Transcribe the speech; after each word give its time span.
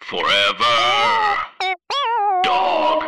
Forever. 0.00 0.64
Dog. 2.44 3.04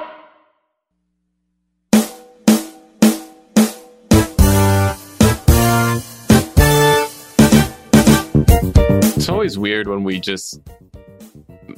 It's 9.17 9.29
always 9.29 9.59
weird 9.59 9.89
when 9.89 10.05
we 10.05 10.21
just, 10.21 10.61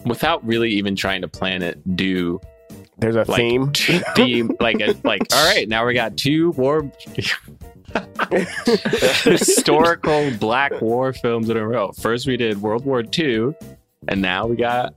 without 0.05 0.44
really 0.44 0.70
even 0.70 0.96
trying 0.96 1.22
to 1.22 1.28
plan 1.28 1.62
it, 1.62 1.80
do 1.96 2.40
There's 2.98 3.14
a 3.16 3.24
like 3.28 3.36
theme. 3.36 3.72
theme 4.16 4.50
like 4.60 4.80
a, 4.80 4.96
like. 5.05 5.22
All 5.33 5.55
right, 5.55 5.68
now 5.68 5.86
we 5.86 5.94
got 5.94 6.16
two 6.16 6.50
war 6.52 6.90
historical 9.22 10.30
Black 10.40 10.80
War 10.80 11.12
films 11.12 11.48
in 11.48 11.56
a 11.56 11.66
row. 11.66 11.92
First 11.92 12.27
we 12.27 12.36
did 12.36 12.60
World 12.60 12.84
War 12.84 13.05
II, 13.16 13.55
and 14.08 14.20
now 14.22 14.47
we 14.47 14.56
got 14.56 14.95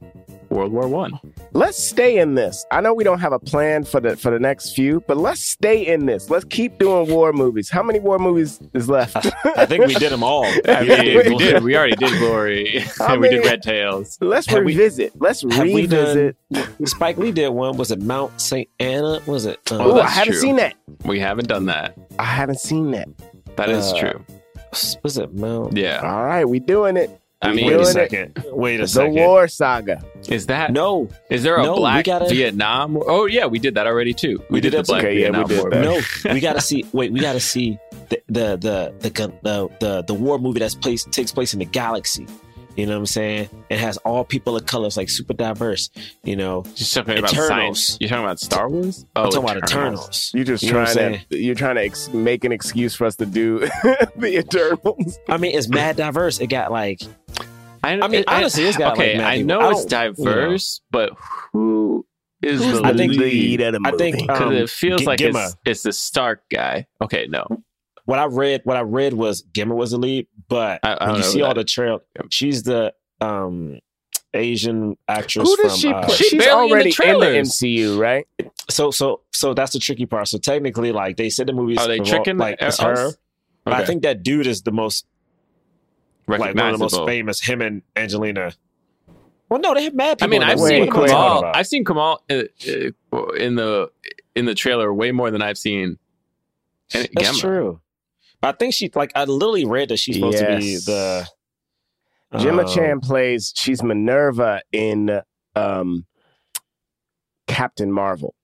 World 0.50 0.72
War 0.72 0.88
One. 0.88 1.20
let's 1.54 1.82
stay 1.84 2.18
in 2.20 2.36
this. 2.36 2.66
I 2.72 2.80
know 2.80 2.94
we 2.94 3.04
don't 3.04 3.20
have 3.20 3.34
a 3.34 3.40
plan 3.40 3.84
for 3.84 4.00
the 4.00 4.16
for 4.16 4.32
the 4.32 4.40
next 4.40 4.74
few, 4.74 5.02
but 5.08 5.18
let's 5.18 5.44
stay 5.44 5.86
in 5.86 6.06
this. 6.06 6.30
Let's 6.30 6.46
keep 6.46 6.78
doing 6.78 7.10
war 7.12 7.34
movies. 7.34 7.70
How 7.70 7.82
many 7.84 8.00
war 8.00 8.20
movies 8.20 8.60
is 8.74 8.88
left? 8.88 9.18
I 9.58 9.66
think 9.66 9.86
we 9.88 9.96
did 9.96 10.12
them 10.12 10.24
all. 10.24 10.46
I 10.68 10.84
mean, 10.84 11.18
we 11.30 11.36
did. 11.38 11.64
We 11.64 11.76
already 11.76 11.96
did 11.96 12.18
Glory. 12.20 12.80
How 13.00 13.18
we 13.20 13.28
did 13.30 13.38
many- 13.40 13.48
Red 13.50 13.64
Tails. 13.64 14.18
let's 14.22 14.48
Have 14.48 14.60
we- 14.64 14.74
revisit. 14.74 15.14
let's 15.20 15.42
have 15.42 15.64
we 15.64 15.88
done- 15.88 16.16
revisit. 16.54 16.88
Spike 16.88 17.18
Lee 17.18 17.32
did 17.32 17.50
one. 17.50 17.76
Was 17.78 17.92
it 17.92 18.02
Mount 18.02 18.40
St. 18.40 18.70
Anna? 18.80 19.20
Was 19.26 19.46
it? 19.46 19.60
Oh, 19.72 20.00
I 20.00 20.08
haven't 20.08 20.34
true. 20.34 20.42
seen 20.42 20.56
that. 20.58 20.76
We 21.06 21.20
haven't 21.20 21.48
done 21.48 21.66
that. 21.66 21.98
I 22.20 22.26
haven't 22.26 22.60
seen 22.60 22.92
that. 22.92 23.10
That 23.58 23.70
is 23.70 23.92
Uh, 23.94 24.00
true. 24.00 24.26
was 25.04 25.18
it 25.18 25.34
Mount? 25.34 25.76
Yeah. 25.76 26.02
All 26.04 26.24
right, 26.24 26.46
we 26.46 26.60
doing 26.60 26.98
it. 26.98 27.20
I 27.50 27.54
mean, 27.54 27.66
Wait 27.68 27.74
a 27.74 27.78
doing 27.78 27.88
it. 27.88 27.92
second. 27.92 28.44
Wait 28.52 28.80
a 28.80 28.84
The 28.84 28.88
second. 28.88 29.14
war 29.16 29.48
saga. 29.48 30.04
is 30.28 30.48
that 30.48 30.72
No, 30.72 31.08
Is 31.30 31.44
there 31.44 31.58
a 31.58 31.64
No, 31.64 31.76
black 31.76 32.06
gotta- 32.06 32.28
Vietnam? 32.30 32.98
Oh 33.06 33.26
yeah, 33.26 33.46
we 33.46 33.60
did 33.60 33.76
that 33.76 33.88
already 33.88 34.14
too. 34.14 34.40
We, 34.50 34.56
We 34.56 34.62
did, 34.62 34.72
did 34.72 34.74
the 34.74 34.82
that 34.84 34.88
black 34.88 35.02
too? 35.02 35.08
Okay, 35.08 35.22
yeah, 35.22 35.30
we 35.30 35.44
Vietnam 35.44 35.48
did 35.48 35.60
War. 35.60 35.70
that. 35.72 35.82
no. 36.26 36.34
We 36.34 36.40
gotta 36.40 36.62
see. 36.62 36.86
Wait, 36.94 37.12
we 37.12 37.20
gotta 37.20 37.40
see 37.40 37.78
the 38.10 38.22
the 38.28 38.58
the 38.58 38.94
the 39.10 39.10
the 39.44 39.70
the, 39.80 40.04
the 40.04 40.14
war 40.14 40.38
movie 40.40 40.60
that's 40.60 40.76
place 40.76 41.04
takes 41.06 41.32
place 41.32 41.54
in 41.54 41.60
the 41.60 41.66
galaxy. 41.66 42.28
You 42.76 42.86
know 42.86 42.92
what 42.92 43.00
I'm 43.00 43.06
saying? 43.06 43.50
It 43.70 43.80
has 43.80 43.96
all 44.00 44.26
people 44.26 44.58
of 44.58 44.66
colors, 44.66 44.98
like 44.98 45.10
super 45.10 45.34
diverse. 45.34 45.90
You 46.26 46.36
know, 46.36 46.66
You're 46.76 46.86
talking 46.88 47.18
about 47.20 47.32
Eternals. 47.32 47.48
science. 47.48 47.98
You're 48.02 48.10
talking 48.10 48.26
about 48.26 48.40
Star 48.42 48.68
Wars? 48.70 49.06
Oh, 49.16 49.24
I'm 49.24 49.32
talking 49.32 49.50
about 49.50 49.64
Eternals. 49.64 50.32
You're 50.34 50.44
just 50.44 50.62
You 50.62 50.74
know 50.74 50.80
what 50.80 50.90
I'm 50.90 50.94
trying 50.96 51.22
to 51.30 51.38
you're 51.38 51.56
trying 51.56 51.76
to 51.76 51.84
ex- 51.84 52.10
make 52.10 52.44
an 52.44 52.52
excuse 52.52 52.94
for 52.94 53.06
us 53.06 53.16
to 53.16 53.26
do 53.26 53.60
the 54.18 54.40
Eternals. 54.40 55.18
I 55.30 55.38
mean, 55.38 55.56
it's 55.58 55.70
mad 55.70 55.96
diverse. 55.96 56.42
It 56.42 56.48
got 56.48 56.70
like 56.70 57.00
I, 57.86 58.06
I 58.06 58.08
mean, 58.08 58.24
honestly, 58.28 58.64
it's 58.66 58.78
got, 58.78 58.98
like, 58.98 59.08
okay. 59.10 59.18
mad 59.18 59.28
I 59.28 59.42
know 59.42 59.60
I 59.60 59.72
it's 59.72 59.86
don't- 59.86 60.08
you 60.18 60.26
diverse, 60.26 60.82
but 60.92 61.12
who 61.54 62.06
is 62.44 62.64
Who's 62.64 62.80
the 62.82 62.86
I 62.88 62.94
think- 62.94 63.14
lead? 63.14 63.62
of 63.62 63.74
the 63.74 63.80
I 63.86 63.92
think, 63.92 64.16
uh, 64.16 64.20
Because 64.34 64.42
um, 64.42 64.54
it 64.54 64.70
feels 64.70 65.02
G- 65.02 65.06
like 65.08 65.20
Gemma. 65.20 65.46
it's, 65.46 65.56
it's 65.66 65.84
the 65.84 65.94
Stark 65.94 66.44
guy. 66.52 66.86
Okay, 67.02 67.28
no, 67.30 67.46
what 68.06 68.20
I 68.20 68.26
read. 68.26 68.62
What 68.66 68.78
I 68.78 68.82
read 68.82 69.14
was 69.14 69.42
Gemma 69.56 69.74
was 69.76 69.92
the 69.92 69.98
lead, 69.98 70.28
but 70.48 70.80
I- 70.84 70.94
I 70.94 71.08
when 71.08 71.16
you 71.18 71.24
see 71.24 71.42
all 71.42 71.54
that 71.54 71.62
the 71.62 71.64
trail, 71.66 72.02
she's 72.30 72.64
the 72.64 72.94
um 73.22 73.80
Asian 74.34 74.98
actress. 75.08 75.48
Who 75.48 75.56
does 75.58 75.72
from, 75.72 75.80
she 75.80 75.94
uh. 75.94 76.08
She's 76.10 76.28
She's 76.28 76.44
barely 76.44 76.64
in 76.66 76.70
the 76.70 76.74
already 76.76 76.90
in 76.90 77.20
the. 77.20 77.50
MCU, 77.50 77.98
right? 77.98 78.28
So 78.70 78.92
so 78.92 79.22
so 79.32 79.54
that's 79.54 79.72
the 79.74 79.80
tricky 79.80 80.06
part. 80.06 80.28
So 80.28 80.38
technically, 80.38 80.92
like 80.92 81.16
they 81.18 81.30
said, 81.30 81.48
the 81.48 81.54
movie's 81.54 81.78
are 81.80 81.88
they 81.88 81.98
involved- 81.98 82.26
tricking 82.26 82.38
like 82.38 82.62
us? 82.62 82.76
it's 82.76 82.84
her. 82.84 83.12
But 83.64 83.74
I 83.74 83.86
think 83.86 84.04
that 84.04 84.22
dude 84.24 84.46
is 84.46 84.62
the 84.62 84.72
most 84.72 85.06
like 86.28 86.56
one 86.56 86.74
of 86.74 86.74
the 86.74 86.78
most 86.78 87.06
famous. 87.06 87.42
Him 87.42 87.62
and 87.62 87.82
Angelina. 87.96 88.54
Well, 89.50 89.60
no, 89.60 89.74
they 89.76 89.84
have 89.84 89.94
mad 89.94 90.18
people. 90.18 90.28
I 90.28 90.40
mean, 90.40 90.44
I've 90.44 90.58
that 90.58 90.64
Wait, 90.64 90.70
seen 90.70 90.80
movie. 90.86 90.92
What 90.92 90.98
am 90.98 91.00
I 91.00 91.04
wait, 91.04 91.10
talking 91.12 91.44
Kumail. 91.44 91.52
I've 91.56 91.68
seen 91.68 91.84
Kumail 91.86 93.12
uh, 93.14 93.34
in 93.34 93.56
the 93.56 93.92
in 94.36 94.46
the 94.46 94.56
trailer 94.56 94.94
way 94.94 95.12
more 95.12 95.30
than 95.32 95.42
I've 95.42 95.58
seen. 95.58 95.98
Gemma. 96.90 97.08
That's 97.16 97.28
Gemma. 97.28 97.40
true. 97.40 97.82
But 98.42 98.56
I 98.56 98.58
think 98.58 98.74
she 98.74 98.92
like 98.96 99.12
I 99.16 99.26
literally 99.26 99.66
read 99.66 99.90
that 99.90 99.98
she's 99.98 100.16
supposed 100.16 100.40
to 100.40 100.58
be 100.58 100.66
Yes. 100.74 100.86
the 100.86 101.28
Gemma 102.38 102.64
um, 102.64 102.68
Chan 102.68 103.00
plays 103.02 103.54
she's 103.56 103.82
Minerva 103.84 104.62
in 104.72 105.22
um, 105.56 106.06
Captain 107.48 107.92
Marvel. 107.92 108.36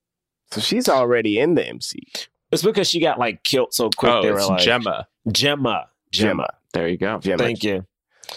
So 0.51 0.61
she's 0.61 0.87
already 0.87 1.39
in 1.39 1.55
the 1.55 1.61
MCU. 1.63 2.27
It's 2.51 2.63
because 2.63 2.89
she 2.89 2.99
got 2.99 3.17
like 3.17 3.43
killed 3.43 3.73
so 3.73 3.89
quick. 3.95 4.11
Oh, 4.11 4.21
they 4.21 4.31
were 4.31 4.37
it's 4.39 4.47
like 4.49 4.61
Gemma. 4.61 5.07
Gemma. 5.31 5.87
Gemma. 6.11 6.47
There 6.73 6.87
you 6.87 6.97
go. 6.97 7.19
Gemma. 7.19 7.37
Thank 7.37 7.63
you. 7.63 7.85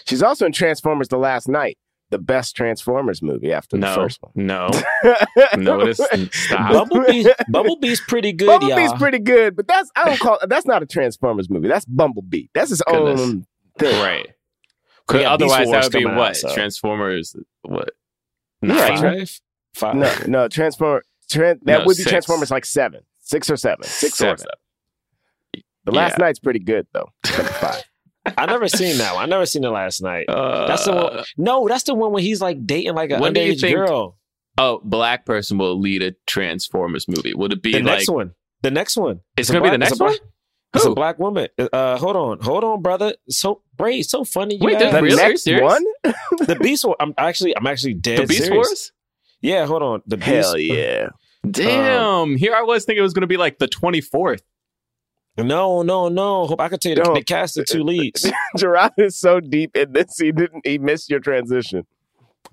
She's 0.06 0.22
also 0.22 0.46
in 0.46 0.52
Transformers 0.52 1.08
The 1.08 1.18
Last 1.18 1.48
Knight, 1.48 1.78
the 2.10 2.18
best 2.18 2.56
Transformers 2.56 3.22
movie 3.22 3.52
after 3.52 3.76
the 3.76 3.80
No, 3.86 3.94
first 3.94 4.18
one. 4.22 4.32
no, 4.46 4.68
notice. 5.56 6.00
Stop. 6.32 6.72
Bumblebee, 6.72 7.26
Bumblebee's 7.50 8.00
pretty 8.00 8.32
good, 8.32 8.46
Bumblebee's 8.46 8.90
y'all. 8.90 8.98
pretty 8.98 9.18
good, 9.20 9.54
but 9.56 9.66
that's 9.68 9.90
I 9.96 10.04
don't 10.04 10.18
call 10.20 10.38
that's 10.48 10.66
not 10.66 10.82
a 10.82 10.86
Transformers 10.86 11.48
movie. 11.50 11.68
That's 11.68 11.84
Bumblebee. 11.84 12.46
That's 12.54 12.70
his 12.70 12.82
Goodness. 12.82 13.20
own 13.20 13.46
thing. 13.78 14.02
Right. 14.02 14.26
We 15.12 15.20
got 15.20 15.34
Otherwise, 15.34 15.70
that 15.70 15.82
would 15.84 15.92
be 15.92 16.02
coming 16.02 16.14
out, 16.16 16.18
what 16.18 16.36
so. 16.36 16.54
Transformers. 16.54 17.36
What? 17.62 17.90
Yeah, 18.62 18.74
Nine? 18.74 18.96
Five? 19.26 19.40
Five. 19.74 19.96
No, 19.96 20.14
no, 20.42 20.48
Transformer 20.48 21.02
tran- 21.30 21.60
that 21.64 21.80
No, 21.80 21.84
would 21.84 21.96
be 21.96 22.02
six. 22.02 22.10
Transformers 22.10 22.50
like 22.50 22.64
seven. 22.64 23.02
Six 23.20 23.50
or 23.50 23.56
seven. 23.56 23.84
Six 23.84 24.20
or 24.20 24.36
Seven. 24.36 24.46
Seven. 25.84 25.94
The 25.94 25.98
last 26.00 26.14
Yeah. 26.18 26.24
Knight's 26.24 26.38
pretty 26.38 26.58
good 26.60 26.86
though. 26.92 27.10
I 28.38 28.46
never 28.46 28.68
seen 28.68 28.96
that 28.98 29.14
one. 29.14 29.22
I 29.22 29.26
never 29.26 29.44
seen 29.46 29.64
it 29.64 29.68
last 29.68 30.02
night. 30.02 30.26
Uh, 30.28 30.66
That's 30.66 30.84
the 30.86 30.92
one. 30.94 31.24
No, 31.36 31.68
that's 31.68 31.82
the 31.84 31.94
one 31.94 32.10
when 32.12 32.22
he's 32.22 32.40
like 32.40 32.66
dating 32.66 32.94
like 32.94 33.10
a 33.10 33.18
When 33.18 33.34
do 33.34 33.40
you 33.40 33.52
underage 33.52 33.60
think- 33.60 33.76
girl. 33.76 34.16
Oh, 34.56 34.80
black 34.84 35.26
person 35.26 35.58
will 35.58 35.78
lead 35.80 36.02
a 36.02 36.12
Transformers 36.26 37.08
movie. 37.08 37.34
Would 37.34 37.52
it 37.52 37.60
be 37.62 37.72
The 37.72 37.78
like? 37.78 37.84
next 37.86 38.08
one. 38.08 38.32
The 38.62 38.70
next 38.70 38.96
one. 38.96 39.20
It's 39.36 39.50
a 39.50 39.52
gonna 39.52 39.64
be 39.64 39.70
the 39.70 39.78
black- 39.78 39.90
it's 39.90 40.00
next 40.00 40.00
one. 40.00 40.10
black- 40.10 40.30
It's 40.74 40.84
a 40.86 40.90
black 40.94 41.18
woman. 41.18 41.48
Uh, 41.72 41.98
hold 41.98 42.16
on, 42.16 42.40
hold 42.40 42.64
on, 42.64 42.80
brother. 42.80 43.14
So 43.28 43.62
Bray, 43.76 44.00
so 44.02 44.24
funny. 44.24 44.54
You 44.54 44.60
Wait, 44.66 44.78
guys- 44.78 44.92
The 44.92 45.02
Really? 45.02 45.16
Are 45.20 45.24
you 45.24 45.28
next 45.30 45.42
serious? 45.42 45.62
one? 45.62 45.84
the 46.46 46.56
Beast 46.62 46.84
War. 46.84 46.96
I'm 47.00 47.12
actually, 47.18 47.54
I'm 47.56 47.66
actually 47.66 47.94
dead 47.94 48.20
The 48.20 48.26
Beast 48.26 48.44
serious. 48.44 48.54
Wars. 48.68 48.92
Yeah, 49.42 49.66
hold 49.66 49.82
on. 49.82 50.02
The 50.06 50.16
Beast. 50.16 50.26
Hell 50.28 50.56
yeah. 50.58 51.08
Damn. 51.50 52.36
Here 52.36 52.54
I 52.54 52.62
was 52.62 52.84
thinking 52.84 53.00
it 53.00 53.02
was 53.02 53.12
going 53.12 53.20
to 53.22 53.26
be 53.26 53.36
like 53.36 53.58
the 53.58 53.68
24th. 53.68 54.40
No, 55.36 55.82
no, 55.82 56.08
no. 56.08 56.46
Hope 56.46 56.60
I 56.60 56.68
could 56.68 56.80
tell 56.80 56.90
you 56.90 56.96
the, 56.96 57.02
Don't. 57.02 57.14
the 57.14 57.24
cast 57.24 57.58
of 57.58 57.66
two 57.66 57.82
leads. 57.84 58.30
Jerah 58.56 58.90
is 58.98 59.18
so 59.18 59.40
deep 59.40 59.76
in 59.76 59.92
this 59.92 60.16
he 60.18 60.30
didn't 60.32 60.66
he 60.66 60.78
missed 60.78 61.10
your 61.10 61.20
transition. 61.20 61.86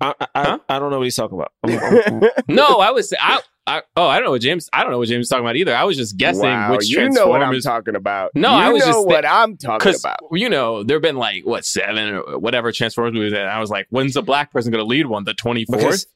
I, 0.00 0.14
I, 0.20 0.26
Huh? 0.34 0.58
I, 0.68 0.76
I 0.76 0.78
don't 0.80 0.90
know 0.90 0.98
what 0.98 1.04
he's 1.04 1.16
talking 1.16 1.38
about. 1.38 1.52
I'm- 1.64 2.22
I'm- 2.22 2.30
No, 2.48 2.78
I 2.78 2.90
was. 2.90 3.12
I, 3.20 3.40
I. 3.68 3.82
Oh, 3.96 4.08
I 4.08 4.16
don't 4.16 4.24
know 4.24 4.30
what 4.32 4.40
James. 4.40 4.68
I 4.72 4.82
don't 4.82 4.90
know 4.90 4.98
what 4.98 5.06
James 5.06 5.26
is 5.26 5.28
talking 5.28 5.44
about 5.44 5.54
either. 5.54 5.72
I 5.76 5.84
was 5.84 5.96
just 5.96 6.16
guessing 6.16 6.42
wow, 6.42 6.72
which 6.72 6.88
you 6.90 7.08
know 7.10 7.28
what 7.28 7.40
I'm 7.42 7.60
talking 7.60 7.94
about. 7.94 8.32
No, 8.34 8.50
you 8.50 8.56
I 8.56 8.72
was 8.72 8.84
know 8.84 8.92
just 8.92 9.06
what 9.06 9.24
I'm 9.24 9.56
talking 9.56 9.94
about. 9.94 10.16
you 10.32 10.48
know 10.48 10.82
there 10.82 10.96
have 10.96 11.02
been 11.02 11.16
like 11.16 11.46
what 11.46 11.64
seven 11.64 12.14
or 12.14 12.38
whatever 12.40 12.72
Transformers 12.72 13.14
movies, 13.14 13.32
and 13.32 13.42
I 13.42 13.60
was 13.60 13.70
like, 13.70 13.86
when's 13.90 14.14
the 14.14 14.22
black 14.22 14.50
person 14.50 14.72
going 14.72 14.82
to 14.82 14.88
lead 14.88 15.06
one? 15.06 15.22
The 15.22 15.34
24th. 15.34 15.66
because, 15.70 16.06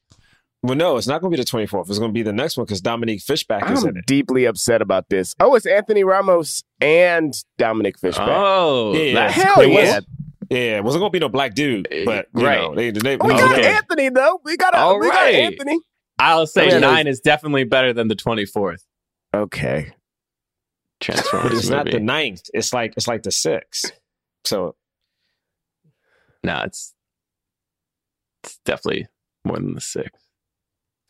well, 0.63 0.75
no, 0.75 0.97
it's 0.97 1.07
not 1.07 1.21
going 1.21 1.31
to 1.31 1.37
be 1.37 1.43
the 1.43 1.49
24th. 1.49 1.89
It's 1.89 1.99
going 1.99 2.09
to 2.11 2.13
be 2.13 2.23
the 2.23 2.33
next 2.33 2.57
one 2.57 2.65
because 2.65 2.81
Dominique 2.81 3.21
Fishback 3.21 3.69
is 3.71 3.83
in 3.83 3.89
I'm 3.91 3.97
it. 3.97 4.05
deeply 4.05 4.45
upset 4.45 4.81
about 4.81 5.09
this. 5.09 5.35
Oh, 5.39 5.55
it's 5.55 5.65
Anthony 5.65 6.03
Ramos 6.03 6.63
and 6.81 7.33
Dominique 7.57 7.99
Fishback. 7.99 8.27
Oh, 8.29 8.93
Yeah, 8.95 9.13
that's 9.13 9.33
Hell 9.35 9.55
cool. 9.55 9.67
yeah. 9.67 9.99
Yeah, 10.49 10.77
it 10.77 10.83
wasn't 10.85 11.01
gonna 11.01 11.09
be 11.11 11.19
no 11.19 11.27
black 11.27 11.53
dude, 11.55 11.87
eh, 11.91 12.05
but 12.05 12.27
you 12.33 12.45
Right. 12.45 12.61
know, 12.61 12.73
they, 12.73 12.89
they, 12.91 13.17
We 13.17 13.27
they- 13.33 13.39
got 13.39 13.51
Okay. 13.51 13.67
Anthony 13.75 14.07
though. 14.09 14.39
We 14.45 14.55
got 14.55 14.73
a, 14.73 14.77
All 14.77 14.97
we 14.99 15.09
got. 15.09 15.27
Anthony. 15.27 15.77
I'll 16.19 16.47
say 16.47 16.67
I 16.69 16.71
mean, 16.71 16.81
nine 16.81 17.05
is 17.07 17.19
definitely 17.19 17.65
better 17.65 17.91
than 17.91 18.07
the 18.07 18.15
twenty 18.15 18.45
fourth 18.45 18.81
Okay. 19.35 19.87
but 19.89 19.95
Transformers 21.01 21.59
it's 21.59 21.67
not 21.69 21.85
the 21.85 21.99
ninth. 21.99 22.43
It's 22.53 22.71
like 22.73 22.93
it's 22.95 23.09
like 23.09 23.23
the 23.23 23.31
sixth. 23.31 23.91
So 24.45 24.75
no, 26.45 26.61
it's 26.63 26.93
it's 28.43 28.57
definitely 28.63 29.07
more 29.43 29.57
than 29.57 29.73
the 29.75 29.81
six 29.81 30.09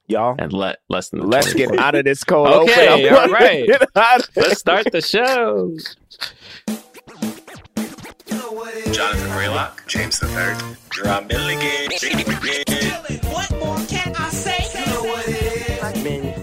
Y'all, 0.07 0.35
and 0.39 0.53
let 0.53 0.77
less 0.89 1.09
than 1.09 1.19
the. 1.19 1.27
let's 1.27 1.53
get 1.53 1.77
out 1.77 1.93
of 1.95 2.05
this 2.05 2.23
cold 2.23 2.47
Okay, 2.47 2.87
open. 2.87 3.05
I'm 3.07 3.13
all 3.13 3.19
gonna 3.27 3.33
right. 3.33 3.67
get 3.67 3.81
out 3.95 4.21
of 4.21 4.29
Let's 4.37 4.59
start 4.59 4.89
the 4.91 5.01
show. 5.01 5.75
Jonathan 8.93 9.29
Braylock, 9.31 9.85
James 9.87 10.19
the 10.19 10.27
Third, 10.27 10.55
Jerah 10.91 11.27
Milligan. 11.27 11.91
What 13.31 13.51
more 13.59 13.77
can 13.87 14.15
I 14.15 14.29
say? 14.29 14.79
You 14.79 14.85
know 14.93 15.03
what 15.03 15.27
it 15.27 15.69
is. 15.69 15.79
Black 15.79 15.95
men 16.03 16.33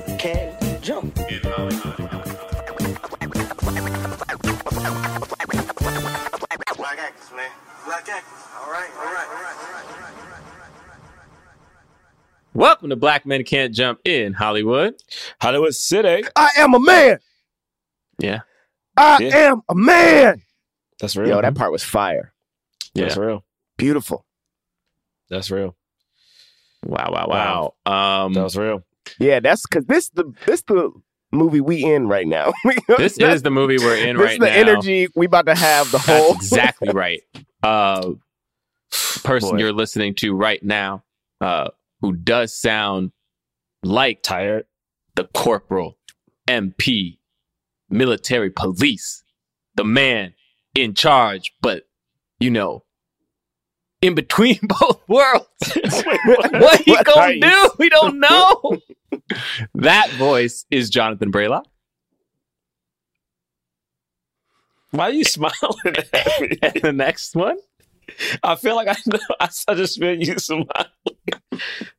Welcome 12.84 12.98
to 12.98 13.00
Black 13.00 13.24
Men 13.24 13.44
Can't 13.44 13.72
Jump 13.72 14.00
in 14.04 14.34
Hollywood. 14.34 14.96
Hollywood 15.40 15.74
City. 15.74 16.22
I 16.36 16.50
am 16.58 16.74
a 16.74 16.78
man. 16.78 17.18
Yeah, 18.18 18.40
I 18.94 19.22
Yeah. 19.22 19.36
am 19.52 19.62
a 19.70 19.74
man. 19.74 20.42
That's 21.00 21.16
real. 21.16 21.30
Yo, 21.30 21.40
that 21.40 21.54
part 21.54 21.72
was 21.72 21.82
fire. 21.82 22.34
That's 22.94 23.16
real. 23.16 23.42
Beautiful. 23.78 24.26
That's 25.30 25.50
real. 25.50 25.74
Wow, 26.84 27.08
wow, 27.10 27.72
wow. 27.86 28.24
Um, 28.26 28.34
That 28.34 28.42
was 28.42 28.54
real. 28.54 28.82
Yeah, 29.18 29.40
that's 29.40 29.62
because 29.62 29.86
this 29.86 30.10
the 30.10 30.34
this 30.44 30.60
the 30.64 30.90
movie 31.32 31.62
we 31.62 31.86
in 31.90 32.06
right 32.06 32.26
now. 32.26 32.52
this 32.98 33.16
is 33.18 33.40
the 33.40 33.50
movie 33.50 33.78
we're 33.78 33.96
in 33.96 34.18
this 34.18 34.24
right 34.26 34.32
is 34.34 34.38
the 34.40 34.52
energy 34.52 35.08
we 35.16 35.24
about 35.24 35.46
to 35.46 35.54
have 35.54 35.90
the 35.90 35.92
That's 36.06 36.06
whole 36.06 36.34
exactly 36.34 36.90
right. 36.92 37.22
Uh, 37.62 38.10
person 39.22 39.52
Boy. 39.52 39.56
you're 39.60 39.72
listening 39.72 40.14
to 40.16 40.34
right 40.34 40.62
now, 40.62 41.02
uh, 41.40 41.70
who 42.04 42.12
does 42.12 42.54
sound 42.54 43.12
like 43.82 44.22
Tired. 44.22 44.66
the 45.14 45.24
corporal, 45.24 45.96
MP, 46.46 47.16
military 47.88 48.50
police, 48.50 49.24
the 49.74 49.84
man 49.84 50.34
in 50.74 50.92
charge, 50.92 51.52
but 51.62 51.84
you 52.38 52.50
know, 52.50 52.84
in 54.02 54.14
between 54.14 54.58
both 54.62 55.00
worlds. 55.08 55.46
what 56.54 56.82
he 56.82 56.90
What 56.92 57.08
are 57.08 57.14
gonna 57.14 57.40
do? 57.40 57.70
We 57.78 57.88
don't 57.88 58.20
know. 58.20 58.78
that 59.74 60.10
voice 60.18 60.66
is 60.70 60.90
Jonathan 60.90 61.32
Braylock. 61.32 61.64
Why 64.90 65.04
are 65.04 65.12
you 65.12 65.24
smiling 65.24 65.54
at 65.86 66.12
me? 66.42 66.58
And 66.60 66.82
the 66.82 66.92
next 66.92 67.34
one, 67.34 67.56
I 68.42 68.56
feel 68.56 68.74
like 68.76 68.88
I 68.88 68.96
know. 69.06 69.18
I, 69.40 69.74
just 69.74 69.98
feel 69.98 70.14
you 70.20 70.38
smiling. 70.38 70.66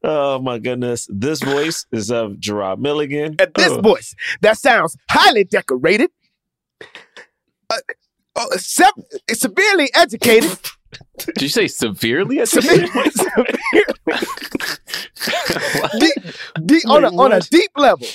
Oh 0.04 0.40
my 0.40 0.60
goodness! 0.60 1.08
This 1.12 1.42
voice 1.42 1.86
is 1.92 2.12
of 2.12 2.34
Jerah 2.40 2.78
Milligan. 2.78 3.36
at 3.40 3.54
this 3.54 3.70
Oh. 3.72 3.82
voice 3.82 4.16
that 4.42 4.58
sounds 4.58 4.98
highly 5.10 5.44
decorated, 5.46 6.12
uh, 7.70 7.76
uh, 8.36 8.46
se- 8.58 8.86
severely 9.32 9.90
educated, 9.96 10.58
did 11.18 11.42
you 11.42 11.50
say 11.50 11.68
severely? 11.68 12.46
severely, 12.46 12.88
deep, 16.00 16.14
deep, 16.66 16.90
on, 16.90 17.04
a, 17.06 17.10
on 17.16 17.32
a 17.34 17.40
deep 17.42 17.72
level. 17.78 18.08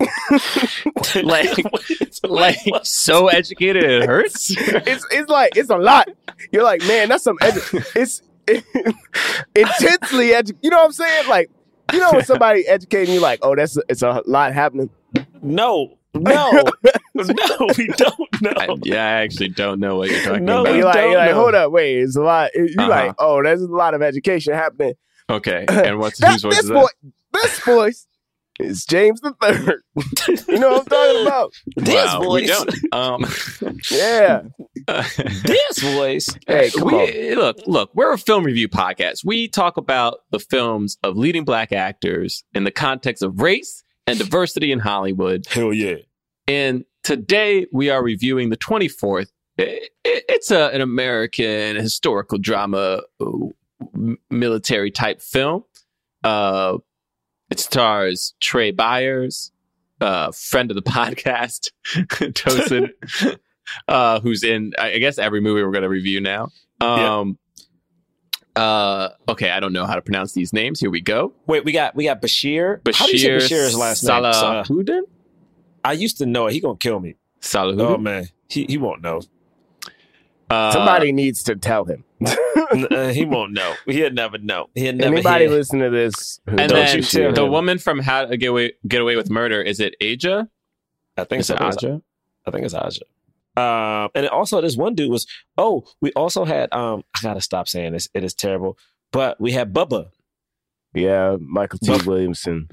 like, 1.22 1.56
like 2.24 2.58
so 2.82 3.28
educated 3.28 3.84
it 3.84 4.04
hurts. 4.06 4.50
It's 4.56 5.06
it's 5.10 5.28
like 5.30 5.56
it's 5.56 5.70
a 5.70 5.76
lot. 5.76 6.08
You're 6.52 6.62
like, 6.64 6.82
man, 6.86 7.08
that's 7.08 7.24
some 7.24 7.38
edu- 7.38 7.84
it's 7.96 8.22
intensely 9.54 10.28
edu- 10.30 10.56
You 10.62 10.70
know 10.70 10.78
what 10.78 10.86
I'm 10.86 10.92
saying? 10.92 11.28
Like, 11.28 11.50
you 11.92 11.98
know 11.98 12.12
when 12.12 12.24
somebody 12.24 12.66
educating 12.66 13.14
you, 13.14 13.20
like, 13.20 13.40
oh, 13.42 13.54
that's 13.54 13.76
it's 13.88 14.02
a 14.02 14.22
lot 14.26 14.52
happening. 14.52 14.90
no, 15.42 15.98
no, 16.14 16.50
no. 16.52 16.64
We 17.76 17.86
don't 17.88 18.42
know. 18.42 18.52
I, 18.56 18.76
yeah, 18.82 19.04
I 19.04 19.10
actually 19.22 19.48
don't 19.50 19.78
know 19.80 19.96
what 19.96 20.10
you're 20.10 20.22
talking 20.22 20.44
No, 20.44 20.64
And 20.64 20.74
we 20.74 20.78
you're 20.78 20.86
about. 20.88 20.94
like, 20.94 21.02
don't 21.04 21.10
you're 21.12 21.20
like, 21.20 21.32
hold 21.34 21.54
up, 21.54 21.70
wait, 21.72 21.98
it's 21.98 22.16
a 22.16 22.22
lot. 22.22 22.50
You're 22.54 22.66
Uh-huh. 22.78 22.88
like, 22.88 23.14
oh, 23.18 23.42
there's 23.42 23.62
a 23.62 23.66
lot 23.66 23.94
of 23.94 24.02
education 24.02 24.54
happening. 24.54 24.94
Okay, 25.30 25.66
and 25.68 25.98
what's 25.98 26.18
That, 26.20 26.32
whose 26.32 26.42
voice 26.42 26.54
this 26.56 26.64
is 26.64 26.70
boy, 26.70 26.86
that? 27.02 27.12
this 27.42 27.60
voice 27.60 28.06
is 28.58 28.84
James 28.84 29.20
the 29.20 29.32
Third. 29.40 29.82
you 30.48 30.58
know 30.58 30.70
what 30.70 30.80
I'm 30.80 30.86
talking 30.86 31.26
about? 31.26 31.52
This 31.76 31.94
Wow, 32.06 32.20
we 32.20 32.26
voice. 32.26 32.48
don't. 32.48 32.94
Um, 32.94 33.24
Yeah. 33.90 34.42
This 35.44 35.78
voice. 35.80 36.28
Hey, 36.46 36.70
come 36.70 36.88
on. 36.94 37.34
look, 37.34 37.58
look, 37.66 37.90
we're 37.94 38.12
a 38.12 38.18
film 38.18 38.44
review 38.44 38.68
podcast. 38.68 39.24
We 39.24 39.48
talk 39.48 39.76
about 39.76 40.20
the 40.30 40.38
films 40.38 40.96
of 41.02 41.16
leading 41.16 41.44
black 41.44 41.72
actors 41.72 42.42
in 42.54 42.64
the 42.64 42.70
context 42.70 43.22
of 43.22 43.40
race 43.40 43.82
and 44.06 44.18
diversity 44.18 44.72
in 44.72 44.78
Hollywood. 44.78 45.46
Hell 45.46 45.72
yeah. 45.74 45.96
And 46.46 46.84
today 47.02 47.66
we 47.72 47.90
are 47.90 48.02
reviewing 48.02 48.48
the 48.50 48.56
24th. 48.56 49.28
I- 49.58 49.88
I- 50.06 50.22
It's 50.28 50.50
a, 50.50 50.68
an 50.68 50.80
American 50.80 51.76
historical 51.76 52.38
drama, 52.38 53.02
uh, 53.20 53.26
military 54.30 54.90
type 54.90 55.20
film. 55.20 55.64
Uh, 56.24 56.78
it 57.50 57.60
stars 57.60 58.34
Trai 58.40 58.74
Byers, 58.74 59.52
uh, 60.00 60.32
friend 60.32 60.70
of 60.70 60.74
the 60.74 60.82
podcast, 60.90 61.70
Tosin, 61.94 62.90
uh, 63.88 64.20
who's 64.20 64.42
in, 64.42 64.72
I 64.78 64.98
guess, 64.98 65.18
every 65.18 65.40
movie 65.40 65.62
we're 65.62 65.72
going 65.72 65.82
to 65.82 65.88
review 65.88 66.20
now. 66.20 66.48
Um, 66.80 67.38
uh, 68.58 69.10
okay, 69.28 69.50
I 69.50 69.60
don't 69.60 69.72
know 69.72 69.86
how 69.86 69.94
to 69.94 70.02
pronounce 70.02 70.32
these 70.32 70.52
names. 70.52 70.80
Here 70.80 70.90
we 70.90 71.00
go. 71.00 71.32
Wait, 71.46 71.64
we 71.64 71.72
got 71.72 71.94
we 71.94 72.04
got 72.04 72.20
Bashir. 72.20 72.80
How 72.94 73.06
do 73.06 73.12
you 73.12 73.18
say 73.18 73.54
Bashir's 73.54 73.76
last 73.76 74.02
name? 74.02 74.22
Salahuddin? 74.22 75.02
I 75.84 75.92
used 75.92 76.18
to 76.18 76.26
know 76.26 76.48
it. 76.48 76.52
He 76.54 76.60
gonna 76.60 76.76
kill 76.76 76.98
me. 76.98 77.14
Salahuddin? 77.40 77.80
Oh 77.80 77.98
man, 77.98 78.28
he 78.48 78.64
he 78.64 78.76
won't 78.76 79.00
know. 79.00 79.20
Uh, 80.50 80.72
Somebody 80.72 81.12
needs 81.12 81.42
to 81.44 81.56
tell 81.56 81.84
him. 81.84 82.04
Uh, 82.70 83.08
he 83.08 83.24
won't 83.24 83.52
know. 83.54 83.72
He'll 83.86 84.10
never 84.12 84.36
know. 84.36 84.66
He'll 84.74 84.92
never 84.92 85.14
Anybody 85.14 85.46
hear. 85.46 85.54
listen 85.54 85.78
to 85.78 85.88
this? 85.88 86.38
And 86.46 86.58
don't 86.58 86.68
then 86.68 86.96
you 86.98 87.32
the 87.32 87.44
him. 87.44 87.50
woman 87.50 87.78
from 87.78 87.98
How 87.98 88.26
to 88.26 88.36
Get 88.36 88.48
Away, 88.48 88.72
Get 88.86 89.00
Away 89.00 89.16
with 89.16 89.30
Murder, 89.30 89.62
is 89.62 89.80
it 89.80 89.94
Aja? 90.02 90.46
I 91.16 91.24
think 91.24 91.40
Is 91.40 91.46
so. 91.46 91.54
it 91.54 91.62
Aja? 91.62 92.02
I 92.46 92.50
think 92.50 92.66
it's 92.66 92.74
Aja. 92.74 93.00
Um, 93.56 94.10
and 94.14 94.24
then 94.24 94.28
also 94.28 94.60
this 94.60 94.76
one 94.76 94.94
dude 94.94 95.10
was. 95.10 95.26
Oh, 95.56 95.84
we 96.02 96.12
also 96.12 96.44
had. 96.44 96.70
Um, 96.74 97.04
I 97.16 97.20
gotta 97.22 97.40
stop 97.40 97.68
saying 97.68 97.92
this. 97.94 98.08
It 98.12 98.22
is 98.22 98.34
terrible. 98.34 98.76
But 99.12 99.40
we 99.40 99.52
had 99.52 99.72
Bubba. 99.72 100.10
Yeah, 100.92 101.36
Mykelti 101.40 101.86
Buff- 101.86 102.06
Williamson. 102.06 102.68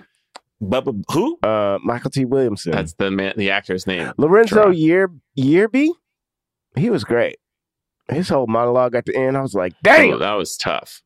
Bubba 0.62 1.02
who? 1.12 1.40
Uh, 1.42 1.78
Mykelti 1.80 2.26
Williamson. 2.26 2.74
That's 2.74 2.94
the 2.96 3.12
man, 3.12 3.34
the 3.38 3.52
actor's 3.52 3.88
name. 3.88 4.12
Lorenzo 4.18 4.64
Try. 4.64 4.72
Year 4.74 5.10
Yearby. 5.40 5.88
He 6.76 6.90
was 6.90 7.06
great. 7.06 7.38
His 8.10 8.30
whole 8.30 8.48
monologue 8.48 8.96
at 8.96 9.06
the 9.06 9.16
end, 9.16 9.36
I 9.38 9.42
was 9.42 9.54
like, 9.56 9.74
damn. 9.84 10.14
Oh, 10.14 10.18
that 10.20 10.34
was 10.34 10.58
tough. 10.58 11.02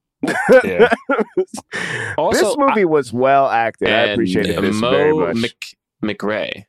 Yeah. 0.64 0.90
Also, 2.18 2.46
this 2.50 2.58
movie 2.58 2.86
was 2.86 3.14
well 3.14 3.48
acted. 3.50 3.88
I 3.90 3.92
And 3.92 4.12
appreciated 4.12 4.58
uh, 4.58 4.62
this 4.62 4.76
Mo 4.76 4.92
very 4.92 5.14
much. 5.14 5.36
Mc, 5.38 5.56
McRae. 6.04 6.66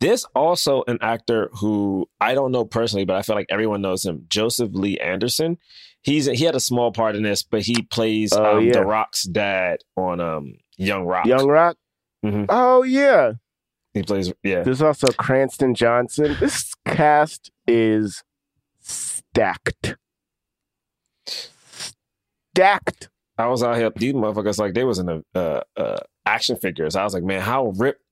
There's 0.00 0.24
also 0.36 0.84
an 0.86 0.98
actor 1.00 1.50
who 1.54 2.08
I 2.20 2.34
don't 2.34 2.52
know 2.52 2.64
personally, 2.64 3.04
but 3.04 3.16
I 3.16 3.22
feel 3.22 3.34
like 3.34 3.46
everyone 3.50 3.80
knows 3.82 4.04
him. 4.04 4.24
Joseph 4.28 4.70
Lee 4.72 4.98
Anderson. 4.98 5.58
He's 6.02 6.26
he 6.26 6.44
had 6.44 6.54
a 6.54 6.60
small 6.60 6.92
part 6.92 7.16
in 7.16 7.22
this, 7.22 7.42
but 7.42 7.62
he 7.62 7.82
plays 7.82 8.32
Oh, 8.32 8.58
um, 8.58 8.64
yeah. 8.66 8.74
the 8.74 8.84
Rock's 8.84 9.24
dad 9.24 9.78
on 9.96 10.20
um, 10.20 10.54
Young 10.76 11.04
Rock. 11.06 11.26
Young 11.26 11.46
Rock. 11.48 11.76
Mhm. 12.24 12.46
Oh 12.48 12.82
yeah. 12.84 13.32
He 13.94 14.02
plays 14.02 14.32
yeah. 14.44 14.62
There's 14.62 14.82
also 14.82 15.08
Cranston 15.12 15.74
Johnson. 15.74 16.36
This 16.38 16.72
cast 16.86 17.50
is 17.66 18.22
stacked. 19.34 19.96
Stacked. 22.54 23.08
I 23.38 23.46
was 23.46 23.62
out 23.62 23.76
here. 23.76 23.90
These 23.94 24.12
motherfuckers 24.14 24.58
like 24.58 24.74
they 24.74 24.84
was 24.84 24.98
in 24.98 25.06
the 25.06 25.24
uh, 25.34 25.60
uh, 25.76 25.98
action 26.26 26.56
figures. 26.56 26.96
I 26.96 27.04
was 27.04 27.14
like, 27.14 27.22
man, 27.24 27.40
how 27.40 27.68
ripped. 27.76 28.02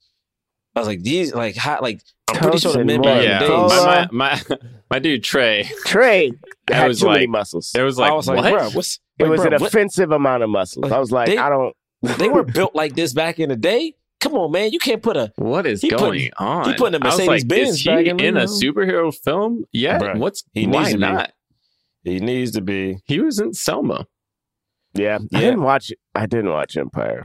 I 0.74 0.80
was 0.80 0.88
like, 0.88 1.02
these 1.02 1.34
like 1.34 1.56
how 1.56 1.78
like 1.82 2.00
I'm 2.30 2.36
pretty 2.36 2.58
sure 2.58 2.72
the 2.72 2.84
men 2.84 3.00
Moore. 3.00 3.04
back 3.14 3.24
in 3.24 3.28
Yeah, 3.30 3.38
the 3.40 3.46
days. 3.48 3.70
my, 3.70 4.08
my, 4.12 4.42
my, 4.48 4.56
my 4.90 4.98
dude 4.98 5.22
Trai. 5.22 5.64
Trai 5.84 6.32
It 6.68 6.74
had 6.74 6.88
was 6.88 7.00
too 7.00 7.06
many 7.08 7.20
like- 7.20 7.28
muscles. 7.28 7.72
It 7.76 7.82
was 7.82 7.98
like, 7.98 8.10
I 8.10 8.14
was 8.14 8.28
like, 8.28 8.38
what? 8.38 8.52
bro, 8.52 8.70
what's 8.70 8.98
it 9.18 9.24
like, 9.24 9.30
was 9.30 9.40
bro, 9.40 9.46
an 9.48 9.60
what- 9.60 9.68
offensive 9.68 10.10
amount 10.12 10.42
of 10.42 10.48
muscles. 10.50 10.90
I 10.90 10.98
was 10.98 11.10
like, 11.12 11.26
They- 11.26 11.38
I 11.38 11.48
don't. 11.48 11.76
they 12.02 12.28
were 12.28 12.44
built 12.58 12.74
like 12.74 12.94
this 12.94 13.12
back 13.12 13.40
in 13.40 13.48
the 13.50 13.56
day. 13.56 13.94
Come 14.20 14.34
on, 14.34 14.52
man, 14.52 14.70
you 14.70 14.78
can't 14.78 15.02
put 15.02 15.16
a 15.16 15.32
What 15.36 15.66
is 15.66 15.80
He 15.80 15.88
going 15.90 16.00
putting- 16.02 16.30
on? 16.38 16.68
he 16.68 16.74
putting 16.74 17.00
a 17.00 17.04
I 17.04 17.08
was 17.08 17.18
like, 17.18 17.28
Mercedes-Benz 17.46 17.68
is 17.70 17.80
he 17.82 18.08
in, 18.10 18.20
in 18.20 18.36
a 18.36 18.44
superhero 18.44 19.14
film 19.14 19.64
yet? 19.72 20.00
Bruh, 20.00 20.18
What's 20.18 20.44
he 20.52 20.66
why 20.66 20.80
needs 20.80 20.90
to 20.90 20.96
be. 20.96 21.00
not? 21.00 21.32
He 22.04 22.18
needs 22.20 22.50
to 22.52 22.60
be. 22.60 22.98
He 23.06 23.20
was 23.20 23.38
in 23.40 23.54
Selma. 23.54 24.06
Yeah, 24.94 25.18
I 25.34 25.40
didn't 25.40 25.62
watch. 25.62 25.92
I 26.14 26.26
didn't 26.26 26.50
watch 26.50 26.76
Empire. 26.76 27.24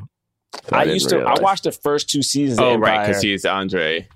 So 0.69 0.75
I, 0.75 0.83
didn't 0.83 0.93
used 0.95 1.09
to. 1.09 1.17
realize. 1.17 1.39
I 1.39 1.41
watched 1.43 1.63
the 1.63 1.71
first 1.71 2.09
two 2.09 2.21
seasons. 2.21 2.59
Oh, 2.59 2.75
of 2.75 2.79
right, 2.79 3.05
because 3.07 3.21
he's 3.21 3.43
Andre. 3.45 4.07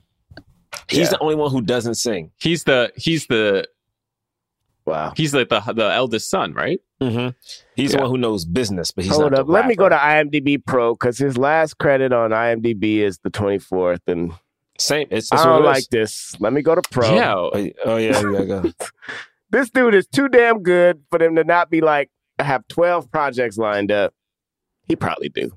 he's 0.87 0.99
yeah. 0.99 1.09
the 1.09 1.19
only 1.19 1.35
one 1.35 1.51
who 1.51 1.61
doesn't 1.61 1.95
sing. 1.95 2.31
He's 2.39 2.63
the 2.63 2.91
he's 2.95 3.25
the 3.27 3.67
Wow. 4.85 5.13
he's 5.15 5.33
like 5.33 5.49
the 5.49 5.59
the 5.73 5.91
eldest 5.93 6.29
son, 6.29 6.53
right? 6.53 6.79
Mm-hmm. 7.01 7.29
He's 7.79 7.91
the 7.93 7.99
one 7.99 8.09
who 8.09 8.17
knows 8.17 8.45
business, 8.45 8.91
but 8.91 9.03
he's 9.05 9.11
not. 9.11 9.19
Hold 9.21 9.33
up. 9.33 9.45
the 9.47 9.51
Let 9.51 9.67
me 9.67 9.75
go 9.75 9.89
to. 9.89 9.95
IMDb 9.95 10.63
Pro 10.65 10.93
because 10.93 11.17
his 11.17 11.37
last 11.37 11.77
credit 11.77 12.11
on 12.13 12.31
IMDb 12.31 12.97
is 12.97 13.19
the 13.19 13.29
24th, 13.31 14.01
and 14.07 14.33
Same. 14.77 15.07
It's, 15.11 15.31
I 15.31 15.43
don't 15.43 15.63
it 15.63 15.65
like 15.65 15.87
this. 15.89 16.35
Let 16.39 16.53
me 16.53 16.61
go 16.61 16.75
to 16.75 16.81
Pro. 16.89 17.15
Yeah. 17.15 17.35
Oh, 17.35 17.51
y- 17.53 17.73
oh 17.85 17.97
yeah, 17.97 18.19
you 18.19 18.45
go. 18.45 18.71
This 19.51 19.71
dude 19.71 19.95
is 19.95 20.05
too 20.05 20.29
damn 20.29 20.61
good 20.61 21.01
for 21.09 21.17
them 21.17 21.35
to 21.35 21.43
not 21.43 21.71
be 21.71 21.81
like 21.81 22.11
have 22.37 22.67
12 22.67 23.11
projects 23.11 23.57
lined 23.57 23.91
up. 23.91 24.13
He 24.87 24.95
probably 24.95 25.29
do. 25.29 25.51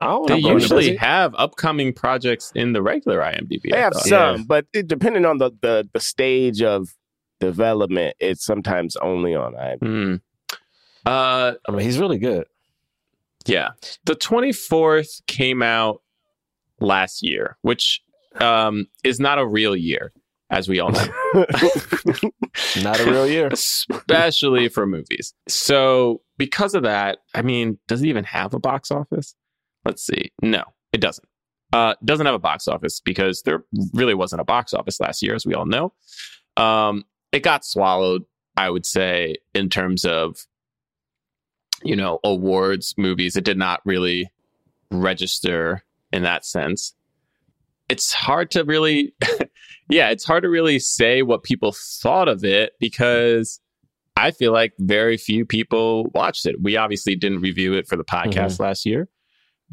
I 0.00 0.06
don't 0.06 0.26
They 0.28 0.38
usually 0.38 0.96
have 0.96 1.34
upcoming 1.36 1.92
projects 1.92 2.52
in 2.54 2.72
the 2.72 2.82
regular 2.82 3.20
IMDb. 3.20 3.70
They 3.70 3.76
I 3.76 3.80
have 3.80 3.92
thought. 3.94 4.06
some, 4.06 4.44
but 4.44 4.66
it, 4.72 4.88
depending 4.88 5.24
on 5.24 5.38
the, 5.38 5.50
the 5.62 5.88
the 5.92 6.00
stage 6.00 6.62
of 6.62 6.88
development, 7.40 8.16
it's 8.18 8.44
sometimes 8.44 8.96
only 8.96 9.34
on 9.34 9.54
IMDb. 9.54 9.78
Hmm. 9.86 10.14
Uh, 11.06 11.54
I 11.68 11.72
mean, 11.72 11.80
he's 11.80 11.98
really 11.98 12.18
good. 12.18 12.46
yeah. 13.46 13.70
The 14.04 14.16
24th 14.16 15.24
came 15.26 15.62
out 15.62 16.02
last 16.80 17.22
year, 17.22 17.56
which 17.62 18.02
um, 18.40 18.86
is 19.04 19.20
not 19.20 19.38
a 19.38 19.46
real 19.46 19.76
year, 19.76 20.12
as 20.50 20.68
we 20.68 20.80
all 20.80 20.90
know. 20.90 21.06
Not 22.82 23.00
a 23.00 23.04
real 23.10 23.26
year. 23.26 23.48
especially 23.48 24.68
for 24.68 24.86
movies. 24.86 25.34
So, 25.48 26.22
because 26.38 26.74
of 26.74 26.82
that, 26.82 27.18
I 27.34 27.42
mean, 27.42 27.78
does 27.88 28.02
it 28.02 28.08
even 28.08 28.24
have 28.24 28.52
a 28.54 28.58
box 28.58 28.90
office? 28.90 29.34
Let's 29.84 30.04
see. 30.04 30.32
No, 30.42 30.64
it 30.92 31.00
doesn't. 31.00 31.26
Uh, 31.72 31.94
doesn't 32.04 32.26
have 32.26 32.34
a 32.34 32.38
box 32.40 32.68
office 32.68 33.00
because 33.00 33.42
there 33.42 33.64
really 33.92 34.14
wasn't 34.14 34.40
a 34.40 34.44
box 34.44 34.72
office 34.74 35.00
last 35.00 35.22
year, 35.22 35.34
as 35.34 35.44
we 35.46 35.54
all 35.54 35.66
know. 35.66 35.92
Um, 36.56 37.04
it 37.32 37.42
got 37.42 37.64
swallowed, 37.64 38.24
I 38.56 38.70
would 38.70 38.86
say, 38.86 39.36
in 39.54 39.68
terms 39.68 40.04
of 40.04 40.38
you 41.82 41.96
know 41.96 42.18
awards 42.24 42.94
movies. 42.96 43.36
It 43.36 43.44
did 43.44 43.58
not 43.58 43.80
really 43.84 44.30
register 44.90 45.84
in 46.12 46.22
that 46.22 46.44
sense. 46.44 46.94
It's 47.88 48.12
hard 48.12 48.50
to 48.52 48.64
really 48.64 49.14
yeah, 49.88 50.10
it's 50.10 50.24
hard 50.24 50.42
to 50.42 50.48
really 50.48 50.78
say 50.78 51.22
what 51.22 51.42
people 51.42 51.74
thought 52.02 52.28
of 52.28 52.44
it 52.44 52.72
because 52.80 53.60
I 54.16 54.30
feel 54.30 54.52
like 54.52 54.72
very 54.78 55.16
few 55.16 55.44
people 55.44 56.06
watched 56.14 56.46
it. 56.46 56.56
We 56.60 56.76
obviously 56.76 57.16
didn't 57.16 57.40
review 57.40 57.74
it 57.74 57.86
for 57.86 57.96
the 57.96 58.04
podcast 58.04 58.58
last 58.60 58.86
year. 58.86 59.08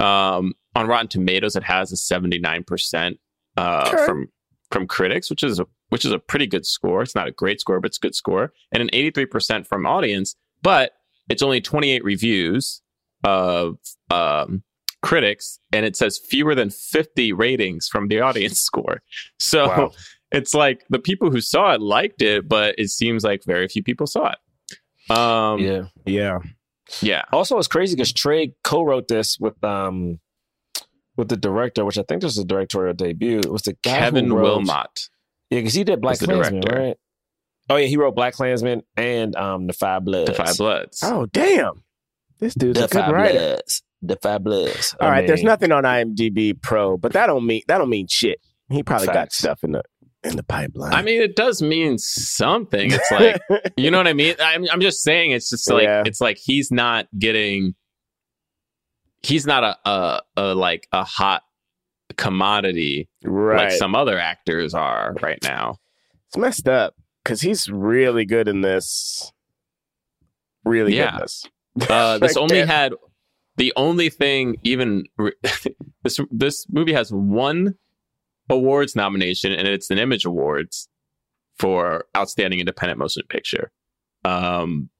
Um, 0.00 0.52
on 0.76 0.86
Rotten 0.86 1.08
Tomatoes, 1.08 1.56
it 1.56 1.62
has 1.62 1.92
a 1.92 1.96
seventy 1.96 2.38
nine 2.38 2.64
percent 2.64 3.18
uh, 3.56 3.88
Okay. 3.92 4.04
from 4.06 4.28
from 4.70 4.86
critics, 4.86 5.30
which 5.30 5.42
is 5.42 5.58
a 5.60 5.66
which 5.88 6.04
is 6.04 6.12
a 6.12 6.18
pretty 6.18 6.46
good 6.46 6.66
score. 6.66 7.02
It's 7.02 7.14
not 7.14 7.28
a 7.28 7.32
great 7.32 7.60
score, 7.60 7.80
but 7.80 7.88
it's 7.88 7.98
a 7.98 8.00
good 8.00 8.14
score, 8.14 8.52
and 8.72 8.82
an 8.82 8.90
eighty 8.92 9.10
three 9.10 9.26
percent 9.26 9.66
from 9.66 9.86
audience. 9.86 10.34
But 10.62 10.92
it's 11.28 11.42
only 11.42 11.60
twenty 11.60 11.90
eight 11.90 12.04
reviews 12.04 12.82
of 13.24 13.76
um, 14.10 14.62
critics, 15.02 15.58
and 15.72 15.84
it 15.86 15.96
says 15.96 16.18
fewer 16.18 16.54
than 16.54 16.70
fifty 16.70 17.32
ratings 17.32 17.88
from 17.88 18.08
the 18.08 18.20
audience 18.28 18.60
score. 18.60 19.02
So 19.38 19.66
Wow. 19.68 19.90
it's 20.32 20.54
like 20.54 20.84
the 20.90 20.98
people 20.98 21.30
who 21.30 21.40
saw 21.40 21.72
it 21.74 21.80
liked 21.80 22.20
it, 22.22 22.48
but 22.48 22.74
it 22.78 22.88
seems 22.90 23.24
like 23.24 23.42
very 23.46 23.68
few 23.68 23.82
people 23.82 24.06
saw 24.06 24.32
it. 24.32 24.38
Um, 25.16 25.60
yeah, 25.60 25.84
Yeah. 26.06 26.38
yeah, 27.02 27.22
Also, 27.32 27.58
it's 27.58 27.68
crazy 27.68 27.94
because 27.94 28.12
Trai 28.12 28.54
co-wrote 28.64 29.06
this 29.08 29.38
with 29.38 29.62
um 29.62 30.18
with 31.16 31.28
the 31.28 31.36
director, 31.36 31.84
which 31.84 31.98
I 31.98 32.02
think 32.08 32.22
this 32.22 32.32
is 32.32 32.38
a 32.38 32.44
directorial 32.44 32.94
debut. 32.94 33.38
It 33.38 33.52
was 33.52 33.62
the 33.62 33.74
guy 33.82 33.98
Kevin 33.98 34.28
who 34.28 34.36
wrote, 34.36 34.62
Willmott. 34.62 35.08
Yeah, 35.50 35.60
because 35.60 35.74
he 35.74 35.84
did 35.84 36.00
Black 36.00 36.20
was 36.20 36.22
Klansman, 36.28 36.60
director. 36.62 36.80
right? 36.80 36.96
Oh 37.70 37.76
yeah, 37.76 37.86
he 37.86 37.96
wrote 37.96 38.14
BlacKkKlansman 38.14 38.82
and 38.96 39.34
um 39.36 39.66
the 39.66 39.72
Five 39.72 40.04
Bloods. 40.04 40.30
The 40.30 40.34
Five 40.44 40.56
Bloods. 40.58 41.00
Oh, 41.02 41.26
damn. 41.26 41.82
This 42.40 42.54
dude's 42.54 42.78
The 42.78 42.84
a 42.84 42.88
good 42.88 43.00
Five 43.04 43.12
writer. 43.12 43.32
Bloods. 43.38 43.82
The 44.02 44.16
Five 44.16 44.44
Bloods. 44.44 44.94
All 45.00 45.08
I 45.08 45.10
right, 45.12 45.26
there's 45.26 45.42
nothing 45.42 45.72
on 45.72 45.84
IMDb 45.84 46.60
Pro, 46.60 46.96
but 46.98 47.12
that 47.14 47.26
don't 47.26 47.46
mean 47.46 47.62
that 47.68 47.78
don't 47.78 47.88
mean 47.88 48.06
shit. 48.08 48.38
He 48.70 48.82
probably 48.82 49.06
got 49.06 49.32
stuff 49.32 49.64
in 49.64 49.72
the 49.72 49.82
in 50.22 50.36
the 50.36 50.42
pipeline. 50.42 50.92
I 50.92 51.02
mean, 51.02 51.22
it 51.22 51.36
does 51.36 51.62
mean 51.62 51.96
something. 51.98 52.90
It's 52.92 53.10
like 53.10 53.40
you 53.76 53.90
know 53.90 53.98
what 53.98 54.08
I 54.08 54.12
mean. 54.12 54.34
I'm, 54.40 54.66
I'm 54.70 54.80
just 54.80 55.02
saying. 55.02 55.30
It's 55.30 55.48
just 55.48 55.70
like 55.70 55.84
Yeah. 55.84 56.02
it's 56.04 56.20
like 56.20 56.38
he's 56.42 56.70
not 56.70 57.06
getting. 57.18 57.74
He's 59.22 59.46
not 59.46 59.64
a, 59.64 59.88
a 59.88 60.22
a 60.36 60.54
like 60.54 60.86
a 60.92 61.02
hot 61.04 61.42
commodity 62.16 63.08
right. 63.24 63.56
like 63.70 63.72
some 63.72 63.94
other 63.94 64.18
actors 64.18 64.74
are 64.74 65.14
right 65.22 65.38
now. 65.42 65.78
it's 66.28 66.36
messed 66.36 66.68
up 66.68 66.94
because 67.24 67.40
he's 67.40 67.68
really 67.68 68.24
good 68.26 68.46
in 68.48 68.60
this. 68.60 69.32
Really 70.64 70.96
Yeah. 70.96 71.10
good 71.10 71.14
in 71.14 71.20
this. 71.20 71.44
Uh, 71.90 72.18
this 72.18 72.36
Like 72.36 72.42
only 72.42 72.60
that. 72.60 72.68
had 72.68 72.92
the 73.56 73.72
only 73.76 74.10
thing 74.10 74.56
even 74.62 75.04
this 76.02 76.18
this 76.30 76.66
movie 76.70 76.92
has 76.92 77.10
one 77.12 77.74
awards 78.50 78.94
nomination 78.94 79.52
and 79.52 79.66
it's 79.66 79.90
an 79.90 79.98
Image 79.98 80.24
Awards 80.24 80.88
for 81.58 82.04
outstanding 82.16 82.60
independent 82.60 82.98
motion 82.98 83.22
picture. 83.28 83.70
Um, 84.24 84.90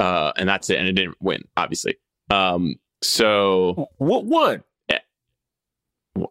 uh, 0.00 0.32
and 0.36 0.48
that's 0.48 0.70
it. 0.70 0.78
And 0.78 0.86
it 0.88 0.92
didn't 0.92 1.16
win, 1.20 1.42
obviously. 1.56 1.96
Um, 2.30 2.76
so 3.02 3.88
What 3.98 4.24
one? 4.26 4.62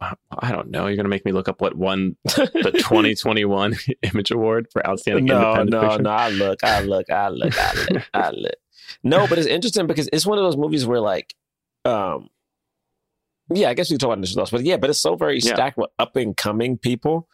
I 0.01 0.51
don't 0.51 0.70
know. 0.72 0.88
You're 0.88 0.96
gonna 0.98 1.10
make 1.10 1.25
me 1.25 1.32
look 1.32 1.48
up 1.48 1.62
what 1.62 1.75
won 1.75 2.15
the 2.25 2.72
2021 2.77 3.75
Image 4.03 4.32
Award 4.32 4.67
for 4.72 4.86
outstanding 4.88 5.25
No, 5.25 5.38
independent 5.39 5.70
no, 5.72 5.82
fiction. 5.82 6.03
no. 6.03 6.10
I 6.12 6.29
look, 6.29 6.63
I 6.63 6.82
look, 6.82 7.10
I 7.10 7.29
look, 7.29 7.58
I 7.60 7.74
look, 7.91 8.03
I 8.13 8.29
look. 8.32 8.56
No, 9.03 9.27
but 9.27 9.38
it's 9.38 9.48
interesting 9.48 9.88
because 9.88 10.10
it's 10.12 10.25
one 10.25 10.38
of 10.38 10.44
those 10.44 10.58
movies 10.58 10.86
where 10.86 11.00
like, 11.01 11.34
um, 11.86 12.29
yeah, 13.53 13.70
I 13.70 13.74
guess 13.74 13.89
we 13.89 13.98
talk 13.98 14.08
about 14.08 14.17
initial 14.17 14.38
thoughts, 14.41 14.51
but 14.51 14.63
yeah, 14.63 14.77
but 14.77 14.89
it's 14.89 15.00
so 15.00 15.15
very 15.15 15.39
Yeah. 15.39 15.53
stacked 15.53 15.77
with 15.77 15.89
up 16.00 16.15
and 16.15 16.36
coming 16.36 16.77
people. 16.77 17.27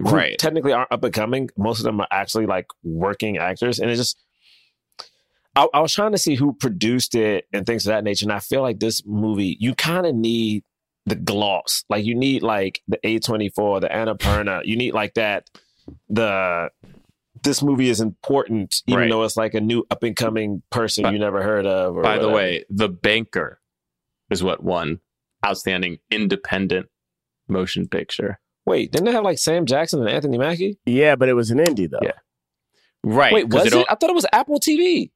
Right. 0.00 0.38
Technically 0.38 0.72
aren't 0.72 0.92
up 0.92 1.02
and 1.02 1.12
coming. 1.12 1.50
Most 1.56 1.80
of 1.80 1.84
them 1.84 2.00
are 2.00 2.06
actually 2.12 2.46
like 2.46 2.66
working 2.84 3.38
actors. 3.38 3.80
And 3.80 3.90
it 3.90 3.96
just 3.96 4.22
I, 5.56 5.66
I 5.74 5.80
was 5.80 5.92
trying 5.92 6.12
to 6.12 6.18
see 6.18 6.36
who 6.36 6.52
produced 6.52 7.16
it 7.16 7.46
and 7.52 7.66
things 7.66 7.84
of 7.86 7.90
that 7.90 8.04
nature. 8.04 8.24
And 8.24 8.32
I 8.32 8.38
feel 8.38 8.62
like 8.62 8.78
this 8.78 9.02
movie, 9.04 9.56
you 9.58 9.74
kind 9.74 10.06
of 10.06 10.14
need 10.14 10.62
the 11.08 11.16
gloss. 11.16 11.84
Like 11.88 12.04
you 12.04 12.14
need 12.14 12.42
like 12.42 12.82
the 12.88 12.98
A24, 13.04 13.80
the 13.80 13.88
Annapurna. 13.88 14.62
You 14.64 14.76
need 14.76 14.92
like 14.94 15.14
that. 15.14 15.48
The 16.08 16.70
this 17.44 17.62
movie 17.62 17.88
is 17.88 18.00
important, 18.00 18.82
even 18.88 19.00
Right. 19.02 19.10
though 19.10 19.22
it's 19.22 19.36
like 19.36 19.54
a 19.54 19.60
new 19.60 19.84
up 19.90 20.02
and 20.02 20.16
coming 20.16 20.62
person 20.70 21.04
But- 21.04 21.12
you 21.12 21.18
never 21.18 21.42
heard 21.42 21.66
of. 21.66 21.96
Or 21.96 22.02
By 22.02 22.18
the 22.18 22.28
way, 22.28 22.64
The 22.68 22.88
Banker 22.88 23.60
is 24.30 24.42
what 24.42 24.62
won 24.62 25.00
outstanding 25.46 25.98
independent 26.10 26.88
motion 27.48 27.86
picture. 27.88 28.40
wait, 28.66 28.92
didn't 28.92 29.06
they 29.06 29.12
have 29.12 29.24
like 29.24 29.38
Sam 29.38 29.64
Jackson 29.64 30.00
and 30.00 30.10
Anthony 30.10 30.36
Mackie? 30.36 30.78
Yeah, 30.84 31.14
but 31.16 31.28
it 31.30 31.34
was 31.34 31.50
an 31.50 31.58
indie 31.58 31.88
though. 31.88 32.00
Yeah. 32.02 32.12
Right. 33.04 33.32
Wait, 33.32 33.48
was 33.48 33.72
all- 33.72 33.80
it? 33.82 33.86
I 33.88 33.94
thought 33.94 34.10
it 34.10 34.14
was 34.16 34.26
Apple 34.32 34.58
TV. 34.60 35.10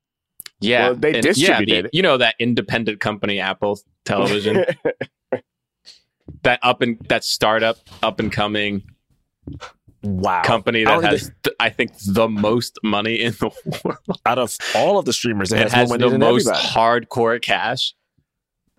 Yeah. 0.61 0.87
Well, 0.90 0.94
they 0.96 1.14
and- 1.14 1.22
distributed 1.22 1.68
yeah, 1.68 1.80
the- 1.82 1.87
it. 1.88 1.94
You 1.94 2.02
know 2.02 2.16
that 2.18 2.37
independent 2.38 3.00
company, 3.00 3.40
Apple 3.40 3.78
Television, 4.06 4.64
that 6.42 6.61
up 6.62 6.82
and 6.82 6.99
that 7.08 7.25
startup, 7.25 7.78
up 8.02 8.20
and 8.20 8.30
coming 8.32 8.82
Wow. 10.04 10.42
company 10.42 10.82
that 10.84 10.90
don't 10.90 11.04
has, 11.04 11.30
th- 11.44 11.54
I 11.61 11.68
think, 11.70 11.92
the 12.04 12.28
most 12.28 12.76
money 12.82 13.20
in 13.20 13.32
the 13.34 13.50
world. 13.84 14.18
Out 14.26 14.38
of 14.38 14.56
all 14.75 14.99
of 14.99 15.04
the 15.04 15.12
streamers, 15.12 15.52
it, 15.52 15.56
It 15.58 15.62
has, 15.62 15.72
has 15.72 15.88
more 15.90 15.99
the 15.99 16.11
than 16.11 16.18
most 16.20 16.49
everybody. 16.49 16.68
hardcore 17.06 17.40
cash. 17.42 17.94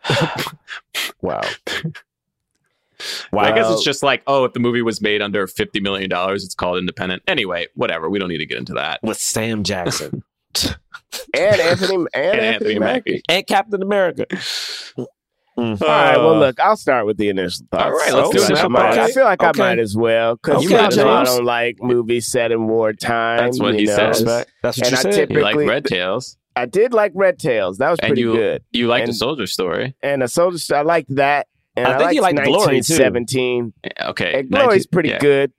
Wow. 1.22 1.42
I 3.38 3.52
guess 3.54 3.70
it's 3.72 3.84
just 3.84 4.04
like, 4.04 4.22
oh, 4.28 4.46
if 4.46 4.54
the 4.54 4.60
movie 4.60 4.82
was 4.82 5.02
made 5.02 5.22
under 5.22 5.46
fifty 5.48 5.80
million 5.82 6.10
dollars, 6.10 6.44
it's 6.46 6.56
called 6.56 6.78
independent. 6.78 7.24
Anyway, 7.28 7.68
whatever. 7.76 8.10
We 8.10 8.18
don't 8.20 8.30
need 8.30 8.38
to 8.38 8.46
get 8.46 8.58
into 8.58 8.74
that. 8.74 9.02
With 9.04 9.18
Sam 9.18 9.64
Jackson 9.64 10.24
and 11.34 11.60
Anthony 11.60 11.96
and, 11.96 12.08
And 12.14 12.26
Anthony, 12.40 12.46
Anthony 12.48 12.80
Mackie. 12.80 13.12
Mackie. 13.12 13.22
and 13.30 13.48
Captain 13.48 13.82
America. 13.82 14.26
All 15.56 15.76
right. 15.80 16.18
Well, 16.18 16.36
Uh, 16.36 16.40
look, 16.40 16.60
I'll 16.60 16.76
start 16.76 17.06
with 17.06 17.18
the 17.18 17.30
initial 17.30 17.66
thoughts. 17.72 17.84
All 17.86 17.92
right, 17.92 18.14
let's 18.14 18.30
do 18.32 18.42
I 18.42 18.46
initial 18.48 18.70
might- 18.70 18.98
I 18.98 19.12
feel 19.12 19.24
like 19.26 19.44
Okay. 19.44 19.62
I 19.62 19.66
might 19.70 19.80
as 19.80 19.96
well 19.96 20.36
because 20.36 20.56
Okay, 20.58 20.64
you 20.66 20.70
know 20.72 21.10
I 21.14 21.24
don't 21.24 21.46
like 21.46 21.78
movies 21.82 22.28
set 22.28 22.52
in 22.52 22.68
wartime. 22.68 23.38
That's 23.38 23.60
what 23.60 23.76
he 23.76 23.86
know. 23.86 23.96
says. 23.96 24.24
That's 24.24 24.48
what 24.64 24.78
And 24.88 24.92
you 24.92 24.98
I 24.98 25.02
said. 25.02 25.12
typically- 25.14 25.36
You 25.36 25.42
like 25.44 25.56
Red 25.70 25.86
Tails, 25.86 26.38
I 26.56 26.66
did 26.66 26.94
like 26.94 27.12
Red 27.16 27.40
Tails. 27.40 27.78
That 27.80 27.90
was 27.92 28.00
and 28.00 28.10
pretty 28.10 28.22
you 28.22 28.34
good. 28.34 28.64
you 28.72 28.88
like 28.88 29.04
the 29.04 29.10
And- 29.10 29.16
Soldier 29.16 29.48
Story. 29.48 29.96
And 30.04 30.22
a 30.24 30.28
soldier, 30.28 30.76
I 30.76 30.82
liked 30.82 31.16
that. 31.16 31.48
And 31.76 31.88
I 31.88 31.96
I, 31.96 31.98
think 31.98 32.12
he 32.12 32.22
liked 32.22 32.38
liked 32.38 32.48
Glory, 32.48 32.82
too. 32.82 32.94
1917. 33.00 33.74
Okay, 34.10 34.40
And 34.40 34.50
Glory's 34.52 34.86
19 34.86 34.90
pretty 34.92 35.10
yeah, 35.10 35.20
good. 35.20 35.52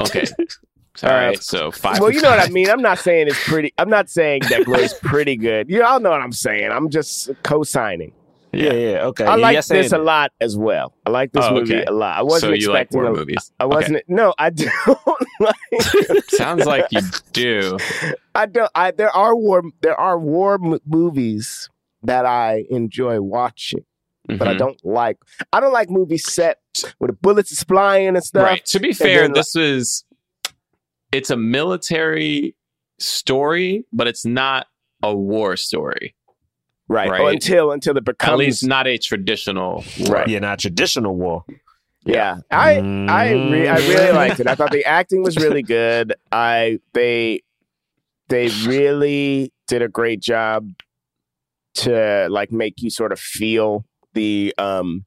Okay, 0.00 0.24
All 1.04 1.10
Uh, 1.10 1.34
so 1.34 1.70
five. 1.70 2.00
well, 2.00 2.10
you 2.10 2.20
know 2.20 2.30
what 2.30 2.40
I 2.40 2.48
mean. 2.50 2.68
I'm 2.70 2.82
not 2.82 2.98
saying 2.98 3.28
it's 3.28 3.44
pretty. 3.48 3.72
I'm 3.78 3.88
not 3.88 4.08
saying 4.10 4.42
that 4.50 4.64
Glow's 4.64 4.94
pretty 5.02 5.36
good. 5.36 5.68
You 5.70 5.84
all 5.84 6.00
know 6.00 6.10
what 6.10 6.20
I'm 6.20 6.32
saying. 6.32 6.70
I'm 6.72 6.90
just 6.90 7.30
co-signing. 7.44 8.12
Yeah, 8.52 8.72
yeah, 8.72 9.04
okay. 9.08 9.24
I 9.24 9.34
like 9.36 9.62
saying 9.62 9.82
this 9.82 9.92
a 9.92 9.98
lot 9.98 10.32
as 10.40 10.56
well. 10.56 10.94
I 11.04 11.10
like 11.10 11.32
this 11.32 11.44
Oh, 11.46 11.54
movie 11.54 11.74
okay. 11.76 11.84
a 11.84 11.92
lot. 11.92 12.16
I 12.18 12.22
wasn't 12.22 12.40
so 12.40 12.48
like 12.72 12.82
expecting. 12.82 13.00
war 13.02 13.10
a- 13.10 13.14
movies? 13.14 13.52
I 13.60 13.66
wasn't. 13.66 14.02
No, 14.08 14.34
I 14.38 14.50
don't 14.50 14.98
like. 15.40 16.24
Sounds 16.30 16.64
like 16.64 16.86
you 16.90 17.00
do. 17.32 17.76
I 18.34 18.46
don't. 18.46 18.70
I 18.74 18.90
there 18.92 19.10
are 19.10 19.36
war. 19.36 19.62
There 19.82 19.98
are 20.00 20.18
war 20.18 20.54
m- 20.54 20.78
movies 20.86 21.68
that 22.02 22.24
I 22.24 22.64
enjoy 22.70 23.20
watching, 23.20 23.84
but 24.26 24.48
I 24.48 24.54
Mhm. 24.54 24.58
don't 24.58 24.84
like. 24.84 25.18
I 25.52 25.60
don't 25.60 25.72
like 25.72 25.90
movies 25.90 26.24
set 26.32 26.58
where 26.98 27.08
the 27.08 27.12
bullets 27.12 27.52
is 27.52 27.62
flying 27.64 28.08
and 28.08 28.24
stuff. 28.24 28.44
Right. 28.44 28.64
To 28.66 28.80
be 28.80 28.92
fair, 28.92 29.22
then, 29.22 29.32
this 29.34 29.54
is 29.56 30.04
it's 31.12 31.28
a 31.30 31.36
military 31.36 32.54
story, 32.98 33.84
but 33.92 34.06
it's 34.06 34.24
not 34.24 34.66
a 35.02 35.14
war 35.14 35.56
story. 35.56 36.14
Right. 36.88 37.10
Right. 37.10 37.34
Until 37.34 37.72
until 37.72 37.96
it 37.96 38.04
becomes 38.04 38.32
At 38.32 38.38
least 38.38 38.66
not 38.66 38.86
a 38.86 38.98
traditional 38.98 39.84
war. 39.98 40.08
Right. 40.08 40.28
Yeah, 40.28 40.38
not 40.38 40.58
traditional 40.58 41.14
war. 41.16 41.44
Yeah, 42.04 42.38
I 42.50 42.76
I 43.08 43.32
re- 43.32 43.68
I 43.68 43.76
really 43.76 44.12
liked 44.12 44.40
it. 44.40 44.46
I 44.46 44.54
thought 44.54 44.70
the 44.70 44.84
acting 44.86 45.22
was 45.22 45.36
really 45.36 45.62
good. 45.62 46.14
I 46.32 46.80
they 46.94 47.42
they 48.28 48.48
really 48.64 49.52
did 49.66 49.82
a 49.82 49.88
great 49.88 50.20
job 50.20 50.70
to 51.74 52.28
like 52.30 52.50
make 52.50 52.80
you 52.80 52.88
sort 52.88 53.12
of 53.12 53.20
feel 53.20 53.84
the 54.14 54.54
um 54.56 55.04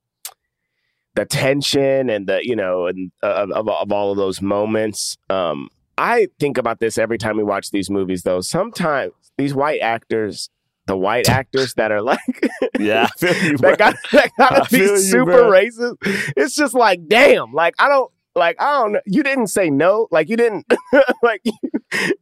the 1.16 1.26
tension 1.26 2.10
and 2.10 2.28
the 2.28 2.42
you 2.44 2.56
know 2.56 2.86
and 2.86 3.12
uh, 3.24 3.28
of 3.28 3.52
of, 3.52 3.68
of 3.68 3.92
all 3.92 4.12
of 4.12 4.18
those 4.18 4.42
moments. 4.42 5.18
Um, 5.30 5.70
I 5.98 6.28
think 6.40 6.58
about 6.58 6.80
this 6.80 6.98
every 6.98 7.18
time 7.18 7.38
we 7.38 7.44
watch 7.44 7.72
these 7.72 7.90
movies. 7.90 8.24
Though 8.24 8.42
sometimes 8.42 9.14
these 9.38 9.54
white 9.54 9.82
actors, 9.82 10.50
the 10.92 10.98
white 10.98 11.30
actors 11.30 11.74
that 11.76 11.90
are 11.92 12.02
like 12.02 12.20
Yeah, 12.80 13.04
I 13.04 13.08
feel 13.18 13.52
you, 13.52 13.58
that 13.60 13.78
got 13.78 13.96
that 14.12 14.32
gotta 14.38 14.62
be 14.70 14.78
feel 14.80 14.92
you, 14.92 14.98
super 15.00 15.24
bro. 15.32 15.50
racist. 15.52 15.96
It's 16.36 16.54
just 16.56 16.74
like, 16.74 17.08
damn, 17.08 17.54
like 17.54 17.74
I 17.80 17.88
don't 17.88 18.12
like 18.36 18.62
I 18.62 18.72
don't 18.80 18.92
know. 18.94 19.02
You 19.06 19.24
didn't 19.24 19.48
say 19.48 19.70
no, 19.70 20.08
like 20.12 20.28
you 20.30 20.36
didn't 20.38 20.66
like 21.24 21.42
you, 21.44 21.54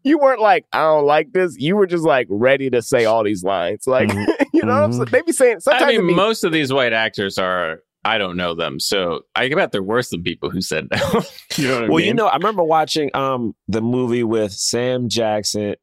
you 0.03 0.17
weren't 0.19 0.41
like 0.41 0.65
I 0.71 0.81
don't 0.83 1.05
like 1.05 1.33
this. 1.33 1.55
You 1.57 1.75
were 1.75 1.87
just 1.87 2.03
like 2.05 2.27
ready 2.29 2.69
to 2.69 2.81
say 2.83 3.05
all 3.05 3.23
these 3.23 3.43
lines, 3.43 3.87
like 3.87 4.09
Mhm. 4.09 4.27
you 4.53 4.63
know. 4.63 4.73
what 4.73 4.83
I'm 4.83 4.93
saying? 4.93 5.05
They 5.11 5.21
be 5.23 5.31
saying 5.31 5.59
sometimes. 5.61 5.83
I 5.83 5.97
mean, 5.97 6.07
be- 6.07 6.13
most 6.13 6.43
of 6.43 6.51
these 6.51 6.71
white 6.71 6.93
actors 6.93 7.37
are. 7.39 7.79
I 8.05 8.17
don't 8.17 8.37
know 8.37 8.55
them, 8.55 8.79
so 8.79 9.23
I 9.35 9.49
bet 9.49 9.73
they're 9.73 9.83
worse 9.83 10.09
than 10.09 10.23
people 10.23 10.49
who 10.49 10.61
said 10.61 10.87
no. 10.89 11.21
you 11.57 11.67
know 11.67 11.73
what 11.75 11.83
I 11.83 11.87
well, 11.89 11.97
mean? 11.97 12.05
you 12.05 12.13
know, 12.13 12.27
I 12.27 12.37
remember 12.37 12.63
watching 12.63 13.09
um 13.13 13.53
the 13.67 13.81
movie 13.81 14.23
with 14.23 14.53
Sam 14.53 15.09
Jackson. 15.09 15.75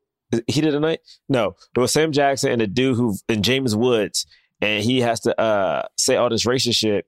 He 0.47 0.61
did 0.61 0.75
a 0.75 0.81
night? 0.81 1.01
No, 1.29 1.55
it 1.75 1.81
was 1.81 1.93
Sam 1.93 2.13
Jackson 2.13 2.51
and 2.53 2.61
the 2.61 2.67
dude 2.67 2.97
who 2.97 3.17
and 3.29 3.45
James 3.45 3.77
Woods, 3.77 4.27
and 4.61 4.83
he 4.83 5.01
has 5.01 5.21
to 5.21 5.41
uh 5.41 5.83
say 5.97 6.17
all 6.17 6.29
this 6.31 6.47
racist 6.47 6.77
shit. 6.77 7.07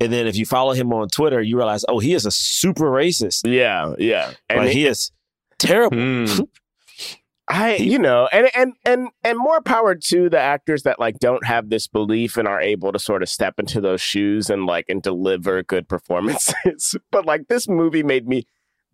And 0.00 0.12
then 0.12 0.26
if 0.26 0.36
you 0.36 0.46
follow 0.46 0.72
him 0.74 0.92
on 0.92 1.08
Twitter, 1.08 1.40
you 1.42 1.56
realize, 1.56 1.84
oh, 1.88 1.98
he 1.98 2.14
is 2.14 2.24
a 2.24 2.30
super 2.30 2.84
racist. 2.90 3.40
yeah, 3.50 3.94
yeah, 3.98 4.32
and 4.48 4.60
like 4.60 4.68
it- 4.68 4.74
he 4.74 4.86
is 4.86 5.10
terrible. 5.58 5.96
Hmm. 5.98 6.42
I, 7.50 7.76
you 7.76 7.98
know, 7.98 8.28
and 8.30 8.50
and 8.54 8.74
and 8.84 9.08
and 9.24 9.38
more 9.38 9.62
power 9.62 9.94
to 9.94 10.28
the 10.28 10.38
actors 10.38 10.82
that 10.82 11.00
like 11.00 11.18
don't 11.18 11.46
have 11.46 11.70
this 11.70 11.86
belief 11.88 12.36
and 12.36 12.46
are 12.46 12.60
able 12.60 12.92
to 12.92 12.98
sort 12.98 13.22
of 13.22 13.30
step 13.30 13.58
into 13.58 13.80
those 13.80 14.02
shoes 14.02 14.50
and 14.50 14.66
like 14.66 14.84
and 14.90 15.02
deliver 15.02 15.62
good 15.62 15.88
performances. 15.88 16.94
but 17.10 17.24
like 17.24 17.48
this 17.48 17.66
movie 17.66 18.02
made 18.02 18.28
me 18.28 18.46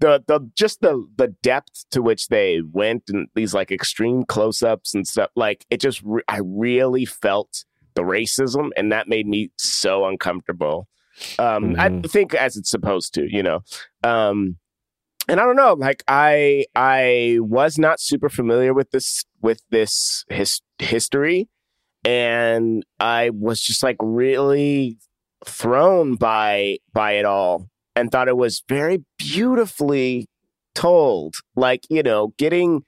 the 0.04 0.23
the 0.26 0.50
just 0.54 0.80
the 0.82 1.06
the 1.16 1.28
depth 1.42 1.87
to 1.90 2.02
which 2.02 2.28
they 2.28 2.61
went 2.73 3.04
and 3.08 3.26
these 3.34 3.54
like 3.54 3.70
extreme 3.73 4.23
close 4.25 4.62
ups 4.62 4.94
and 4.94 5.06
stuff. 5.06 5.30
Like 5.34 5.64
it 5.70 5.80
just 5.80 6.02
re- 6.04 6.23
I 6.28 6.40
really 6.44 7.06
felt 7.06 7.64
the 7.94 8.02
racism 8.02 8.70
and 8.76 8.92
that 8.92 9.08
made 9.08 9.26
me 9.26 9.50
so 9.56 10.04
uncomfortable. 10.06 10.88
Um, 11.38 11.76
I 11.78 11.88
Mhm. 11.88 12.10
think 12.10 12.34
as 12.34 12.56
it's 12.56 12.71
supposed 12.71 13.14
to, 13.14 13.26
you 13.32 13.43
know. 13.43 13.60
Um, 14.02 14.58
and 15.28 15.40
I 15.40 15.45
don't 15.45 15.56
know, 15.56 15.73
like 15.75 16.02
I 16.06 16.67
I 16.75 17.38
was 17.40 17.78
not 17.78 17.99
super 18.00 18.28
familiar 18.28 18.75
with 18.75 18.90
this 18.90 19.25
with 19.40 19.62
this 19.71 20.25
his, 20.28 20.60
history, 20.78 21.49
and 22.04 22.84
I 23.00 23.30
was 23.30 23.60
just 23.62 23.82
like 23.82 23.97
really 24.00 24.99
thrown 25.47 26.17
by 26.17 26.78
by 26.93 27.12
it 27.12 27.25
all, 27.25 27.69
and 27.97 28.11
thought 28.11 28.28
it 28.28 28.37
was 28.37 28.63
very 28.69 29.04
beautifully 29.19 30.28
told. 30.75 31.37
Like 31.57 31.85
you 31.91 32.02
know, 32.02 32.35
getting 32.39 32.85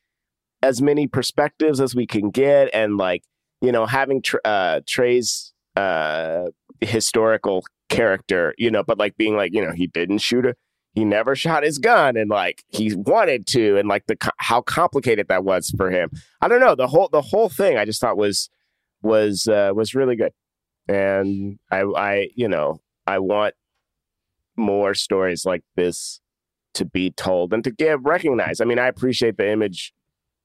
as 0.63 0.83
many 0.83 1.07
perspectives 1.07 1.81
as 1.81 1.95
we 1.95 2.07
can 2.07 2.31
get, 2.31 2.71
and 2.73 2.97
like 2.97 3.23
you 3.61 3.73
know, 3.73 3.87
having 3.87 4.23
tr- 4.23 4.37
uh, 4.45 4.81
Trai's 4.87 5.53
uh, 5.77 6.47
historical 6.81 7.65
character, 7.89 8.55
you 8.59 8.71
know, 8.71 8.83
but 8.83 8.99
like 8.99 9.17
being 9.17 9.37
like 9.37 9.53
you 9.55 9.65
know, 9.65 9.73
he 9.73 9.87
didn't 9.87 10.19
shoot 10.19 10.47
a 10.47 10.55
he 10.97 11.05
never 11.05 11.37
shot 11.37 11.63
his 11.63 11.79
gun 11.79 12.17
and 12.17 12.31
like 12.31 12.65
he 12.69 12.95
wanted 12.95 13.47
to 13.47 13.77
and 13.77 13.87
like 13.87 14.07
the 14.07 14.17
how 14.39 14.63
complicated 14.63 15.29
that 15.29 15.45
was 15.45 15.71
for 15.77 15.91
him 15.91 16.11
i 16.41 16.49
don't 16.49 16.59
know 16.59 16.75
the 16.75 16.87
whole 16.87 17.09
the 17.13 17.21
whole 17.21 17.51
thing 17.51 17.77
i 17.77 17.85
just 17.85 18.01
thought 18.01 18.17
was 18.17 18.49
was 19.03 19.47
uh 19.47 19.71
was 19.75 19.95
really 19.95 20.17
good 20.17 20.33
and 20.89 21.59
i 21.71 21.83
i 21.83 22.29
you 22.35 22.49
know 22.49 22.81
i 23.07 23.19
want 23.19 23.55
more 24.57 24.95
stories 24.95 25.45
like 25.45 25.63
this 25.77 26.21
to 26.75 26.85
be 26.85 27.11
told 27.11 27.53
and 27.53 27.65
to 27.65 27.71
get 27.71 28.03
recognized 28.03 28.61
i 28.61 28.65
mean 28.65 28.79
i 28.79 28.87
appreciate 28.87 29.37
the 29.37 29.51
image 29.51 29.93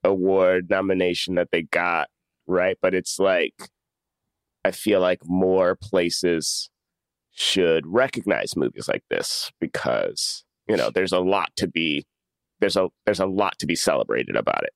award 0.03 0.69
nomination 0.69 1.35
that 1.35 1.49
they 1.51 1.63
got 1.63 2.07
right 2.47 2.77
but 2.81 2.93
it's 2.93 3.19
like 3.19 3.53
i 4.63 4.71
feel 4.71 4.99
like 4.99 5.19
more 5.25 5.75
places 5.75 6.69
should 7.33 7.85
recognize 7.87 8.55
movies 8.55 8.87
like 8.87 9.03
this 9.09 9.51
because 9.59 10.43
you 10.67 10.75
know 10.75 10.89
there's 10.89 11.13
a 11.13 11.19
lot 11.19 11.51
to 11.55 11.67
be 11.67 12.05
there's 12.59 12.77
a 12.77 12.87
there's 13.05 13.19
a 13.19 13.25
lot 13.25 13.57
to 13.59 13.65
be 13.65 13.75
celebrated 13.75 14.35
about 14.35 14.63
it 14.63 14.73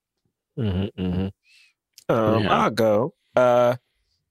Mm-hmm, 0.58 1.02
mm-hmm. 1.02 2.14
Um, 2.14 2.44
Yeah. 2.44 2.64
I'll 2.64 2.70
go. 2.70 3.14
Uh, 3.36 3.76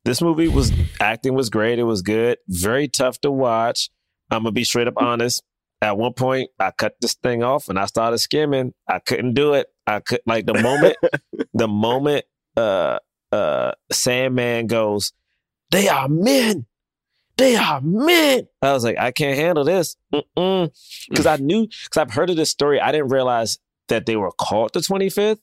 this 0.05 0.21
movie 0.21 0.49
was 0.49 0.73
acting 1.01 1.35
was 1.35 1.51
great. 1.51 1.79
It 1.79 1.85
was 1.85 2.03
good. 2.03 2.38
Very 2.49 2.88
tough 2.88 3.21
to 3.21 3.31
watch. 3.31 3.90
I'm 4.30 4.42
gonna 4.42 4.52
be 4.52 4.64
straight 4.64 4.88
up 4.88 4.94
honest. 4.96 5.42
At 5.80 5.98
one 5.98 6.14
point, 6.14 6.50
I 6.58 6.70
cut 6.70 6.96
this 7.00 7.14
thing 7.14 7.42
off 7.42 7.68
and 7.68 7.78
I 7.78 7.87
started 7.87 8.18
skimming. 8.18 8.72
I 8.88 9.00
couldn't 9.00 9.34
do 9.34 9.54
it. 9.54 9.66
I 9.87 10.00
could 10.00 10.20
like 10.26 10.46
the 10.46 10.54
moment, 10.54 10.96
the 11.54 11.68
moment, 11.68 12.24
uh, 12.56 12.98
uh, 13.32 13.72
Sandman 13.92 14.66
goes, 14.66 15.12
"They 15.70 15.88
are 15.88 16.08
men. 16.08 16.66
They 17.37 17.56
are 17.56 17.80
men." 17.82 18.48
I 18.62 18.72
was 18.72 18.84
like, 18.84 18.98
I 18.98 19.10
can't 19.10 19.37
handle 19.37 19.64
this 19.64 19.96
because 20.10 21.26
I 21.26 21.37
knew 21.37 21.66
because 21.66 21.96
I've 21.96 22.12
heard 22.12 22.30
of 22.30 22.37
this 22.37 22.50
story. 22.50 22.80
I 22.80 22.92
didn't 22.92 23.08
realize 23.08 23.58
that 23.88 24.06
they 24.06 24.16
were 24.16 24.32
caught 24.32 24.72
the 24.72 24.80
25th. 24.80 25.40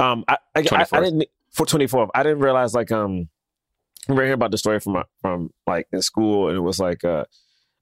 Um, 0.00 0.24
I 0.26 0.38
I, 0.56 0.64
I, 0.72 0.86
I 0.92 1.00
didn't 1.00 1.24
for 1.52 1.66
24th. 1.66 2.10
I 2.14 2.22
didn't 2.22 2.40
realize 2.40 2.74
like 2.74 2.90
um, 2.90 3.28
I 4.08 4.12
remember 4.12 4.22
hearing 4.22 4.34
about 4.34 4.50
the 4.50 4.58
story 4.58 4.80
from 4.80 5.02
from 5.20 5.50
like 5.66 5.86
in 5.92 6.02
school, 6.02 6.48
and 6.48 6.56
it 6.56 6.60
was 6.60 6.80
like 6.80 7.04
uh, 7.04 7.24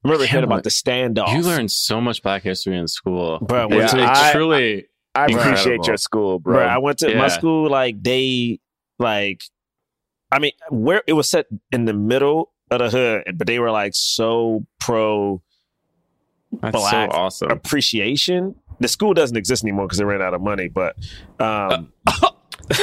I 0.06 0.10
remember 0.12 0.26
hearing 0.26 0.44
about 0.44 0.62
the 0.64 0.70
standoff. 0.70 1.32
You 1.34 1.42
learned 1.42 1.70
so 1.70 2.00
much 2.00 2.22
Black 2.22 2.42
history 2.42 2.76
in 2.78 2.86
school. 2.88 3.38
Bro, 3.40 3.62
I 3.62 3.66
went 3.66 3.82
It's 3.84 3.94
I- 3.94 4.32
truly. 4.32 4.86
i 5.14 5.24
Incredible. 5.26 5.50
appreciate 5.52 5.86
your 5.86 5.96
school 5.96 6.38
bro, 6.38 6.54
bro. 6.56 6.66
I 6.66 6.78
went 6.78 6.98
to 6.98 7.14
my 7.16 7.28
school 7.28 7.70
like 7.70 8.02
they 8.02 8.60
like, 8.98 9.42
I 10.30 10.38
mean, 10.38 10.52
where 10.70 11.02
it 11.06 11.14
was 11.14 11.28
set 11.28 11.46
in 11.72 11.86
the 11.86 11.94
middle 11.94 12.52
of 12.70 12.78
the 12.80 12.90
hood, 12.90 13.36
but 13.38 13.46
they 13.46 13.58
were 13.58 13.70
like 13.70 13.92
so 13.94 14.66
pro 14.78 15.40
That's 16.60 16.76
black 16.76 17.10
so 17.12 17.16
awesome. 17.18 17.50
appreciation. 17.50 18.56
The 18.78 18.88
school 18.88 19.14
doesn't 19.14 19.36
exist 19.36 19.64
anymore 19.64 19.86
because 19.86 19.98
they 19.98 20.04
ran 20.04 20.20
out 20.20 20.34
of 20.34 20.42
money, 20.42 20.68
but 20.68 20.96
um, 21.40 21.92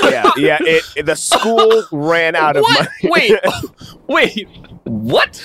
yeah 0.04 0.32
yeah 0.38 0.58
it, 0.62 0.84
it- 0.96 1.06
the 1.06 1.15
school 1.15 1.84
ran 1.91 2.36
out 2.36 2.56
of 2.56 2.63
money 2.74 2.88
Wait, 3.04 3.39
wait, 4.08 4.48
what? 4.86 5.43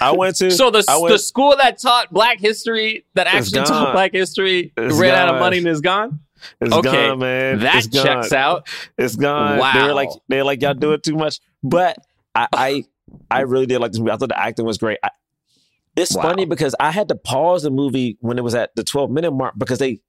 I 0.00 0.10
went 0.12 0.36
to 0.36 0.50
So 0.50 0.70
the 0.70 0.84
went- 1.00 1.12
the 1.12 1.18
school 1.18 1.54
that 1.58 1.78
taught 1.80 2.12
Black 2.12 2.38
history, 2.40 3.04
that 3.14 3.26
actually 3.28 3.62
taught. 3.62 3.92
Black 3.92 4.12
history, 4.12 4.72
It's 4.76 4.96
ran 4.96 5.14
out 5.14 5.34
of 5.34 5.40
money 5.40 5.58
and 5.58 5.68
is 5.68 5.80
gone. 5.80 6.20
It's 6.60 6.72
okay, 6.74 7.08
gone, 7.08 7.18
man. 7.20 7.60
That 7.60 7.76
It's 7.76 7.86
gone. 7.88 8.04
checks 8.04 8.32
out. 8.32 8.68
It's 8.96 9.14
gone. 9.16 9.54
They 9.56 9.60
Wow. 9.60 9.86
were 9.86 9.94
like, 9.94 10.08
they're 10.28 10.44
like, 10.44 10.62
y'all 10.62 10.74
do 10.74 10.92
it 10.92 11.02
too 11.02 11.16
much. 11.16 11.38
But 11.62 11.96
I, 12.34 12.48
I, 12.52 12.84
I 13.30 13.40
really 13.42 13.66
did 13.66 13.80
like 13.80 13.92
this 13.92 13.98
movie. 14.00 14.10
I 14.12 14.16
thought 14.16 14.28
the 14.30 14.38
acting 14.38 14.64
was 14.64 14.78
great. 14.78 14.98
I, 15.02 15.10
it's 15.96 16.14
Wow. 16.14 16.22
funny 16.22 16.44
because 16.44 16.74
I 16.78 16.90
had 16.92 17.08
to 17.08 17.14
pause 17.16 17.62
the 17.64 17.70
movie 17.70 18.16
when 18.20 18.38
it 18.38 18.42
was 18.44 18.54
at 18.54 18.74
the 18.76 18.84
12 18.84 19.10
minute 19.10 19.32
mark 19.32 19.54
because 19.58 19.78
they, 19.78 20.00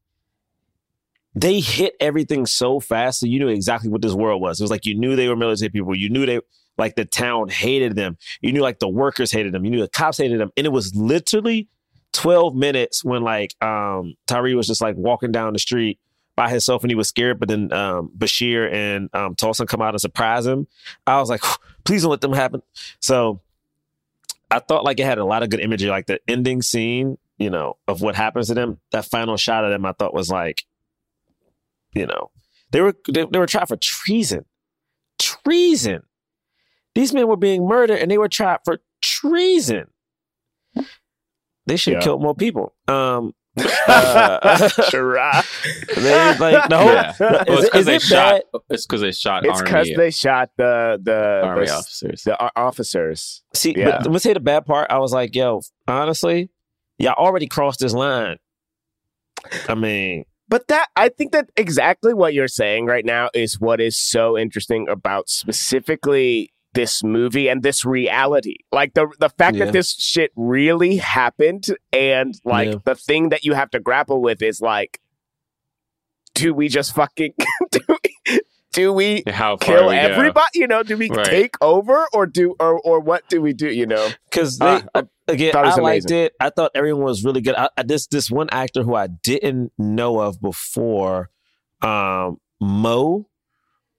they 1.35 1.59
hit 1.59 1.95
everything 1.99 2.45
so 2.45 2.79
fast, 2.79 3.19
so 3.19 3.25
you 3.25 3.39
knew 3.39 3.47
exactly 3.47 3.89
what 3.89 4.01
this 4.01 4.13
world 4.13 4.41
was. 4.41 4.59
It 4.59 4.63
was 4.63 4.71
like 4.71 4.85
you 4.85 4.95
knew 4.95 5.15
they 5.15 5.27
were 5.27 5.35
military 5.35 5.69
people. 5.69 5.95
You 5.95 6.09
knew 6.09 6.25
they 6.25 6.39
like 6.77 6.95
the 6.95 7.05
town 7.05 7.49
hated 7.49 7.95
them. 7.95 8.17
You 8.41 8.51
knew 8.51 8.61
like 8.61 8.79
the 8.79 8.89
workers 8.89 9.31
hated 9.31 9.53
them. 9.53 9.63
You 9.65 9.71
knew 9.71 9.81
the 9.81 9.87
cops 9.87 10.17
hated 10.17 10.39
them, 10.39 10.51
and 10.57 10.65
it 10.65 10.71
was 10.71 10.95
literally 10.95 11.67
12 12.13 12.55
minutes 12.55 13.03
when 13.03 13.21
like 13.21 13.55
um 13.63 14.15
Tyree 14.27 14.55
was 14.55 14.67
just 14.67 14.81
like 14.81 14.95
walking 14.95 15.31
down 15.31 15.53
the 15.53 15.59
street 15.59 15.99
by 16.35 16.49
himself 16.49 16.83
and 16.83 16.89
he 16.89 16.95
was 16.95 17.07
scared, 17.07 17.39
but 17.39 17.49
then 17.49 17.71
um 17.73 18.11
Bashir 18.17 18.71
and 18.71 19.09
um 19.13 19.35
Tulsa 19.35 19.65
come 19.65 19.81
out 19.81 19.93
and 19.93 20.01
surprise 20.01 20.45
him. 20.45 20.67
I 21.05 21.19
was 21.19 21.29
like, 21.29 21.43
please 21.83 22.01
don't 22.01 22.11
let 22.11 22.21
them 22.21 22.33
happen. 22.33 22.61
So 22.99 23.41
I 24.49 24.59
thought 24.59 24.83
like 24.83 24.99
it 24.99 25.05
had 25.05 25.19
a 25.19 25.25
lot 25.25 25.43
of 25.43 25.49
good 25.49 25.59
imagery, 25.59 25.89
like 25.89 26.07
the 26.07 26.19
ending 26.27 26.61
scene, 26.61 27.17
you 27.37 27.49
know, 27.49 27.77
of 27.87 28.01
what 28.01 28.15
happens 28.15 28.47
to 28.47 28.55
them. 28.55 28.79
That 28.91 29.05
final 29.05 29.37
shot 29.37 29.63
of 29.63 29.69
them, 29.69 29.85
I 29.85 29.91
thought 29.91 30.13
was 30.13 30.29
like, 30.29 30.65
you 31.93 32.05
know, 32.05 32.31
they 32.71 32.81
were 32.81 32.93
they, 33.11 33.25
they 33.31 33.39
were 33.39 33.45
tried 33.47 33.67
for 33.67 33.77
treason, 33.77 34.45
treason. 35.17 36.03
These 36.95 37.13
men 37.13 37.27
were 37.27 37.37
being 37.37 37.67
murdered, 37.67 37.99
and 37.99 38.09
they 38.11 38.17
were 38.17 38.27
tried 38.29 38.59
for 38.65 38.79
treason. 39.01 39.87
They 41.65 41.77
should 41.77 41.91
Yeah. 41.93 41.97
have 41.97 42.03
killed 42.03 42.21
more 42.21 42.35
people. 42.35 42.73
Um, 42.87 43.33
uh, 43.87 44.57
they, 45.95 46.37
like 46.39 46.69
no, 46.69 46.83
Yeah. 46.85 47.13
Well, 47.19 47.43
it's 47.47 47.65
because 47.69 47.85
they 47.85 47.95
it 47.97 48.01
shot. 48.01 48.41
bad? 48.53 48.61
It's 48.69 48.85
because 48.85 49.01
they 49.01 49.11
shot 49.11 49.45
It's 49.45 49.61
because 49.61 49.89
they 49.95 50.11
shot 50.11 50.49
the 50.57 50.99
the 51.01 51.41
army 51.43 51.65
the, 51.65 51.73
officers. 51.73 52.23
the 52.23 52.51
officers. 52.55 53.43
See, 53.53 53.75
Yeah. 53.77 53.91
but 53.91 54.03
let 54.03 54.11
me 54.11 54.19
say 54.19 54.33
the 54.33 54.39
bad 54.39 54.65
part. 54.65 54.87
I 54.89 54.99
was 54.99 55.11
like, 55.13 55.35
yo, 55.35 55.61
honestly, 55.87 56.49
y'all 56.97 57.13
already 57.13 57.47
crossed 57.47 57.79
this 57.81 57.93
line. 57.93 58.37
I 59.67 59.75
mean, 59.75 60.25
But 60.49 60.67
that 60.67 60.87
I 60.95 61.09
think 61.09 61.31
that 61.31 61.49
exactly 61.55 62.13
what 62.13 62.33
you're 62.33 62.47
saying 62.47 62.87
right 62.87 63.05
now 63.05 63.29
is 63.33 63.59
what 63.59 63.79
is 63.79 63.97
so 63.97 64.37
interesting 64.37 64.89
about 64.89 65.29
specifically 65.29 66.51
this 66.73 67.03
movie 67.03 67.47
and 67.47 67.61
this 67.63 67.85
reality. 67.85 68.55
Like 68.71 68.93
the 68.95 69.07
the 69.19 69.29
fact 69.29 69.57
Yeah. 69.57 69.65
that 69.65 69.73
this 69.73 69.91
shit 69.93 70.31
really 70.35 70.97
happened 70.97 71.67
and 71.93 72.33
like 72.43 72.69
Yeah. 72.69 72.75
the 72.83 72.95
thing 72.95 73.29
that 73.29 73.43
you 73.45 73.53
have 73.53 73.69
to 73.71 73.79
grapple 73.79 74.21
with 74.21 74.41
is 74.41 74.59
like 74.59 74.99
do 76.35 76.53
we 76.53 76.67
just 76.69 76.93
fucking 76.95 77.33
do 77.71 77.79
we, 77.89 78.08
do 78.71 78.93
we 78.93 79.23
How 79.27 79.57
far 79.57 79.75
kill 79.75 79.89
we 79.89 79.95
go. 79.95 80.01
everybody? 80.01 80.49
You 80.53 80.67
know, 80.67 80.83
do 80.83 80.97
we 80.97 81.09
Right. 81.09 81.25
take 81.29 81.55
over 81.61 82.07
or 82.13 82.25
do 82.25 82.55
or 82.59 82.79
or 82.81 82.99
what 82.99 83.27
do 83.29 83.41
we 83.41 83.53
do, 83.53 83.69
you 83.69 83.85
know? 83.85 84.09
because 84.29 84.59
they 84.59 84.67
Uh, 84.67 84.81
I 84.95 85.03
again, 85.27 85.55
I 85.55 85.61
was 85.63 85.77
liked 85.77 86.05
amazing. 86.05 86.17
it. 86.17 86.33
I 86.39 86.49
thought 86.49 86.71
everyone 86.75 87.03
was 87.03 87.23
really 87.23 87.41
good. 87.41 87.55
I, 87.55 87.69
I, 87.77 87.83
this 87.83 88.07
this 88.07 88.29
one 88.29 88.47
actor 88.51 88.83
who 88.83 88.95
I 88.95 89.07
didn't 89.07 89.71
know 89.77 90.19
of 90.19 90.39
before, 90.41 91.29
um, 91.81 92.37
Mo. 92.61 93.27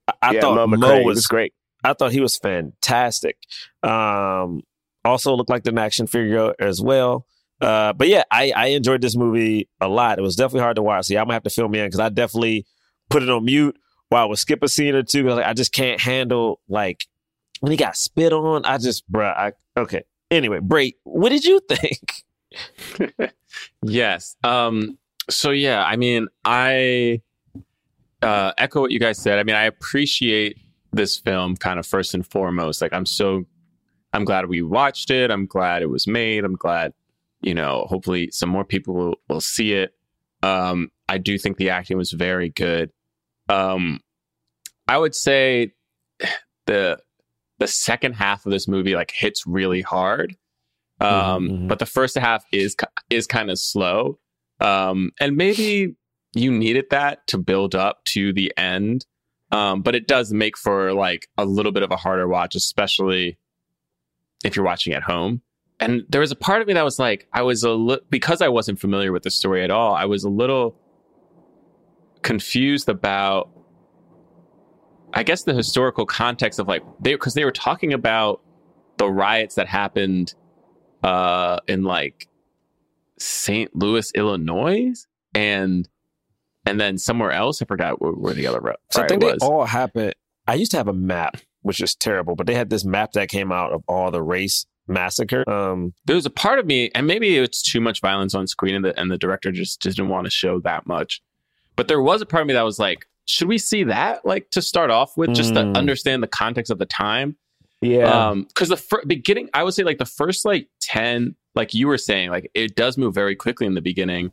I, 0.09 0.13
I 0.23 0.33
yeah, 0.35 0.41
thought 0.43 0.55
Mo, 0.55 0.67
Mo, 0.77 1.03
was, 1.03 1.17
was 1.17 1.27
great. 1.27 1.53
I 1.83 1.93
thought 1.95 2.13
he 2.13 2.21
was 2.21 2.37
fantastic. 2.37 3.37
Um, 3.83 4.63
also 5.05 5.35
looked 5.35 5.51
like 5.51 5.67
an 5.67 5.79
action 5.79 6.07
figure 6.07 6.55
as 6.61 6.81
well. 6.81 7.27
Uh, 7.61 7.93
but 7.93 8.09
yeah, 8.09 8.23
I, 8.31 8.53
I 8.57 8.67
enjoyed 8.69 9.01
this 9.03 9.17
movie 9.17 9.69
a 9.81 9.89
lot. 9.89 10.19
It 10.19 10.23
was 10.23 10.37
definitely 10.37 10.61
hard 10.61 10.77
to 10.77 10.83
watch. 10.83 11.07
So 11.07 11.15
yeah, 11.15 11.21
I'm 11.21 11.27
gonna 11.27 11.35
have 11.35 11.43
to 11.45 11.51
film 11.51 11.75
in 11.75 11.87
because 11.87 12.01
I 12.01 12.09
definitely 12.09 12.67
put 13.09 13.23
it 13.23 13.29
on 13.31 13.45
mute 13.45 13.77
I 14.19 14.25
would 14.25 14.39
skip 14.39 14.63
a 14.63 14.69
scene 14.69 14.95
or 14.95 15.03
two, 15.03 15.29
Like, 15.29 15.47
I 15.47 15.53
just 15.53 15.73
can't 15.73 16.01
handle 16.01 16.61
like 16.69 17.07
when 17.61 17.71
he 17.71 17.77
got 17.77 17.97
spit 17.97 18.33
on. 18.33 18.65
I 18.65 18.79
just, 18.79 19.11
bruh, 19.11 19.37
I 19.37 19.53
okay. 19.77 20.05
Anyway, 20.31 20.59
Bray, 20.61 20.95
what 21.05 21.29
did 21.31 21.45
you 21.45 21.61
think? 21.69 22.25
Yes. 23.83 24.37
Um, 24.45 24.99
so 25.29 25.51
yeah, 25.51 25.83
I 25.85 25.97
mean, 25.97 26.29
I 26.45 27.23
uh, 28.23 28.53
echo 28.59 28.81
what 28.81 28.91
you 28.91 29.01
guys 29.01 29.19
said. 29.19 29.39
I 29.39 29.43
mean, 29.43 29.57
I 29.57 29.65
appreciate 29.65 30.59
this 30.93 31.19
film 31.19 31.57
kind 31.57 31.79
of 31.79 31.87
first 31.87 32.15
and 32.15 32.27
foremost. 32.27 32.83
Like, 32.83 32.93
I'm 32.93 33.07
so, 33.07 33.45
I'm 34.13 34.25
glad 34.25 34.49
we 34.49 34.63
watched 34.63 35.11
it. 35.11 35.31
I'm 35.31 35.47
glad 35.47 35.83
it 35.83 35.91
was 35.91 36.07
made. 36.07 36.45
I'm 36.45 36.57
glad, 36.57 36.93
you 37.43 37.55
know, 37.55 37.87
hopefully 37.89 38.31
some 38.33 38.49
more 38.49 38.65
people 38.65 38.95
will, 38.95 39.15
will 39.29 39.41
see 39.41 39.73
it. 39.73 39.95
Um, 40.43 40.91
I 41.09 41.19
do 41.19 41.39
think 41.39 41.57
the 41.57 41.71
acting 41.71 41.97
was 41.97 42.13
very 42.13 42.51
good. 42.51 42.91
Um, 43.51 44.01
I 44.89 44.99
would 44.99 45.15
say 45.15 45.73
the 46.67 46.99
the 47.59 47.67
second 47.67 48.15
half 48.15 48.47
of 48.47 48.53
this 48.53 48.67
movie 48.67 48.95
like 48.95 49.11
hits 49.15 49.47
really 49.47 49.83
hard. 49.83 50.37
Um, 51.01 51.11
Mhm, 51.11 51.51
mhm. 51.51 51.69
but 51.69 51.79
the 51.79 51.87
first 51.87 52.17
half 52.17 52.45
is 52.53 52.77
is 53.11 53.27
kind 53.27 53.51
of 53.51 53.59
slow. 53.59 54.19
Um, 54.61 55.11
and 55.21 55.37
maybe 55.37 55.97
you 56.35 56.53
needed 56.53 56.87
that 56.91 57.27
to 57.29 57.39
build 57.39 57.75
up 57.75 58.05
to 58.05 58.33
the 58.33 58.53
end. 58.57 59.05
Um, 59.53 59.83
but 59.83 59.95
it 59.95 60.07
does 60.07 60.33
make 60.33 60.57
for 60.57 60.93
like 60.93 61.29
a 61.37 61.45
little 61.45 61.73
bit 61.73 61.83
of 61.83 61.91
a 61.91 61.97
harder 61.97 62.29
watch, 62.29 62.55
especially 62.55 63.37
if 64.45 64.55
you're 64.55 64.65
watching 64.65 64.93
at 64.93 65.03
home. 65.03 65.43
And 65.81 66.05
there 66.09 66.21
was 66.21 66.31
a 66.31 66.37
part 66.37 66.61
of 66.63 66.69
me 66.69 66.75
that 66.75 66.85
was 66.85 66.99
like, 66.99 67.27
I 67.33 67.43
was 67.43 67.65
a 67.65 67.71
li- 67.73 67.99
because 68.11 68.43
I 68.43 68.49
wasn't 68.49 68.79
familiar 68.79 69.13
with 69.13 69.23
the 69.23 69.31
story 69.31 69.65
at 69.65 69.71
all. 69.71 69.95
I 69.95 70.05
was 70.05 70.23
a 70.25 70.29
little 70.29 70.77
confused 72.23 72.89
about, 72.89 73.51
I 75.13 75.23
guess, 75.23 75.45
the 75.45 75.55
historical 75.55 76.07
context 76.07 76.59
of 76.59 76.69
like 76.69 76.83
they 77.01 77.15
because 77.15 77.35
they 77.35 77.45
were 77.45 77.53
talking 77.53 77.93
about 77.93 78.43
the 78.97 79.09
riots 79.09 79.55
that 79.55 79.67
happened 79.67 80.35
uh, 81.03 81.59
in 81.67 81.83
like 81.83 82.29
St. 83.19 83.75
Louis, 83.75 84.11
Illinois, 84.15 84.93
and 85.35 85.89
and 86.67 86.81
then 86.81 86.99
somewhere 86.99 87.33
else. 87.33 87.63
I 87.63 87.65
forgot 87.65 88.01
where, 88.01 88.13
where 88.13 88.35
the 88.35 88.47
other 88.47 88.61
ri- 88.61 88.75
So 88.91 89.03
I 89.03 89.07
think 89.07 89.23
was. 89.23 89.39
they 89.41 89.47
all 89.47 89.65
happened. 89.65 90.15
I 90.47 90.55
used 90.55 90.71
to 90.73 90.77
have 90.77 90.89
a 90.89 90.93
map, 90.93 91.37
which 91.63 91.81
is 91.81 91.95
terrible, 91.95 92.35
but 92.35 92.47
they 92.47 92.55
had 92.55 92.71
this 92.71 92.85
map 92.85 93.13
that 93.13 93.29
came 93.29 93.53
out 93.53 93.73
of 93.73 93.83
all 93.87 94.11
the 94.11 94.23
race 94.23 94.67
massacre. 94.89 95.49
Um, 95.49 95.95
there 96.07 96.17
was 96.17 96.27
a 96.27 96.31
part 96.31 96.59
of 96.59 96.67
me, 96.67 96.91
and 96.95 97.07
maybe 97.07 97.37
it's 97.39 97.63
too 97.63 97.81
much 97.81 98.01
violence 98.01 98.35
on 98.35 98.47
screen, 98.47 98.75
and 98.75 98.85
the 98.85 98.99
and 98.99 99.11
the 99.11 99.19
director 99.19 99.53
just 99.53 99.81
didn't 99.81 100.09
want 100.09 100.27
to 100.27 100.31
show 100.31 100.61
that 100.61 100.87
much. 100.87 101.21
But 101.81 101.89
there 101.89 102.03
was 102.03 102.21
a 102.21 102.27
part 102.27 102.43
of 102.43 102.47
me 102.47 102.53
that 102.53 102.63
was 102.63 102.79
like, 102.79 103.07
should 103.25 103.49
we 103.49 103.57
see 103.57 103.85
that 103.85 104.27
like 104.27 104.51
to 104.51 104.61
start 104.61 104.91
off 104.91 105.17
with, 105.17 105.33
just 105.35 105.55
to 105.55 105.63
Mm. 105.63 105.77
understand 105.79 106.23
the 106.23 106.27
context 106.27 106.71
of 106.71 106.77
the 106.79 106.85
time? 106.85 107.37
Yeah. 107.81 108.05
Um, 108.29 108.43
because 108.43 108.69
the 108.69 108.77
fir- 108.77 109.03
beginning, 109.07 109.49
I 109.55 109.63
would 109.65 109.73
say 109.73 109.83
like 109.83 109.97
the 109.97 110.05
first 110.05 110.45
like 110.45 110.69
ten, 110.83 111.37
like 111.55 111.73
you 111.73 111.87
were 111.89 111.97
saying, 111.97 112.29
like 112.29 112.51
it 112.53 112.77
does 112.77 112.99
move 112.99 113.15
very 113.15 113.35
quickly 113.35 113.67
in 113.67 113.73
the 113.75 113.81
beginning, 113.81 114.31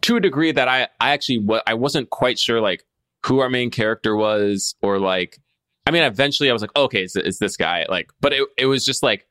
to 0.00 0.16
a 0.16 0.20
degree 0.20 0.50
that 0.50 0.66
I 0.66 0.88
I 1.00 1.10
actually 1.12 1.46
I 1.64 1.74
wasn't 1.74 2.10
quite 2.10 2.40
sure 2.40 2.60
like 2.60 2.82
who 3.24 3.38
our 3.38 3.48
main 3.50 3.70
character 3.70 4.16
was 4.16 4.74
or 4.82 4.98
like. 4.98 5.38
I 5.86 5.92
mean, 5.92 6.02
eventually 6.02 6.50
I 6.50 6.52
was 6.52 6.62
like, 6.62 6.74
okay, 6.76 7.02
it's, 7.04 7.14
it's 7.16 7.38
this 7.38 7.56
guy. 7.56 7.86
Like, 7.88 8.10
but 8.20 8.32
it 8.32 8.48
it 8.58 8.66
was 8.66 8.84
just 8.84 9.02
like, 9.04 9.28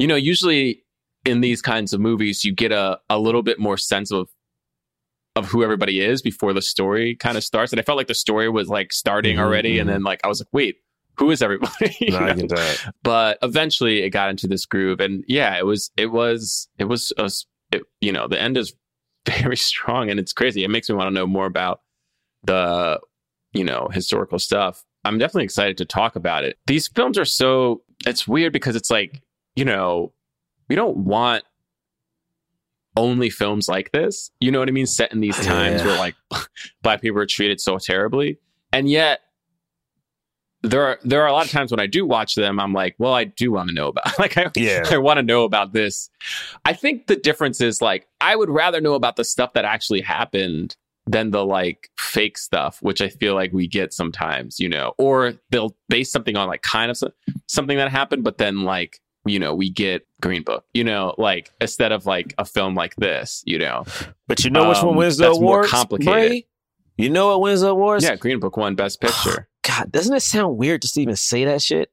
you 0.00 0.08
know, 0.08 0.16
usually 0.16 0.82
in 1.24 1.42
these 1.42 1.62
kinds 1.62 1.92
of 1.92 2.00
movies, 2.00 2.44
you 2.44 2.52
get 2.52 2.72
a 2.72 2.98
a 3.08 3.18
little 3.20 3.42
bit 3.44 3.60
more 3.60 3.76
sense 3.76 4.10
of 4.10 4.28
of 5.38 5.46
who 5.50 5.62
everybody 5.62 6.00
is 6.00 6.22
before 6.22 6.52
the 6.52 6.62
story 6.62 7.16
kind 7.16 7.36
of 7.36 7.44
starts. 7.44 7.72
And 7.72 7.80
I 7.80 7.82
felt 7.82 7.96
like 7.96 8.06
the 8.08 8.14
story 8.14 8.48
was 8.48 8.68
like 8.68 8.92
starting 8.92 9.36
Mhm, 9.36 9.40
already, 9.40 9.78
and 9.78 9.88
mhm. 9.88 9.92
then 9.94 10.02
like 10.02 10.20
I 10.24 10.28
was 10.28 10.40
like, 10.40 10.48
wait, 10.52 10.76
who 11.16 11.30
is 11.30 11.42
everybody? 11.42 11.96
No, 12.10 12.18
I 12.18 12.28
know? 12.28 12.34
get 12.34 12.48
that. 12.50 12.94
but 13.02 13.38
eventually 13.42 14.02
it 14.02 14.10
got 14.10 14.30
into 14.30 14.46
this 14.46 14.66
groove 14.66 15.00
and 15.00 15.24
yeah 15.26 15.56
it 15.58 15.66
was 15.66 15.90
it 15.96 16.06
was 16.12 16.68
it 16.78 16.84
was 16.84 17.12
a 17.18 17.30
it, 17.72 17.82
you 18.00 18.12
know 18.12 18.28
the 18.28 18.40
end 18.40 18.56
is 18.56 18.72
very 19.28 19.56
strong 19.56 20.10
and 20.10 20.18
it's 20.20 20.32
crazy 20.32 20.62
it 20.64 20.68
makes 20.70 20.88
me 20.88 20.94
want 20.94 21.08
to 21.08 21.14
know 21.14 21.26
more 21.26 21.46
about 21.46 21.80
the 22.44 23.00
you 23.52 23.64
know 23.64 23.88
historical 23.92 24.38
stuff 24.38 24.84
i'm 25.04 25.18
definitely 25.18 25.44
excited 25.44 25.76
to 25.76 25.84
talk 25.84 26.14
about 26.16 26.44
it 26.44 26.56
these 26.66 26.88
films 26.88 27.18
are 27.18 27.24
so 27.24 27.82
it's 28.06 28.26
weird 28.28 28.52
because 28.52 28.76
it's 28.76 28.90
like 28.90 29.20
you 29.56 29.64
know 29.64 30.12
we 30.68 30.76
don't 30.76 30.96
want 30.98 31.42
only 32.98 33.30
films 33.30 33.68
like 33.68 33.90
this 33.92 34.30
you 34.40 34.50
know 34.50 34.58
what 34.58 34.68
i 34.68 34.72
mean 34.72 34.86
set 34.86 35.12
in 35.12 35.20
these 35.20 35.36
times 35.44 35.80
Yeah. 35.80 35.86
where 35.86 35.98
like 35.98 36.14
black 36.82 37.00
people 37.00 37.18
are 37.20 37.26
treated 37.26 37.60
so 37.60 37.78
terribly 37.78 38.38
and 38.72 38.90
yet 38.90 39.20
there 40.62 40.82
are 40.84 40.98
there 41.04 41.22
are 41.22 41.28
a 41.28 41.32
lot 41.32 41.44
of 41.46 41.52
times 41.52 41.70
when 41.70 41.78
I 41.78 41.86
do 41.86 42.04
watch 42.04 42.34
them, 42.34 42.58
I'm 42.58 42.72
like, 42.72 42.96
well, 42.98 43.14
I 43.14 43.22
do 43.24 43.52
want 43.52 43.68
to 43.68 43.74
know 43.74 43.88
about 43.88 44.18
like 44.18 44.36
I 44.36 44.50
Yeah. 44.56 44.82
I 44.90 44.98
want 44.98 45.18
to 45.18 45.22
know 45.22 45.44
about 45.44 45.72
this. 45.72 46.10
I 46.64 46.72
think 46.72 47.06
the 47.06 47.14
difference 47.14 47.60
is 47.60 47.80
like 47.80 48.08
I 48.20 48.34
would 48.34 48.50
rather 48.50 48.80
know 48.80 48.94
about 48.94 49.14
the 49.14 49.22
stuff 49.24 49.52
that 49.52 49.64
actually 49.64 50.00
happened 50.00 50.76
than 51.06 51.30
the 51.30 51.44
like 51.46 51.90
fake 51.96 52.36
stuff, 52.36 52.78
which 52.82 53.00
I 53.00 53.08
feel 53.08 53.34
like 53.36 53.52
we 53.52 53.68
get 53.68 53.94
sometimes, 53.94 54.58
you 54.58 54.68
know, 54.68 54.94
or 54.98 55.34
they'll 55.50 55.76
base 55.88 56.10
something 56.10 56.36
on 56.36 56.48
like 56.48 56.62
kind 56.62 56.90
of 56.90 56.96
so- 56.96 57.12
something 57.46 57.76
that 57.78 57.90
happened, 57.92 58.24
but 58.24 58.38
then 58.38 58.62
like 58.62 58.98
you 59.24 59.38
know 59.38 59.54
we 59.54 59.70
get 59.70 60.06
Green 60.20 60.42
Book, 60.42 60.64
you 60.74 60.84
know, 60.84 61.14
like 61.18 61.50
instead 61.60 61.92
of 61.92 62.06
like 62.06 62.34
a 62.38 62.44
film 62.44 62.74
like 62.74 62.94
this, 62.96 63.42
you 63.46 63.58
know, 63.58 63.84
But 64.26 64.44
you 64.44 64.50
know 64.50 64.68
which 64.68 64.78
one 64.78 64.88
Um, 64.90 64.96
wins 64.96 65.16
the 65.18 65.26
that's 65.28 65.38
more 65.40 65.56
awards? 65.58 65.70
complicated. 65.70 66.12
Bray? 66.12 66.46
You 66.96 67.10
know 67.10 67.28
what 67.28 67.40
wins 67.42 67.60
the 67.60 67.68
awards? 67.68 68.04
yeah, 68.04 68.16
Green 68.16 68.40
Book 68.40 68.56
won 68.56 68.74
Best 68.74 69.00
Picture. 69.00 69.48
God, 69.62 69.92
doesn't 69.92 70.14
it 70.14 70.20
sound 70.22 70.56
weird 70.56 70.82
just 70.82 70.94
to 70.94 71.02
even 71.02 71.16
say 71.16 71.44
that 71.44 71.62
shit? 71.62 71.90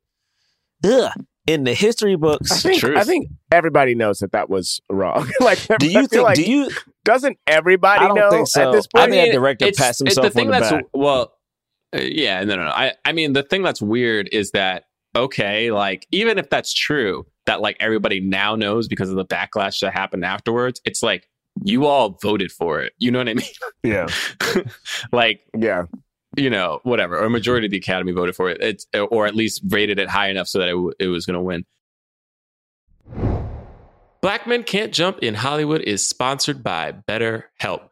Ugh. 0.83 1.11
In 1.47 1.63
the 1.63 1.75
history 1.75 2.13
I 2.13 2.15
books, 2.15 2.63
think. 2.63 2.83
I 2.83 3.03
think 3.03 3.27
everybody 3.51 3.93
knows 3.93 4.17
that 4.19 4.31
that 4.31 4.49
was 4.49 4.81
wrong. 4.89 5.29
like, 5.39 5.59
do 5.77 5.87
you 5.87 6.07
think? 6.07 6.23
like- 6.23 6.35
do 6.37 6.43
you? 6.43 6.71
doesn't 7.03 7.37
everybody 7.45 8.03
I 8.03 8.07
don't 8.07 8.17
know 8.17 8.31
think 8.31 8.47
so. 8.47 8.69
at 8.69 8.71
this 8.71 8.87
I 8.95 8.99
point? 9.01 9.11
think 9.11 9.27
that 9.31 9.37
director 9.37 9.65
it's- 9.65 9.77
pats 9.79 10.01
it's 10.01 10.15
himself 10.15 10.35
on 10.37 10.45
the 10.47 10.51
that's 10.51 10.71
back. 10.71 10.85
well, 10.93 11.33
uh, 11.95 11.99
yeah, 12.01 12.43
no, 12.43 12.55
no, 12.55 12.63
no. 12.63 12.71
I, 12.71 12.93
I 13.05 13.11
mean, 13.11 13.33
the 13.33 13.43
thing 13.43 13.61
that's 13.61 13.79
weird 13.81 14.27
is 14.31 14.51
that 14.51 14.85
okay, 15.15 15.71
like 15.71 16.07
even 16.11 16.37
if 16.37 16.49
that's 16.49 16.73
true, 16.73 17.25
that 17.45 17.61
like 17.61 17.77
everybody 17.79 18.19
now 18.19 18.55
knows 18.55 18.87
because 18.87 19.09
of 19.09 19.15
the 19.15 19.25
backlash 19.25 19.79
that 19.81 19.93
happened 19.93 20.25
afterwards, 20.25 20.81
it's 20.85 21.01
like 21.03 21.29
you 21.63 21.85
all 21.85 22.17
voted 22.21 22.51
for 22.51 22.81
it. 22.81 22.93
You 22.97 23.11
know 23.11 23.19
what 23.19 23.29
I 23.29 23.33
mean? 23.35 23.47
Yeah. 23.83 24.07
like 25.11 25.41
Yeah. 25.57 25.85
you 26.35 26.49
know, 26.49 26.79
whatever, 26.83 27.17
or 27.17 27.25
a 27.25 27.29
majority 27.29 27.67
of 27.67 27.71
the 27.71 27.77
academy 27.77 28.11
voted 28.11 28.35
for 28.35 28.49
it. 28.49 28.61
It's 28.61 28.85
or 29.09 29.25
at 29.25 29.35
least 29.35 29.61
rated 29.69 29.99
it 29.99 30.09
high 30.09 30.29
enough 30.29 30.47
so 30.47 30.59
that 30.59 30.67
it, 30.67 30.71
w- 30.73 30.91
it 30.99 31.07
was 31.07 31.25
going 31.25 31.35
to 31.35 31.41
win. 31.41 31.65
Black 34.21 34.47
Men 34.47 34.63
Can't 34.63 34.91
Jump 34.93 35.19
in 35.19 35.35
Hollywood 35.35 35.81
is 35.81 36.07
sponsored 36.07 36.63
by 36.63 36.93
BetterHelp. 37.07 37.89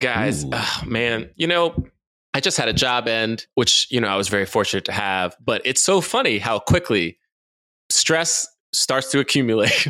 Guys, 0.00 0.44
Ooh. 0.44 0.50
ah, 0.52 0.82
man, 0.86 1.30
you 1.36 1.46
know, 1.46 1.84
I 2.32 2.40
just 2.40 2.56
had 2.56 2.68
a 2.68 2.72
job 2.72 3.08
end, 3.08 3.46
which, 3.54 3.86
you 3.90 4.00
know, 4.00 4.08
I 4.08 4.16
was 4.16 4.28
very 4.28 4.46
fortunate 4.46 4.84
to 4.84 4.92
have, 4.92 5.36
but 5.44 5.62
it's 5.64 5.82
so 5.82 6.00
funny 6.00 6.38
how 6.38 6.58
quickly 6.58 7.18
stress 7.88 8.46
starts 8.72 9.10
to 9.10 9.18
accumulate 9.18 9.88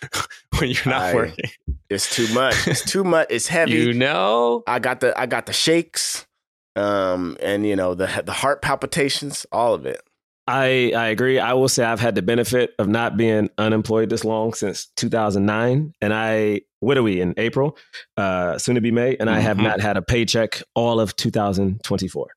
when 0.58 0.70
you're 0.70 0.82
not 0.86 1.02
I- 1.02 1.14
working. 1.14 1.50
It's 1.88 2.14
too 2.14 2.32
much. 2.34 2.66
It's 2.66 2.84
too 2.84 3.04
much. 3.04 3.28
It's 3.30 3.46
heavy. 3.56 3.72
You 3.72 3.92
know? 3.92 4.64
I 4.66 4.80
got 4.80 4.98
the 5.00 5.18
I 5.18 5.26
got 5.26 5.46
the 5.46 5.52
shakes, 5.52 6.26
um, 6.74 7.36
and 7.40 7.64
you 7.64 7.76
know 7.76 7.94
the 7.94 8.22
the 8.26 8.32
heart 8.32 8.60
palpitations, 8.60 9.46
all 9.52 9.72
of 9.74 9.86
it. 9.86 10.00
I, 10.48 10.92
I 10.96 11.08
agree. 11.08 11.38
I 11.40 11.54
will 11.54 11.68
say 11.68 11.84
I've 11.84 11.98
had 12.00 12.14
the 12.14 12.22
benefit 12.22 12.74
of 12.78 12.88
not 12.88 13.16
being 13.16 13.50
unemployed 13.58 14.10
this 14.10 14.24
long 14.24 14.52
since 14.54 14.86
2009. 14.96 15.92
And 16.00 16.14
I, 16.14 16.60
what 16.80 16.96
are 16.96 17.02
we 17.02 17.20
in 17.20 17.34
April? 17.36 17.76
Uh, 18.16 18.56
soon 18.58 18.76
to 18.76 18.80
be 18.80 18.92
May. 18.92 19.16
And 19.18 19.28
I 19.28 19.40
have 19.40 19.56
Mhm. 19.56 19.64
not 19.64 19.80
had 19.80 19.96
a 19.96 20.02
paycheck 20.02 20.62
all 20.74 21.00
of 21.00 21.16
2024. 21.16 22.28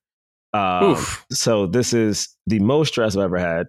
Um, 0.52 0.96
so 1.30 1.66
this 1.66 1.92
is 1.92 2.28
the 2.48 2.58
most 2.58 2.88
stress 2.88 3.14
I've 3.16 3.22
ever 3.22 3.38
had. 3.38 3.68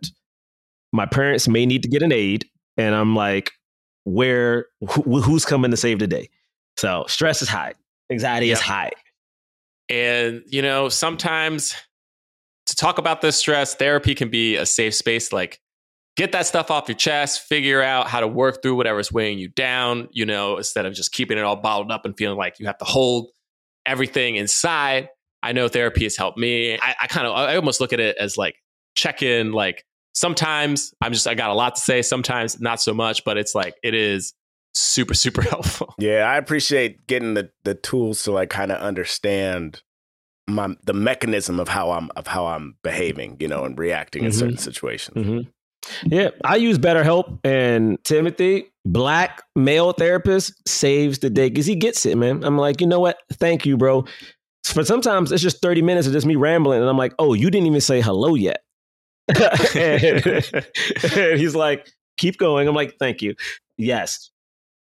My 0.91 1.05
parents 1.05 1.47
may 1.47 1.67
need 1.67 1.83
to 1.83 1.89
get 1.89 2.01
an 2.01 2.11
aid. 2.11 2.45
And 2.77 2.95
I'm 2.95 3.15
like, 3.15 3.51
where, 4.05 4.65
who, 4.89 5.21
who's 5.21 5.45
coming 5.45 5.69
to 5.69 5.77
save 5.77 5.99
the 5.99 6.07
day? 6.07 6.29
So 6.77 7.05
stress 7.07 7.43
is 7.43 7.49
high. 7.49 7.75
Anxiety 8.11 8.49
is 8.49 8.59
high. 8.59 8.91
And, 9.89 10.41
you 10.47 10.61
know, 10.63 10.89
sometimes 10.89 11.75
to 12.71 12.77
talk 12.77 12.97
about 12.97 13.21
this 13.21 13.37
stress, 13.37 13.75
therapy 13.75 14.15
can 14.15 14.29
be 14.29 14.55
a 14.55 14.65
safe 14.65 14.95
space. 14.95 15.33
Like, 15.33 15.59
get 16.15 16.31
that 16.31 16.47
stuff 16.47 16.71
off 16.71 16.87
your 16.87 16.95
chest, 16.95 17.41
figure 17.41 17.81
out 17.81 18.07
how 18.07 18.21
to 18.21 18.27
work 18.27 18.61
through 18.61 18.75
whatever's 18.75 19.11
weighing 19.11 19.37
you 19.39 19.49
down, 19.49 20.07
you 20.11 20.25
know, 20.25 20.57
instead 20.57 20.85
of 20.85 20.93
just 20.93 21.11
keeping 21.11 21.37
it 21.37 21.43
all 21.43 21.57
bottled 21.57 21.91
up 21.91 22.05
and 22.05 22.17
feeling 22.17 22.37
like 22.37 22.59
you 22.59 22.65
have 22.65 22.77
to 22.77 22.85
hold 22.85 23.29
everything 23.85 24.37
inside. 24.37 25.09
I 25.43 25.51
know 25.51 25.67
therapy 25.67 26.03
has 26.03 26.15
helped 26.15 26.37
me. 26.37 26.75
I, 26.81 26.95
I 27.01 27.07
kind 27.07 27.27
of, 27.27 27.35
I 27.35 27.55
almost 27.57 27.81
look 27.81 27.91
at 27.91 27.99
it 27.99 28.15
as 28.17 28.37
like 28.37 28.55
check 28.95 29.21
in. 29.21 29.51
Like, 29.51 29.83
sometimes 30.13 30.93
I'm 31.01 31.11
just, 31.11 31.27
I 31.27 31.33
got 31.33 31.49
a 31.49 31.55
lot 31.55 31.75
to 31.75 31.81
say, 31.81 32.01
sometimes 32.01 32.61
not 32.61 32.79
so 32.79 32.93
much, 32.93 33.25
but 33.25 33.37
it's 33.37 33.53
like, 33.53 33.75
it 33.83 33.93
is 33.93 34.33
super, 34.73 35.13
super 35.13 35.41
helpful. 35.49 35.93
Yeah, 35.97 36.23
I 36.23 36.37
appreciate 36.37 37.05
getting 37.07 37.33
the 37.33 37.49
the 37.63 37.75
tools 37.75 38.23
to 38.23 38.31
like 38.31 38.49
kind 38.49 38.71
of 38.71 38.79
understand 38.79 39.81
my 40.47 40.75
the 40.83 40.93
mechanism 40.93 41.59
of 41.59 41.67
how 41.67 41.91
I'm 41.91 42.09
of 42.15 42.27
how 42.27 42.45
I'm 42.47 42.75
behaving, 42.83 43.37
you 43.39 43.47
know, 43.47 43.63
and 43.65 43.77
reacting 43.77 44.23
in 44.23 44.31
Mhm. 44.31 44.35
certain 44.39 44.57
situations. 44.57 45.25
hmm 45.25 45.39
Yeah, 46.05 46.29
I 46.43 46.57
use 46.57 46.77
BetterHelp, 46.77 47.39
and 47.43 47.97
Timothy, 48.03 48.65
black 48.85 49.41
male 49.55 49.93
therapist, 49.93 50.53
saves 50.67 51.19
the 51.19 51.29
day 51.29 51.49
because 51.49 51.65
he 51.65 51.75
gets 51.75 52.05
it, 52.05 52.17
man. 52.17 52.43
I'm 52.43 52.57
like, 52.57 52.81
you 52.81 52.87
know 52.87 52.99
what? 52.99 53.17
Thank 53.33 53.65
you, 53.65 53.77
bro. 53.77 54.05
For 54.65 54.83
sometimes 54.85 55.31
it's 55.31 55.41
just 55.41 55.59
30 55.61 55.81
minutes 55.81 56.05
of 56.07 56.13
just 56.13 56.25
me 56.27 56.35
rambling, 56.35 56.81
and 56.81 56.89
I'm 56.89 56.97
like, 56.97 57.13
oh, 57.17 57.33
you 57.33 57.49
didn't 57.49 57.65
even 57.67 57.81
say 57.81 57.99
hello 58.01 58.35
yet. 58.35 58.61
and, 59.75 60.25
and 61.15 61.39
he's 61.39 61.55
like, 61.55 61.87
keep 62.17 62.37
going. 62.37 62.67
I'm 62.67 62.75
like, 62.75 62.95
thank 62.99 63.21
you. 63.21 63.35
Yes. 63.77 64.29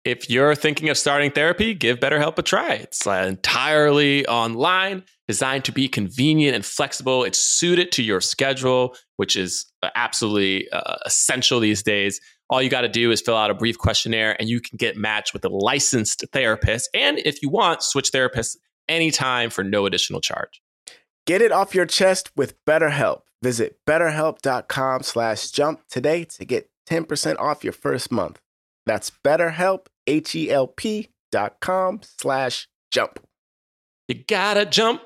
if 0.04 0.28
you're 0.30 0.54
thinking 0.54 0.90
of 0.90 0.98
starting 0.98 1.30
therapy, 1.30 1.74
give 1.74 1.98
BetterHelp 1.98 2.38
a 2.38 2.42
try. 2.42 2.74
It's 2.74 3.06
uh, 3.06 3.24
entirely 3.26 4.26
online, 4.26 5.02
designed 5.28 5.64
to 5.64 5.72
be 5.72 5.88
convenient 5.88 6.54
and 6.54 6.64
flexible. 6.64 7.24
It's 7.24 7.38
suited 7.38 7.92
to 7.92 8.02
your 8.02 8.20
schedule, 8.20 8.96
which 9.16 9.36
is 9.36 9.66
uh, 9.82 9.90
absolutely 9.94 10.68
uh, 10.70 10.96
essential 11.06 11.60
these 11.60 11.82
days. 11.82 12.20
All 12.50 12.60
you 12.60 12.68
got 12.68 12.82
to 12.82 12.88
do 12.88 13.10
is 13.10 13.20
fill 13.20 13.36
out 13.36 13.50
a 13.50 13.54
brief 13.54 13.78
questionnaire 13.78 14.36
and 14.38 14.48
you 14.48 14.60
can 14.60 14.76
get 14.76 14.96
matched 14.96 15.32
with 15.32 15.44
a 15.44 15.48
licensed 15.48 16.24
therapist. 16.32 16.90
And 16.94 17.18
if 17.18 17.42
you 17.42 17.48
want, 17.48 17.82
switch 17.82 18.12
therapists 18.12 18.56
anytime 18.88 19.50
for 19.50 19.64
no 19.64 19.86
additional 19.86 20.20
charge. 20.20 20.60
Get 21.26 21.40
it 21.40 21.52
off 21.52 21.74
your 21.74 21.86
chest 21.86 22.30
with 22.36 22.62
BetterHelp. 22.66 23.22
Visit 23.42 23.78
betterhelp.com 23.86 25.02
slash 25.02 25.50
jump 25.50 25.80
today 25.88 26.24
to 26.24 26.44
get 26.44 26.68
10% 26.88 27.38
off 27.38 27.64
your 27.64 27.72
first 27.72 28.12
month. 28.12 28.40
That's 28.86 29.10
betterhelp, 29.24 29.86
H-E-L-P 30.06 31.08
dot 31.32 31.56
com 31.60 32.00
slash 32.02 32.68
jump. 32.90 33.18
You 34.08 34.22
gotta 34.28 34.66
jump 34.66 35.02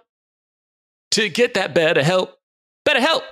to 1.13 1.29
get 1.29 1.55
that 1.55 1.75
better 1.75 2.03
help. 2.03 2.39
Better 2.85 3.01
help. 3.01 3.25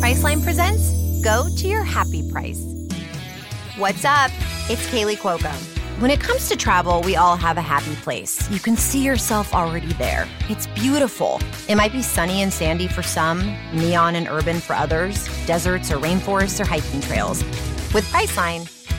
Priceline 0.00 0.42
presents 0.42 0.92
Go 1.24 1.48
to 1.56 1.68
Your 1.68 1.82
Happy 1.82 2.30
Price. 2.30 2.62
What's 3.76 4.04
up? 4.04 4.30
It's 4.70 4.86
Kaley 4.88 5.16
Cuoco. 5.16 5.52
When 6.00 6.10
it 6.10 6.20
comes 6.20 6.48
to 6.50 6.56
travel, 6.56 7.00
we 7.02 7.16
all 7.16 7.36
have 7.36 7.56
a 7.56 7.62
happy 7.62 7.94
place. 7.96 8.50
You 8.50 8.60
can 8.60 8.76
see 8.76 9.02
yourself 9.02 9.54
already 9.54 9.92
there. 9.94 10.28
It's 10.50 10.66
beautiful. 10.68 11.40
It 11.68 11.76
might 11.76 11.90
be 11.92 12.02
sunny 12.02 12.42
and 12.42 12.52
sandy 12.52 12.86
for 12.86 13.02
some, 13.02 13.56
neon 13.72 14.14
and 14.14 14.28
urban 14.28 14.60
for 14.60 14.74
others, 14.74 15.28
deserts 15.46 15.90
or 15.90 15.96
rainforests 15.96 16.60
or 16.60 16.66
hiking 16.66 17.00
trails. 17.00 17.42
With 17.94 18.04
Priceline, 18.12 18.70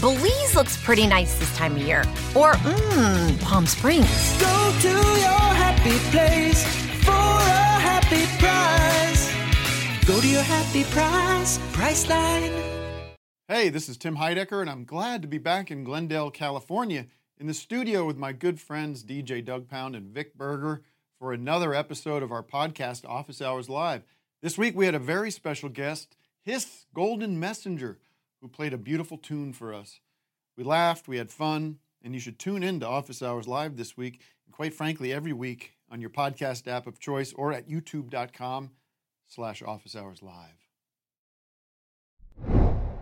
Belize 0.00 0.54
looks 0.54 0.76
pretty 0.76 1.06
nice 1.06 1.38
this 1.38 1.54
time 1.56 1.74
of 1.74 1.82
year. 1.82 2.00
Or, 2.34 2.52
mmm, 2.52 3.40
Palm 3.40 3.66
Springs. 3.66 4.06
Go 4.38 4.74
to 4.80 4.88
your 4.88 5.54
happy 5.56 5.96
place 6.10 6.62
for 7.02 7.12
a 7.12 7.80
happy 7.80 8.26
price. 8.38 10.06
Go 10.06 10.20
to 10.20 10.28
your 10.28 10.42
happy 10.42 10.84
price, 10.84 11.56
Priceline. 11.72 12.52
Hey, 13.48 13.70
this 13.70 13.88
is 13.88 13.96
Tim 13.96 14.16
Heidecker, 14.18 14.60
and 14.60 14.68
I'm 14.68 14.84
glad 14.84 15.22
to 15.22 15.28
be 15.28 15.38
back 15.38 15.70
in 15.70 15.82
Glendale, 15.82 16.30
California, 16.30 17.06
in 17.38 17.46
the 17.46 17.54
studio 17.54 18.04
with 18.04 18.18
my 18.18 18.32
good 18.32 18.60
friends 18.60 19.02
DJ 19.02 19.42
Doug 19.42 19.66
Pound 19.66 19.96
and 19.96 20.08
Vic 20.08 20.36
Berger 20.36 20.82
for 21.18 21.32
another 21.32 21.72
episode 21.72 22.22
of 22.22 22.30
our 22.30 22.42
podcast, 22.42 23.08
Office 23.08 23.40
Hours 23.40 23.70
Live. 23.70 24.02
This 24.42 24.58
week 24.58 24.76
we 24.76 24.84
had 24.84 24.94
a 24.94 24.98
very 24.98 25.30
special 25.30 25.70
guest, 25.70 26.16
Hiss 26.42 26.84
Golden 26.92 27.40
Messenger, 27.40 27.98
who 28.46 28.50
played 28.50 28.72
a 28.72 28.78
beautiful 28.78 29.18
tune 29.18 29.52
for 29.52 29.74
us. 29.74 29.98
We 30.56 30.62
laughed, 30.62 31.08
we 31.08 31.16
had 31.16 31.32
fun, 31.32 31.78
and 32.00 32.14
you 32.14 32.20
should 32.20 32.38
tune 32.38 32.62
in 32.62 32.78
to 32.78 32.86
Office 32.86 33.20
Hours 33.20 33.48
Live 33.48 33.76
this 33.76 33.96
week, 33.96 34.20
and 34.44 34.54
quite 34.54 34.72
frankly, 34.72 35.12
every 35.12 35.32
week 35.32 35.72
on 35.90 36.00
your 36.00 36.10
podcast 36.10 36.68
app 36.68 36.86
of 36.86 37.00
choice 37.00 37.32
or 37.32 37.52
at 37.52 37.68
youtube.com 37.68 38.70
slash 39.26 39.64
office 39.64 39.96
hours 39.96 40.22
live. 40.22 40.68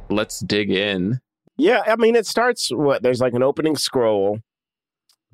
Let's 0.08 0.40
dig 0.40 0.70
in. 0.70 1.20
Yeah, 1.58 1.82
I 1.86 1.96
mean, 1.96 2.16
it 2.16 2.26
starts 2.26 2.70
what 2.70 3.02
there's 3.02 3.20
like 3.20 3.34
an 3.34 3.42
opening 3.42 3.76
scroll, 3.76 4.38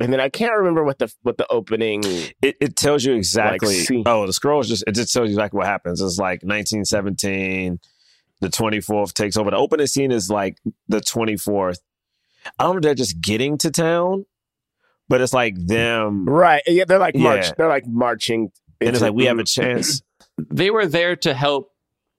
and 0.01 0.13
then 0.13 0.19
I 0.21 0.29
can't 0.29 0.57
remember 0.57 0.83
what 0.83 0.99
the 0.99 1.13
what 1.23 1.39
the 1.39 1.47
opening. 1.53 2.03
It, 2.43 2.57
it 2.61 2.75
tells 2.75 3.05
you 3.05 3.15
exactly. 3.15 3.75
see- 3.75 4.03
oh, 4.07 4.27
the 4.27 4.33
scroll 4.33 4.61
is 4.61 4.69
just 4.69 4.83
it 4.89 4.97
just 4.97 5.13
tells 5.13 5.29
you 5.29 5.37
exactly 5.37 5.59
what 5.59 5.67
happens. 5.67 6.01
It's 6.01 6.19
like 6.19 6.43
1917, 6.43 7.79
the 8.41 8.49
24th 8.49 9.13
takes 9.15 9.37
over. 9.37 9.51
The 9.51 9.57
opening 9.57 9.87
scene 9.87 10.11
is 10.13 10.31
like 10.31 10.59
the 10.89 11.01
24th. 11.01 11.79
I 12.59 12.65
don't 12.65 12.75
know 12.75 12.79
if 12.79 12.83
they're 12.83 12.95
just 12.95 13.21
getting 13.21 13.59
to 13.59 13.71
town, 13.71 14.25
but 15.09 15.21
it's 15.21 15.33
like 15.35 15.55
them. 15.57 16.27
Right? 16.29 16.63
Yeah, 16.67 16.85
they're 16.87 16.99
like 16.99 17.15
march. 17.15 17.47
Yeah. 17.47 17.53
They're 17.59 17.69
like 17.69 17.87
marching. 17.87 18.51
And 18.81 18.91
it's 18.91 19.01
like 19.01 19.13
we 19.13 19.27
have 19.27 19.39
a 19.39 19.45
chance. 19.45 20.03
They 20.51 20.71
were 20.71 20.87
there 20.87 21.17
to 21.17 21.35
help 21.35 21.71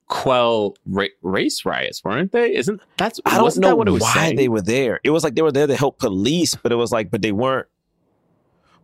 quell 0.07 0.75
ra- 0.85 1.07
race 1.23 1.65
riots, 1.65 2.03
weren't 2.03 2.31
they? 2.31 2.53
Isn't 2.55 2.79
that's 2.97 3.19
I 3.25 3.35
don't 3.35 3.43
wasn't 3.43 3.65
know 3.65 3.75
what 3.75 3.87
it 3.87 3.91
was 3.91 4.03
why 4.03 4.13
saying? 4.13 4.35
they 4.35 4.47
were 4.47 4.61
there. 4.61 4.99
It 5.03 5.09
was 5.09 5.23
like 5.23 5.33
they 5.33 5.41
were 5.41 5.51
there 5.51 5.65
to 5.65 5.75
help 5.75 5.97
police, 5.97 6.53
but 6.53 6.71
it 6.71 6.75
was 6.75 6.91
like, 6.91 7.09
but 7.09 7.23
they 7.23 7.31
weren't. 7.31 7.67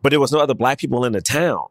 But 0.02 0.10
there 0.10 0.20
was 0.20 0.32
no 0.32 0.40
other 0.40 0.56
black 0.56 0.80
people 0.80 1.06
in 1.06 1.12
the 1.14 1.22
town, 1.22 1.68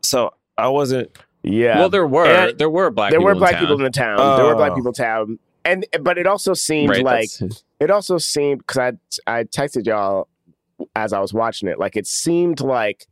so 0.00 0.34
I 0.58 0.66
wasn't. 0.68 1.10
Yeah. 1.44 1.78
Well, 1.78 1.90
there 1.90 2.06
were 2.06 2.26
And 2.26 2.58
there 2.58 2.70
were 2.70 2.90
black 2.90 3.10
there 3.10 3.20
people 3.20 3.26
were 3.26 3.32
in 3.32 3.38
black 3.38 3.52
town. 3.52 3.60
people 3.60 3.76
in 3.76 3.82
the 3.82 3.90
town. 3.90 4.16
There 4.38 4.46
were 4.46 4.56
black 4.56 4.72
Oh. 4.72 4.74
people 4.76 4.88
in 4.88 4.94
town, 4.94 5.38
and 5.64 5.86
but 6.00 6.16
it 6.18 6.26
also 6.26 6.54
seemed 6.54 6.90
Right, 6.90 7.04
like 7.04 7.30
that's- 7.30 7.62
it 7.80 7.90
also 7.90 8.18
seemed 8.18 8.58
because 8.66 8.96
I 9.26 9.38
I 9.40 9.44
texted 9.44 9.86
y'all 9.86 10.28
as 10.96 11.12
I 11.12 11.20
was 11.20 11.32
watching 11.34 11.68
it. 11.68 11.78
Like 11.78 11.96
it 11.96 12.06
seemed 12.06 12.60
like 12.60 13.06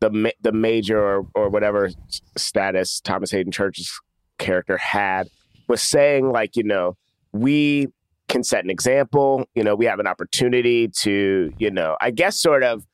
the 0.00 0.32
the 0.42 0.52
major 0.52 0.98
or, 1.02 1.26
or 1.34 1.48
whatever 1.48 1.90
status 2.36 3.00
Thomas 3.00 3.30
Haden 3.30 3.52
Church's 3.52 3.90
character 4.38 4.76
had 4.76 5.28
was 5.68 5.82
saying 5.82 6.30
like 6.30 6.56
you 6.56 6.64
know 6.64 6.96
we 7.32 7.88
can 8.28 8.42
set 8.44 8.62
an 8.64 8.70
example. 8.70 9.46
You 9.54 9.62
know 9.64 9.74
we 9.74 9.86
have 9.86 10.00
an 10.00 10.06
opportunity 10.06 10.88
to 11.00 11.52
you 11.58 11.70
know 11.70 11.96
I 12.00 12.10
guess 12.10 12.38
sort 12.40 12.62
of 12.62 12.84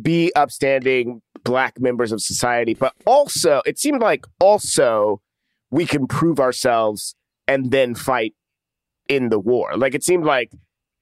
be 0.00 0.32
upstanding 0.36 1.20
black 1.44 1.80
members 1.80 2.12
of 2.12 2.20
society, 2.20 2.74
but 2.74 2.94
also 3.06 3.62
it 3.66 3.78
seemed 3.78 4.00
like 4.00 4.24
also 4.40 5.20
we 5.70 5.86
can 5.86 6.06
prove 6.06 6.40
ourselves 6.40 7.14
and 7.46 7.70
then 7.70 7.94
fight 7.94 8.34
in 9.08 9.28
the 9.30 9.38
war. 9.38 9.76
Like 9.76 9.94
it 9.94 10.04
seemed 10.04 10.24
like 10.24 10.50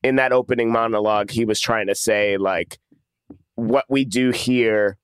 in 0.02 0.16
that 0.16 0.32
opening 0.32 0.70
monologue, 0.70 1.30
he 1.30 1.44
was 1.44 1.60
trying 1.60 1.86
to 1.88 1.94
say 1.94 2.36
like 2.36 2.78
what 3.54 3.84
we 3.88 4.04
do 4.04 4.30
here 4.30 4.98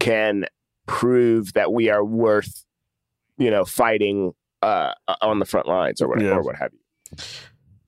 can 0.00 0.46
prove 0.86 1.52
that 1.54 1.72
we 1.72 1.88
are 1.88 2.04
worth, 2.04 2.64
you 3.38 3.50
know, 3.50 3.64
fighting 3.64 4.32
uh, 4.62 4.92
on 5.22 5.38
the 5.38 5.44
front 5.46 5.66
lines 5.68 6.00
or 6.02 6.08
what, 6.08 6.20
Yeah. 6.20 6.30
or 6.32 6.42
what 6.42 6.56
have 6.56 6.72
you. 6.72 7.18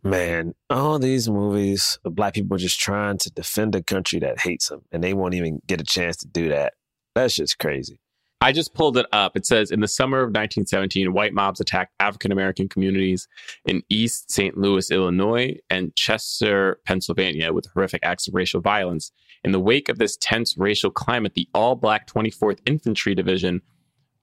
Man, 0.06 0.54
all 0.70 1.00
these 1.00 1.28
movies 1.28 1.98
of 2.04 2.14
black 2.14 2.34
people 2.34 2.56
just 2.58 2.78
trying 2.78 3.18
to 3.18 3.30
defend 3.32 3.74
a 3.74 3.82
country 3.82 4.20
that 4.20 4.40
hates 4.40 4.68
them, 4.68 4.82
and 4.92 5.02
they 5.02 5.12
won't 5.12 5.34
even 5.34 5.60
get 5.66 5.80
a 5.80 5.84
chance 5.84 6.16
to 6.18 6.28
do 6.28 6.48
that. 6.50 6.74
That's 7.16 7.34
just 7.34 7.58
crazy. 7.58 7.98
I 8.40 8.52
just 8.52 8.72
pulled 8.72 8.96
it 8.98 9.06
up. 9.12 9.36
It 9.36 9.46
says 9.46 9.72
in 9.72 9.80
the 9.80 9.88
summer 9.88 10.18
of 10.18 10.28
1917, 10.28 11.12
white 11.12 11.34
mobs 11.34 11.58
attacked 11.58 11.92
African 11.98 12.30
American 12.30 12.68
communities 12.68 13.26
in 13.64 13.82
East 13.88 14.30
St. 14.30 14.56
Louis, 14.56 14.92
Illinois, 14.92 15.56
and 15.70 15.92
Chester, 15.96 16.78
Pennsylvania, 16.86 17.52
with 17.52 17.66
horrific 17.74 18.04
acts 18.04 18.28
of 18.28 18.34
racial 18.34 18.60
violence. 18.60 19.10
In 19.42 19.50
the 19.50 19.58
wake 19.58 19.88
of 19.88 19.98
this 19.98 20.16
tense 20.16 20.54
racial 20.56 20.92
climate, 20.92 21.34
the 21.34 21.48
all 21.52 21.74
black 21.74 22.06
24th 22.06 22.60
Infantry 22.64 23.16
Division 23.16 23.60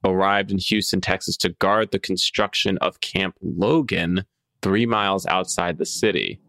arrived 0.06 0.50
in 0.50 0.60
Houston, 0.60 1.02
Texas 1.02 1.36
to 1.38 1.50
guard 1.50 1.91
the 1.91 2.00
construction 2.00 2.78
of 2.78 3.02
Camp 3.02 3.36
Logan, 3.41 4.24
three 4.63 4.88
miles 4.88 5.28
outside 5.28 5.78
the 5.78 5.86
city. 5.86 6.39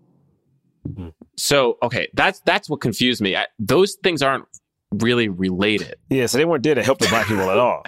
Mm-hmm. 0.89 1.09
So, 1.37 1.77
okay, 1.83 2.09
that's 2.15 2.41
that's 2.47 2.71
what 2.71 2.81
confused 2.81 3.21
me. 3.21 3.37
I, 3.37 3.47
those 3.59 3.97
things 4.03 4.23
aren't 4.23 4.47
really 4.93 5.29
related. 5.29 5.97
Yeah, 6.09 6.27
so 6.27 6.39
they 6.39 6.45
weren't 6.45 6.63
there 6.63 6.77
to 6.77 6.83
help 6.83 6.99
the 7.01 7.09
black 7.09 7.27
people 7.27 7.51
at 7.51 7.59
all. 7.59 7.83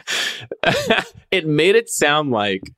it 1.31 1.47
made 1.47 1.77
it 1.77 1.89
sound 1.89 2.33
like 2.33 2.73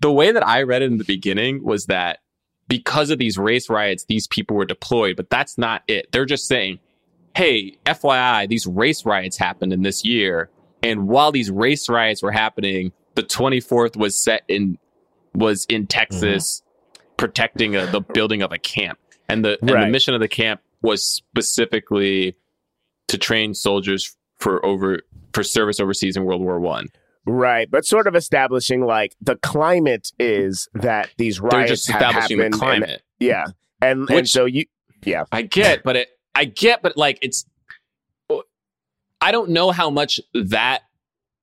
the 0.00 0.10
way 0.10 0.32
that 0.32 0.46
I 0.46 0.62
read 0.62 0.80
it 0.80 0.90
in 0.90 0.96
the 0.96 1.04
beginning 1.04 1.62
was 1.62 1.86
that 1.86 2.20
because 2.66 3.10
of 3.10 3.18
these 3.18 3.36
race 3.36 3.68
riots, 3.68 4.06
these 4.08 4.26
people 4.26 4.56
were 4.56 4.64
deployed, 4.64 5.16
but 5.16 5.28
that's 5.28 5.58
not 5.58 5.82
it. 5.86 6.10
They're 6.12 6.24
just 6.24 6.46
saying, 6.46 6.78
hey, 7.36 7.76
FYI, 7.84 8.48
these 8.48 8.66
race 8.66 9.04
riots 9.04 9.36
happened 9.36 9.74
in 9.74 9.82
this 9.82 10.04
year. 10.04 10.48
And 10.82 11.08
while 11.08 11.32
these 11.32 11.50
race 11.50 11.88
riots 11.88 12.22
were 12.22 12.32
happening, 12.32 12.92
the 13.16 13.22
24th 13.22 13.96
was 13.96 14.18
set 14.18 14.44
in 14.48 14.78
was 15.34 15.64
in 15.66 15.86
Texas 15.86 16.62
mm-hmm. 16.62 17.14
protecting 17.16 17.76
a, 17.76 17.86
the 17.86 18.00
building 18.00 18.42
of 18.42 18.52
a 18.52 18.58
camp. 18.58 18.98
And 19.28 19.44
the 19.44 19.58
and 19.60 19.70
the 19.70 19.86
mission 19.86 20.14
of 20.14 20.20
the 20.20 20.28
camp 20.28 20.60
was 20.82 21.04
specifically 21.06 22.36
to 23.08 23.18
train 23.18 23.54
soldiers 23.54 24.16
for 24.38 24.64
over 24.64 25.00
for 25.32 25.42
service 25.42 25.78
overseas 25.78 26.16
in 26.16 26.24
World 26.24 26.42
War 26.42 26.58
One. 26.58 26.88
Right, 27.26 27.70
but 27.70 27.84
sort 27.84 28.06
of 28.06 28.16
establishing 28.16 28.84
like 28.84 29.14
the 29.20 29.36
climate 29.36 30.10
is 30.18 30.68
that 30.74 31.10
these 31.16 31.38
They're 31.38 31.50
riots 31.50 31.70
just 31.70 31.90
have 31.90 32.00
establishing 32.00 32.38
the 32.38 32.44
happened, 32.44 32.54
and- 32.54 32.60
climate. 32.60 33.02
yeah, 33.20 33.44
and 33.80 34.10
and 34.10 34.28
so 34.28 34.46
you, 34.46 34.64
yeah, 35.04 35.24
I 35.30 35.42
get, 35.42 35.84
but 35.84 35.96
it 35.96 36.08
I 36.34 36.46
get, 36.46 36.82
but 36.82 36.96
like 36.96 37.18
it's 37.22 37.44
I 39.20 39.32
don't 39.32 39.50
know 39.50 39.70
how 39.70 39.90
much 39.90 40.18
that 40.34 40.82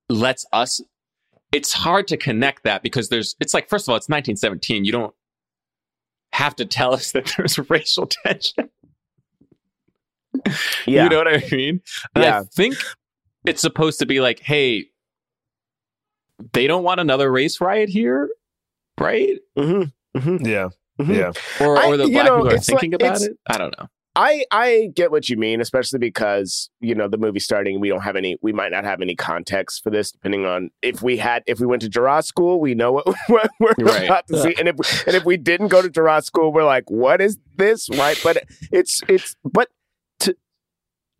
lets 0.08 0.44
us 0.52 0.80
it's 1.52 1.72
hard 1.72 2.06
to 2.08 2.16
connect 2.16 2.64
that 2.64 2.82
because 2.82 3.08
there's 3.08 3.34
it's 3.40 3.54
like 3.54 3.68
first 3.68 3.86
of 3.86 3.90
all 3.90 3.96
it's 3.96 4.08
1917 4.08 4.84
you 4.84 4.92
don't 4.92 5.14
have 6.32 6.54
to 6.56 6.64
tell 6.66 6.92
us 6.94 7.12
that 7.12 7.32
there's 7.36 7.58
racial 7.70 8.06
tension 8.06 8.68
yeah, 10.86 11.04
you 11.04 11.08
know 11.08 11.16
what 11.18 11.28
i 11.28 11.42
mean 11.50 11.80
and 12.14 12.24
Yeah. 12.24 12.40
i 12.40 12.42
think 12.54 12.76
it's 13.46 13.60
supposed 13.62 13.98
to 14.00 14.06
be 14.06 14.20
like 14.20 14.40
hey 14.40 14.86
they 16.52 16.66
don't 16.66 16.84
want 16.84 17.00
another 17.00 17.30
race 17.32 17.60
riot 17.60 17.88
here 17.88 18.28
right 19.00 19.38
mm-hmm, 19.56 20.18
mm-hmm. 20.18 20.46
Yeah, 20.46 20.68
Mhm. 21.00 21.16
yeah. 21.16 21.66
or 21.66 21.82
or 21.82 21.96
the 21.96 22.04
you 22.06 22.12
black 22.12 22.26
know, 22.26 22.36
people 22.42 22.54
are 22.54 22.58
thinking 22.58 22.92
like- 22.92 23.00
about 23.02 23.22
it 23.22 23.36
i 23.48 23.56
don't 23.58 23.74
know 23.78 23.86
I 24.20 24.44
I 24.50 24.90
get 24.96 25.12
what 25.12 25.28
you 25.28 25.36
mean, 25.36 25.60
especially 25.60 26.00
because 26.00 26.70
you 26.80 26.92
know 26.96 27.06
the 27.06 27.18
movie 27.18 27.38
starting. 27.38 27.78
We 27.78 27.88
don't 27.88 28.00
have 28.00 28.16
any. 28.16 28.36
We 28.42 28.52
might 28.52 28.72
not 28.72 28.82
have 28.82 29.00
any 29.00 29.14
context 29.14 29.84
for 29.84 29.90
this, 29.90 30.10
depending 30.10 30.44
on 30.44 30.70
if 30.82 31.02
we 31.02 31.18
had. 31.18 31.44
If 31.46 31.60
we 31.60 31.66
went 31.66 31.82
to 31.82 31.88
Girard 31.88 32.24
School, 32.24 32.58
we 32.60 32.74
know 32.74 32.90
what, 32.90 33.06
what 33.28 33.48
we're 33.60 33.74
Right. 33.78 34.06
about 34.06 34.26
to 34.26 34.42
see, 34.42 34.56
and 34.58 34.66
if 34.66 35.06
and 35.06 35.14
if 35.14 35.24
we 35.24 35.36
didn't 35.36 35.68
go 35.68 35.82
to 35.82 35.88
Girard 35.88 36.24
School, 36.24 36.52
we're 36.52 36.64
like, 36.64 36.90
what 36.90 37.20
is 37.20 37.38
this? 37.56 37.88
Right? 37.90 38.18
But 38.24 38.42
it's 38.72 39.00
it's 39.08 39.36
but 39.44 39.68
to 40.20 40.36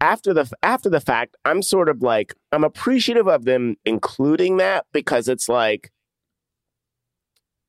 after 0.01 0.35
the 0.35 0.51
after 0.65 0.91
the 0.91 1.01
fact, 1.01 1.37
I'm 1.45 1.63
sort 1.63 1.89
of 1.89 2.03
like 2.03 2.35
I'm 2.51 2.65
appreciative 2.65 3.29
of 3.29 3.45
them 3.45 3.77
including 3.85 4.57
that 4.57 4.87
because 4.93 5.29
it's 5.29 5.49
like. 5.49 5.93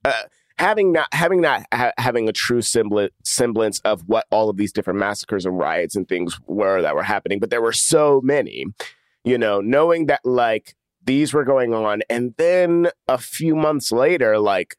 Uh, 0.06 0.24
having 0.60 0.92
not 0.92 1.08
having 1.14 1.42
not 1.42 1.66
ha- 1.74 1.94
having 1.98 2.28
a 2.28 2.34
true 2.34 2.62
semblance 2.62 3.14
semblance 3.24 3.80
of 3.82 4.02
what 4.08 4.26
all 4.30 4.50
of 4.50 4.58
these 4.58 4.74
different 4.74 5.00
massacres 5.00 5.46
and 5.46 5.58
riots 5.58 5.96
and 5.96 6.08
things 6.08 6.40
were 6.48 6.82
that 6.82 6.96
were 6.96 7.04
happening, 7.04 7.40
but 7.40 7.50
there 7.50 7.62
were 7.62 7.74
so 7.74 8.20
many, 8.24 8.66
you 9.24 9.38
know, 9.38 9.62
knowing 9.62 10.08
that 10.08 10.20
like 10.26 10.76
these 11.06 11.34
were 11.34 11.46
going 11.46 11.74
on, 11.74 12.02
and 12.10 12.34
then 12.38 12.90
a 13.08 13.18
few 13.18 13.56
months 13.56 13.92
later, 13.92 14.38
like 14.38 14.76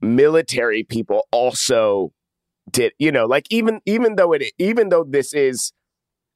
military 0.00 0.84
people 0.84 1.26
also 1.32 2.12
did, 2.70 2.92
you 2.98 3.10
know, 3.10 3.26
like 3.26 3.46
even 3.50 3.80
even 3.86 4.14
though 4.14 4.32
it 4.32 4.52
even 4.58 4.88
though 4.88 5.04
this 5.04 5.34
is 5.34 5.72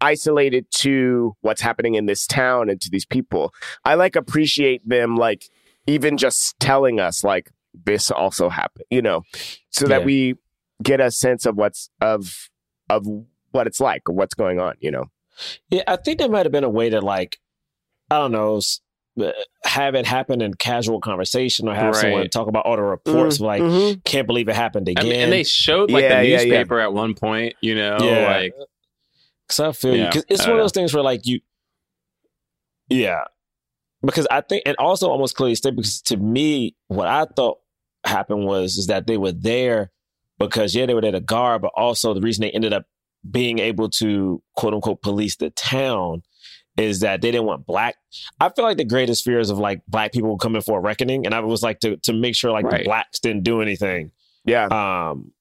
isolated 0.01 0.67
to 0.73 1.37
what's 1.43 1.61
happening 1.61 1.95
in 1.95 2.07
this 2.07 2.27
town 2.27 2.69
and 2.69 2.81
to 2.81 2.91
these 2.91 3.07
people, 3.07 3.55
I 3.85 3.95
like 3.95 4.17
appreciate 4.17 4.87
them 4.87 5.17
like 5.17 5.45
even 5.87 6.17
just 6.17 6.59
telling 6.59 6.99
us 6.99 7.23
like 7.23 7.51
this 7.75 8.11
also 8.11 8.49
happened, 8.49 8.85
you 8.91 9.03
know, 9.03 9.23
so 9.71 9.87
that 9.87 10.01
Yeah. 10.01 10.07
we 10.07 10.35
get 10.83 11.01
a 11.01 11.11
sense 11.11 11.47
of 11.47 11.57
what's 11.57 11.91
of 12.01 12.49
of 12.91 13.07
what 13.53 13.67
it's 13.67 13.81
like 13.81 14.09
or 14.09 14.15
what's 14.15 14.35
going 14.35 14.59
on, 14.61 14.75
you 14.81 14.91
know. 14.91 15.07
Yeah, 15.71 15.83
I 15.87 15.97
think 15.97 16.19
there 16.19 16.29
might 16.29 16.45
have 16.47 16.53
been 16.53 16.65
a 16.65 16.69
way 16.71 16.91
to 16.91 17.01
like, 17.01 17.39
I 18.11 18.19
don't 18.19 18.33
know, 18.33 18.61
uh, 19.21 19.33
have 19.65 19.95
it 19.95 20.07
happen 20.07 20.41
in 20.43 20.55
casual 20.55 21.01
conversation 21.01 21.69
or 21.69 21.75
have 21.75 21.95
someone 21.97 22.29
talk 22.29 22.49
about 22.49 22.65
all 22.67 22.77
the 22.77 22.83
reports. 22.83 23.41
Like, 23.41 23.63
Mhm. 23.63 24.05
can't 24.05 24.27
believe 24.27 24.49
it 24.49 24.55
happened 24.57 24.89
I 24.89 24.93
again. 24.93 25.05
mean, 25.09 25.21
and 25.21 25.33
they 25.33 25.45
showed 25.45 25.91
like 25.91 26.03
Yeah, 26.03 26.21
the 26.23 26.29
yeah, 26.29 26.41
yeah. 26.41 26.45
newspaper 26.45 26.81
at 26.81 26.93
one 26.93 27.15
point 27.15 27.55
you 27.61 27.75
know 27.75 27.99
Yeah. 28.01 28.27
like 28.27 28.55
Cause 29.49 29.61
I 29.61 29.73
feel 29.73 29.95
you. 29.97 30.03
Yeah, 30.05 30.11
Cause 30.13 30.25
it's 30.29 30.43
I 30.47 30.49
one 30.51 30.59
of 30.59 30.65
those 30.65 30.73
things 30.73 30.95
where 30.95 31.03
like 31.03 31.27
you, 31.27 31.41
yeah. 32.89 33.25
Because 34.05 34.27
I 34.31 34.41
think, 34.41 34.63
and 34.67 34.77
also 34.79 35.09
almost 35.11 35.37
clearly 35.37 35.55
stated. 35.55 35.77
Because 35.77 36.01
to 36.03 36.17
me, 36.17 36.75
what 36.89 37.07
I 37.07 37.25
thought 37.37 37.59
happened 38.05 38.45
was 38.45 38.77
is 38.77 38.87
that 38.89 39.07
they 39.07 39.17
were 39.17 39.33
there 39.33 39.91
because 40.39 40.75
yeah, 40.75 40.87
they 40.87 40.95
were 40.95 41.01
there 41.01 41.13
to 41.13 41.21
guard, 41.21 41.63
but 41.63 41.73
also 41.77 42.15
the 42.15 42.21
reason 42.21 42.43
they 42.43 42.51
ended 42.51 42.73
up 42.73 42.85
being 43.31 43.59
able 43.61 43.89
to 43.89 44.43
quote 44.57 44.75
unquote 44.75 45.01
police 45.03 45.37
the 45.37 45.51
town 45.51 46.23
is 46.77 47.01
that 47.01 47.21
they 47.21 47.31
didn't 47.31 47.47
want 47.47 47.67
black. 47.67 47.97
I 48.41 48.49
feel 48.49 48.65
like 48.65 48.79
the 48.79 48.85
greatest 48.85 49.25
fears 49.25 49.51
of 49.51 49.59
like 49.59 49.83
black 49.87 50.13
people 50.13 50.37
coming 50.39 50.63
for 50.63 50.79
a 50.79 50.81
reckoning, 50.81 51.27
and 51.27 51.35
I 51.35 51.41
was 51.41 51.63
like 51.63 51.81
to 51.81 51.97
to 51.99 52.13
make 52.13 52.35
sure 52.35 52.51
like 52.51 52.65
Right. 52.65 52.79
the 52.79 52.85
blacks 52.85 53.21
didn't 53.21 53.45
do 53.45 53.61
anything. 53.61 54.11
Yeah. 54.45 54.65
Um, 54.67 55.33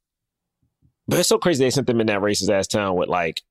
but 1.08 1.20
it's 1.20 1.30
so 1.30 1.38
crazy 1.40 1.64
they 1.64 1.70
sent 1.72 1.88
them 1.88 2.00
in 2.02 2.08
that 2.08 2.22
racist 2.22 2.50
ass 2.50 2.68
town 2.68 2.96
with 2.96 3.10
like 3.10 3.42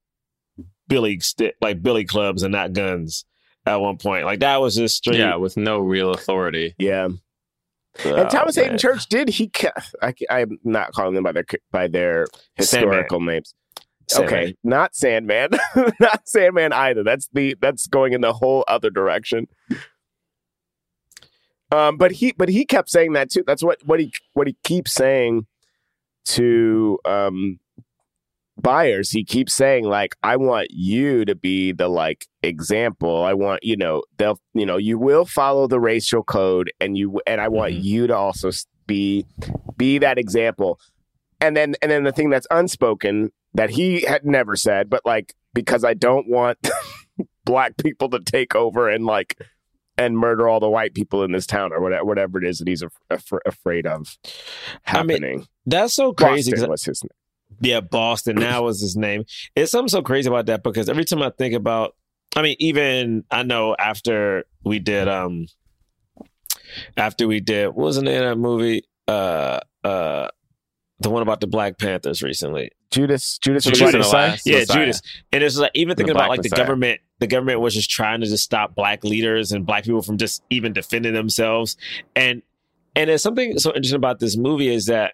billy 0.87 1.19
stick, 1.19 1.55
like 1.61 1.81
billy 1.81 2.05
clubs 2.05 2.43
and 2.43 2.51
not 2.51 2.73
guns 2.73 3.25
at 3.65 3.75
one 3.81 3.97
point. 3.97 4.25
Like 4.25 4.39
that 4.39 4.61
was 4.61 4.75
just 4.75 4.97
straight. 4.97 5.17
yeah 5.19 5.35
with 5.35 5.57
no 5.57 5.79
real 5.79 6.11
authority 6.11 6.75
Yeah. 6.77 7.09
And 8.05 8.29
Thomas 8.29 8.55
Haden. 8.55 8.77
Church 8.77 9.07
did 9.07 9.29
he 9.29 9.51
I, 10.01 10.13
am 10.29 10.59
not 10.63 10.93
calling 10.93 11.13
them 11.13 11.23
by 11.23 11.33
their 11.33 11.45
by 11.71 11.87
their 11.87 12.27
historical 12.55 13.19
names. 13.19 13.53
Sandman. 14.07 14.33
Okay, 14.33 14.55
not 14.63 14.95
Sandman, 14.95 15.49
not 15.99 16.27
Sandman 16.27 16.73
either. 16.73 17.03
That's 17.03 17.29
the 17.33 17.55
that's 17.61 17.87
going 17.87 18.13
in 18.13 18.21
the 18.21 18.33
whole 18.33 18.63
other 18.67 18.89
direction. 18.89 19.47
Um, 21.71 21.97
but 21.97 22.11
he 22.11 22.33
but 22.33 22.49
he 22.49 22.65
kept 22.65 22.89
saying 22.89 23.13
that 23.13 23.29
too. 23.29 23.43
That's 23.47 23.63
what 23.63 23.79
what 23.85 23.99
he 23.99 24.13
what 24.33 24.47
he 24.47 24.57
keeps 24.63 24.93
saying 24.93 25.45
to 26.25 26.99
um 27.05 27.59
Byers 28.61 29.09
he 29.11 29.23
keeps 29.23 29.53
saying 29.53 29.85
like 29.85 30.15
i 30.23 30.35
want 30.37 30.67
you 30.71 31.25
to 31.25 31.35
be 31.35 31.71
the 31.71 31.87
like 31.87 32.27
example 32.43 33.23
i 33.23 33.33
want 33.33 33.63
you 33.63 33.75
know 33.75 34.03
they'll 34.17 34.39
you 34.53 34.65
know 34.65 34.77
you 34.77 34.97
will 34.99 35.25
follow 35.25 35.67
the 35.67 35.79
racial 35.79 36.23
code 36.23 36.71
and 36.79 36.97
you 36.97 37.19
and 37.25 37.41
i 37.41 37.47
want 37.47 37.73
Mhm. 37.73 37.83
you 37.83 38.07
to 38.07 38.15
also 38.15 38.51
be 38.87 39.25
be 39.77 39.97
that 39.97 40.17
example 40.17 40.79
and 41.39 41.55
then 41.57 41.75
and 41.81 41.91
then 41.91 42.03
the 42.03 42.11
thing 42.11 42.29
that's 42.29 42.47
unspoken 42.51 43.31
that 43.53 43.69
he 43.71 44.01
had 44.01 44.25
never 44.25 44.55
said 44.55 44.89
but 44.89 45.01
like 45.05 45.33
because 45.53 45.83
i 45.83 45.93
don't 45.93 46.27
want 46.29 46.57
black 47.45 47.77
people 47.77 48.09
to 48.09 48.19
take 48.19 48.55
over 48.55 48.89
and 48.89 49.05
like 49.05 49.37
and 49.97 50.17
murder 50.17 50.47
all 50.47 50.59
the 50.59 50.69
white 50.69 50.93
people 50.93 51.23
in 51.23 51.31
this 51.31 51.45
town 51.45 51.71
or 51.73 51.81
whatever 51.81 52.05
whatever 52.05 52.37
it 52.41 52.47
is 52.47 52.59
that 52.59 52.67
he's 52.67 52.81
af- 52.81 52.93
af- 53.09 53.39
afraid 53.45 53.85
of 53.85 54.17
I 54.87 55.03
mean, 55.03 55.09
happening 55.17 55.47
That's 55.65 55.93
so 55.93 56.13
crazy. 56.13 56.51
Boston 56.51 56.69
was 56.69 56.83
his 56.85 57.03
name 57.03 57.09
Yeah, 57.59 57.81
Boston. 57.81 58.37
Now 58.37 58.67
is 58.67 58.81
his 58.81 58.95
name. 58.95 59.25
It's 59.55 59.71
something 59.71 59.89
so 59.89 60.01
crazy 60.01 60.27
about 60.27 60.45
that 60.47 60.63
because 60.63 60.89
every 60.89 61.05
time 61.05 61.21
I 61.21 61.31
think 61.31 61.53
about, 61.53 61.95
I 62.35 62.41
mean, 62.41 62.55
even 62.59 63.23
I 63.29 63.43
know 63.43 63.75
after 63.77 64.45
we 64.63 64.79
did, 64.79 65.07
um, 65.07 65.47
after 66.97 67.27
we 67.27 67.39
did, 67.39 67.67
what 67.67 67.77
was 67.77 67.97
the 67.97 68.03
name 68.03 68.23
of 68.23 68.29
that 68.29 68.37
movie? 68.37 68.83
Uh, 69.07 69.59
uh, 69.83 70.29
the 70.99 71.09
one 71.09 71.21
about 71.21 71.41
the 71.41 71.47
Black 71.47 71.77
Panthers 71.77 72.21
recently. 72.21 72.71
Judas 72.91 73.37
Judas, 73.39 73.63
Judas 73.63 73.79
Judas 73.79 73.95
Messiah? 73.95 74.37
Yeah, 74.45 74.59
Messiah. 74.59 74.77
Judas. 74.77 75.01
And 75.31 75.43
it's 75.43 75.57
like 75.57 75.71
even 75.73 75.95
thinking 75.95 76.15
about 76.15 76.29
like 76.29 76.41
the 76.41 76.49
Messiah. 76.49 76.65
government. 76.65 77.01
The 77.19 77.27
government 77.27 77.59
was 77.59 77.73
just 77.73 77.89
trying 77.89 78.21
to 78.21 78.27
just 78.27 78.43
stop 78.43 78.75
black 78.75 79.03
leaders 79.03 79.51
and 79.51 79.65
black 79.65 79.83
people 79.83 80.01
from 80.01 80.17
just 80.17 80.43
even 80.49 80.73
defending 80.73 81.13
themselves. 81.13 81.77
And 82.15 82.41
and 82.95 83.09
there's 83.09 83.23
something 83.23 83.57
so 83.57 83.69
interesting 83.69 83.95
about 83.95 84.19
this 84.19 84.37
movie 84.37 84.73
is 84.73 84.87
that 84.87 85.13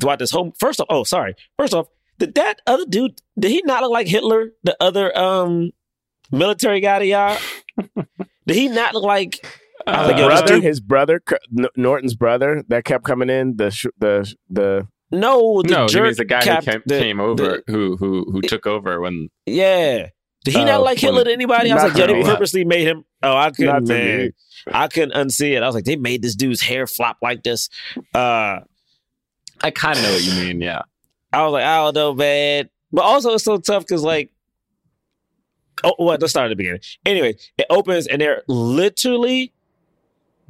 throughout 0.00 0.18
this 0.18 0.30
whole 0.30 0.52
first 0.58 0.80
off, 0.80 0.86
oh 0.90 1.04
sorry, 1.04 1.34
first 1.58 1.74
off, 1.74 1.88
did 2.18 2.34
that 2.34 2.60
other 2.66 2.84
dude 2.86 3.20
did 3.38 3.50
he 3.50 3.62
not 3.64 3.82
look 3.82 3.92
like 3.92 4.06
Hitler? 4.08 4.50
The 4.64 4.76
other 4.80 5.16
um 5.16 5.70
military 6.30 6.80
guy 6.80 6.98
to 7.00 7.06
y'all? 7.06 7.38
did 8.46 8.56
he 8.56 8.68
not 8.68 8.94
look 8.94 9.04
like? 9.04 9.44
I 9.86 10.00
was 10.00 10.08
The 10.08 10.14
like, 10.14 10.24
brother, 10.26 10.54
dude- 10.54 10.64
his 10.64 10.80
brother, 10.80 11.20
Cur- 11.20 11.38
Norton's 11.76 12.14
brother, 12.14 12.64
that 12.68 12.84
kept 12.84 13.04
coming 13.04 13.30
in. 13.30 13.56
The 13.56 13.70
sh- 13.70 13.86
the 13.98 14.34
the 14.50 14.86
no, 15.10 15.62
the 15.62 15.68
no, 15.72 15.82
he 15.84 15.88
jerk 15.88 16.04
means 16.04 16.16
the 16.18 16.24
guy 16.26 16.42
cap- 16.42 16.64
who 16.64 16.72
came, 16.72 16.82
the- 16.84 16.98
came 16.98 17.20
over, 17.20 17.34
the- 17.36 17.62
who 17.72 17.96
who 17.96 18.30
who 18.30 18.42
took 18.42 18.66
over 18.66 19.00
when 19.00 19.28
Yeah. 19.46 20.08
Did 20.44 20.54
he 20.54 20.60
Oh, 20.60 20.64
not 20.64 20.82
like 20.82 20.98
Hitler 20.98 21.24
to 21.24 21.32
anybody? 21.32 21.70
I 21.70 21.74
was 21.74 21.82
like, 21.84 21.96
yo, 21.96 22.06
to 22.06 22.12
they 22.12 22.22
purposely 22.22 22.64
made 22.64 22.86
him. 22.86 23.04
Oh, 23.22 23.36
I 23.36 23.50
couldn't, 23.50 23.88
man. 23.88 24.30
I 24.68 24.86
couldn't 24.86 25.12
unsee 25.12 25.56
it. 25.56 25.62
I 25.62 25.66
was 25.66 25.74
like, 25.74 25.84
they 25.84 25.96
made 25.96 26.22
this 26.22 26.36
dude's 26.36 26.62
hair 26.62 26.86
flop 26.86 27.18
like 27.20 27.42
this. 27.42 27.68
Uh, 28.14 28.60
I 29.62 29.70
kind 29.70 29.96
of 29.98 30.04
know 30.04 30.12
what 30.12 30.22
you 30.24 30.32
mean. 30.34 30.60
Yeah, 30.60 30.82
I 31.32 31.42
was 31.44 31.52
like, 31.52 31.64
I 31.64 31.76
don't 31.78 31.94
know, 31.94 32.14
man. 32.14 32.68
But 32.92 33.02
also, 33.02 33.34
it's 33.34 33.44
so 33.44 33.58
tough 33.58 33.82
because, 33.84 34.02
like, 34.02 34.30
oh, 35.84 35.94
what? 35.98 36.20
Let's 36.20 36.32
start 36.32 36.46
at 36.46 36.48
the 36.50 36.56
beginning. 36.56 36.80
Anyway, 37.04 37.36
it 37.56 37.66
opens 37.70 38.06
and 38.06 38.20
they're 38.20 38.42
literally 38.48 39.52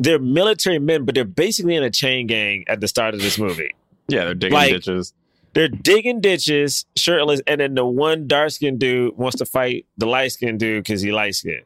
they're 0.01 0.19
military 0.21 0.79
men, 0.79 1.05
but 1.05 1.15
they're 1.15 1.25
basically 1.25 1.75
in 1.75 1.83
a 1.83 1.91
chain 1.91 2.27
gang 2.29 2.65
at 2.69 2.81
the 2.81 2.87
start 2.89 3.15
of 3.15 3.21
this 3.21 3.39
movie. 3.39 3.75
yeah, 4.07 4.25
they're 4.25 4.35
digging 4.35 4.55
Like- 4.55 4.73
ditches. 4.73 5.13
They're 5.55 5.67
digging 5.69 6.21
ditches, 6.21 6.85
shirtless, 6.95 7.41
and 7.47 7.61
then 7.61 7.75
the 7.75 7.85
one 7.85 8.29
dark 8.29 8.51
skinned 8.51 8.79
dude 8.79 9.17
wants 9.17 9.39
to 9.39 9.47
fight 9.47 9.87
the 9.97 10.07
light 10.07 10.31
skinned 10.31 10.61
dude 10.61 10.85
because 10.85 11.01
he 11.01 11.11
light 11.11 11.35
skinned, 11.35 11.65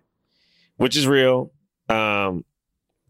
which 0.77 0.97
is 0.97 1.07
real. 1.07 1.53
Um, 1.91 2.45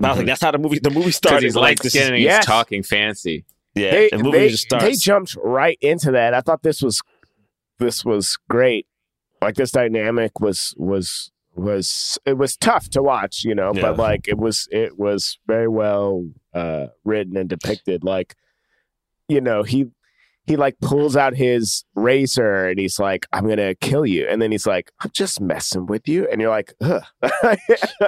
but 0.00 0.08
I 0.08 0.10
was 0.10 0.16
like, 0.18 0.26
that's 0.26 0.40
how 0.42 0.50
the 0.50 0.58
movie 0.58 0.80
the 0.80 0.90
movie 0.90 1.10
started. 1.12 1.44
he's 1.44 1.54
light 1.54 1.78
skinned 1.78 2.14
and 2.14 2.22
Yes. 2.22 2.38
he's 2.38 2.46
talking 2.46 2.82
fancy. 2.82 3.44
Yeah, 3.74 3.90
they, 3.90 4.08
the 4.10 4.18
movie 4.18 4.38
they, 4.38 4.48
just 4.48 4.64
starts. 4.64 4.84
they 4.84 4.92
jumped 4.94 5.36
right 5.42 5.78
into 5.80 6.10
that. 6.12 6.34
I 6.34 6.40
thought 6.40 6.62
this 6.62 6.82
was 6.82 7.00
this 7.78 8.04
was 8.04 8.38
great. 8.48 8.86
Like 9.40 9.54
this 9.56 9.70
dynamic 9.72 10.40
was 10.40 10.74
was 10.76 11.30
was 11.54 12.18
it 12.24 12.38
was 12.38 12.56
tough 12.56 12.88
to 12.90 13.02
watch, 13.02 13.44
you 13.44 13.54
know, 13.54 13.72
Yeah. 13.74 13.82
but 13.82 13.96
like 13.98 14.28
it 14.28 14.38
was 14.38 14.68
it 14.70 14.98
was 14.98 15.38
very 15.46 15.68
well 15.68 16.24
uh 16.54 16.86
written 17.04 17.36
and 17.36 17.48
depicted. 17.48 18.04
Like, 18.04 18.36
you 19.28 19.40
know, 19.40 19.62
he 19.62 19.86
he 20.47 20.57
like 20.57 20.78
pulls 20.80 21.16
out 21.16 21.36
his 21.36 21.84
razor 21.95 22.66
and 22.66 22.78
he's 22.78 22.99
like, 22.99 23.26
I'm 23.32 23.49
gonna 23.49 23.74
kill 23.76 24.05
you. 24.05 24.26
And 24.28 24.43
then 24.43 24.51
he's 24.51 24.66
like, 24.66 24.90
I'm 25.01 25.11
just 25.11 25.40
messing 25.40 25.86
with 25.86 26.09
you. 26.09 26.26
And 26.30 26.40
you're 26.40 26.51
like, 26.51 26.72
Ugh. 26.80 27.03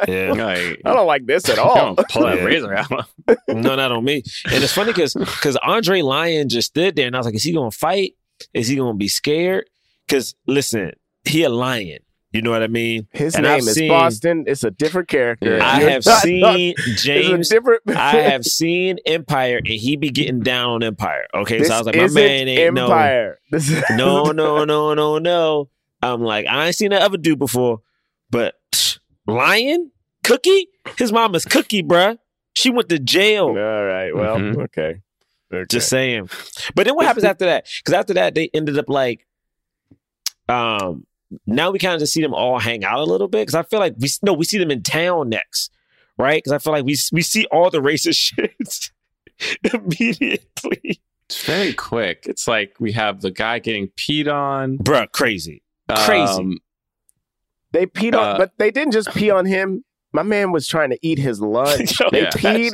yeah. 0.09 0.32
Like, 0.32 0.80
I 0.85 0.93
don't 0.93 1.07
like 1.07 1.26
this 1.26 1.49
at 1.49 1.59
all. 1.59 1.95
don't 1.95 2.09
pull 2.09 2.22
that 2.22 2.45
razor 2.45 2.74
out. 2.74 2.91
no, 3.49 3.76
not 3.76 3.93
on 3.93 4.05
me. 4.05 4.22
And 4.51 4.62
it's 4.64 4.72
funny 4.72 4.93
because 4.93 5.14
because 5.14 5.57
Andre 5.57 6.03
Lyon 6.03 6.49
just 6.49 6.68
stood 6.68 6.97
there, 6.97 7.07
and 7.07 7.14
I 7.14 7.18
was 7.18 7.26
like, 7.26 7.37
is 7.37 7.45
he 7.45 7.53
gonna 7.53 7.70
fight? 7.70 8.14
Is 8.53 8.68
he 8.68 8.76
gonna 8.76 8.95
be 8.95 9.09
scared? 9.09 9.70
Because 10.07 10.35
listen, 10.47 10.93
he 11.24 11.45
a 11.45 11.49
lion. 11.49 12.01
You 12.35 12.43
know 12.43 12.51
what 12.51 12.62
I 12.64 12.66
mean? 12.66 13.07
His 13.12 13.37
And 13.37 13.45
name 13.45 13.53
I've 13.53 13.59
is 13.61 13.74
seen- 13.74 13.89
Boston. 13.89 14.45
It's 14.49 14.64
a 14.64 14.70
different 14.72 15.07
character. 15.09 15.57
Yeah. 15.57 15.64
I 15.64 15.80
You're 15.80 15.91
have 15.91 16.05
not- 16.05 16.22
seen 16.22 16.74
James. 16.97 17.49
different. 17.49 17.82
I 17.89 18.16
have 18.16 18.45
seen 18.59 18.99
Empire, 19.07 19.59
and 19.59 19.68
he 19.68 19.95
be 19.97 20.11
getting 20.11 20.41
down 20.41 20.70
on 20.70 20.82
Empire. 20.82 21.26
Okay, 21.32 21.59
This 21.61 21.68
so 21.68 21.74
I 21.74 21.78
was 21.78 21.87
like, 21.87 21.97
my 21.97 22.09
man 22.09 22.49
ain't 22.49 22.74
no, 22.74 22.85
Empire. 22.87 23.39
This 23.53 23.70
is- 23.70 23.82
no, 23.93 24.24
no, 24.32 24.64
no, 24.64 24.95
no, 24.95 25.18
no. 25.18 25.68
I'm 26.03 26.22
like, 26.22 26.47
I 26.47 26.66
ain't 26.66 26.74
seen 26.74 26.91
that 26.91 27.03
other 27.03 27.16
dude 27.16 27.39
before, 27.39 27.80
but 28.30 28.57
psh, 28.72 28.99
Lyon 29.28 29.93
Cookie, 30.24 30.66
his 30.99 31.12
mom 31.12 31.35
is 31.37 31.45
Cookie, 31.45 31.82
bruh. 31.85 32.18
She 32.55 32.68
went 32.70 32.89
to 32.89 32.99
jail. 32.99 33.47
All 33.47 33.55
right. 33.85 34.14
Well, 34.14 34.37
Mhm. 34.39 34.57
okay. 34.64 35.01
okay. 35.53 35.64
Just 35.70 35.89
saying. 35.89 36.28
But 36.74 36.87
then 36.87 36.97
what 36.97 37.07
happens 37.07 37.24
after 37.24 37.45
that? 37.47 37.66
Because 37.78 37.95
after 37.95 38.14
that, 38.14 38.35
they 38.35 38.51
ended 38.53 38.76
up 38.78 38.89
like, 38.89 39.24
um, 40.49 41.07
now 41.47 41.70
we 41.70 41.78
kind 41.78 41.95
of 41.95 42.01
just 42.01 42.12
see 42.12 42.22
them 42.22 42.35
all 42.35 42.59
hang 42.59 42.85
out 42.85 42.99
a 43.01 43.05
little 43.05 43.28
bit. 43.28 43.43
Because 43.43 43.55
I 43.55 43.62
feel 43.62 43.80
like 43.80 43.95
we 43.99 44.09
no, 44.22 44.32
we 44.32 44.45
see 44.45 44.59
them 44.59 44.70
in 44.70 44.82
town 44.82 45.28
next, 45.28 45.70
right? 46.18 46.39
Because 46.39 46.53
I 46.53 46.59
feel 46.59 46.72
like 46.72 46.85
we 46.85 46.97
we 47.12 47.22
see 47.22 47.47
all 47.53 47.70
the 47.70 47.80
racist 47.80 48.16
shit 48.16 48.91
immediately, 49.74 51.01
It's 51.28 51.45
very 51.45 51.72
quick. 51.72 52.24
It's 52.26 52.47
like 52.47 52.74
we 52.78 52.93
have 52.93 53.20
the 53.20 53.30
guy 53.30 53.59
getting 53.59 53.89
peed 53.97 54.32
on. 54.32 54.78
bruh. 54.78 55.11
Crazy, 55.12 55.62
crazy. 55.89 56.32
Um, 56.32 56.59
they 57.72 57.87
peed 57.87 58.14
on, 58.14 58.35
Uh, 58.35 58.39
but 58.39 58.53
they 58.59 58.70
didn't 58.70 58.93
just 58.93 59.12
pee 59.14 59.30
on 59.30 59.47
him. 59.47 59.85
My 60.12 60.22
man 60.22 60.53
was 60.53 60.68
trying 60.68 60.91
to 60.91 60.99
eat 61.03 61.18
his 61.18 61.41
lunch. 61.41 61.99
Yo, 62.01 62.09
they 62.12 62.22
yeah. 62.22 62.30
peed. 62.30 62.72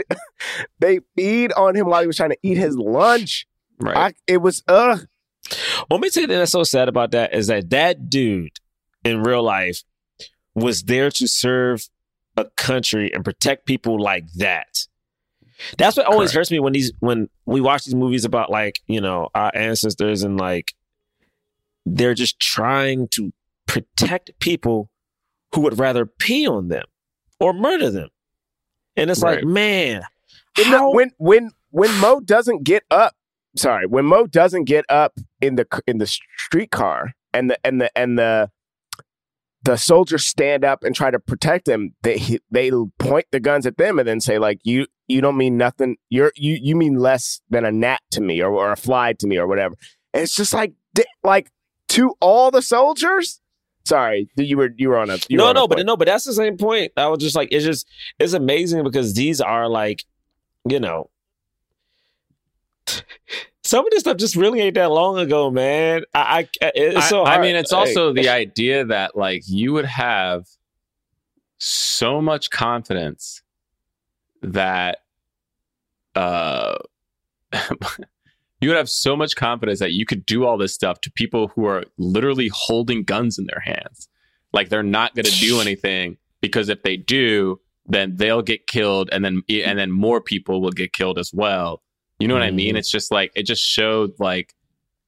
They 0.79 1.01
peed 1.19 1.51
on 1.57 1.75
him 1.75 1.87
while 1.87 2.03
he 2.03 2.07
was 2.07 2.17
trying 2.19 2.31
to 2.31 2.39
eat 2.43 2.59
his 2.59 2.77
lunch. 2.77 3.47
right. 3.79 3.97
I, 3.97 4.13
it 4.27 4.39
was 4.43 4.63
ugh. 4.69 5.07
Let 5.91 6.01
me 6.01 6.11
tell 6.11 6.23
you 6.23 6.27
thing 6.27 6.39
that's 6.39 6.53
so 6.53 6.63
sad 6.63 6.89
about 6.89 7.11
that 7.13 7.35
is 7.35 7.49
that 7.49 7.71
that 7.71 8.09
dude 8.09 8.59
in 9.05 9.23
real 9.23 9.43
life 9.43 9.83
was 10.55 10.83
there 10.85 11.11
to 11.11 11.27
serve 11.27 11.89
a 12.37 12.45
country 12.57 13.13
and 13.13 13.25
protect 13.25 13.67
people 13.67 14.01
like 14.01 14.31
that. 14.35 14.87
That's 15.77 15.97
what 15.97 16.07
always 16.07 16.31
Correct. 16.31 16.37
hurts 16.37 16.51
me 16.51 16.61
when 16.61 16.73
these 16.73 16.93
when 17.01 17.29
we 17.45 17.61
watch 17.61 17.85
these 17.85 17.95
movies 17.95 18.25
about 18.25 18.51
like 18.51 18.81
you 18.87 19.01
know 19.01 19.29
our 19.35 19.51
ancestors 19.55 20.23
and 20.23 20.39
like 20.39 20.75
they're 21.85 22.15
just 22.15 22.41
trying 22.41 23.09
to 23.09 23.33
protect 23.67 24.39
people 24.41 24.91
who 25.55 25.61
would 25.63 25.79
rather 25.79 26.07
pee 26.07 26.47
on 26.47 26.69
them 26.69 26.85
or 27.39 27.53
murder 27.53 27.91
them, 27.91 28.09
and 28.97 29.11
it's 29.11 29.23
like 29.23 29.45
man, 29.45 30.03
how 30.57 30.93
when 30.93 31.11
when 31.19 31.51
when 31.71 31.95
Mo 32.01 32.21
doesn't 32.21 32.65
get 32.65 32.85
up, 32.91 33.15
sorry, 33.57 33.87
when 33.87 34.05
Mo 34.07 34.27
doesn't 34.27 34.65
get 34.65 34.85
up 34.89 35.19
in 35.41 35.57
the 35.57 35.67
in 35.87 35.99
the 35.99 36.07
streetcar 36.07 37.15
and 37.33 37.51
the 37.51 37.59
and 37.65 37.81
the 37.81 37.99
and 37.99 38.19
the 38.19 38.51
the 39.63 39.77
soldiers 39.77 40.25
stand 40.25 40.65
up 40.65 40.83
and 40.85 40.95
try 40.95 41.11
to 41.11 41.19
protect 41.19 41.69
him. 41.69 41.95
They 42.03 42.39
they 42.51 42.71
point 42.99 43.27
the 43.31 43.41
guns 43.41 43.67
at 43.67 43.77
them 43.77 43.99
and 43.99 44.09
then 44.09 44.21
say 44.21 44.39
like 44.39 44.61
you 44.65 44.87
you 45.07 45.21
don't 45.21 45.37
mean 45.37 45.57
nothing. 45.57 45.97
You're 46.09 46.33
you 46.37 46.59
you 46.61 46.77
mean 46.77 46.99
less 46.99 47.41
than 47.51 47.65
a 47.65 47.73
gnat 47.73 48.01
to 48.13 48.21
me 48.21 48.41
or, 48.41 48.53
or 48.53 48.73
a 48.73 48.77
fly 48.77 49.13
to 49.15 49.27
me 49.27 49.39
or 49.39 49.47
whatever. 49.47 49.77
And 50.15 50.23
it's 50.23 50.35
just 50.35 50.55
like 50.55 50.73
like 51.23 51.51
to 51.89 52.15
all 52.21 52.51
the 52.51 52.63
soldiers. 52.63 53.41
Sorry, 53.85 54.31
you 54.37 54.57
were 54.57 54.71
you 54.77 54.89
were 54.91 54.99
on 54.99 55.11
a 55.11 55.19
you 55.29 55.39
were 55.39 55.45
no, 55.45 55.51
a 55.51 55.55
no, 55.55 55.69
but 55.69 55.85
no, 55.85 55.97
but 55.97 56.07
that's 56.07 56.25
the 56.25 56.33
same 56.33 56.57
point. 56.57 56.93
I 56.97 57.09
was 57.09 57.19
just 57.19 57.35
like, 57.35 57.49
it's 57.51 57.65
just, 57.65 57.89
it's 58.19 58.35
amazing 58.35 58.85
because 58.85 59.15
these 59.15 59.41
are 59.41 59.69
like, 59.69 60.05
you 60.69 60.79
know, 60.79 61.11
some 63.63 63.85
of 63.87 63.91
this 63.91 64.01
stuff 64.01 64.17
just 64.17 64.37
really 64.37 64.61
ain't 64.61 64.75
that 64.75 64.91
long 64.91 65.19
ago, 65.19 65.51
man. 65.51 66.03
I, 66.15 66.49
I 66.63 66.73
it's 66.75 67.09
so 67.09 67.25
I 67.25 67.31
hard. 67.35 67.43
mean, 67.43 67.57
it's 67.57 67.73
Like, 67.73 67.89
also 67.89 68.13
the 68.13 68.29
idea 68.29 68.85
that 68.87 69.17
like 69.17 69.43
you 69.47 69.73
would 69.73 69.85
have 69.85 70.47
so 71.59 72.21
much 72.23 72.51
confidence 72.51 73.43
that 74.43 74.99
uh 76.17 76.77
you 78.61 78.69
would 78.69 78.77
have 78.77 78.89
so 78.89 79.15
much 79.17 79.37
confidence 79.37 79.79
that 79.79 79.93
you 79.93 80.07
could 80.07 80.25
do 80.27 80.45
all 80.45 80.57
this 80.59 80.73
stuff 80.75 81.01
to 81.03 81.13
people 81.13 81.49
who 81.49 81.67
are 81.67 81.85
literally 81.99 82.51
holding 82.53 83.03
guns 83.05 83.39
in 83.39 83.47
their 83.47 83.61
hands. 83.61 84.09
Like 84.53 84.69
they're 84.69 84.83
not 84.83 85.15
going 85.15 85.27
to 85.27 85.41
do 85.41 85.61
anything 85.63 86.17
because 86.41 86.69
if 86.69 86.83
they 86.83 86.97
do, 86.97 87.61
then 87.87 88.17
they'll 88.17 88.43
get 88.43 88.67
killed 88.67 89.11
and 89.13 89.25
then 89.25 89.43
and 89.49 89.79
then 89.79 89.91
more 89.91 90.21
people 90.21 90.61
will 90.61 90.71
get 90.71 90.93
killed 90.93 91.19
as 91.19 91.33
well. 91.33 91.83
You 92.21 92.29
know 92.29 92.35
what 92.35 92.43
I 92.43 92.51
mean? 92.51 92.75
Mhm. 92.75 92.79
It's 92.79 92.91
just 92.91 93.11
like 93.11 93.33
it 93.35 93.45
just 93.45 93.63
showed 93.63 94.13
like 94.21 94.55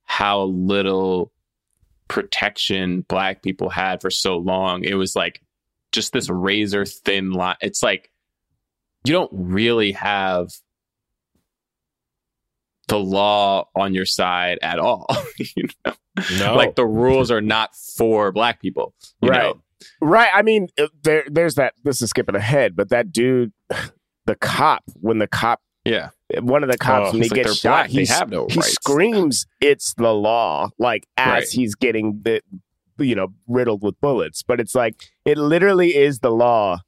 how 0.04 0.44
little 0.44 1.30
protection 2.08 3.02
black 3.02 3.42
people 3.42 3.68
had 3.70 4.00
for 4.00 4.10
so 4.10 4.36
long. 4.38 4.82
It 4.84 4.94
was 4.94 5.14
like 5.14 5.40
just 5.92 6.12
this 6.12 6.28
razor 6.28 6.84
thin 6.84 7.32
line. 7.32 7.56
It's 7.60 7.82
like 7.82 8.10
you 9.04 9.12
don't 9.12 9.30
really 9.32 9.92
have 9.92 10.48
the 12.88 12.98
law 12.98 13.68
on 13.74 13.94
your 13.94 14.06
side 14.06 14.58
at 14.62 14.78
all. 14.78 15.06
you 15.38 15.68
know? 15.84 15.92
No. 16.38 16.54
Like 16.56 16.74
the 16.74 16.86
rules 16.86 17.30
are 17.30 17.40
not 17.40 17.74
for 17.96 18.32
black 18.32 18.60
people. 18.60 18.94
Right. 19.22 19.42
know? 19.42 19.62
Right. 20.00 20.28
I 20.32 20.42
mean, 20.42 20.68
uh, 20.78 20.88
there, 21.02 21.24
there's 21.30 21.54
that. 21.56 21.74
This 21.84 22.02
is 22.02 22.10
skipping 22.10 22.34
ahead, 22.34 22.76
but 22.76 22.90
that 22.90 23.12
dude, 23.12 23.52
the 24.26 24.34
cop, 24.36 24.84
when 25.00 25.18
the 25.18 25.26
cop, 25.26 25.60
Yeah. 25.84 26.10
One 26.40 26.62
of 26.62 26.70
the 26.70 26.78
cops, 26.78 27.08
Oh, 27.08 27.12
when 27.12 27.22
he 27.22 27.28
like 27.28 27.42
gets 27.44 27.56
shot, 27.56 27.90
have 27.90 28.30
no 28.30 28.46
he 28.48 28.60
screams, 28.62 29.46
"It's 29.60 29.94
the 29.94 30.12
law!" 30.12 30.70
Like 30.78 31.06
as 31.16 31.32
Right. 31.32 31.48
he's 31.50 31.74
getting 31.74 32.20
the, 32.22 32.40
you 32.98 33.14
know, 33.14 33.28
riddled 33.46 33.82
with 33.82 34.00
bullets. 34.00 34.42
But 34.42 34.60
it's 34.60 34.74
like 34.74 34.96
it 35.24 35.36
literally 35.38 35.94
is 35.96 36.20
the 36.20 36.30
law 36.30 36.78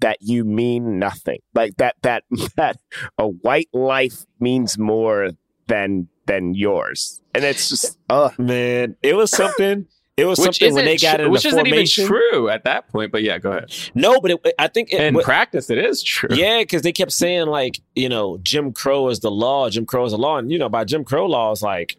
that 0.00 0.18
you 0.20 0.44
mean 0.44 0.98
nothing. 0.98 1.38
Like 1.54 1.76
that. 1.76 1.96
That 2.02 2.24
that 2.56 2.78
a 3.18 3.28
white 3.28 3.68
life 3.72 4.24
means 4.40 4.76
more 4.78 5.30
than 5.66 6.08
than 6.26 6.54
yours, 6.54 7.20
and 7.34 7.44
it's 7.44 7.68
just, 7.68 7.98
uh 8.08 8.30
Man, 8.38 8.96
it 9.02 9.14
was 9.14 9.30
something. 9.30 9.86
It 10.16 10.26
was 10.26 10.38
Which 10.38 10.58
something 10.58 10.74
when 10.74 10.84
they 10.84 10.96
got 10.96 11.20
in 11.20 11.30
which 11.32 11.44
isn't 11.44 11.66
even 11.66 11.86
true 11.86 12.48
at 12.48 12.62
that 12.64 12.86
point. 12.88 13.10
But 13.10 13.24
yeah, 13.24 13.38
go 13.38 13.50
ahead. 13.50 13.72
No, 13.96 14.20
but 14.20 14.30
it, 14.30 14.54
I 14.60 14.68
think 14.68 14.92
it, 14.92 15.00
In 15.00 15.14
what- 15.14 15.24
practice, 15.24 15.70
it 15.70 15.78
is 15.78 16.04
true. 16.04 16.28
Yeah, 16.32 16.58
because 16.60 16.82
they 16.82 16.92
kept 16.92 17.10
saying 17.10 17.48
like, 17.48 17.80
you 17.96 18.08
know, 18.08 18.38
Jim 18.38 18.72
Crow 18.72 19.08
is 19.08 19.18
the 19.20 19.30
law. 19.30 19.68
Jim 19.70 19.86
Crow 19.86 20.04
is 20.04 20.12
the 20.12 20.18
law, 20.18 20.38
and 20.38 20.52
you 20.52 20.58
know, 20.58 20.68
by 20.68 20.84
Jim 20.84 21.04
Crow 21.04 21.26
laws, 21.26 21.62
like, 21.62 21.96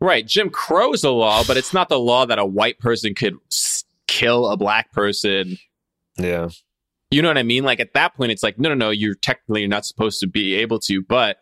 Right. 0.00 0.24
Jim 0.26 0.48
Crow 0.48 0.92
is 0.92 1.02
a 1.04 1.10
law, 1.10 1.42
but 1.44 1.56
it's 1.56 1.74
not 1.74 1.88
the 1.88 1.98
law 1.98 2.24
that 2.24 2.38
a 2.38 2.46
white 2.46 2.78
person 2.78 3.14
could 3.16 3.34
s- 3.50 3.84
kill 4.06 4.46
a 4.48 4.56
black 4.56 4.92
person. 4.92 5.58
yeah, 6.16 6.48
You 7.10 7.20
know 7.20 7.28
what 7.28 7.36
I 7.36 7.42
mean? 7.42 7.64
Like 7.64 7.80
at 7.80 7.92
that 7.94 8.14
point, 8.14 8.30
it's 8.32 8.42
like, 8.44 8.58
no, 8.60 8.68
no, 8.70 8.74
no, 8.76 8.90
you're 8.90 9.14
technically 9.16 9.66
not 9.66 9.84
supposed 9.84 10.20
to 10.20 10.26
be 10.28 10.54
able 10.54 10.78
to, 10.80 11.02
but 11.02 11.38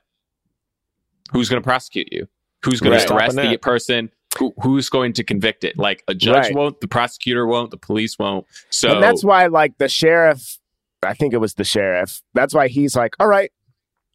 who's 1.32 1.48
going 1.48 1.62
to 1.62 1.66
prosecute 1.66 2.08
you? 2.12 2.26
Who's 2.64 2.80
going 2.80 2.92
Right. 2.96 3.06
to 3.06 3.14
arrest 3.14 3.36
the 3.36 3.58
person? 3.58 4.10
Who, 4.38 4.52
who's 4.62 4.88
going 4.90 5.14
to 5.14 5.24
convict 5.24 5.64
it? 5.64 5.78
Like 5.78 6.02
a 6.08 6.14
judge 6.14 6.34
Right. 6.46 6.54
won't, 6.54 6.80
the 6.82 6.88
prosecutor 6.88 7.46
won't, 7.46 7.70
the 7.70 7.78
police 7.78 8.18
won't. 8.18 8.44
So 8.70 8.92
and 8.94 9.02
that's 9.02 9.24
why, 9.24 9.46
like 9.46 9.78
the 9.78 9.88
sheriff, 9.88 10.58
I 11.02 11.14
think 11.14 11.32
it 11.32 11.38
was 11.38 11.54
the 11.54 11.64
sheriff. 11.64 12.22
That's 12.34 12.52
why 12.52 12.68
he's 12.68 12.94
like, 12.96 13.14
"All 13.18 13.28
right, 13.28 13.50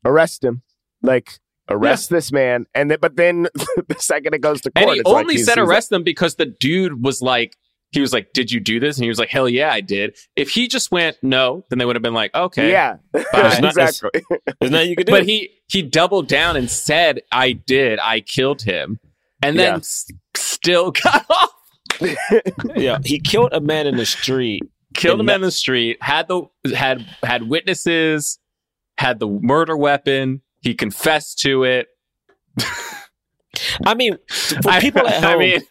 arrest 0.06 0.44
him." 0.44 0.62
Like 1.02 1.40
arrest 1.70 2.10
this 2.12 2.32
man, 2.32 2.66
and 2.76 2.92
then, 2.92 3.00
but 3.02 3.16
then 3.16 3.44
the 3.88 3.96
second 3.98 4.36
it 4.36 4.42
goes 4.42 4.62
to 4.62 4.72
court, 4.72 4.84
and 4.84 4.94
he 4.94 5.00
it's 5.00 5.10
like 5.10 5.22
only 5.24 5.34
he's- 5.36 5.46
said 5.48 5.58
he's 5.58 5.68
arrest 5.68 5.90
them 5.90 6.04
because 6.04 6.36
the 6.36 6.46
dude 6.46 7.04
was 7.04 7.22
like, 7.24 7.56
he 7.92 8.00
was 8.02 8.14
like, 8.14 8.32
"Did 8.34 8.52
you 8.52 8.60
do 8.60 8.80
this?" 8.80 8.98
And 8.98 9.04
he 9.04 9.10
was 9.10 9.18
like, 9.18 9.30
"Hell 9.30 9.50
yeah, 9.50 9.72
I 9.72 9.82
did." 9.82 10.16
If 10.36 10.50
he 10.52 10.68
just 10.68 10.92
went 10.92 11.18
no, 11.24 11.66
then 11.70 11.80
they 11.80 11.86
would 11.86 11.96
have 11.96 12.04
been 12.04 12.14
like, 12.14 12.32
like- 12.36 12.44
"Okay, 12.44 12.72
Yeah, 12.72 12.98
Fine. 13.32 13.66
exactly. 13.66 14.10
there's 14.60 14.72
nothing 14.72 14.90
you 14.92 14.96
could 14.96 15.08
do. 15.08 15.12
but 15.14 15.26
he 15.26 15.50
he 15.68 15.82
doubled 15.82 16.28
down 16.28 16.56
and 16.58 16.70
said, 16.70 17.22
"I 17.32 17.54
did. 17.54 17.98
I 18.00 18.20
killed 18.20 18.62
him," 18.64 19.00
and 19.42 19.58
then 19.60 19.74
Yeah. 19.74 19.78
s- 19.78 20.08
still 20.36 20.92
got 21.04 21.26
off. 21.30 21.50
yeah, 22.76 22.98
he 23.04 23.20
killed 23.20 23.54
a 23.54 23.62
man 23.62 23.88
in 23.88 23.96
the 23.98 24.06
street. 24.06 24.64
Killed 24.94 25.20
And 25.20 25.30
him 25.30 25.36
in 25.36 25.42
the 25.42 25.52
street. 25.52 25.98
Had 26.02 26.28
the 26.28 26.44
had 26.76 27.06
had 27.24 27.44
witnesses. 27.50 28.40
Had 28.98 29.20
the 29.20 29.28
murder 29.28 29.78
weapon. 29.78 30.42
He 30.62 30.74
confessed 30.74 31.40
to 31.40 31.64
it. 31.64 31.88
I 33.86 33.94
mean, 33.96 34.18
for 34.30 34.70
I- 34.70 34.80
people 34.80 35.08
at 35.08 35.24
home, 35.24 35.34
I 35.34 35.38
mean, 35.38 35.62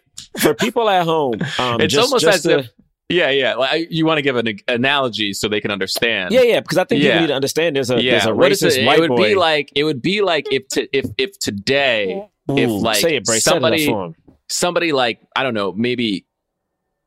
for 0.41 0.55
people 0.55 0.89
at 0.89 1.05
home, 1.05 1.35
um, 1.59 1.81
it's 1.81 1.95
just- 1.95 2.07
almost 2.07 2.25
just 2.25 2.37
as 2.39 2.43
to- 2.45 2.59
if 2.61 2.71
yeah, 3.09 3.31
yeah. 3.31 3.55
Like 3.57 3.89
you 3.91 4.07
want 4.07 4.19
to 4.19 4.23
give 4.23 4.37
an 4.37 4.47
ag- 4.47 4.63
analogy 4.69 5.33
so 5.33 5.49
they 5.49 5.61
can 5.61 5.73
understand. 5.73 6.33
yeah, 6.33 6.43
yeah, 6.43 6.61
because 6.61 6.79
I 6.79 6.85
think 6.85 7.03
Yeah. 7.03 7.09
people 7.11 7.21
need 7.23 7.27
to 7.29 7.35
understand 7.35 7.75
there's 7.75 7.91
a 7.91 8.01
yeah. 8.01 8.13
there's 8.13 8.27
a 8.27 8.29
racist 8.31 8.79
it? 8.79 8.87
white 8.87 8.99
it 8.99 9.01
would 9.01 9.09
boy. 9.17 9.31
be 9.31 9.35
like 9.35 9.73
it 9.75 9.83
would 9.83 10.01
be 10.01 10.23
like 10.23 10.47
if 10.53 10.69
to, 10.69 10.87
if 10.97 11.07
if 11.19 11.37
today 11.41 12.25
if 12.59 12.71
like 12.71 13.05
it, 13.05 13.25
Bray, 13.25 13.39
set 13.39 13.53
it 13.53 13.57
up 13.57 13.63
somebody 13.63 14.15
somebody 14.49 14.93
like 14.93 15.21
I 15.37 15.43
don't 15.43 15.55
know 15.55 15.73
maybe 15.73 16.27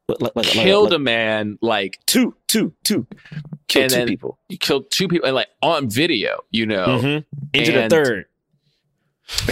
Like- 0.07 0.21
like- 0.21 0.35
like- 0.35 0.45
killed 0.45 0.89
like- 0.91 0.95
a 0.95 0.99
man 0.99 1.57
like 1.61 1.99
two, 2.05 2.35
two, 2.47 2.73
two, 2.83 3.07
killed 3.67 3.91
two 3.91 4.05
people. 4.05 4.37
you 4.49 4.57
killed 4.57 4.91
two 4.91 5.07
people 5.07 5.27
and 5.27 5.35
like 5.35 5.47
on 5.61 5.89
video, 5.89 6.41
you 6.51 6.65
know, 6.65 6.85
Mhm. 7.01 7.25
into 7.53 7.71
the 7.71 7.89
third. 7.89 8.25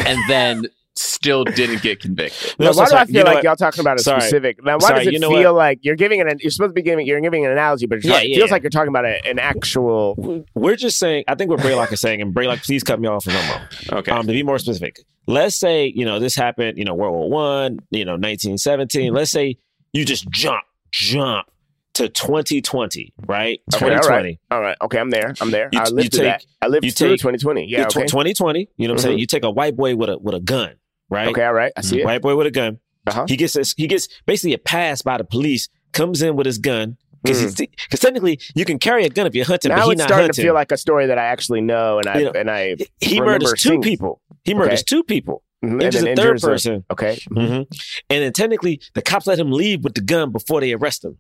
and 0.06 0.20
then 0.30 0.66
still 1.02 1.44
didn't 1.44 1.82
get 1.82 2.00
convicted. 2.00 2.56
Now, 2.60 2.68
why 2.74 2.86
so 2.86 2.92
do 2.92 2.98
I 2.98 3.06
feel 3.06 3.16
you 3.16 3.20
know 3.24 3.26
like 3.26 3.36
what? 3.36 3.44
y'all 3.44 3.56
talking 3.56 3.82
about 3.82 4.00
a 4.00 4.04
Sorry. 4.04 4.22
specific? 4.22 4.64
Now, 4.64 4.76
why 4.78 4.88
Sorry, 4.88 5.00
does 5.00 5.08
it 5.08 5.14
you 5.14 5.20
know 5.20 5.30
feel 5.30 5.54
like 5.54 5.80
you're 5.82 5.96
giving 5.96 6.22
an? 6.22 6.38
You're 6.40 6.52
supposed 6.52 6.70
to 6.72 6.74
be 6.74 6.82
giving. 6.82 7.06
You're 7.08 7.20
giving 7.22 7.46
an 7.46 7.52
analogy, 7.52 7.86
but 7.88 7.98
it's 8.00 8.08
Yeah, 8.08 8.20
it 8.22 8.30
yeah, 8.30 8.36
feels 8.38 8.50
yeah. 8.50 8.54
like 8.54 8.64
you're 8.64 8.70
talking 8.70 8.90
about 8.90 9.06
a, 9.06 9.26
an 9.28 9.40
actual. 9.40 10.46
We're 10.56 10.76
just 10.76 11.00
saying. 11.00 11.24
I 11.28 11.36
think 11.36 11.50
what 11.50 11.60
Braylock 11.60 11.92
is 11.92 12.02
saying, 12.02 12.22
and 12.22 12.34
Braylock, 12.34 12.64
please 12.66 12.84
cut 12.84 13.00
me 13.00 13.08
off 13.08 13.28
if 13.28 13.36
I'm 13.36 13.50
wrong. 13.52 14.00
Okay. 14.00 14.12
Um, 14.12 14.28
to 14.28 14.34
be 14.34 14.44
more 14.44 14.60
specific, 14.60 15.00
let's 15.28 15.56
say 15.56 15.92
you 15.96 16.06
know 16.06 16.20
this 16.20 16.36
happened. 16.36 16.78
You 16.78 16.86
know, 16.86 16.94
World 16.94 17.14
War 17.14 17.30
One. 17.30 17.80
You 17.90 18.06
know, 18.06 18.14
1917. 18.14 19.14
Let's 19.14 19.32
say 19.32 19.58
you 19.94 20.06
just 20.06 20.30
jump, 20.30 20.64
jump 20.92 21.48
to 21.96 22.08
2020, 22.08 23.14
right? 23.28 23.60
Okay, 23.74 23.80
2020. 23.86 24.28
right, 24.30 24.40
all 24.50 24.62
right. 24.62 24.78
Okay, 24.82 24.98
I'm 24.98 25.10
there. 25.10 25.34
I'm 25.42 25.52
there. 25.52 25.70
You- 25.74 25.80
I 25.82 25.88
you 25.90 25.94
lived 25.96 26.14
through 26.14 26.24
take- 26.24 26.32
that. 26.40 26.46
I 26.62 26.68
lived 26.68 26.86
you 26.86 26.92
through 26.92 27.10
take- 27.10 27.20
2020. 27.20 27.66
Yeah. 27.68 27.80
Yeah, 27.80 27.88
Okay. 27.88 28.06
2020. 28.06 28.70
You 28.78 28.88
know 28.88 28.94
what 28.94 29.00
I'm 29.00 29.04
saying? 29.04 29.18
Mhm. 29.18 29.20
You 29.20 29.26
take 29.26 29.44
a 29.44 29.52
white 29.52 29.76
boy 29.76 29.96
with 29.98 30.10
a 30.10 30.18
with 30.18 30.34
a 30.36 30.40
gun, 30.40 30.76
right? 31.12 31.28
Okay. 31.28 31.46
All 31.46 31.54
right. 31.54 31.72
I 31.78 31.82
see 31.82 32.00
it. 32.02 32.06
White 32.06 32.22
boy 32.24 32.36
with 32.36 32.48
a 32.48 32.52
gun. 32.52 32.80
Uh-huh. 33.06 33.26
He 33.28 33.36
gets 33.36 33.54
this, 33.54 33.74
he 33.78 33.86
gets 33.88 34.08
basically 34.26 34.54
a 34.54 34.58
pass 34.58 35.02
by 35.04 35.18
the 35.18 35.24
police. 35.24 35.70
Comes 35.94 36.22
in 36.22 36.36
with 36.38 36.46
his 36.46 36.58
gun 36.58 36.96
because 37.22 37.54
because 37.56 38.00
technically 38.00 38.40
you 38.56 38.64
can 38.64 38.80
carry 38.80 39.04
a 39.04 39.10
gun 39.10 39.28
if 39.28 39.36
you're 39.36 39.44
hunting, 39.46 39.72
Mm. 39.72 39.76
Now 39.76 39.86
but 39.88 39.92
it's 39.92 40.02
starting 40.04 40.18
hunting. 40.24 40.34
to 40.36 40.42
feel 40.42 40.54
like 40.54 40.72
a 40.72 40.78
story 40.78 41.08
that 41.08 41.18
I 41.18 41.26
actually 41.26 41.60
know, 41.62 41.98
and 42.00 42.08
I 42.08 42.18
You 42.18 42.26
know, 42.26 42.32
and 42.32 42.50
I 42.50 42.78
he 43.02 43.20
murders 43.20 43.54
two 43.58 43.80
people. 43.82 44.22
He 44.46 44.54
murders 44.54 44.80
Okay. 44.80 44.84
two 44.88 45.04
people. 45.04 45.44
Mhm, 45.64 45.72
and 45.74 45.82
Injures 45.84 46.02
then 46.04 46.14
a 46.14 46.16
third 46.16 46.28
injures 46.32 46.44
a- 46.44 46.48
person. 46.48 46.86
Okay. 46.90 47.20
hmm 47.28 47.42
And 47.44 47.68
then 48.10 48.32
technically, 48.34 48.80
the 48.94 49.02
cops 49.02 49.28
let 49.28 49.38
him 49.38 49.52
leave 49.52 49.84
with 49.84 49.94
the 49.96 50.02
gun 50.02 50.32
before 50.32 50.62
they 50.62 50.72
arrest 50.74 51.04
him, 51.04 51.18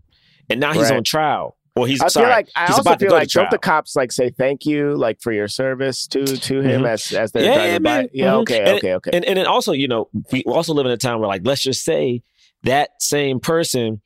and 0.50 0.60
now 0.60 0.72
he's 0.74 0.84
Right. 0.90 0.98
on 0.98 1.04
trial. 1.04 1.58
Or 1.76 1.88
he's 1.88 2.02
I 2.02 2.10
sorry, 2.10 2.26
feel 2.26 2.32
like 2.32 2.50
I 2.56 2.62
he's 2.68 2.70
also 2.72 2.82
about 2.82 3.00
to 3.00 3.06
feel 3.06 3.10
go 3.12 3.16
like 3.16 3.30
don't 3.30 3.50
the 3.50 3.58
cops 3.58 3.96
like 3.96 4.12
say 4.12 4.30
thank 4.30 4.66
you 4.66 4.94
like 4.96 5.22
for 5.22 5.32
your 5.32 5.48
service 5.48 6.06
to 6.08 6.26
to 6.26 6.62
him 6.62 6.82
Mhm. 6.82 6.88
as 6.90 7.12
as 7.14 7.32
they're 7.32 7.46
Yeah, 7.46 7.54
driving 7.54 7.72
yeah, 7.72 7.80
by. 7.80 7.98
man. 8.02 8.10
Yeah. 8.14 8.26
Mhm. 8.32 8.42
Okay. 8.42 8.60
And- 8.60 8.68
okay. 8.78 8.94
Okay. 8.96 9.12
And 9.14 9.24
and 9.26 9.38
then 9.38 9.48
also, 9.48 9.72
you 9.72 9.88
know, 9.88 10.10
we 10.34 10.44
also 10.44 10.74
live 10.74 10.86
in 10.86 10.92
a 10.92 10.98
time 10.98 11.20
where, 11.20 11.30
like, 11.30 11.44
let's 11.46 11.62
just 11.64 11.86
say 11.86 12.24
that 12.64 12.90
same 13.00 13.40
person, 13.40 14.02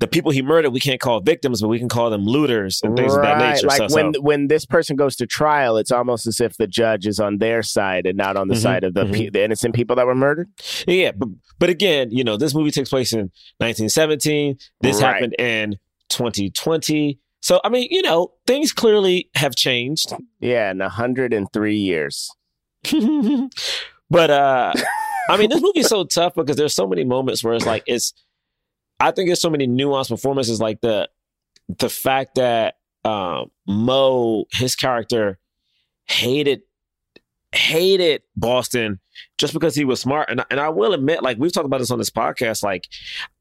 the 0.00 0.06
people 0.06 0.30
he 0.30 0.42
murdered, 0.42 0.68
we 0.70 0.78
can't 0.80 1.00
call 1.00 1.20
victims, 1.20 1.62
but 1.62 1.68
we 1.68 1.78
can 1.78 1.88
call 1.88 2.10
them 2.10 2.26
looters 2.26 2.80
and 2.84 2.94
things 2.94 3.14
of 3.16 3.22
that 3.22 3.38
Right, 3.40 3.54
nature. 3.54 3.66
Like 3.66 3.78
So- 3.88 3.94
when 3.96 4.12
so- 4.12 4.20
when 4.20 4.48
this 4.48 4.66
person 4.66 4.94
goes 4.96 5.16
to 5.16 5.26
trial, 5.26 5.78
it's 5.78 5.90
almost 5.90 6.26
as 6.26 6.38
if 6.40 6.58
the 6.58 6.66
judge 6.66 7.06
is 7.06 7.18
on 7.18 7.38
their 7.38 7.62
side 7.62 8.04
and 8.04 8.18
not 8.18 8.36
on 8.36 8.48
the 8.48 8.54
Mhm, 8.54 8.58
side 8.62 8.84
of 8.84 8.92
the 8.92 9.06
pe- 9.06 9.30
the 9.30 9.42
innocent 9.42 9.74
people 9.74 9.96
that 9.96 10.04
were 10.06 10.14
murdered. 10.14 10.50
Yeah, 10.86 11.12
but 11.16 11.30
but 11.58 11.70
again, 11.70 12.10
you 12.10 12.22
know, 12.22 12.36
this 12.36 12.54
movie 12.54 12.70
takes 12.70 12.90
place 12.90 13.14
in 13.14 13.30
1917. 13.60 14.58
This 14.82 15.00
Right. 15.00 15.14
happened 15.14 15.34
in 15.38 15.76
2020. 16.08 17.18
So 17.40 17.60
I 17.64 17.68
mean, 17.68 17.88
you 17.90 18.02
know, 18.02 18.32
things 18.46 18.72
clearly 18.72 19.30
have 19.34 19.54
changed. 19.54 20.12
Yeah, 20.40 20.70
in 20.70 20.80
hundred 20.80 21.32
and 21.32 21.46
three 21.52 21.76
years. 21.76 22.30
but 24.10 24.30
uh 24.30 24.72
I 25.28 25.36
mean, 25.36 25.50
this 25.50 25.60
movie's 25.60 25.88
so 25.88 26.04
tough 26.04 26.34
because 26.34 26.56
there's 26.56 26.74
so 26.74 26.86
many 26.86 27.04
moments 27.04 27.42
where 27.42 27.54
it's 27.54 27.66
like 27.66 27.82
it's 27.86 28.12
I 29.00 29.10
think 29.10 29.28
there's 29.28 29.40
so 29.40 29.50
many 29.50 29.66
nuanced 29.66 30.08
performances 30.08 30.60
like 30.60 30.80
the 30.80 31.08
the 31.78 31.88
fact 31.88 32.36
that 32.36 32.76
um 33.04 33.50
Mo, 33.66 34.46
his 34.52 34.76
character, 34.76 35.38
hated 36.06 36.62
hated 37.56 38.22
Boston 38.36 39.00
just 39.38 39.52
because 39.52 39.74
he 39.74 39.84
was 39.84 40.00
smart. 40.00 40.28
And, 40.30 40.44
and 40.50 40.60
I 40.60 40.68
will 40.68 40.92
admit, 40.92 41.22
like 41.22 41.38
we've 41.38 41.52
talked 41.52 41.66
about 41.66 41.78
this 41.78 41.90
on 41.90 41.98
this 41.98 42.10
podcast, 42.10 42.62
like 42.62 42.86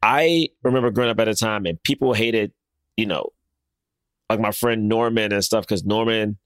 I 0.02 0.50
remember 0.64 0.90
growing 0.92 1.10
up 1.12 1.20
at 1.20 1.28
a 1.28 1.36
time 1.36 1.66
and 1.66 1.82
people 1.84 2.14
hated, 2.14 2.52
you 2.98 3.06
know, 3.06 3.30
like 4.30 4.40
my 4.40 4.52
friend 4.52 4.88
Norman 4.90 5.32
and 5.32 5.44
stuff, 5.44 5.66
because 5.68 5.84
Norman, 5.86 6.38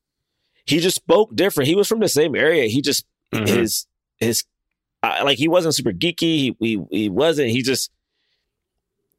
he 0.65 0.79
just 0.79 0.95
spoke 0.97 1.35
different. 1.35 1.67
He 1.67 1.75
was 1.75 1.87
from 1.87 1.99
the 1.99 2.09
same 2.09 2.35
area. 2.35 2.65
He 2.67 2.81
just 2.81 3.05
Mhm. 3.33 3.47
his 3.47 3.85
his 4.17 4.43
uh, 5.03 5.21
like 5.23 5.37
he 5.37 5.47
wasn't 5.47 5.75
super 5.75 5.91
geeky. 5.91 6.19
He, 6.19 6.55
he 6.59 6.81
he 6.91 7.09
wasn't. 7.09 7.49
He 7.51 7.61
just 7.61 7.91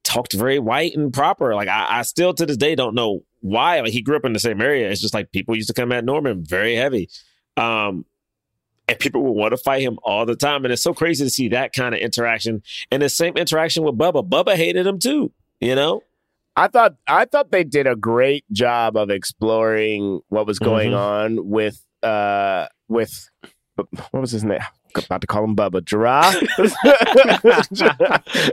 talked 0.02 0.32
very 0.32 0.58
white 0.58 0.94
and 0.96 1.12
proper. 1.12 1.54
Like 1.54 1.68
I, 1.68 1.98
I 2.00 2.02
still 2.02 2.34
to 2.34 2.46
this 2.46 2.56
day 2.56 2.74
don't 2.74 2.94
know 2.94 3.20
why. 3.40 3.80
Like 3.80 3.92
he 3.92 4.02
grew 4.02 4.16
up 4.16 4.24
in 4.24 4.32
the 4.32 4.38
same 4.40 4.60
area. 4.60 4.90
It's 4.90 5.00
just 5.00 5.14
like 5.14 5.30
people 5.32 5.54
used 5.54 5.68
to 5.68 5.74
come 5.74 5.92
at 5.92 6.04
Norman 6.04 6.44
very 6.44 6.74
heavy. 6.74 7.08
Um 7.56 8.04
and 8.90 8.98
people 8.98 9.22
would 9.22 9.32
want 9.32 9.52
to 9.52 9.56
fight 9.56 9.82
him 9.82 9.98
all 10.02 10.26
the 10.26 10.36
time. 10.36 10.64
And 10.64 10.72
it's 10.72 10.82
so 10.82 10.92
crazy 10.92 11.24
to 11.24 11.30
see 11.30 11.48
that 11.48 11.72
kind 11.72 11.94
of 11.94 12.00
interaction. 12.00 12.62
And 12.90 13.00
the 13.02 13.08
same 13.08 13.36
interaction 13.36 13.84
with 13.84 13.96
Bubba. 13.96 14.28
Bubba 14.28 14.54
hated 14.56 14.86
him 14.86 14.98
too, 14.98 15.32
you 15.60 15.74
know? 15.74 16.02
I 16.56 16.66
thought 16.68 16.96
I 17.06 17.24
thought 17.24 17.52
they 17.52 17.64
did 17.64 17.86
a 17.86 17.94
great 17.96 18.44
job 18.52 18.96
of 18.96 19.08
exploring 19.08 20.20
what 20.28 20.46
was 20.46 20.58
going 20.58 20.90
Mhm. 20.90 20.98
on 20.98 21.48
with 21.48 21.82
uh 22.02 22.66
with 22.88 23.30
what 23.76 24.20
was 24.20 24.32
his 24.32 24.44
name? 24.44 24.58
about 25.04 25.20
to 25.20 25.26
call 25.28 25.44
him 25.44 25.54
Bubba. 25.54 25.84
Gerard. 25.84 26.34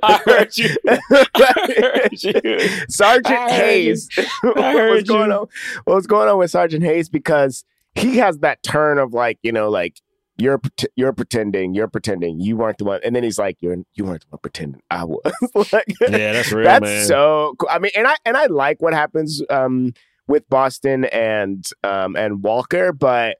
I 0.03 0.21
heard 0.25 0.55
you. 0.57 0.69
I 1.33 1.73
heard 1.75 2.23
you. 2.23 2.85
Sergeant 2.89 3.35
I 3.35 3.49
heard 3.51 3.51
Hayes. 3.65 4.09
I 4.17 4.21
what's 4.43 4.61
heard 4.61 5.07
going 5.07 5.29
you. 5.31 5.35
on? 5.38 5.47
What's 5.85 6.07
going 6.07 6.29
on 6.29 6.38
with 6.38 6.51
Sergeant 6.51 6.83
Hayes? 6.83 7.09
Because 7.09 7.63
he 7.95 8.17
has 8.17 8.38
that 8.39 8.61
turn 8.63 8.99
of 8.99 9.13
like, 9.13 9.39
you 9.41 9.51
know, 9.51 9.69
like 9.69 9.99
you're 10.38 10.61
you're 10.95 11.13
pretending, 11.13 11.73
you're 11.73 11.88
pretending, 11.88 12.39
you 12.39 12.57
weren't 12.57 12.77
the 12.77 12.85
one, 12.85 12.99
and 13.03 13.15
then 13.15 13.23
he's 13.23 13.39
like, 13.39 13.57
you're 13.59 13.77
you 13.95 14.05
weren't 14.05 14.21
the 14.21 14.27
one 14.29 14.39
pretending, 14.41 14.81
I 14.89 15.03
was. 15.03 15.21
like, 15.73 15.85
Yeah, 16.01 16.33
that's 16.33 16.51
real, 16.51 16.65
that's 16.65 16.83
man. 16.83 17.05
so 17.05 17.55
cool. 17.59 17.69
I 17.71 17.79
mean, 17.79 17.91
and 17.95 18.07
I 18.07 18.15
and 18.25 18.38
I 18.38 18.45
like 18.47 18.81
what 18.81 18.93
happens 18.93 19.41
um, 19.49 19.93
with 20.27 20.47
Boston 20.49 21.05
and 21.05 21.65
um, 21.83 22.15
and 22.15 22.43
Walker, 22.43 22.93
but 22.93 23.38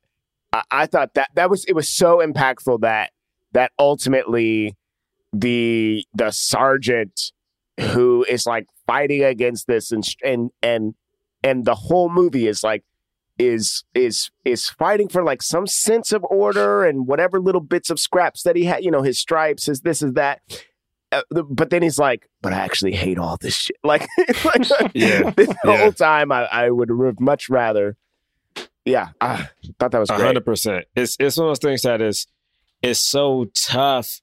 I, 0.54 0.64
I 0.72 0.86
thought 0.88 1.14
that 1.14 1.30
that 1.36 1.50
was 1.50 1.66
it 1.66 1.74
was 1.74 1.90
so 1.90 2.18
impactful 2.18 2.82
that 2.82 3.12
that 3.54 3.72
ultimately 3.80 4.76
the 5.34 6.06
the 6.14 6.32
sergeant 6.32 7.32
who 7.80 8.26
is 8.28 8.46
like 8.46 8.66
fighting 8.88 9.24
against 9.24 9.68
this 9.68 9.92
and 9.92 10.04
and 10.24 10.50
and 10.64 10.96
and 11.44 11.66
the 11.66 11.76
whole 11.76 12.10
movie 12.10 12.48
is 12.48 12.64
like 12.64 12.84
is 13.40 13.84
is 13.94 14.32
is 14.46 14.70
fighting 14.70 15.08
for 15.08 15.24
like 15.24 15.42
some 15.42 15.68
sense 15.68 16.12
of 16.12 16.24
order 16.26 16.84
and 16.84 17.08
whatever 17.08 17.40
little 17.40 17.62
bits 17.62 17.90
of 17.90 18.00
scraps 18.00 18.44
that 18.44 18.56
he 18.56 18.66
had 18.66 18.84
you 18.84 18.92
know 18.92 19.04
his 19.04 19.20
stripes 19.20 19.66
his 19.66 19.82
this 19.82 20.02
is 20.02 20.14
that 20.14 20.42
uh, 21.12 21.22
but 21.50 21.70
then 21.70 21.82
he's 21.82 22.00
like 22.00 22.28
but 22.42 22.52
i 22.52 22.58
actually 22.58 22.94
hate 22.94 23.18
all 23.18 23.38
this 23.38 23.54
shit 23.56 23.78
like, 23.84 24.08
like 24.44 24.62
Yeah, 24.94 25.30
the 25.36 25.56
yeah. 25.66 25.78
whole 25.78 25.92
time 25.92 26.32
i 26.32 26.46
i 26.46 26.70
would 26.70 26.90
have 26.90 27.20
much 27.20 27.50
rather 27.50 27.96
yeah 28.86 29.10
i 29.22 29.48
thought 29.80 29.92
that 29.92 30.00
was 30.00 30.10
hundred 30.10 30.46
percent. 30.46 30.86
It's 30.96 31.18
it's 31.20 31.38
one 31.38 31.48
of 31.48 31.52
those 31.52 31.60
things 31.60 31.82
that 31.84 32.02
is 32.02 32.26
it's 32.82 33.00
so 33.00 33.48
tough 33.56 34.22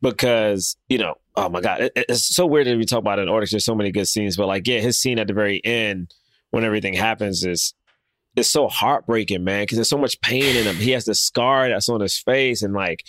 because 0.00 0.76
you 0.88 0.98
know, 0.98 1.14
oh 1.36 1.48
my 1.48 1.60
god, 1.60 1.82
it, 1.82 1.92
it's 1.96 2.34
so 2.34 2.46
weird 2.46 2.66
that 2.66 2.76
we 2.76 2.84
talk 2.84 2.98
about 2.98 3.18
it 3.18 3.22
in 3.22 3.28
order. 3.28 3.46
There's 3.50 3.64
so 3.64 3.74
many 3.74 3.90
good 3.90 4.08
scenes, 4.08 4.36
but 4.36 4.46
like, 4.46 4.66
yeah, 4.66 4.80
his 4.80 4.98
scene 4.98 5.18
at 5.18 5.28
the 5.28 5.32
very 5.32 5.64
end 5.64 6.12
when 6.50 6.64
everything 6.64 6.94
happens 6.94 7.44
is 7.44 7.74
it's 8.36 8.48
so 8.48 8.68
heartbreaking, 8.68 9.44
man, 9.44 9.62
because 9.62 9.76
there's 9.76 9.88
so 9.88 9.98
much 9.98 10.20
pain 10.20 10.56
in 10.56 10.64
him. 10.64 10.76
He 10.76 10.92
has 10.92 11.04
the 11.04 11.14
scar 11.14 11.68
that's 11.68 11.88
on 11.88 12.00
his 12.00 12.18
face, 12.18 12.62
and 12.62 12.72
like, 12.74 13.04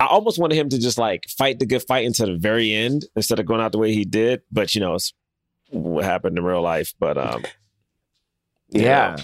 I 0.00 0.06
almost 0.06 0.38
wanted 0.38 0.56
him 0.56 0.68
to 0.70 0.78
just 0.78 0.98
like 0.98 1.28
fight 1.28 1.58
the 1.58 1.66
good 1.66 1.82
fight 1.82 2.06
until 2.06 2.26
the 2.26 2.38
very 2.38 2.72
end 2.72 3.06
instead 3.14 3.38
of 3.38 3.46
going 3.46 3.60
out 3.60 3.72
the 3.72 3.78
way 3.78 3.92
he 3.92 4.04
did. 4.04 4.42
But 4.50 4.74
you 4.74 4.80
know, 4.80 4.94
it's 4.94 5.12
what 5.70 6.04
happened 6.04 6.36
in 6.38 6.44
real 6.44 6.62
life. 6.62 6.94
But 6.98 7.16
um, 7.18 7.44
Yeah. 8.70 9.16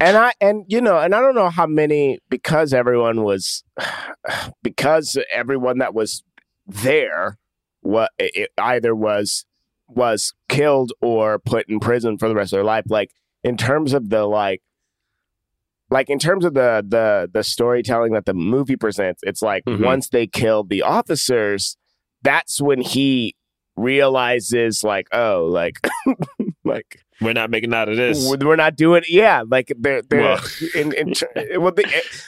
And 0.00 0.16
I 0.16 0.32
and 0.40 0.64
you 0.68 0.80
know, 0.80 0.98
and 0.98 1.14
I 1.14 1.20
don't 1.20 1.34
know 1.34 1.50
how 1.50 1.66
many 1.66 2.18
because 2.28 2.72
everyone 2.72 3.22
was 3.22 3.62
because 4.62 5.16
everyone 5.32 5.78
that 5.78 5.94
was 5.94 6.24
there 6.66 7.38
what 7.80 8.10
it 8.18 8.50
either 8.56 8.94
was 8.94 9.44
was 9.88 10.32
killed 10.48 10.92
or 11.02 11.38
put 11.38 11.68
in 11.68 11.78
prison 11.78 12.16
for 12.16 12.28
the 12.28 12.34
rest 12.34 12.52
of 12.52 12.56
their 12.56 12.64
life 12.64 12.84
like 12.88 13.10
in 13.44 13.56
terms 13.56 13.92
of 13.92 14.08
the 14.10 14.24
like 14.24 14.62
like 15.90 16.08
in 16.10 16.18
terms 16.18 16.44
of 16.44 16.54
the 16.54 16.84
the 16.86 17.30
the 17.32 17.44
storytelling 17.44 18.12
that 18.14 18.24
the 18.24 18.34
movie 18.34 18.76
presents 18.76 19.20
it's 19.22 19.42
like 19.42 19.64
Mhm. 19.66 19.84
once 19.84 20.08
they 20.08 20.26
killed 20.26 20.70
the 20.70 20.82
officers 20.82 21.76
that's 22.22 22.60
when 22.60 22.80
he 22.80 23.34
realizes 23.76 24.82
like 24.82 25.06
oh 25.12 25.44
like 25.46 25.78
like 26.64 27.00
we're 27.20 27.32
not 27.32 27.50
making 27.50 27.72
out 27.74 27.88
of 27.88 27.96
this. 27.96 28.34
we're 28.40 28.56
not 28.56 28.76
doing 28.76 29.02
yeah 29.08 29.42
like 29.48 29.72
they're 29.78 30.02
they're 30.02 30.20
Well. 30.22 30.40
in, 30.74 30.92
in, 30.94 31.12
well, 31.62 31.72
they, 31.72 31.84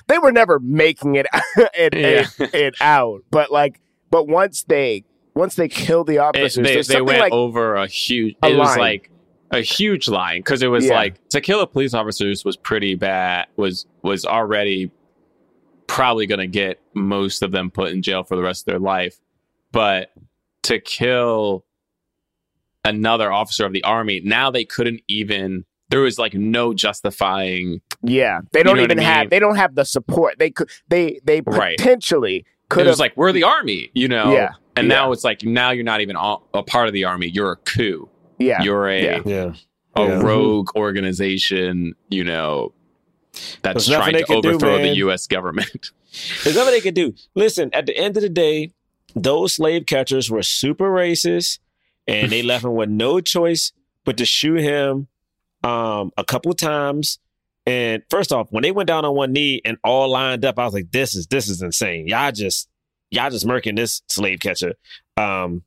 they 0.07 0.19
were 0.19 0.33
never 0.33 0.59
making 0.61 1.15
it 1.17 1.27
it, 1.57 1.95
Yeah. 1.95 2.27
it 2.39 2.55
it 2.55 2.75
out 2.81 3.23
but 3.31 3.51
like 3.51 3.81
but 4.11 4.29
once 4.29 4.65
they 4.65 5.05
once 5.35 5.55
they 5.55 5.69
kill 5.69 6.05
the 6.05 6.15
It- 6.15 6.19
officers 6.19 6.87
they 6.89 6.95
they 6.97 7.01
went 7.01 7.21
like 7.21 7.33
over 7.33 7.75
a 7.77 7.87
huge. 7.87 8.37
a 8.43 8.49
it 8.49 8.57
was 8.57 8.69
line. 8.71 8.79
like 8.79 9.11
a 9.53 9.61
huge 9.61 10.09
line 10.09 10.41
because 10.41 10.63
it 10.63 10.69
was 10.69 10.87
Yeah. 10.87 10.95
like 10.95 11.29
to 11.29 11.41
kill 11.41 11.61
a 11.61 11.67
police 11.67 11.95
officers 11.95 12.45
was 12.45 12.57
pretty 12.57 12.95
bad. 12.95 13.47
Was 13.57 13.87
was 14.03 14.25
already 14.25 14.91
probably 15.87 16.27
going 16.27 16.41
to 16.41 16.47
get 16.49 16.81
most 16.95 17.43
of 17.43 17.53
them 17.53 17.71
put 17.71 17.93
in 17.93 18.03
jail 18.03 18.25
for 18.25 18.35
the 18.37 18.43
rest 18.43 18.63
of 18.63 18.67
their 18.73 18.81
life, 18.81 19.19
but 19.73 20.11
to 20.65 20.81
kill 20.81 21.65
another 22.85 23.33
officer 23.33 23.65
of 23.67 23.73
the 23.73 23.83
army 23.85 24.21
now 24.25 24.51
they 24.51 24.65
couldn't 24.65 25.01
even. 25.09 25.65
There 25.89 26.01
was 26.01 26.19
like 26.19 26.35
no 26.35 26.75
justifying. 26.75 27.81
yeah 28.03 28.41
they 28.53 28.63
don't 28.65 28.77
know 28.77 28.83
even 28.83 28.99
I 28.99 29.03
have 29.03 29.31
they 29.31 29.39
don't 29.39 29.55
have 29.57 29.75
the 29.77 29.85
support 29.85 30.39
they 30.39 30.51
could 30.51 30.69
they 30.89 31.21
they 31.25 31.41
Right. 31.43 31.79
potentially 31.79 32.45
could 32.69 32.87
it 32.87 32.91
was 32.91 32.99
like 32.99 33.17
we're 33.17 33.31
the 33.33 33.45
army, 33.45 33.91
you 33.95 34.09
know. 34.09 34.33
Yeah. 34.33 34.51
And 34.77 34.89
Yeah. 34.89 34.95
now 34.97 35.13
it's 35.13 35.23
like 35.25 35.45
now 35.45 35.71
you're 35.71 35.85
not 35.85 36.01
even 36.01 36.17
all, 36.17 36.49
a 36.53 36.63
part 36.65 36.89
of 36.89 36.93
the 36.93 37.05
army. 37.05 37.29
You're 37.29 37.53
a 37.53 37.57
coup. 37.57 38.09
Yeah 38.39 38.63
You're 38.63 38.89
a 38.89 39.03
Yeah. 39.03 39.21
Yeah. 39.25 39.53
a 39.95 40.03
Yeah. 40.07 40.21
rogue 40.21 40.71
organization, 40.77 41.95
you 42.09 42.25
know, 42.25 42.73
that's 43.63 43.87
There's 43.87 43.99
trying 43.99 44.15
to 44.15 44.25
can 44.25 44.41
do, 44.41 44.49
overthrow 44.51 44.79
the. 44.79 44.97
U.S. 44.97 45.27
government. 45.27 45.91
There's 46.45 46.57
nothing 46.57 46.73
they 46.73 46.81
could 46.81 46.95
do. 46.95 47.15
Listen, 47.35 47.71
at 47.75 47.85
the 47.87 47.97
end 47.97 48.17
of 48.17 48.23
the 48.23 48.29
day, 48.31 48.73
those 49.15 49.55
slave 49.55 49.85
catchers 49.87 50.31
were 50.31 50.43
super 50.43 50.91
racist, 50.91 51.59
and 52.07 52.31
they 52.33 52.43
left 52.51 52.65
him 52.65 52.75
with 52.75 52.89
no 52.89 53.21
choice 53.21 53.73
but 54.05 54.17
to 54.19 54.25
shoot 54.25 54.61
him 54.61 55.09
um, 55.65 56.13
a 56.17 56.25
couple 56.25 56.53
times. 56.55 57.19
And 57.67 58.03
first 58.09 58.33
off, 58.33 58.47
when 58.51 58.63
they 58.63 58.71
went 58.71 58.87
down 58.87 59.05
on 59.05 59.15
one 59.17 59.33
knee 59.33 59.61
and 59.65 59.77
all 59.85 60.09
lined 60.09 60.45
up, 60.45 60.59
I 60.59 60.65
was 60.65 60.73
like, 60.75 60.93
"This 60.93 61.15
is 61.17 61.27
this 61.27 61.49
is 61.49 61.61
insane. 61.61 62.07
Y'all 62.07 62.31
just 62.33 62.69
y'all 63.11 63.29
just 63.31 63.45
murking 63.47 63.77
this 63.77 64.03
slave 64.09 64.39
catcher." 64.41 64.75
Um, 65.17 65.63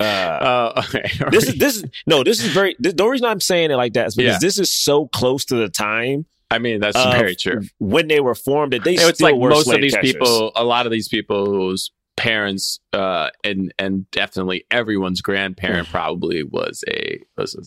uh, 0.00 0.04
Uh, 0.04 0.82
okay. 0.88 1.10
this 1.30 1.48
is 1.48 1.54
this 1.56 1.76
is 1.76 1.84
no, 2.06 2.22
this 2.24 2.42
is 2.42 2.52
very. 2.52 2.76
This, 2.78 2.94
the 2.94 3.06
reason 3.06 3.26
I'm 3.26 3.40
saying 3.40 3.70
it 3.70 3.76
like 3.76 3.94
that 3.94 4.08
is 4.08 4.14
because 4.16 4.34
Yeah. 4.34 4.38
this 4.40 4.58
is 4.58 4.72
so 4.72 5.06
close 5.08 5.44
to 5.46 5.56
the 5.56 5.68
time 5.68 6.26
I 6.50 6.58
mean, 6.58 6.80
that's 6.80 6.96
very 6.96 7.34
true. 7.34 7.62
when 7.78 8.06
they 8.08 8.20
were 8.20 8.34
formed 8.34 8.72
that 8.74 8.84
they 8.84 8.94
it's 8.94 9.14
still 9.14 9.28
like 9.28 9.36
were 9.36 9.50
most 9.50 9.72
of 9.72 9.80
these 9.80 9.94
catchers. 9.94 10.12
people, 10.12 10.52
a 10.54 10.62
lot 10.64 10.86
of 10.86 10.92
these 10.92 11.08
people's 11.08 11.90
parents, 12.16 12.80
uh, 12.92 13.30
and 13.42 13.74
and 13.78 14.08
definitely 14.12 14.64
everyone's 14.70 15.20
grandparent 15.20 15.88
probably 15.90 16.44
was 16.44 16.84
a 16.88 17.20
was 17.36 17.54
a, 17.56 17.62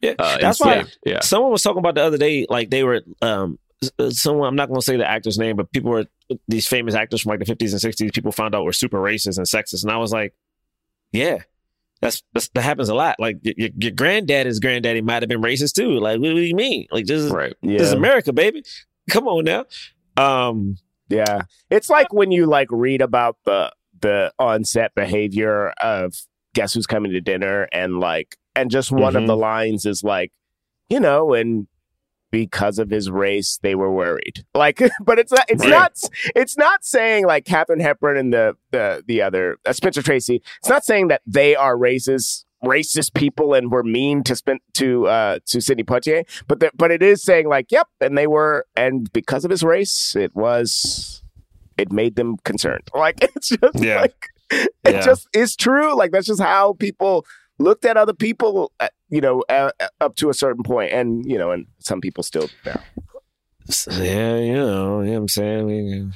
Yeah, 0.00 0.14
uh, 0.18 0.38
that's 0.38 0.60
why. 0.60 0.84
Yeah. 1.04 1.20
someone 1.20 1.50
was 1.50 1.62
talking 1.62 1.78
about 1.78 1.96
the 1.96 2.02
other 2.02 2.18
day, 2.18 2.46
like 2.48 2.70
they 2.70 2.84
were 2.84 3.02
um 3.20 3.58
uh, 3.98 4.10
someone 4.10 4.48
I'm 4.48 4.56
not 4.56 4.68
going 4.68 4.80
to 4.80 4.84
say 4.84 4.96
the 4.96 5.08
actor's 5.10 5.38
name, 5.38 5.56
but 5.56 5.72
people 5.72 5.90
were 5.90 6.06
these 6.46 6.66
famous 6.68 6.94
actors 6.94 7.22
from 7.22 7.30
like 7.30 7.40
the 7.40 7.46
50s 7.52 7.72
and 7.72 7.94
60s. 7.94 8.14
People 8.14 8.32
found 8.32 8.54
out 8.54 8.64
were 8.64 8.72
super 8.72 8.98
racist 8.98 9.38
and 9.38 9.46
sexist, 9.46 9.82
and 9.82 9.90
I 9.90 9.96
was 9.96 10.12
like, 10.12 10.34
yeah. 11.14 11.38
That's, 12.00 12.22
that's 12.34 12.48
that 12.50 12.60
happens 12.62 12.90
a 12.90 12.94
lot. 12.94 13.16
Like 13.18 13.38
your, 13.42 13.54
your, 13.56 13.70
your 13.78 13.90
granddaddy's 13.92 14.58
granddaddy 14.60 15.00
might 15.00 15.22
have 15.22 15.28
been 15.30 15.40
racist 15.40 15.72
too. 15.74 15.92
Like, 15.98 16.20
what 16.20 16.28
do 16.34 16.40
you 16.40 16.54
mean? 16.54 16.86
Like, 16.90 17.06
this 17.06 17.22
is 17.22 17.30
Right. 17.30 17.54
yeah 17.62 17.78
this 17.78 17.86
is 17.86 17.92
America, 17.94 18.30
baby. 18.32 18.62
Come 19.08 19.26
on 19.26 19.44
now. 19.44 19.64
Um, 20.18 20.76
Yeah. 21.08 21.42
It's 21.70 21.88
like 21.88 22.12
when 22.12 22.30
you 22.30 22.44
like 22.46 22.68
read 22.70 23.00
about 23.00 23.36
the 23.46 23.72
the 24.00 24.32
on-set 24.38 24.94
behavior 24.94 25.70
of 25.82 26.14
guess 26.54 26.74
who's 26.74 26.86
coming 26.86 27.12
to 27.12 27.20
dinner 27.22 27.68
and 27.72 28.00
like 28.00 28.36
and 28.54 28.70
just 28.70 28.92
one 28.92 29.16
of 29.16 29.22
Mhm. 29.22 29.26
the 29.28 29.36
lines 29.36 29.86
is 29.86 30.04
like, 30.04 30.30
you 30.90 31.00
know, 31.00 31.32
and 31.32 31.66
because 32.34 32.80
of 32.80 32.90
his 32.90 33.08
race 33.12 33.60
they 33.62 33.76
were 33.76 33.92
worried. 33.92 34.44
Like 34.56 34.80
but 35.00 35.20
it's 35.20 35.30
not 35.30 35.44
it's 35.48 35.62
Right. 35.62 35.70
not 35.70 35.92
it's 36.34 36.56
not 36.56 36.84
saying 36.84 37.26
like 37.26 37.44
Katharine 37.44 37.78
Hepburn 37.78 38.16
and 38.16 38.32
the 38.32 38.56
the 38.72 39.04
the 39.06 39.22
other 39.22 39.58
uh, 39.64 39.72
Spencer 39.72 40.02
Tracy. 40.02 40.42
It's 40.58 40.68
not 40.68 40.84
saying 40.84 41.08
that 41.08 41.20
they 41.26 41.54
are 41.54 41.76
racist 41.76 42.44
racist 42.64 43.14
people 43.14 43.54
and 43.54 43.70
were 43.70 43.84
mean 43.84 44.24
to 44.24 44.34
spend 44.34 44.58
to 44.72 45.06
uh 45.06 45.38
to 45.46 45.60
Sidney 45.60 45.84
Poitier, 45.84 46.24
but 46.48 46.58
the, 46.58 46.70
but 46.74 46.90
it 46.90 47.02
is 47.02 47.22
saying 47.22 47.46
like, 47.48 47.70
yep, 47.70 47.86
and 48.00 48.18
they 48.18 48.26
were 48.26 48.66
and 48.74 49.12
because 49.12 49.44
of 49.44 49.50
his 49.52 49.62
race, 49.62 50.16
it 50.16 50.34
was 50.34 51.22
it 51.78 51.92
made 51.92 52.16
them 52.16 52.36
concerned. 52.44 52.88
Like 52.94 53.22
it's 53.22 53.50
just 53.50 53.78
Yeah. 53.80 54.00
like 54.00 54.26
it 54.50 54.70
Yeah. 54.84 55.00
just 55.02 55.28
is 55.32 55.54
true. 55.54 55.94
Like 55.96 56.10
that's 56.10 56.26
just 56.26 56.42
how 56.42 56.72
people 56.72 57.24
looked 57.60 57.84
at 57.84 57.96
other 57.96 58.14
people, 58.14 58.72
uh, 58.80 58.88
you 59.14 59.20
know, 59.20 59.44
uh, 59.48 59.70
up 60.00 60.16
to 60.16 60.28
a 60.28 60.34
certain 60.34 60.64
point, 60.64 60.92
and 60.92 61.24
you 61.24 61.38
know, 61.38 61.52
and 61.52 61.66
some 61.78 62.00
people 62.00 62.24
still. 62.24 62.50
Yeah. 62.66 62.80
Yeah, 63.88 64.36
you 64.38 64.54
know, 64.54 65.02
you 65.02 65.06
know 65.06 65.12
what 65.12 65.16
I'm 65.16 65.28
saying? 65.28 65.66
We, 65.66 66.10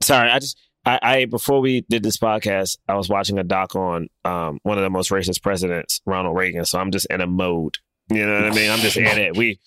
sorry, 0.00 0.30
I 0.30 0.38
just 0.38 0.56
I, 0.84 0.98
I 1.02 1.24
before 1.24 1.60
we 1.60 1.80
did 1.90 2.04
this 2.04 2.18
podcast, 2.18 2.78
I 2.88 2.94
was 2.94 3.08
watching 3.08 3.40
a 3.40 3.44
doc 3.44 3.74
on 3.74 4.08
um 4.24 4.60
one 4.62 4.78
of 4.78 4.84
the 4.84 4.90
most 4.90 5.10
racist 5.10 5.42
presidents, 5.42 6.00
Ronald 6.06 6.36
Reagan. 6.36 6.64
So 6.66 6.78
I'm 6.78 6.92
just 6.92 7.06
in 7.06 7.20
a 7.20 7.26
mode. 7.26 7.78
You 8.10 8.24
know 8.24 8.34
what 8.34 8.52
I 8.52 8.54
mean? 8.54 8.70
I'm 8.70 8.78
just 8.78 8.96
in 8.96 9.18
it. 9.18 9.36
We 9.36 9.58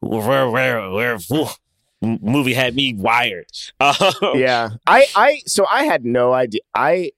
we're 0.00 0.48
we're 0.48 0.92
we're 0.92 1.18
whew, 1.18 1.48
movie 2.00 2.54
had 2.54 2.76
me 2.76 2.94
wired. 2.94 3.50
Um, 3.80 4.38
yeah, 4.38 4.70
I, 4.86 5.06
I, 5.16 5.42
so 5.46 5.66
I 5.68 5.84
had 5.84 6.04
no 6.04 6.32
idea. 6.32 6.60
I 6.72 7.10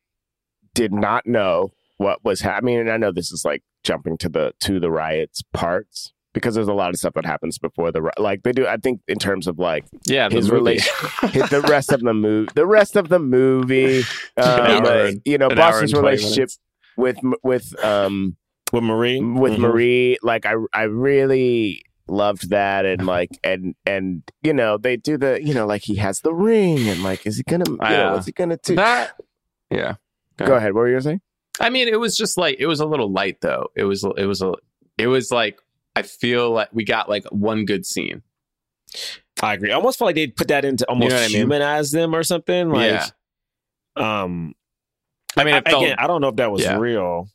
did 0.74 0.94
not 0.94 1.26
know 1.26 1.72
what 1.98 2.24
was 2.24 2.40
happening. 2.40 2.78
And 2.78 2.90
I 2.90 2.96
know 2.96 3.12
this 3.12 3.30
is 3.30 3.44
like 3.44 3.62
jumping 3.82 4.16
to 4.18 4.28
the 4.28 4.52
to 4.60 4.78
the 4.80 4.90
riots 4.90 5.42
parts, 5.52 6.12
because 6.34 6.54
there's 6.54 6.68
a 6.68 6.74
lot 6.74 6.90
of 6.90 6.96
stuff 6.96 7.14
that 7.14 7.24
happens 7.26 7.58
before 7.58 7.90
the 7.92 8.10
like 8.18 8.42
they 8.42 8.52
do. 8.52 8.66
I 8.66 8.76
think 8.76 9.00
in 9.08 9.18
terms 9.18 9.46
of 9.46 9.58
like 9.58 9.84
Yeah, 10.06 10.28
his 10.30 10.46
movie. 10.50 10.56
relation, 10.60 10.94
his, 11.32 11.48
the 11.50 11.60
rest 11.62 11.92
of 11.92 12.00
the 12.00 12.14
movie, 12.14 12.50
the 12.54 12.66
rest 12.66 12.96
of 12.96 13.08
the 13.08 13.18
movie, 13.18 14.04
um, 14.36 14.44
hour 14.60 15.10
you 15.24 15.38
know, 15.38 15.48
Boston's 15.48 15.92
relationship 15.94 16.50
with 16.96 17.16
with 17.42 17.82
um 17.84 18.36
with 18.72 18.82
Marie. 18.84 19.20
with 19.20 19.54
Mhm. 19.54 19.58
Marie, 19.58 20.18
like 20.22 20.46
I 20.46 20.54
I 20.72 20.82
really 20.82 21.82
loved 22.08 22.50
that 22.50 22.84
and 22.86 23.06
like 23.16 23.30
and 23.44 23.74
and 23.86 24.22
you 24.42 24.52
know 24.52 24.76
they 24.76 24.96
do 24.96 25.16
the 25.16 25.40
you 25.42 25.54
know 25.54 25.64
like 25.66 25.82
he 25.82 25.94
has 25.96 26.20
the 26.20 26.34
ring 26.34 26.88
and 26.88 27.02
like 27.02 27.24
is 27.26 27.36
he 27.36 27.42
gonna 27.44 27.64
you 27.70 27.76
know 27.76 27.88
Yeah. 27.88 28.12
what's 28.12 28.26
he 28.26 28.32
gonna 28.32 28.58
do? 28.62 28.76
That, 28.76 29.12
yeah. 29.70 29.94
Go 30.38 30.54
ahead. 30.54 30.72
What 30.72 30.80
were 30.80 30.88
you 30.88 30.94
gonna 30.94 31.02
say? 31.16 31.20
I 31.58 31.70
mean, 31.70 31.88
it 31.88 31.98
was 31.98 32.16
just 32.16 32.38
like 32.38 32.56
it 32.58 32.66
was 32.66 32.80
a 32.80 32.86
little 32.86 33.10
light 33.10 33.40
though. 33.40 33.68
It 33.74 33.84
was 33.84 34.04
it 34.16 34.26
was 34.26 34.42
a 34.42 34.54
it 34.98 35.06
was 35.08 35.30
like 35.30 35.58
I 35.96 36.02
feel 36.02 36.50
like 36.50 36.68
we 36.72 36.84
got 36.84 37.08
like 37.08 37.24
one 37.30 37.64
good 37.64 37.84
scene. 37.84 38.22
I 39.42 39.54
agree. 39.54 39.72
I 39.72 39.74
almost 39.74 39.98
feel 39.98 40.06
like 40.06 40.14
they 40.14 40.26
put 40.28 40.48
that 40.48 40.64
into 40.64 40.84
almost 40.88 41.10
know 41.10 41.16
what 41.16 41.24
I 41.24 41.28
mean? 41.32 41.48
them 41.92 42.14
or 42.14 42.22
something. 42.22 42.68
Like, 42.70 42.90
Yeah. 42.90 43.06
um, 43.96 44.54
I 45.36 45.44
mean, 45.44 45.54
I, 45.54 45.60
felt, 45.62 45.84
again, 45.84 45.96
I 45.98 46.06
don't 46.06 46.20
know 46.20 46.28
if 46.28 46.36
that 46.36 46.50
was 46.50 46.62
Yeah. 46.62 46.76
real. 46.76 47.28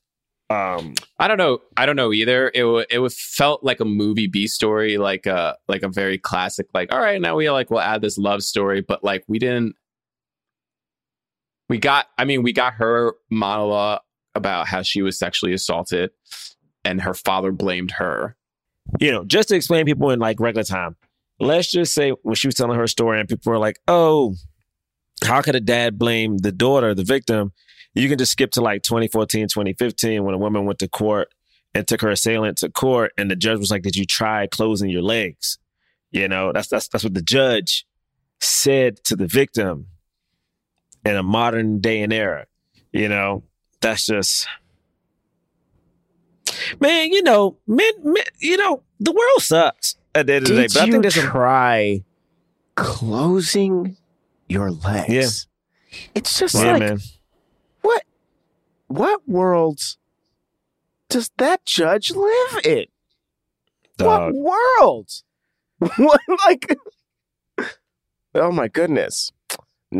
Um, 0.49 0.93
I 1.17 1.27
don't 1.27 1.37
know. 1.37 1.59
I 1.75 1.87
don't 1.87 1.95
know 1.95 2.13
either. 2.13 2.51
It 2.53 2.65
it 2.91 2.99
was 2.99 3.19
felt 3.19 3.63
like 3.63 3.79
a 3.79 3.85
movie 3.85 4.27
B 4.27 4.45
story, 4.47 4.97
like 4.97 5.25
a 5.25 5.57
like 5.67 5.81
a 5.81 5.87
very 5.89 6.19
classic. 6.19 6.67
Like, 6.73 6.93
all 6.93 6.99
right, 6.99 7.19
now 7.19 7.35
we 7.35 7.49
like 7.49 7.71
we'll 7.71 7.79
add 7.79 8.01
this 8.01 8.17
love 8.19 8.43
story, 8.43 8.81
but 8.81 9.03
like 9.03 9.23
we 9.27 9.39
didn't. 9.39 9.75
We 11.67 11.79
got. 11.79 12.05
I 12.17 12.25
mean, 12.25 12.43
we 12.43 12.53
got 12.53 12.73
her 12.75 13.15
monologue 13.31 14.01
about 14.35 14.67
how 14.67 14.81
she 14.81 15.01
was 15.01 15.17
sexually 15.17 15.53
assaulted, 15.53 16.11
and 16.83 17.01
her 17.01 17.13
father 17.13 17.51
blamed 17.51 17.91
her. 17.91 18.35
you 18.99 19.11
know, 19.11 19.23
just 19.25 19.49
to 19.49 19.55
explain 19.55 19.85
people 19.85 20.11
in 20.11 20.19
like 20.19 20.39
regular 20.39 20.63
time. 20.63 20.95
Let's 21.39 21.71
just 21.71 21.93
say 21.93 22.11
when 22.21 22.35
she 22.35 22.47
was 22.47 22.55
telling 22.55 22.77
her 22.77 22.87
story 22.87 23.19
and 23.19 23.27
people 23.27 23.51
were 23.51 23.57
like, 23.57 23.79
"Oh, 23.87 24.35
how 25.23 25.41
could 25.41 25.55
a 25.55 25.59
dad 25.59 25.97
blame 25.97 26.37
the 26.37 26.51
daughter, 26.51 26.93
the 26.93 27.03
victim?" 27.03 27.51
You 27.95 28.07
can 28.09 28.17
just 28.17 28.33
skip 28.33 28.51
to 28.51 28.61
like 28.61 28.83
2014, 28.83 29.47
2015 29.47 30.23
when 30.23 30.35
a 30.35 30.37
woman 30.37 30.65
went 30.65 30.79
to 30.79 30.87
court 30.87 31.33
and 31.73 31.87
took 31.87 32.01
her 32.01 32.09
assailant 32.09 32.57
to 32.59 32.69
court 32.69 33.11
and 33.17 33.31
the 33.31 33.35
judge 33.35 33.57
was 33.59 33.71
like, 33.71 33.81
"Did 33.83 33.95
you 33.95 34.05
try 34.05 34.47
closing 34.47 34.89
your 34.89 35.01
legs?" 35.01 35.57
You 36.11 36.27
know, 36.27 36.51
that's 36.53 36.67
that's 36.67 36.87
that's 36.87 37.03
what 37.03 37.13
the 37.15 37.21
judge 37.21 37.85
said 38.39 39.03
to 39.05 39.15
the 39.15 39.27
victim 39.27 39.87
in 41.05 41.15
a 41.15 41.23
modern 41.23 41.79
day 41.81 42.01
and 42.01 42.13
era. 42.13 42.45
You 42.93 43.09
know, 43.09 43.43
that's 43.85 44.05
just 44.05 44.47
man, 46.79 47.11
you 47.11 47.23
know, 47.23 47.57
men, 47.67 47.91
men 48.03 48.23
you 48.39 48.57
know, 48.57 48.83
the 48.99 49.11
world 49.11 49.41
sucks 49.41 49.95
at 50.13 50.27
the 50.27 50.35
end 50.35 50.49
of 50.49 50.55
the 50.55 50.67
day. 50.67 50.67
But 50.73 50.77
I 50.77 50.89
think 50.89 51.01
there's 51.03 51.17
a, 51.17 51.21
try 51.21 52.03
closing 52.75 53.97
your 54.47 54.71
legs? 54.71 55.47
Yeah. 55.91 56.09
It's 56.13 56.39
just 56.39 56.55
yeah, 56.55 56.73
like 56.73 56.79
man. 56.79 56.99
what 57.81 58.03
what 58.87 59.27
world 59.27 59.79
does 61.09 61.31
that 61.37 61.65
judge 61.65 62.11
live 62.11 62.65
in? 62.65 62.85
Dog. 63.97 64.33
What 64.33 64.79
world? 64.79 65.11
what 65.97 66.21
like? 66.45 66.77
Oh 68.37 68.51
my 68.51 68.67
goodness! 68.67 69.31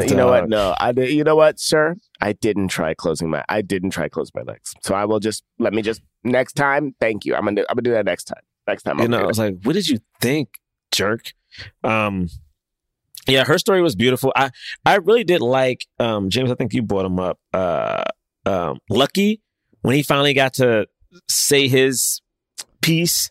You 0.04 0.16
know 0.16 0.28
what? 0.28 0.50
No, 0.50 0.76
I 0.80 0.92
did. 0.92 1.12
You 1.12 1.24
know 1.24 1.36
what, 1.36 1.60
sir? 1.60 1.96
I 2.22 2.34
didn't 2.34 2.68
try 2.70 2.94
closing 2.94 3.30
my. 3.30 3.44
I 3.50 3.62
didn't 3.62 3.92
try 3.92 4.10
close 4.10 4.32
my 4.36 4.42
legs. 4.42 4.74
So 4.82 4.96
I 4.96 5.06
will 5.06 5.20
just 5.20 5.44
let 5.60 5.74
me 5.74 5.82
just 5.82 6.02
next 6.24 6.54
time. 6.54 6.96
Thank 7.00 7.26
you. 7.26 7.36
I'm 7.36 7.46
gonna. 7.46 7.62
I'm 7.70 7.76
gonna 7.76 7.84
do 7.84 7.92
that 7.92 8.06
next 8.06 8.26
time. 8.26 8.42
Next 8.68 8.84
time. 8.84 8.98
You 8.98 9.04
I'll 9.04 9.10
know, 9.10 9.20
I 9.20 9.26
was 9.26 9.40
like, 9.40 9.56
what 9.64 9.74
did 9.74 9.88
you 9.88 10.00
think, 10.22 10.60
jerk? 10.92 11.34
Um, 11.84 12.30
yeah, 13.28 13.46
her 13.46 13.58
story 13.58 13.82
was 13.82 13.96
beautiful. 13.96 14.34
I 14.36 14.52
I 14.86 14.96
really 14.96 15.24
did 15.24 15.42
like 15.42 15.86
um 16.00 16.30
James. 16.30 16.52
I 16.52 16.56
think 16.56 16.74
you 16.74 16.82
brought 16.82 17.06
him 17.06 17.20
up. 17.20 17.40
Uh, 17.54 18.04
um, 18.46 18.80
Lucky 18.90 19.42
when 19.82 19.96
he 19.96 20.04
finally 20.04 20.34
got 20.34 20.54
to 20.56 20.88
say 21.30 21.68
his 21.68 22.22
piece 22.82 23.30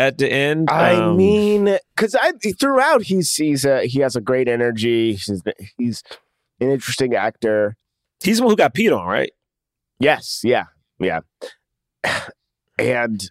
at 0.00 0.18
the 0.18 0.32
end. 0.32 0.70
I 0.70 0.94
um, 0.94 1.16
mean, 1.16 1.78
because 1.94 2.14
I 2.14 2.32
throughout 2.58 3.02
he's 3.02 3.34
he's 3.34 3.64
a, 3.64 3.84
he 3.86 4.00
has 4.00 4.16
a 4.16 4.20
great 4.20 4.48
energy. 4.48 5.12
He's 5.12 5.42
he's 5.76 6.02
an 6.60 6.70
interesting 6.70 7.14
actor. 7.14 7.76
he's 8.22 8.38
the 8.38 8.44
one 8.44 8.52
who 8.52 8.56
got 8.56 8.74
peed 8.74 8.96
on, 8.98 9.06
right? 9.06 9.30
Yes, 9.98 10.40
yeah, 10.42 10.64
yeah, 10.98 11.20
and 12.78 13.30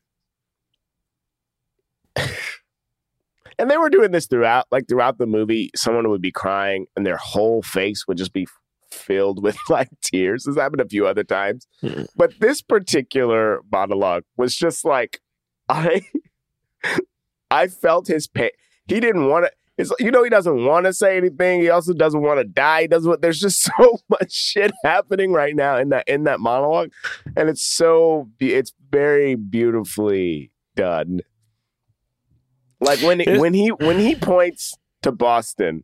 and 2.15 3.69
they 3.69 3.77
were 3.77 3.89
doing 3.89 4.11
this 4.11 4.27
throughout, 4.27 4.67
like 4.71 4.87
throughout 4.87 5.17
the 5.17 5.25
movie. 5.25 5.71
Someone 5.75 6.07
would 6.09 6.21
be 6.21 6.31
crying, 6.31 6.85
and 6.95 7.05
their 7.05 7.17
whole 7.17 7.63
face 7.63 8.07
would 8.07 8.17
just 8.17 8.31
be 8.33 8.47
filled 8.91 9.41
with 9.43 9.57
like 9.69 9.89
tears. 10.01 10.43
This 10.43 10.55
happened 10.55 10.81
a 10.81 10.87
few 10.87 11.07
other 11.07 11.23
times, 11.23 11.67
Hmm. 11.81 12.03
but 12.15 12.39
this 12.39 12.61
particular 12.61 13.61
monologue 13.71 14.23
was 14.37 14.55
just 14.55 14.85
like 14.85 15.19
I, 15.69 16.01
I 17.51 17.67
felt 17.67 18.07
his 18.07 18.27
pain. 18.27 18.49
He 18.87 18.99
didn't 18.99 19.27
want 19.27 19.45
to. 19.45 19.51
It's, 19.77 19.93
you 19.99 20.11
know, 20.11 20.23
he 20.23 20.29
doesn't 20.29 20.65
want 20.65 20.85
to 20.87 20.93
say 20.93 21.15
anything. 21.15 21.61
He 21.61 21.69
also 21.69 21.93
doesn't 21.93 22.21
want 22.21 22.39
to 22.39 22.43
die. 22.43 22.81
He 22.81 22.87
doesn't. 22.87 23.07
Want, 23.09 23.21
there's 23.21 23.39
just 23.39 23.61
so 23.77 23.97
much 24.09 24.31
shit 24.31 24.71
happening 24.83 25.31
right 25.31 25.55
now 25.55 25.77
in 25.77 25.89
that 25.89 26.07
in 26.07 26.25
that 26.25 26.39
monologue, 26.39 26.91
and 27.37 27.47
it's 27.49 27.63
so 27.63 28.29
it's 28.39 28.73
very 28.91 29.35
beautifully 29.35 30.51
done. 30.75 31.21
Like 32.81 32.99
when 33.01 33.21
It- 33.21 33.39
when 33.39 33.53
he 33.53 33.69
when 33.69 33.99
he 33.99 34.15
points 34.15 34.75
to 35.01 35.11
Boston, 35.11 35.83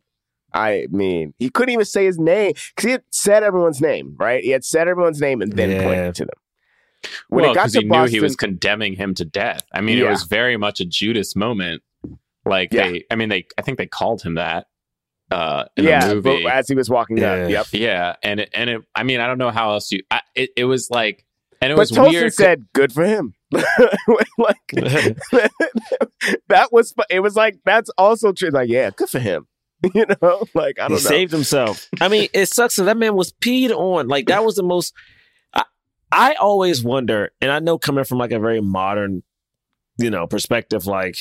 I 0.52 0.86
mean, 0.90 1.34
he 1.38 1.50
couldn't 1.50 1.72
even 1.72 1.84
say 1.84 2.04
his 2.04 2.18
name 2.18 2.52
because 2.74 2.84
he 2.84 2.90
had 2.92 3.02
said 3.10 3.42
everyone's 3.42 3.80
name, 3.80 4.14
right? 4.18 4.42
He 4.42 4.50
had 4.50 4.64
said 4.64 4.88
everyone's 4.88 5.20
name 5.20 5.40
and 5.42 5.52
then 5.52 5.70
Yeah. 5.70 5.82
pointed 5.84 6.14
to 6.16 6.24
them. 6.24 6.34
When 7.28 7.42
well, 7.42 7.52
it 7.52 7.54
got 7.54 7.60
because 7.62 7.72
to 7.74 7.80
he 7.80 7.86
knew 7.86 8.04
he 8.04 8.20
was 8.20 8.36
condemning 8.36 8.94
him 8.94 9.14
to 9.14 9.24
death. 9.24 9.62
I 9.72 9.80
mean, 9.80 9.98
Yeah. 9.98 10.06
it 10.06 10.10
was 10.10 10.24
very 10.24 10.56
much 10.56 10.80
a 10.80 10.84
Judas 10.84 11.34
moment. 11.36 11.82
Like 12.44 12.72
Yeah. 12.72 12.88
they, 12.92 13.04
I 13.10 13.16
mean, 13.16 13.28
they, 13.28 13.46
I 13.58 13.62
think 13.62 13.78
they 13.78 13.86
called 13.86 14.22
him 14.22 14.34
that 14.34 14.66
uh, 15.30 15.64
in 15.76 15.84
yeah, 15.84 16.06
the 16.06 16.14
movie. 16.16 16.46
as 16.46 16.68
he 16.68 16.74
was 16.76 16.88
walking 16.88 17.16
Yeah. 17.18 17.36
down, 17.36 17.50
yep. 17.50 17.66
Yeah, 17.72 18.14
and 18.22 18.40
it, 18.40 18.50
and 18.54 18.70
it, 18.70 18.82
I 18.94 19.02
mean, 19.02 19.18
I 19.20 19.26
don't 19.26 19.38
know 19.38 19.50
how 19.50 19.72
else 19.72 19.90
you. 19.90 20.02
I, 20.10 20.20
it, 20.36 20.50
it 20.56 20.64
was 20.64 20.88
like, 20.90 21.24
and 21.60 21.72
it 21.72 21.74
But 21.74 21.80
was 21.80 21.90
Tolson 21.92 22.10
weird. 22.10 22.34
said, 22.34 22.66
"Good 22.74 22.92
for 22.92 23.04
him." 23.04 23.34
like 23.50 24.56
that 26.48 26.68
was, 26.72 26.94
it 27.10 27.20
was 27.20 27.34
like 27.36 27.58
that's 27.64 27.90
also 27.98 28.32
true. 28.32 28.50
Like, 28.50 28.68
yeah, 28.68 28.90
good 28.94 29.08
for 29.10 29.18
him. 29.18 29.46
You 29.94 30.06
know, 30.22 30.44
like 30.54 30.78
I 30.80 30.88
don't 30.88 30.92
know. 30.92 30.96
saved 30.98 31.32
himself. 31.32 31.86
I 32.00 32.08
mean, 32.08 32.28
it 32.32 32.46
sucks 32.46 32.76
that 32.76 32.84
that 32.84 32.96
man 32.96 33.14
was 33.14 33.32
peed 33.32 33.70
on. 33.70 34.08
Like 34.08 34.26
that 34.28 34.44
was 34.44 34.54
the 34.56 34.62
most. 34.62 34.94
I, 36.12 36.34
always 36.34 36.82
wonder, 36.82 37.32
and 37.40 37.50
I 37.50 37.58
know 37.58 37.78
coming 37.78 38.04
from 38.04 38.18
like 38.18 38.32
a 38.32 38.38
very 38.38 38.60
modern, 38.60 39.22
you 39.98 40.10
know, 40.10 40.26
perspective, 40.26 40.86
like 40.86 41.16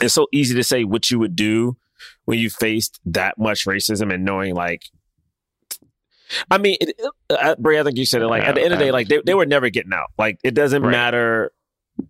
it's 0.00 0.14
so 0.14 0.26
easy 0.32 0.54
to 0.54 0.64
say 0.64 0.84
what 0.84 1.10
you 1.10 1.18
would 1.18 1.36
do 1.36 1.76
when 2.24 2.38
you 2.38 2.50
faced 2.50 3.00
that 3.06 3.38
much 3.38 3.66
racism 3.66 4.12
and 4.12 4.24
knowing 4.24 4.54
like. 4.54 4.84
I 6.50 6.58
mean, 6.58 6.76
it, 6.80 6.94
uh, 7.28 7.56
Bray, 7.58 7.80
I 7.80 7.82
think 7.82 7.98
you 7.98 8.06
said 8.06 8.22
it. 8.22 8.28
Like 8.28 8.44
at 8.44 8.54
the 8.54 8.62
end 8.62 8.72
of 8.72 8.78
the 8.78 8.84
day, 8.84 8.92
like 8.92 9.08
they, 9.08 9.20
they 9.26 9.34
were 9.34 9.46
never 9.46 9.68
getting 9.68 9.92
out. 9.92 10.10
Like 10.16 10.38
it 10.44 10.54
doesn't 10.54 10.82
Right. 10.82 10.90
matter. 10.92 11.50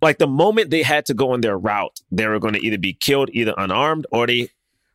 Like 0.01 0.19
the 0.19 0.27
moment 0.27 0.69
they 0.69 0.83
had 0.83 1.05
to 1.07 1.13
go 1.15 1.31
on 1.31 1.41
their 1.41 1.57
route, 1.57 1.99
they 2.11 2.27
were 2.27 2.39
going 2.39 2.53
to 2.53 2.63
either 2.65 2.77
be 2.77 2.93
killed, 2.93 3.29
either 3.33 3.53
unarmed, 3.57 4.05
or 4.11 4.27
they 4.27 4.49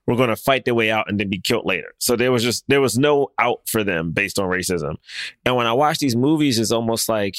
were 0.07 0.17
going 0.17 0.29
to 0.29 0.37
fight 0.37 0.65
their 0.65 0.75
way 0.75 0.91
out 0.91 1.09
and 1.09 1.19
then 1.19 1.29
be 1.29 1.41
killed 1.41 1.67
later. 1.67 1.93
So 1.99 2.17
there 2.17 2.33
was 2.33 2.43
just 2.43 2.65
there 2.69 2.81
was 2.81 2.97
no 2.97 3.29
out 3.39 3.69
for 3.69 3.83
them 3.83 4.13
based 4.13 4.39
on 4.39 4.49
racism. 4.49 4.97
And 5.45 5.57
when 5.57 5.67
I 5.67 5.73
watch 5.73 5.99
these 5.99 6.17
movies, 6.17 6.59
it's 6.59 6.71
almost 6.71 7.09
like 7.09 7.37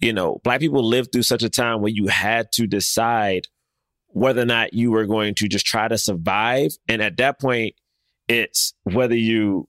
you 0.00 0.12
know 0.12 0.40
black 0.44 0.60
people 0.60 0.84
lived 0.84 1.12
through 1.12 1.22
such 1.22 1.42
a 1.42 1.50
time 1.50 1.80
where 1.80 1.92
you 1.92 2.08
had 2.08 2.52
to 2.52 2.66
decide 2.66 3.48
whether 4.08 4.42
or 4.42 4.46
not 4.46 4.72
you 4.72 4.92
were 4.92 5.06
going 5.06 5.34
to 5.34 5.48
just 5.48 5.66
try 5.66 5.88
to 5.88 5.98
survive. 5.98 6.76
And 6.88 7.02
at 7.02 7.16
that 7.16 7.40
point, 7.40 7.74
it's 8.28 8.72
whether 8.84 9.16
you 9.16 9.68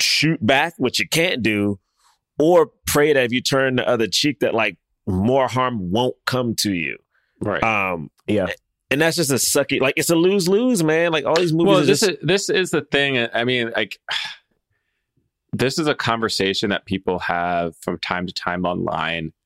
shoot 0.00 0.44
back, 0.44 0.74
which 0.76 0.98
you 0.98 1.08
can't 1.08 1.42
do, 1.42 1.78
or 2.38 2.70
pray 2.86 3.12
that 3.12 3.24
if 3.24 3.32
you 3.32 3.40
turn 3.40 3.76
the 3.76 3.88
other 3.88 4.08
cheek, 4.08 4.40
that 4.40 4.54
like 4.54 4.76
more 5.06 5.46
harm 5.48 5.90
won't 5.90 6.16
come 6.26 6.54
to 6.56 6.72
you. 6.72 6.98
right. 7.40 7.62
Um, 7.62 8.10
Yeah. 8.26 8.48
And 8.90 9.00
that's 9.00 9.16
just 9.16 9.30
a 9.30 9.34
sucky. 9.34 9.80
Like 9.80 9.94
it's 9.96 10.10
a 10.10 10.16
lose 10.16 10.48
lose, 10.48 10.82
man. 10.82 11.12
Like 11.12 11.24
all 11.24 11.36
these 11.36 11.52
movies. 11.52 11.66
well, 11.66 11.80
this 11.80 12.00
just, 12.00 12.10
is 12.10 12.16
this 12.22 12.48
is 12.48 12.70
the 12.70 12.82
thing. 12.82 13.18
Uh, 13.18 13.28
I 13.34 13.44
mean, 13.44 13.70
like, 13.76 13.98
this 15.52 15.78
is 15.78 15.86
a 15.86 15.94
conversation 15.94 16.70
that 16.70 16.86
people 16.86 17.18
have 17.18 17.76
from 17.76 17.98
time 17.98 18.26
to 18.26 18.32
time 18.32 18.64
online. 18.64 19.32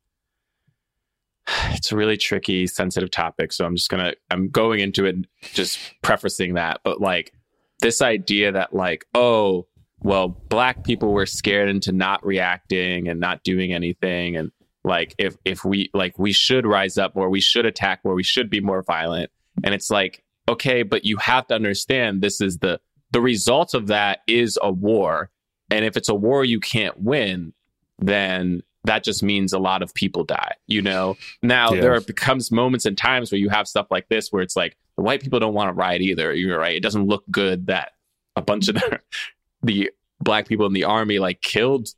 It's 1.71 1.91
a 1.91 1.97
really 1.97 2.17
tricky, 2.17 2.69
sensitive 2.69 3.11
topic, 3.11 3.53
so 3.53 3.65
I'm 3.65 3.75
just 3.75 3.91
gonna 3.91 4.15
I'm 4.31 4.49
going 4.49 4.79
into 4.79 5.05
it 5.05 5.17
just 5.41 5.79
prefacing 6.01 6.55
that, 6.55 6.81
but 6.85 7.01
like 7.01 7.33
this 7.81 8.01
idea 8.01 8.53
that 8.53 8.73
like, 8.73 9.05
oh, 9.13 9.67
well, 9.99 10.29
black 10.29 10.85
people 10.85 11.13
were 11.13 11.27
scared 11.27 11.69
into 11.69 11.91
not 11.91 12.25
reacting 12.25 13.09
and 13.09 13.19
not 13.19 13.43
doing 13.43 13.73
anything, 13.73 14.37
and 14.37 14.53
Like 14.85 15.15
if 15.19 15.37
if 15.45 15.65
we 15.65 15.91
like 15.95 16.19
we 16.19 16.33
should 16.33 16.67
rise 16.67 16.99
up 16.99 17.15
more, 17.15 17.29
we 17.31 17.41
should 17.41 17.67
attack 17.67 18.01
more, 18.05 18.15
we 18.15 18.23
should 18.25 18.51
be 18.51 18.61
more 18.61 18.83
violent. 18.83 19.31
And 19.63 19.75
it's 19.75 19.91
like, 19.91 20.25
okay, 20.49 20.83
but 20.83 21.05
you 21.05 21.17
have 21.19 21.47
to 21.49 21.55
understand 21.55 22.21
this 22.23 22.41
is 22.41 22.59
the 22.59 22.81
the 23.13 23.21
result 23.21 23.75
of 23.75 23.87
that 23.89 24.21
is 24.27 24.59
a 24.63 24.73
war. 24.73 25.31
And 25.71 25.85
if 25.85 25.97
it's 25.97 26.09
a 26.09 26.15
war 26.15 26.45
you 26.45 26.59
can't 26.61 26.99
win, 26.99 27.53
then 27.99 28.63
that 28.85 29.05
just 29.05 29.23
means 29.23 29.53
a 29.53 29.59
lot 29.61 29.81
of 29.83 29.95
people 29.95 30.25
die, 30.25 30.55
you 30.67 30.83
know? 30.83 31.17
Now 31.43 31.73
Yeah. 31.73 31.81
there 31.83 32.01
becomes 32.01 32.51
moments 32.51 32.85
and 32.85 32.99
times 32.99 33.31
where 33.31 33.39
you 33.39 33.49
have 33.51 33.69
stuff 33.69 33.87
like 33.91 34.09
this 34.09 34.33
where 34.33 34.43
it's 34.43 34.57
like 34.57 34.77
the 34.97 35.03
white 35.03 35.23
people 35.23 35.39
don't 35.39 35.55
want 35.55 35.69
to 35.69 35.73
riot 35.75 36.03
either. 36.03 36.35
You're 36.35 36.59
right. 36.59 36.75
It 36.75 36.83
doesn't 36.83 37.07
look 37.07 37.23
good 37.31 37.69
that 37.69 37.93
a 38.35 38.43
bunch 38.43 38.69
of 38.69 38.75
the, 38.75 38.99
the 39.63 39.91
black 40.21 40.49
people 40.49 40.67
in 40.67 40.73
the 40.73 40.83
army 40.85 41.21
like 41.21 41.43
killed 41.43 41.91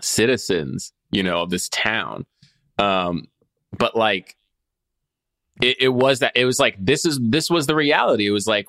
citizens, 0.00 0.92
you 1.14 1.22
know, 1.22 1.42
of 1.42 1.50
this 1.50 1.68
town. 1.68 2.26
Um, 2.78 3.28
but 3.78 3.96
like 3.96 4.36
it, 5.62 5.76
it 5.80 5.88
was 5.88 6.18
that 6.18 6.32
it 6.34 6.44
was 6.44 6.58
like 6.58 6.76
this 6.78 7.04
is 7.06 7.18
this 7.22 7.48
was 7.48 7.66
the 7.66 7.74
reality. 7.76 8.26
It 8.26 8.30
was 8.32 8.46
like 8.46 8.66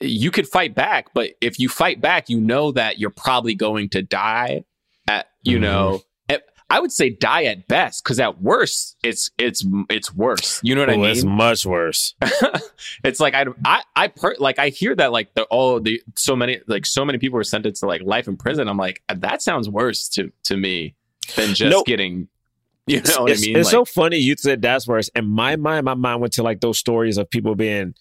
you 0.00 0.30
could 0.30 0.48
fight 0.48 0.74
back, 0.74 1.14
but 1.14 1.30
if 1.40 1.58
you 1.58 1.68
fight 1.68 2.00
back, 2.00 2.28
you 2.28 2.40
know 2.40 2.72
that 2.72 2.98
you're 2.98 3.10
probably 3.10 3.54
going 3.54 3.88
to 3.90 4.02
die. 4.02 4.64
At 5.06 5.26
you 5.42 5.58
Mhm. 5.58 5.60
know, 5.62 6.02
I 6.70 6.80
would 6.80 6.90
say 6.92 7.10
die 7.10 7.44
at 7.44 7.68
best 7.68 8.02
because 8.02 8.18
at 8.18 8.40
worst, 8.40 8.96
it's 9.04 9.30
it's 9.38 9.64
it's 9.90 10.12
worse. 10.14 10.60
You 10.62 10.74
know 10.74 10.80
what 10.82 10.90
I 10.90 10.94
Oh, 10.94 10.98
mean? 10.98 11.10
it's 11.10 11.24
much 11.24 11.64
worse. 11.66 12.14
it's 13.04 13.20
like 13.20 13.34
I 13.34 13.46
I 13.64 13.82
I 13.94 14.08
per, 14.08 14.34
like 14.38 14.58
I 14.58 14.70
hear 14.70 14.94
that 14.96 15.12
like 15.12 15.34
the 15.34 15.46
oh 15.50 15.78
the 15.78 16.00
so 16.16 16.34
many 16.34 16.60
like 16.66 16.86
so 16.86 17.04
many 17.04 17.18
people 17.18 17.36
were 17.36 17.44
sentenced 17.44 17.80
to 17.80 17.86
like 17.86 18.02
life 18.02 18.26
in 18.28 18.36
prison. 18.36 18.68
I'm 18.68 18.76
like 18.78 19.02
that 19.14 19.42
sounds 19.42 19.68
worse 19.68 20.08
to 20.10 20.32
to 20.44 20.56
me 20.56 20.94
than 21.36 21.48
just 21.54 21.70
Nope. 21.70 21.86
getting. 21.86 22.28
You 22.86 23.00
know 23.02 23.22
what 23.22 23.30
it's, 23.32 23.42
I 23.42 23.46
mean? 23.46 23.56
It's 23.56 23.66
Like, 23.66 23.70
so 23.72 23.84
funny 23.86 24.18
you 24.18 24.34
said 24.38 24.60
that's 24.60 24.86
worse. 24.86 25.08
And 25.14 25.28
my 25.30 25.56
mind, 25.56 25.84
my 25.86 25.94
mind 25.94 26.20
went 26.20 26.34
to 26.34 26.42
like 26.42 26.60
those 26.60 26.78
stories 26.78 27.16
of 27.16 27.30
people 27.30 27.54
being 27.54 27.94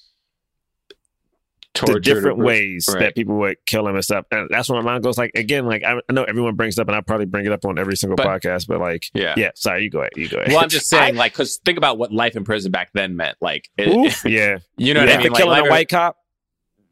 the 1.85 1.99
different 1.99 2.37
ways 2.37 2.87
right. 2.91 2.99
that 2.99 3.15
people 3.15 3.35
would 3.39 3.57
kill 3.65 3.87
him 3.87 3.95
and 3.95 4.03
stuff. 4.03 4.25
And 4.31 4.47
that's 4.49 4.69
when 4.69 4.83
my 4.83 4.91
mind 4.91 5.03
goes 5.03 5.17
like 5.17 5.31
again, 5.35 5.65
like 5.65 5.83
I, 5.83 5.99
I 6.09 6.13
know 6.13 6.23
everyone 6.23 6.55
brings 6.55 6.77
it 6.77 6.81
up 6.81 6.87
and 6.87 6.95
I 6.95 7.01
probably 7.01 7.25
bring 7.25 7.45
it 7.45 7.51
up 7.51 7.65
on 7.65 7.77
every 7.77 7.95
single 7.97 8.15
But- 8.15 8.27
podcast, 8.27 8.67
but 8.67 8.79
like 8.79 9.09
Yeah. 9.13 9.33
yeah, 9.37 9.51
sorry, 9.55 9.83
you 9.83 9.89
go 9.89 9.99
ahead. 9.99 10.11
You 10.15 10.29
go 10.29 10.37
ahead. 10.37 10.49
Well, 10.49 10.59
I'm 10.61 10.69
just 10.69 10.87
saying, 10.89 11.15
like, 11.15 11.33
because 11.33 11.57
think 11.65 11.77
about 11.77 11.97
what 11.97 12.11
life 12.11 12.35
in 12.35 12.43
prison 12.43 12.71
back 12.71 12.89
then 12.93 13.15
meant. 13.15 13.37
Like, 13.41 13.69
it, 13.77 13.87
Oof, 13.89 14.23
yeah. 14.25 14.59
you 14.77 14.93
know 14.93 15.01
yeah, 15.01 15.05
what 15.07 15.13
I 15.15 15.23
mean? 15.23 15.31
Like, 15.31 15.41
killing 15.41 15.59
life- 15.61 15.67
a 15.67 15.71
white 15.71 15.89
cop. 15.89 16.17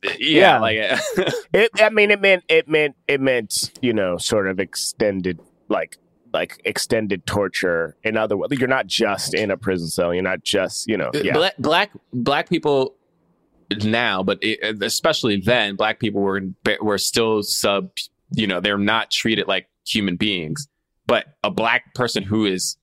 yeah, 0.03 0.09
Yeah. 0.19 0.59
like, 0.59 0.77
It, 1.53 1.69
I 1.79 1.89
mean, 1.89 2.11
it 2.11 2.21
meant 2.21 2.43
it 2.49 2.67
meant 2.67 2.95
it 3.07 3.21
meant 3.21 3.71
you 3.81 3.93
know 3.93 4.17
sort 4.17 4.47
of 4.47 4.59
extended 4.59 5.39
like 5.67 5.97
like 6.33 6.61
extended 6.65 7.25
torture. 7.25 7.97
In 8.03 8.15
other 8.17 8.37
words, 8.37 8.53
you're 8.57 8.67
not 8.69 8.87
just 8.87 9.33
in 9.33 9.51
a 9.51 9.57
prison 9.57 9.89
cell. 9.89 10.13
You're 10.13 10.23
not 10.23 10.43
just 10.43 10.87
you 10.87 10.97
know 10.97 11.09
uh, 11.13 11.19
yeah. 11.23 11.33
black, 11.33 11.57
black 11.57 11.91
black 12.13 12.49
people 12.49 12.95
now, 13.79 14.23
but 14.23 14.37
it, 14.41 14.81
especially 14.83 15.37
then, 15.37 15.75
black 15.75 15.99
people 15.99 16.21
were 16.21 16.41
were 16.81 16.97
still 16.97 17.43
sub. 17.43 17.89
You 18.33 18.47
know, 18.47 18.59
they're 18.59 18.77
not 18.77 19.11
treated 19.11 19.47
like 19.47 19.67
human 19.85 20.15
beings. 20.15 20.67
But 21.07 21.25
a 21.43 21.51
black 21.51 21.93
person 21.95 22.23
who 22.23 22.45
is 22.45 22.77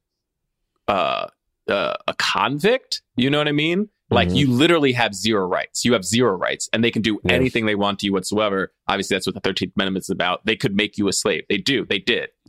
uh, 0.88 1.28
uh, 1.68 1.94
a 2.06 2.14
convict, 2.18 3.02
you 3.16 3.30
know 3.30 3.38
what 3.38 3.48
I 3.48 3.52
mean? 3.52 3.88
Like 4.10 4.28
Mhm. 4.30 4.36
you 4.36 4.50
literally 4.50 4.92
have 4.92 5.14
zero 5.14 5.46
rights. 5.46 5.84
You 5.84 5.92
have 5.92 6.02
zero 6.04 6.32
rights, 6.34 6.68
and 6.72 6.82
they 6.82 6.90
can 6.90 7.02
do 7.02 7.20
Yeah. 7.24 7.32
anything 7.32 7.66
they 7.66 7.74
want 7.74 7.98
to 7.98 8.06
you 8.06 8.12
whatsoever. 8.14 8.72
Obviously, 8.88 9.14
that's 9.14 9.26
what 9.26 9.34
the 9.34 9.40
Thirteenth 9.42 9.74
Amendment 9.76 10.04
is 10.04 10.08
about. 10.10 10.46
They 10.46 10.56
could 10.56 10.74
make 10.74 10.96
you 10.96 11.08
a 11.08 11.12
slave. 11.12 11.44
They 11.50 11.58
do. 11.58 11.84
They 11.84 11.98
did. 11.98 12.30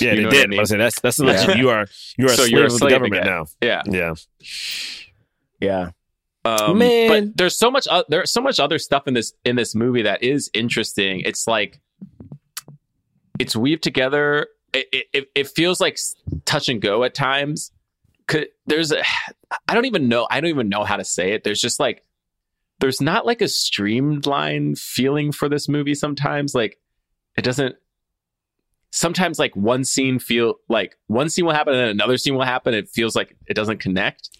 Yeah, 0.00 0.12
You 0.12 0.16
they 0.16 0.22
know 0.22 0.28
what 0.28 0.32
did. 0.32 0.44
I 0.44 0.46
mean? 0.48 0.60
I 0.60 0.64
say 0.64 0.76
that's 0.78 1.00
that's 1.00 1.18
legit. 1.18 1.58
You 1.58 1.68
are 1.68 1.86
you 2.16 2.24
are 2.24 2.28
So 2.30 2.34
a 2.44 2.46
slave 2.46 2.50
you're 2.52 2.62
a 2.62 2.66
of 2.72 2.80
the 2.80 2.88
government 2.88 3.22
again. 3.22 3.26
now. 3.26 3.46
yeah. 3.60 3.82
Yeah. 3.90 4.14
yeah. 5.60 5.90
Um, 6.44 6.78
Man. 6.78 7.08
but 7.08 7.36
there's 7.38 7.56
so 7.58 7.70
much 7.70 7.88
o- 7.90 8.04
there's 8.08 8.32
so 8.32 8.40
much 8.40 8.60
other 8.60 8.78
stuff 8.78 9.08
in 9.08 9.14
this 9.14 9.32
in 9.44 9.56
this 9.56 9.74
movie 9.74 10.02
that 10.02 10.22
is 10.22 10.50
interesting. 10.52 11.20
It's 11.20 11.46
like 11.46 11.80
it's 13.38 13.56
weaved 13.56 13.82
together. 13.82 14.48
It 14.72 15.06
it, 15.12 15.30
it- 15.34 15.48
feels 15.48 15.80
like 15.80 15.98
touch 16.44 16.68
and 16.68 16.80
go 16.80 17.04
at 17.04 17.14
times. 17.14 17.72
'Cause 18.26 18.44
There's 18.66 18.92
a 18.92 19.02
I 19.68 19.74
don't 19.74 19.84
even 19.86 20.08
know 20.08 20.26
I 20.30 20.40
don't 20.40 20.50
even 20.50 20.68
know 20.68 20.84
how 20.84 20.96
to 20.96 21.04
say 21.04 21.32
it. 21.32 21.44
There's 21.44 21.60
just 21.60 21.78
like 21.80 22.04
there's 22.80 23.00
not 23.00 23.24
like 23.24 23.40
a 23.40 23.48
streamlined 23.48 24.78
feeling 24.78 25.32
for 25.32 25.48
this 25.48 25.68
movie 25.68 25.94
sometimes. 25.94 26.54
Like 26.54 26.78
it 27.36 27.42
doesn't 27.42 27.76
sometimes 28.96 29.40
like 29.40 29.54
one 29.56 29.82
scene 29.82 30.20
feel 30.20 30.54
like 30.68 30.96
one 31.08 31.28
scene 31.28 31.44
will 31.44 31.52
happen 31.52 31.72
and 31.74 31.82
then 31.82 31.88
another 31.88 32.16
scene 32.16 32.34
will 32.36 32.44
happen. 32.44 32.74
It 32.74 32.88
feels 32.88 33.16
like 33.16 33.36
it 33.48 33.54
doesn't 33.54 33.78
connect. 33.80 34.30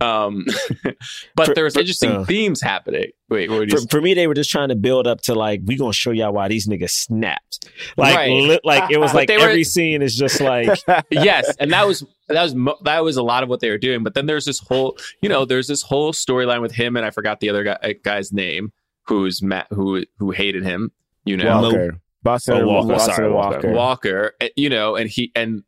Um, 0.00 0.46
but 1.36 1.46
For- 1.48 1.54
there's 1.54 1.74
for- 1.74 1.80
interesting 1.80 2.10
uh. 2.10 2.24
themes 2.24 2.62
happening. 2.62 3.10
Wait, 3.28 3.50
what 3.50 3.70
you 3.70 3.78
For, 3.78 3.86
for 3.88 4.00
me, 4.00 4.14
they 4.14 4.26
were 4.26 4.34
just 4.34 4.50
trying 4.50 4.70
to 4.70 4.74
build 4.74 5.06
up 5.06 5.20
to 5.22 5.34
like 5.34 5.60
we 5.64 5.76
gonna 5.76 5.92
show 5.92 6.10
y'all 6.10 6.32
why 6.32 6.48
these 6.48 6.66
niggas 6.66 6.90
snapped. 6.90 7.68
Like, 7.96 8.14
Right. 8.16 8.30
li- 8.30 8.60
like 8.64 8.90
it 8.90 8.98
was 8.98 9.12
like 9.14 9.28
they 9.28 9.36
were- 9.36 9.44
every 9.44 9.64
scene 9.64 10.00
is 10.02 10.16
just 10.16 10.40
like 10.40 10.78
yes, 11.10 11.54
and 11.60 11.70
that 11.72 11.86
was 11.86 12.04
that 12.28 12.42
was 12.42 12.54
mo- 12.54 12.78
that 12.84 13.04
was 13.04 13.16
a 13.18 13.22
lot 13.22 13.42
of 13.42 13.48
what 13.50 13.60
they 13.60 13.70
were 13.70 13.78
doing. 13.78 14.02
But 14.02 14.14
then 14.14 14.24
there's 14.26 14.46
this 14.46 14.58
whole, 14.58 14.96
you 15.20 15.28
know, 15.28 15.44
there's 15.44 15.66
this 15.68 15.82
whole 15.82 16.12
storyline 16.12 16.62
with 16.62 16.72
him, 16.72 16.96
and 16.96 17.04
I 17.04 17.10
forgot 17.10 17.40
the 17.40 17.50
other 17.50 17.62
guy, 17.62 17.78
uh, 17.82 17.92
guy's 18.02 18.32
name, 18.32 18.72
who's 19.06 19.42
Matt, 19.42 19.66
who 19.70 20.04
who 20.18 20.30
hated 20.30 20.62
him. 20.64 20.92
You 21.24 21.36
know, 21.36 21.60
Walker, 21.62 22.00
Boston, 22.22 22.62
Oh, 22.62 22.66
Walker, 22.66 22.88
Boston 22.88 23.14
sorry, 23.14 23.32
Walker. 23.32 23.54
Walker. 23.56 23.72
Walker, 23.72 24.32
uh, 24.40 24.48
you 24.56 24.68
know, 24.68 24.96
and 24.96 25.08
he 25.10 25.32
and 25.34 25.62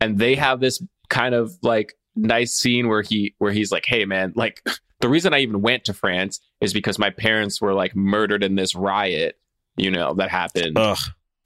and 0.00 0.18
they 0.18 0.34
have 0.34 0.60
this 0.60 0.82
kind 1.08 1.34
of 1.34 1.52
like 1.62 1.94
nice 2.16 2.52
scene 2.52 2.88
where 2.88 3.02
he 3.02 3.34
where 3.38 3.52
he's 3.52 3.72
like, 3.72 3.84
"Hey, 3.86 4.04
man, 4.04 4.32
like 4.36 4.62
the 5.00 5.08
reason 5.08 5.34
I 5.34 5.40
even 5.40 5.62
went 5.62 5.84
to 5.86 5.94
France 5.94 6.40
is 6.60 6.72
because 6.72 6.98
my 6.98 7.10
parents 7.10 7.60
were 7.60 7.74
like 7.74 7.94
murdered 7.96 8.42
in 8.44 8.54
this 8.54 8.74
riot, 8.74 9.36
you 9.76 9.90
know, 9.90 10.14
that 10.14 10.30
happened." 10.30 10.78
ugh. 10.78 10.98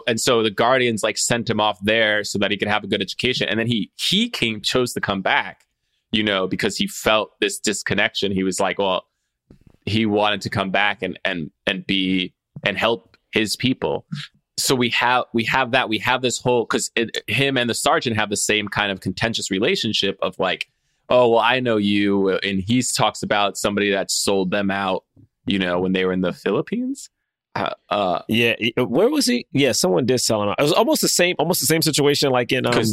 and 0.06 0.20
so 0.20 0.42
the 0.42 0.50
guardians 0.50 1.02
like 1.02 1.18
sent 1.18 1.48
him 1.50 1.60
off 1.60 1.78
there 1.82 2.24
so 2.24 2.38
that 2.38 2.50
he 2.50 2.56
could 2.56 2.68
have 2.68 2.84
a 2.84 2.86
good 2.86 3.02
education 3.02 3.48
and 3.48 3.58
then 3.60 3.66
he 3.66 3.90
he 3.96 4.28
came 4.30 4.60
chose 4.60 4.92
to 4.94 5.00
come 5.00 5.20
back 5.22 5.64
you 6.12 6.22
know 6.22 6.46
because 6.46 6.76
he 6.78 6.86
felt 6.86 7.32
this 7.40 7.58
disconnection 7.58 8.32
he 8.32 8.42
was 8.42 8.58
like 8.60 8.78
well 8.78 9.02
he 9.84 10.06
wanted 10.06 10.40
to 10.40 10.48
come 10.48 10.70
back 10.70 11.02
and 11.02 11.18
and 11.24 11.50
and 11.66 11.84
be 11.86 12.32
and 12.64 12.78
help 12.78 13.16
his 13.32 13.56
people 13.56 14.06
so 14.58 14.74
we 14.74 14.90
have 14.90 15.24
we 15.32 15.44
have 15.44 15.70
that 15.70 15.88
we 15.88 15.98
have 15.98 16.22
this 16.22 16.40
whole 16.40 16.64
because 16.64 16.90
him 17.26 17.56
and 17.56 17.70
the 17.70 17.74
sergeant 17.74 18.16
have 18.16 18.30
the 18.30 18.36
same 18.36 18.68
kind 18.68 18.92
of 18.92 19.00
contentious 19.00 19.50
relationship 19.50 20.18
of 20.20 20.38
like 20.38 20.68
oh 21.08 21.28
well 21.30 21.40
i 21.40 21.60
know 21.60 21.76
you 21.76 22.30
and 22.38 22.60
he 22.60 22.82
talks 22.82 23.22
about 23.22 23.56
somebody 23.56 23.90
that 23.90 24.10
sold 24.10 24.50
them 24.50 24.70
out 24.70 25.04
you 25.46 25.58
know 25.58 25.78
when 25.80 25.92
they 25.92 26.04
were 26.04 26.12
in 26.12 26.20
the 26.20 26.32
philippines 26.32 27.10
uh, 27.54 27.74
uh 27.90 28.22
Yeah, 28.28 28.54
where 28.76 29.08
was 29.08 29.26
he? 29.26 29.46
Yeah, 29.52 29.72
someone 29.72 30.06
did 30.06 30.18
sell 30.18 30.42
him. 30.42 30.50
out. 30.50 30.60
It 30.60 30.62
was 30.62 30.72
almost 30.72 31.02
the 31.02 31.08
same, 31.08 31.34
almost 31.38 31.60
the 31.60 31.66
same 31.66 31.82
situation 31.82 32.30
like 32.30 32.52
in 32.52 32.66
um 32.66 32.84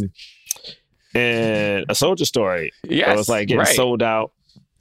in 1.13 1.85
a 1.87 1.93
soldier 1.95 2.25
story. 2.25 2.71
yeah 2.83 3.11
it 3.11 3.17
was 3.17 3.29
like 3.29 3.47
getting 3.47 3.59
right. 3.59 3.75
sold 3.75 4.01
out. 4.01 4.31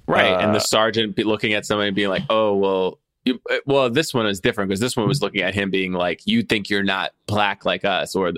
Right. 0.07 0.27
and 0.27 0.51
Uh, 0.51 0.55
the 0.55 0.61
sergeant 0.61 1.17
be 1.17 1.25
looking 1.25 1.55
at 1.55 1.65
somebody 1.65 1.89
and 1.89 1.97
being 1.97 2.09
like, 2.09 2.25
oh, 2.29 2.55
well, 2.55 2.99
you, 3.25 3.41
uh, 3.51 3.57
well, 3.67 3.91
this 3.91 4.13
one 4.13 4.27
is 4.27 4.41
different 4.41 4.69
because 4.69 4.81
this 4.81 4.97
one 4.97 5.09
was 5.09 5.23
looking 5.23 5.43
at 5.43 5.55
him 5.55 5.71
being 5.71 5.93
like, 5.93 6.21
you 6.27 6.43
think 6.43 6.69
you're 6.69 6.83
not 6.83 7.13
black 7.27 7.65
like 7.65 7.85
us, 7.85 8.15
or 8.15 8.33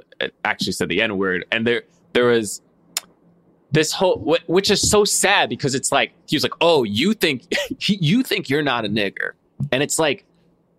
actually 0.45 0.72
said 0.72 0.89
the 0.89 1.03
N 1.03 1.16
word. 1.18 1.45
And 1.51 1.66
there, 1.66 1.82
there 2.12 2.26
was 2.26 2.62
this 3.72 3.93
whole, 3.93 4.39
which 4.47 4.70
is 4.70 4.89
so 4.89 5.05
sad 5.05 5.49
because 5.49 5.74
it's 5.74 5.91
like, 5.91 6.12
he 6.26 6.37
was 6.37 6.43
like, 6.43 6.55
oh, 6.61 6.84
you 6.84 7.14
think, 7.14 7.43
you 7.80 8.22
think 8.22 8.49
you're 8.49 8.62
not 8.62 8.84
a 8.84 8.89
nigger. 8.89 9.32
And 9.72 9.82
it's 9.82 9.99
like, 9.99 10.24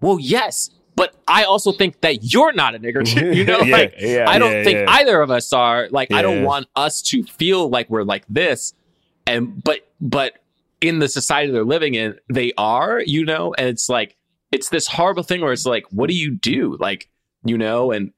well, 0.02 0.20
yes, 0.20 0.70
but 0.96 1.16
I 1.28 1.44
also 1.44 1.72
think 1.72 2.02
that 2.02 2.34
you're 2.34 2.54
not 2.54 2.76
a 2.76 2.80
nigger. 2.80 3.36
you 3.36 3.44
know, 3.46 3.60
Yeah, 3.60 3.76
like, 3.76 3.94
yeah. 4.00 4.30
I 4.30 4.40
don't 4.40 4.52
yeah, 4.52 4.64
think 4.64 4.90
either 4.90 5.22
of 5.22 5.30
us 5.32 5.54
are 5.54 5.90
like 5.90 6.12
I 6.12 6.22
don't 6.22 6.44
want 6.44 6.68
us 6.76 7.02
to 7.04 7.24
feel 7.24 7.70
like 7.70 7.90
we're 7.90 8.04
like 8.04 8.26
this 8.28 8.74
and 9.28 9.64
but 9.64 9.82
but 10.02 10.40
in 10.82 11.00
the 11.00 11.10
society 11.10 11.52
they're 11.52 11.64
living 11.64 11.96
in 11.96 12.16
they 12.32 12.54
are 12.58 13.02
you 13.06 13.26
know? 13.26 13.54
And 13.58 13.68
it's 13.68 13.90
like 13.90 14.16
it's 14.52 14.70
this 14.70 14.88
horrible 14.88 15.24
thing 15.24 15.42
where 15.42 15.54
it's 15.54 15.66
like 15.66 15.86
what 15.92 16.10
do 16.10 16.16
you 16.16 16.36
do? 16.36 16.78
Like 16.80 17.10
you 17.44 17.58
know? 17.58 17.92
And 17.92 18.12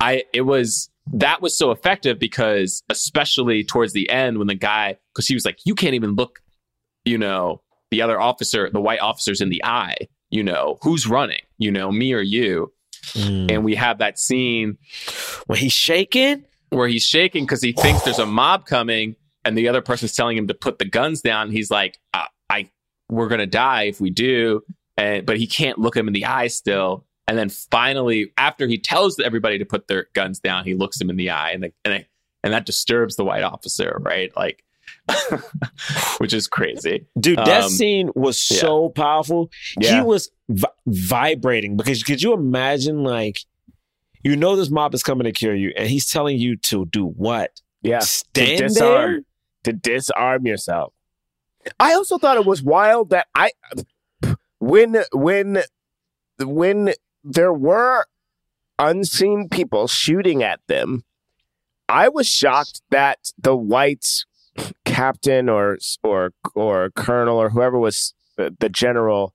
I 0.00 0.24
it 0.32 0.42
was 0.42 0.90
that 1.12 1.42
was 1.42 1.56
so 1.56 1.70
effective 1.70 2.18
because 2.18 2.82
especially 2.88 3.64
towards 3.64 3.92
the 3.92 4.08
end 4.08 4.38
when 4.38 4.46
the 4.46 4.54
guy 4.54 4.96
because 5.12 5.26
he 5.26 5.34
was 5.34 5.44
like 5.44 5.58
you 5.64 5.74
can't 5.74 5.94
even 5.94 6.14
look 6.14 6.40
you 7.04 7.18
know 7.18 7.60
the 7.90 8.00
other 8.00 8.20
officer 8.20 8.70
the 8.70 8.80
white 8.80 9.00
officers 9.00 9.40
in 9.40 9.48
the 9.48 9.64
eye 9.64 9.96
you 10.32 10.42
know? 10.42 10.78
Who's 10.82 11.06
running? 11.06 11.42
You 11.58 11.70
know 11.70 11.92
me 11.92 12.12
or 12.12 12.22
you. 12.22 12.72
Mm. 13.14 13.50
and 13.50 13.64
we 13.64 13.74
have 13.74 13.98
that 13.98 14.16
scene 14.16 14.78
When 15.46 15.58
he's 15.58 15.72
shaking, 15.72 16.44
where 16.70 16.86
he's 16.86 17.04
shaking 17.04 17.44
because 17.44 17.60
he 17.60 17.72
thinks 17.72 18.02
there's 18.02 18.20
a 18.20 18.26
mob 18.26 18.64
coming 18.64 19.16
and 19.44 19.56
the 19.58 19.68
other 19.68 19.82
person's 19.82 20.14
telling 20.14 20.36
him 20.36 20.46
to 20.48 20.54
put 20.54 20.78
the 20.78 20.84
guns 20.84 21.20
down 21.20 21.50
he's 21.50 21.70
like 21.70 21.98
I, 22.14 22.26
I 22.50 22.70
we're 23.08 23.28
gonna 23.28 23.46
die 23.46 23.84
if 23.84 24.00
we 24.00 24.10
do 24.10 24.62
and 24.96 25.24
but 25.26 25.38
he 25.38 25.46
can't 25.46 25.78
look 25.78 25.96
him 25.96 26.06
in 26.08 26.14
the 26.14 26.24
eye 26.26 26.48
still 26.48 27.04
and 27.28 27.36
then 27.38 27.48
finally 27.48 28.32
after 28.36 28.66
he 28.66 28.78
tells 28.78 29.18
everybody 29.20 29.58
to 29.58 29.64
put 29.64 29.88
their 29.88 30.06
guns 30.14 30.38
down 30.40 30.64
he 30.64 30.74
looks 30.74 31.00
him 31.00 31.10
in 31.10 31.16
the 31.16 31.30
eye 31.30 31.50
and 31.52 31.62
the, 31.64 31.72
and 31.84 31.94
the, 31.94 32.04
and 32.44 32.52
that 32.52 32.66
disturbs 32.66 33.14
the 33.14 33.24
white 33.24 33.44
officer, 33.44 33.98
right? 34.00 34.36
Like, 34.36 34.64
which 36.18 36.32
is 36.32 36.46
crazy. 36.48 37.06
Dude, 37.18 37.38
that 37.38 37.64
Um, 37.64 37.70
scene 37.70 38.10
was 38.14 38.48
yeah. 38.50 38.58
so 38.58 38.88
powerful. 38.88 39.50
Yeah. 39.80 39.96
He 39.96 40.02
was 40.02 40.30
vi- 40.48 40.68
vibrating 40.86 41.76
because 41.76 42.02
could 42.02 42.20
you 42.22 42.32
imagine, 42.32 43.02
like, 43.04 43.38
you 44.22 44.36
know, 44.36 44.56
this 44.56 44.70
mob 44.70 44.94
is 44.94 45.02
coming 45.02 45.24
to 45.24 45.32
kill 45.32 45.54
you, 45.54 45.72
and 45.76 45.88
he's 45.88 46.10
telling 46.10 46.38
you 46.38 46.56
to 46.56 46.86
do 46.86 47.06
what? 47.06 47.60
Yeah. 47.82 48.00
Stand 48.00 48.58
to 48.58 48.64
disarm, 48.68 49.10
there? 49.12 49.20
To 49.64 49.72
disarm 49.72 50.46
yourself. 50.46 50.92
I 51.78 51.94
also 51.94 52.18
thought 52.18 52.36
it 52.36 52.46
was 52.46 52.62
wild 52.62 53.10
that 53.10 53.28
I 53.34 53.52
when 54.58 55.04
when 55.12 55.62
when 56.40 56.92
there 57.22 57.52
were 57.52 58.06
unseen 58.78 59.48
people 59.48 59.86
shooting 59.86 60.42
at 60.42 60.60
them, 60.66 61.04
I 61.88 62.08
was 62.08 62.26
shocked 62.26 62.82
that 62.90 63.18
the 63.38 63.56
white 63.56 64.24
captain 64.84 65.48
or 65.48 65.78
or 66.02 66.32
or 66.54 66.90
colonel 66.90 67.38
or 67.38 67.50
whoever 67.50 67.78
was 67.78 68.14
the, 68.36 68.54
the 68.58 68.68
general 68.68 69.34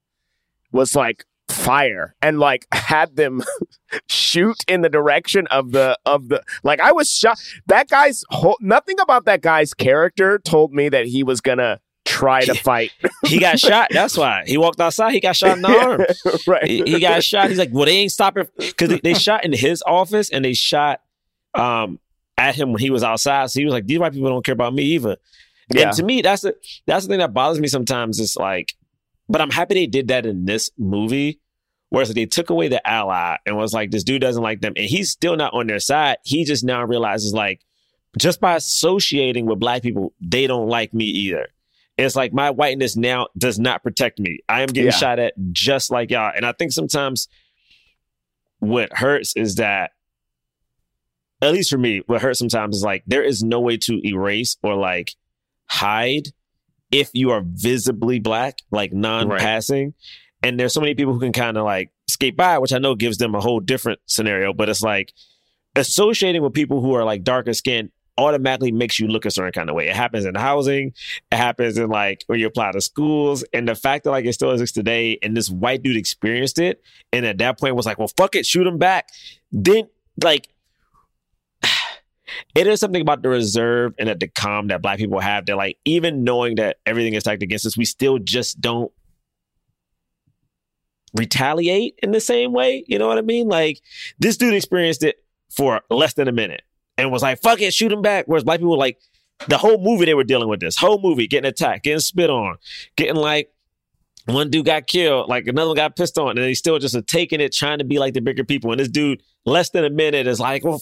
was 0.72 0.96
like 0.96 1.26
fire 1.58 2.16
and 2.22 2.40
like 2.40 2.68
had 2.74 3.16
them 3.16 3.42
shoot 4.08 4.58
in 4.68 4.82
the 4.82 4.90
direction 4.90 5.48
of 5.48 5.72
the 5.72 5.98
of 6.06 6.30
the 6.30 6.44
like 6.64 6.80
I 6.80 6.92
was 6.92 7.12
shocked 7.12 7.42
that 7.68 7.90
guy's 7.90 8.24
whole 8.30 8.58
nothing 8.62 9.00
about 9.00 9.26
that 9.26 9.42
guy's 9.42 9.74
character 9.74 10.40
told 10.40 10.74
me 10.74 10.90
that 10.90 11.06
he 11.08 11.24
was 11.24 11.42
gonna 11.42 11.80
try 12.06 12.46
to 12.46 12.54
fight 12.54 12.92
He 13.26 13.40
got 13.40 13.60
shot. 13.68 13.90
That's 13.92 14.18
why 14.18 14.44
he 14.46 14.58
walked 14.58 14.80
outside. 14.80 15.12
He 15.12 15.20
got 15.20 15.36
shot 15.36 15.58
in 15.58 15.62
the 15.62 15.70
arm. 15.70 16.06
right 16.48 16.66
he, 16.66 16.84
he 16.84 17.00
got 17.00 17.24
shot. 17.24 17.50
He's 17.50 17.60
like, 17.60 17.70
well, 17.72 17.86
they 17.86 17.98
ain't 17.98 18.12
stopping 18.12 18.48
because 18.58 18.90
they, 18.90 19.00
they 19.00 19.14
shot 19.14 19.44
in 19.44 19.52
his 19.52 19.84
office 19.86 20.30
and 20.30 20.46
they 20.46 20.54
shot 20.54 21.02
um 21.54 22.00
at 22.38 22.56
him 22.56 22.72
when 22.72 22.82
he 22.82 22.90
was 22.90 23.04
outside. 23.04 23.50
So 23.50 23.60
he 23.60 23.66
was 23.66 23.74
like, 23.74 23.88
these 23.88 24.00
white 24.00 24.14
people 24.14 24.30
don't 24.30 24.46
care 24.46 24.54
about 24.54 24.74
me 24.74 24.84
either. 24.84 25.18
Yeah. 25.70 25.88
And 25.88 25.98
to 25.98 26.04
me, 26.04 26.22
that's 26.22 26.44
the 26.44 26.56
that's 26.86 27.06
the 27.06 27.10
thing 27.10 27.20
that 27.20 27.34
bothers 27.34 27.60
me 27.60 27.68
sometimes. 27.68 28.20
Is 28.20 28.36
like, 28.38 28.76
but 29.28 29.42
I'm 29.42 29.52
happy 29.52 29.76
they 29.76 29.88
did 29.88 30.08
that 30.10 30.26
in 30.26 30.46
this 30.46 30.72
movie. 30.78 31.40
Whereas 31.90 32.14
they 32.14 32.26
took 32.26 32.50
away 32.50 32.68
the 32.68 32.86
ally 32.88 33.38
and 33.46 33.56
was 33.56 33.74
like, 33.74 33.92
this 33.92 34.04
dude 34.04 34.22
doesn't 34.22 34.44
like 34.44 34.62
them, 34.62 34.74
and 34.76 34.86
he's 34.86 35.10
still 35.10 35.36
not 35.38 35.54
on 35.54 35.68
their 35.68 35.80
side. 35.80 36.18
He 36.24 36.44
just 36.44 36.64
now 36.64 36.84
realizes 36.84 37.34
like, 37.34 37.62
just 38.18 38.42
by 38.42 38.56
associating 38.56 39.46
with 39.46 39.60
black 39.60 39.84
people, 39.84 40.14
they 40.20 40.48
don't 40.48 40.68
like 40.68 40.94
me 40.94 41.06
either. 41.06 41.48
It's 41.98 42.16
like 42.16 42.34
my 42.34 42.50
whiteness 42.52 42.96
now 42.96 43.28
does 43.38 43.58
not 43.58 43.84
protect 43.84 44.20
me. 44.20 44.40
I 44.50 44.62
am 44.62 44.68
getting 44.68 44.92
Yeah. 44.92 44.98
shot 44.98 45.20
at 45.20 45.34
just 45.52 45.90
like 45.92 46.12
y'all. 46.12 46.32
And 46.36 46.46
I 46.46 46.52
think 46.52 46.72
sometimes 46.72 47.28
what 48.60 48.92
hurts 48.94 49.36
is 49.36 49.56
that, 49.56 49.92
at 51.42 51.54
least 51.54 51.70
for 51.70 51.78
me, 51.78 52.02
what 52.08 52.22
hurts 52.22 52.40
sometimes 52.40 52.78
is 52.78 52.84
like 52.84 53.04
there 53.08 53.24
is 53.24 53.44
no 53.44 53.60
way 53.60 53.78
to 53.78 54.02
erase 54.08 54.58
or 54.64 54.76
like 54.76 55.12
hide 55.68 56.30
if 56.92 57.12
you 57.14 57.32
are 57.32 57.44
visibly 57.46 58.20
black, 58.20 58.60
like 58.72 58.94
non-passing. 58.94 59.94
And 60.44 60.60
there's 60.60 60.74
so 60.74 60.82
many 60.82 60.96
people 60.96 61.14
who 61.14 61.20
can 61.20 61.34
kind 61.34 61.58
of 61.58 61.66
like 61.66 61.92
skate 62.08 62.38
by, 62.38 62.58
which 62.60 62.74
I 62.74 62.78
know 62.78 62.96
gives 62.96 63.18
them 63.18 63.36
a 63.36 63.42
whole 63.42 63.60
different 63.60 64.00
scenario. 64.06 64.54
But 64.54 64.70
it's 64.70 64.82
like 64.82 65.14
associating 65.76 66.42
with 66.42 66.54
people 66.54 66.82
who 66.82 66.94
are 66.94 67.04
like 67.04 67.24
darker 67.24 67.54
skinned 67.54 67.92
automatically 68.18 68.72
makes 68.72 69.00
you 69.00 69.08
look 69.08 69.26
a 69.26 69.32
certain 69.32 69.52
kind 69.52 69.70
of 69.70 69.76
way. 69.76 69.88
It 69.88 69.96
happens 69.96 70.26
in 70.26 70.36
housing, 70.36 70.94
it 71.32 71.36
happens 71.36 71.78
in 71.78 71.90
like 71.90 72.24
when 72.28 72.40
you 72.40 72.48
apply 72.48 72.72
to 72.72 72.82
schools. 72.82 73.44
And 73.54 73.68
the 73.68 73.76
fact 73.76 74.04
that 74.04 74.12
like 74.12 74.26
it 74.26 74.34
still 74.34 74.52
exists 74.52 74.74
today 74.74 75.20
and 75.22 75.38
this 75.38 75.50
white 75.50 75.84
dude 75.84 75.98
experienced 75.98 76.60
it 76.60 76.82
and 77.14 77.26
at 77.26 77.38
that 77.38 77.60
point 77.60 77.76
was 77.76 77.86
like, 77.86 78.00
well, 78.00 78.12
fuck 78.18 78.36
it, 78.36 78.46
shoot 78.46 78.66
him 78.66 78.78
back. 78.78 79.10
Then 79.52 79.88
like 80.24 80.50
it 82.56 82.68
is 82.68 82.80
something 82.80 83.02
about 83.02 83.22
the 83.22 83.30
reserve 83.30 83.94
and 84.00 84.10
that 84.10 84.20
the 84.20 84.28
calm 84.28 84.68
that 84.70 84.82
black 84.82 84.98
people 84.98 85.20
have 85.20 85.46
that 85.46 85.56
like 85.56 85.78
even 85.86 86.24
knowing 86.24 86.56
that 86.56 86.78
everything 86.86 87.14
is 87.14 87.22
stacked 87.22 87.44
against 87.44 87.66
us, 87.66 87.78
we 87.78 87.86
still 87.86 88.18
just 88.18 88.60
don't 88.60 88.92
retaliate 91.18 92.00
in 92.02 92.12
the 92.12 92.22
same 92.22 92.54
way. 92.54 92.84
You 92.88 93.00
know 93.00 93.08
what 93.08 93.18
I 93.18 93.22
mean? 93.22 93.48
Like 93.48 93.82
this 94.20 94.38
dude 94.38 94.54
experienced 94.54 95.04
it 95.04 95.18
for 95.50 95.82
less 95.90 96.14
than 96.14 96.28
a 96.28 96.32
minute 96.32 96.62
and 96.98 97.12
was 97.12 97.22
like, 97.22 97.42
fuck 97.42 97.62
it, 97.62 97.74
shoot 97.74 97.92
him 97.92 98.02
back. 98.02 98.26
Whereas 98.28 98.44
black 98.44 98.60
people 98.60 98.72
were 98.72 98.78
like, 98.78 99.00
the 99.48 99.58
whole 99.58 99.82
movie 99.82 100.06
they 100.06 100.14
were 100.14 100.24
dealing 100.24 100.50
with 100.50 100.60
this. 100.60 100.78
Whole 100.78 101.00
movie 101.00 101.28
getting 101.28 101.48
attacked, 101.48 101.84
getting 101.84 102.00
spit 102.00 102.30
on, 102.30 102.58
getting 102.96 103.16
like 103.16 103.52
one 104.26 104.50
dude 104.50 104.66
got 104.66 104.88
killed, 104.88 105.30
like 105.30 105.48
another 105.48 105.70
one 105.70 105.76
got 105.76 105.96
pissed 105.96 106.18
on, 106.18 106.32
and 106.32 106.40
they 106.40 106.54
still 106.54 106.80
just 106.80 106.96
are 106.96 107.02
taking 107.02 107.40
it, 107.40 107.54
trying 107.54 107.78
to 107.78 107.86
be 107.86 108.00
like 108.00 108.14
the 108.14 108.20
bigger 108.20 108.44
people. 108.44 108.72
And 108.72 108.80
this 108.80 108.90
dude, 108.90 109.22
less 109.46 109.70
than 109.70 109.86
a 109.86 109.90
minute, 109.90 110.28
is 110.28 110.40
like, 110.40 110.66
well, 110.66 110.82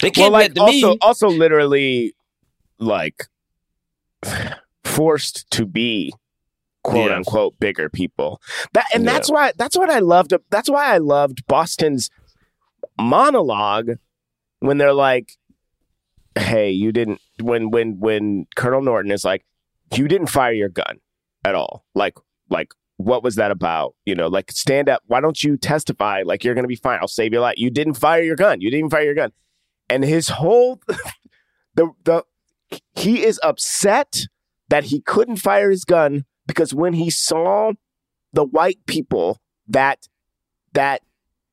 they 0.00 0.10
can't 0.10 0.32
like 0.32 0.48
get 0.48 0.56
to 0.56 0.60
also 0.62 0.90
me. 0.90 0.98
also 1.00 1.28
literally 1.28 2.14
like 2.78 3.22
forced 4.84 5.50
to 5.52 5.64
be 5.64 6.12
quote 6.84 7.10
Yeah. 7.10 7.16
unquote 7.16 7.58
bigger 7.60 7.88
people. 7.88 8.40
That 8.72 8.86
and 8.94 9.04
Yeah. 9.04 9.12
that's 9.12 9.30
why 9.30 9.52
that's 9.56 9.76
what 9.76 9.90
I 9.90 9.98
loved. 10.00 10.32
That's 10.50 10.70
why 10.70 10.86
I 10.94 10.98
loved 10.98 11.46
Boston's 11.46 12.10
monologue 12.98 13.92
when 14.60 14.78
they're 14.78 14.92
like, 14.92 15.32
"Hey, 16.38 16.70
you 16.70 16.92
didn't." 16.92 17.20
When 17.40 17.70
when 17.70 17.98
when 17.98 18.46
Colonel 18.56 18.82
Norton 18.82 19.10
is 19.10 19.24
like, 19.24 19.44
"You 19.94 20.08
didn't 20.08 20.28
fire 20.28 20.52
your 20.52 20.68
gun 20.68 20.98
at 21.44 21.54
all." 21.54 21.84
Like 21.94 22.16
like. 22.48 22.72
What 22.98 23.24
was 23.24 23.34
that 23.34 23.50
about? 23.50 23.96
You 24.04 24.14
know, 24.14 24.28
like 24.28 24.52
stand 24.52 24.88
up. 24.88 25.02
Why 25.06 25.20
don't 25.20 25.42
you 25.42 25.56
testify? 25.56 26.22
Like 26.24 26.44
you're 26.44 26.54
gonna 26.54 26.68
be 26.68 26.76
fine. 26.76 27.00
I'll 27.00 27.08
save 27.08 27.32
your 27.32 27.40
life. 27.42 27.54
You 27.56 27.68
didn't 27.68 27.94
fire 27.94 28.22
your 28.22 28.36
gun. 28.36 28.60
You 28.60 28.70
didn't 28.70 28.90
fire 28.90 29.02
your 29.02 29.14
gun. 29.14 29.32
And 29.88 30.04
his 30.04 30.28
whole 30.28 30.80
the 31.74 31.90
the 32.04 32.22
he 32.94 33.24
is 33.24 33.40
upset 33.42 34.26
that 34.68 34.84
he 34.84 35.00
couldn't 35.00 35.38
fire 35.38 35.70
his 35.70 35.84
gun 35.84 36.26
because 36.52 36.74
when 36.74 36.92
he 36.92 37.08
saw 37.08 37.72
the 38.34 38.44
white 38.44 38.78
people 38.86 39.38
that 39.66 40.06
that 40.74 41.00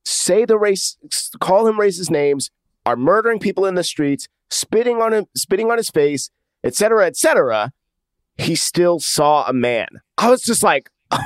say 0.04 0.44
the 0.44 0.58
race 0.58 0.98
call 1.40 1.68
him 1.68 1.78
racist 1.78 2.10
names 2.10 2.52
are 2.86 2.98
murdering 2.98 3.40
people 3.40 3.66
in 3.66 3.76
the 3.76 3.84
streets 3.84 4.28
spitting 4.50 5.02
on 5.02 5.14
him 5.14 5.26
spitting 5.38 5.72
on 5.72 5.78
his 5.78 5.90
face 5.90 6.30
etc 6.66 7.06
etc 7.06 7.72
he 8.38 8.56
still 8.56 9.00
saw 9.00 9.46
a 9.48 9.54
man 9.54 9.88
i 10.18 10.30
was 10.30 10.42
just 10.42 10.64
like 10.64 10.90
oh 11.12 11.20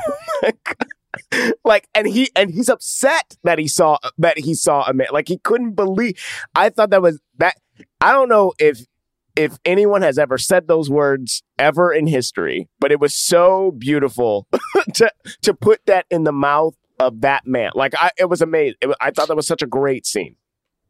my 0.44 0.54
God. 0.64 1.54
like 1.66 1.88
and 1.96 2.08
he 2.08 2.30
and 2.36 2.52
he's 2.52 2.70
upset 2.70 3.36
that 3.44 3.58
he 3.58 3.68
saw 3.68 3.98
that 4.20 4.38
he 4.38 4.54
saw 4.54 4.84
a 4.84 4.94
man 4.94 5.08
like 5.12 5.28
he 5.28 5.40
couldn't 5.40 5.72
believe 5.72 6.14
i 6.54 6.70
thought 6.70 6.92
that 6.92 7.02
was 7.02 7.20
that 7.38 7.56
i 8.02 8.12
don't 8.12 8.30
know 8.30 8.54
if 8.60 8.86
if 9.36 9.58
anyone 9.66 10.02
has 10.02 10.18
ever 10.18 10.38
said 10.38 10.68
those 10.68 10.90
words 10.90 11.44
ever 11.58 11.92
in 11.92 12.08
history, 12.08 12.70
but 12.80 12.92
it 12.92 13.00
was 13.00 13.16
so 13.16 13.72
beautiful 13.72 14.48
to 14.94 15.12
to 15.42 15.54
put 15.54 15.86
that 15.86 16.06
in 16.10 16.24
the 16.24 16.32
mouth 16.32 16.76
of 17.00 17.22
that 17.22 17.46
man. 17.46 17.72
Like 17.76 17.94
I, 17.96 18.12
it 18.18 18.30
was 18.30 18.42
amazing. 18.42 18.76
It, 18.82 18.96
I 19.02 19.12
thought 19.12 19.28
that 19.28 19.36
was 19.36 19.48
such 19.48 19.62
a 19.62 19.68
great 19.68 20.06
scene. 20.06 20.36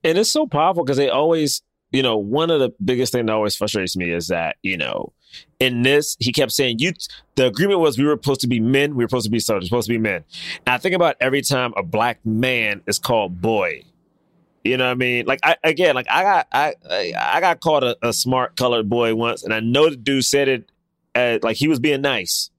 and 0.03 0.17
it's 0.17 0.31
so 0.31 0.45
powerful 0.47 0.83
because 0.83 0.97
they 0.97 1.09
always, 1.09 1.61
you 1.91 2.03
know, 2.03 2.17
one 2.17 2.49
of 2.51 2.59
the 2.59 2.73
biggest 2.83 3.13
thing 3.13 3.25
that 3.25 3.33
always 3.33 3.55
frustrates 3.55 3.95
me 3.95 4.11
is 4.11 4.27
that, 4.27 4.57
you 4.61 4.77
know, 4.77 5.13
in 5.59 5.81
this, 5.81 6.15
he 6.19 6.31
kept 6.31 6.51
saying, 6.51 6.77
you, 6.79 6.93
the 7.35 7.47
agreement 7.47 7.79
was 7.79 7.97
we 7.97 8.03
were 8.05 8.19
supposed 8.21 8.41
to 8.41 8.47
be 8.47 8.59
men, 8.59 8.95
we 8.95 9.03
were 9.03 9.07
supposed 9.09 9.25
to 9.25 9.31
be 9.31 9.39
soldiers, 9.39 9.69
supposed 9.69 9.87
to 9.87 9.93
be 9.93 9.97
men. 9.97 10.23
And 10.65 10.73
I 10.75 10.77
think 10.77 10.93
about 10.93 11.15
every 11.19 11.41
time 11.41 11.73
a 11.77 11.81
black 11.83 12.23
man 12.25 12.81
is 12.85 12.99
called 12.99 13.41
boy. 13.41 13.83
You 14.63 14.77
know 14.77 14.85
what 14.85 14.91
I 14.91 14.95
mean? 14.95 15.25
Like 15.25 15.39
I 15.43 15.57
again, 15.63 15.93
like 15.95 16.07
I 16.09 16.23
got 16.23 16.47
I 16.51 16.73
I 17.17 17.39
got 17.41 17.59
called 17.59 17.83
a, 17.83 17.95
a 18.01 18.13
smart 18.13 18.55
colored 18.55 18.87
boy 18.89 19.13
once, 19.13 19.43
and 19.43 19.53
I 19.53 19.59
know 19.59 19.89
the 19.89 19.95
dude 19.97 20.23
said 20.23 20.47
it 20.47 20.71
uh, 21.15 21.39
like 21.43 21.57
he 21.57 21.67
was 21.67 21.79
being 21.79 22.01
nice. 22.01 22.49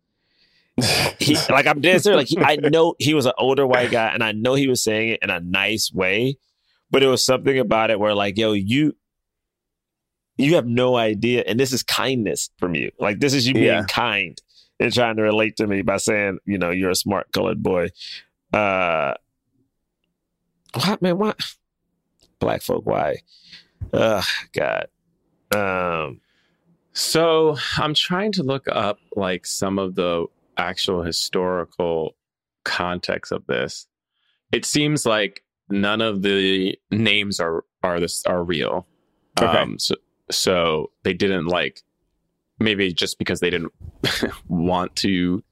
He 1.19 1.37
like 1.49 1.67
I'm 1.67 1.81
dead 1.81 2.03
serious. 2.03 2.17
Like 2.19 2.27
he, 2.29 2.39
I 2.39 2.57
know 2.69 2.95
he 2.99 3.15
was 3.15 3.27
an 3.27 3.33
older 3.39 3.67
white 3.67 3.91
guy, 3.91 4.09
and 4.09 4.23
I 4.23 4.33
know 4.33 4.55
he 4.55 4.67
was 4.69 4.83
saying 4.85 5.11
it 5.11 5.21
in 5.23 5.31
a 5.31 5.41
nice 5.41 5.91
way, 5.95 6.37
but 6.91 7.03
it 7.03 7.07
was 7.07 7.25
something 7.25 7.59
about 7.59 7.91
it 7.91 7.99
where 7.99 8.15
like, 8.15 8.37
yo, 8.37 8.53
you 8.53 8.95
you 10.37 10.57
have 10.57 10.67
no 10.67 10.97
idea, 10.97 11.45
and 11.47 11.59
this 11.59 11.73
is 11.73 11.83
kindness 11.83 12.51
from 12.59 12.75
you. 12.75 12.91
Like 12.99 13.21
this 13.21 13.33
is 13.33 13.47
you 13.47 13.55
being 13.55 13.67
Yeah. 13.67 13.85
kind 13.89 14.37
and 14.81 14.93
trying 14.93 15.17
to 15.17 15.23
relate 15.23 15.57
to 15.59 15.67
me 15.67 15.81
by 15.83 15.97
saying, 15.97 16.39
you 16.45 16.59
know, 16.59 16.71
you're 16.71 16.91
a 16.91 16.97
smart 16.97 17.33
colored 17.33 17.63
boy. 17.63 17.89
Uh, 18.53 19.15
what 20.75 21.01
man? 21.01 21.17
What 21.19 21.41
black 22.45 22.63
folk? 22.63 22.85
Why? 22.87 23.17
Uh, 23.93 24.23
God. 24.53 24.87
Um, 25.55 26.21
So 26.93 27.57
I'm 27.79 27.95
trying 27.95 28.33
to 28.33 28.43
look 28.43 28.67
up 28.71 28.99
like 29.17 29.47
some 29.47 29.79
of 29.79 29.95
the 29.95 30.27
actual 30.57 31.03
historical 31.03 32.15
context 32.65 33.33
of 33.33 33.47
this. 33.47 33.87
It 34.53 34.65
seems 34.65 35.05
like 35.05 35.43
none 35.69 36.01
of 36.01 36.23
the 36.23 36.79
names 36.91 37.41
are 37.41 37.65
are 37.83 37.99
this 37.99 38.25
are 38.27 38.45
real. 38.45 38.87
Okay. 39.41 39.59
Um, 39.59 39.79
so 39.79 39.95
so 40.31 40.91
they 41.03 41.15
didn't 41.15 41.47
like 41.47 41.83
maybe 42.61 42.93
just 42.93 43.19
because 43.19 43.41
they 43.41 43.51
didn't 43.51 43.73
want 44.49 44.95
to 44.97 45.43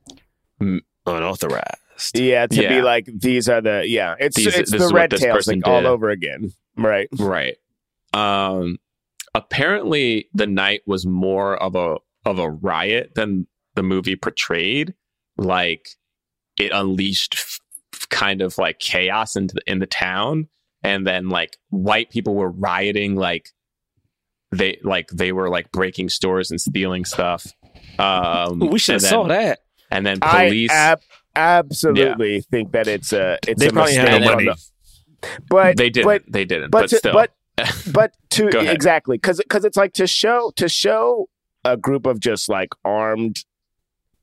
unauthorized. 1.06 1.81
Yeah, 2.14 2.46
to 2.46 2.54
be 2.68 2.82
like 2.82 3.06
these 3.06 3.48
are 3.48 3.60
the 3.60 3.84
yeah. 3.86 4.14
It's 4.18 4.36
These- 4.36 4.56
it's 4.56 4.70
the 4.70 4.78
red 4.94 5.10
tails 5.10 5.46
like 5.46 5.66
all 5.66 5.86
over 5.86 6.10
again. 6.10 6.50
Right. 6.76 7.08
Right. 7.18 7.56
Um 8.14 8.78
apparently 9.34 10.28
the 10.34 10.46
night 10.46 10.82
was 10.86 11.06
more 11.06 11.56
of 11.56 11.74
a 11.74 11.96
of 12.24 12.38
a 12.38 12.50
riot 12.50 13.12
than 13.14 13.46
the 13.74 13.82
movie 13.82 14.16
portrayed. 14.16 14.94
Like 15.36 15.88
it 16.58 16.70
unleashed 16.72 17.34
f- 17.38 17.58
f- 17.94 18.08
kind 18.10 18.42
of 18.42 18.58
like 18.58 18.78
chaos 18.78 19.34
into 19.36 19.54
the, 19.54 19.62
in 19.70 19.78
the 19.78 19.86
town, 19.86 20.48
and 20.82 21.06
then 21.06 21.30
like 21.30 21.56
white 21.70 22.10
people 22.10 22.34
were 22.34 22.50
rioting 22.50 23.16
like 23.16 23.48
they 24.50 24.78
like 24.82 25.08
they 25.08 25.32
were 25.32 25.48
like 25.48 25.72
breaking 25.72 26.10
stores 26.10 26.50
and 26.50 26.60
stealing 26.60 27.04
stuff. 27.06 27.46
Um, 27.98 28.58
we 28.60 28.78
should 28.78 28.94
have 28.94 29.02
saw 29.02 29.24
that. 29.28 29.60
And 29.90 30.04
then 30.06 30.20
police. 30.20 30.70
I 30.70 30.96
ab- 31.34 31.66
absolutely 31.66 32.40
think 32.42 32.72
that 32.72 32.86
it's 32.88 33.12
a 33.12 33.38
it's 33.46 33.60
They 33.60 33.68
a 33.68 33.72
probably 33.72 33.94
had 33.94 34.20
mistake 34.20 34.28
on 34.28 34.34
money. 34.34 34.44
the- 34.46 35.28
but 35.48 35.76
they 35.76 35.90
didn't. 35.90 36.06
But 36.06 36.22
they 36.28 36.44
didn't. 36.44 36.70
but 36.70 36.82
But, 36.82 36.90
to- 36.90 36.96
still. 36.98 37.12
but- 37.12 37.32
but 37.92 38.14
to 38.30 38.48
exactly 38.70 39.18
because 39.18 39.38
because 39.38 39.64
it's 39.66 39.76
like 39.76 39.92
to 39.94 40.06
show 40.06 40.52
to 40.56 40.68
show 40.70 41.28
a 41.64 41.76
group 41.76 42.06
of 42.06 42.18
just 42.18 42.48
like 42.48 42.70
armed 42.84 43.44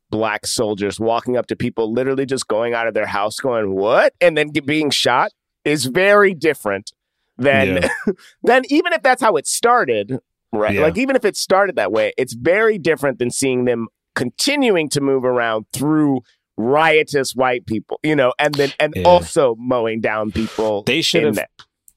black 0.09 0.47
soldiers 0.47 0.99
walking 0.99 1.37
up 1.37 1.45
to 1.45 1.55
people 1.55 1.93
literally 1.93 2.25
just 2.25 2.47
going 2.47 2.73
out 2.73 2.87
of 2.87 2.95
their 2.95 3.05
house 3.05 3.39
going 3.39 3.75
what 3.75 4.13
and 4.19 4.35
then 4.35 4.47
get, 4.47 4.65
being 4.65 4.89
shot 4.89 5.31
is 5.63 5.85
very 5.85 6.33
different 6.33 6.91
than 7.37 7.67
Yeah. 7.83 7.89
than 8.43 8.63
even 8.69 8.93
if 8.93 9.03
that's 9.03 9.21
how 9.21 9.35
it 9.35 9.45
started 9.45 10.17
right 10.51 10.73
Yeah. 10.73 10.81
like 10.81 10.97
even 10.97 11.15
if 11.15 11.23
it 11.23 11.37
started 11.37 11.75
that 11.75 11.91
way 11.91 12.11
it's 12.17 12.33
very 12.33 12.79
different 12.79 13.19
than 13.19 13.29
seeing 13.29 13.65
them 13.65 13.87
continuing 14.15 14.89
to 14.89 15.01
move 15.01 15.23
around 15.23 15.67
through 15.71 16.21
riotous 16.59 17.33
white 17.33 17.65
people 17.65 17.99
you 18.03 18.15
know 18.15 18.33
and 18.37 18.53
then 18.55 18.71
and 18.79 18.93
Yeah. 18.95 19.03
also 19.07 19.55
mowing 19.57 20.01
down 20.01 20.31
people 20.31 20.83
They 20.83 21.01
should 21.01 21.23
have- 21.23 21.35
that. 21.35 21.49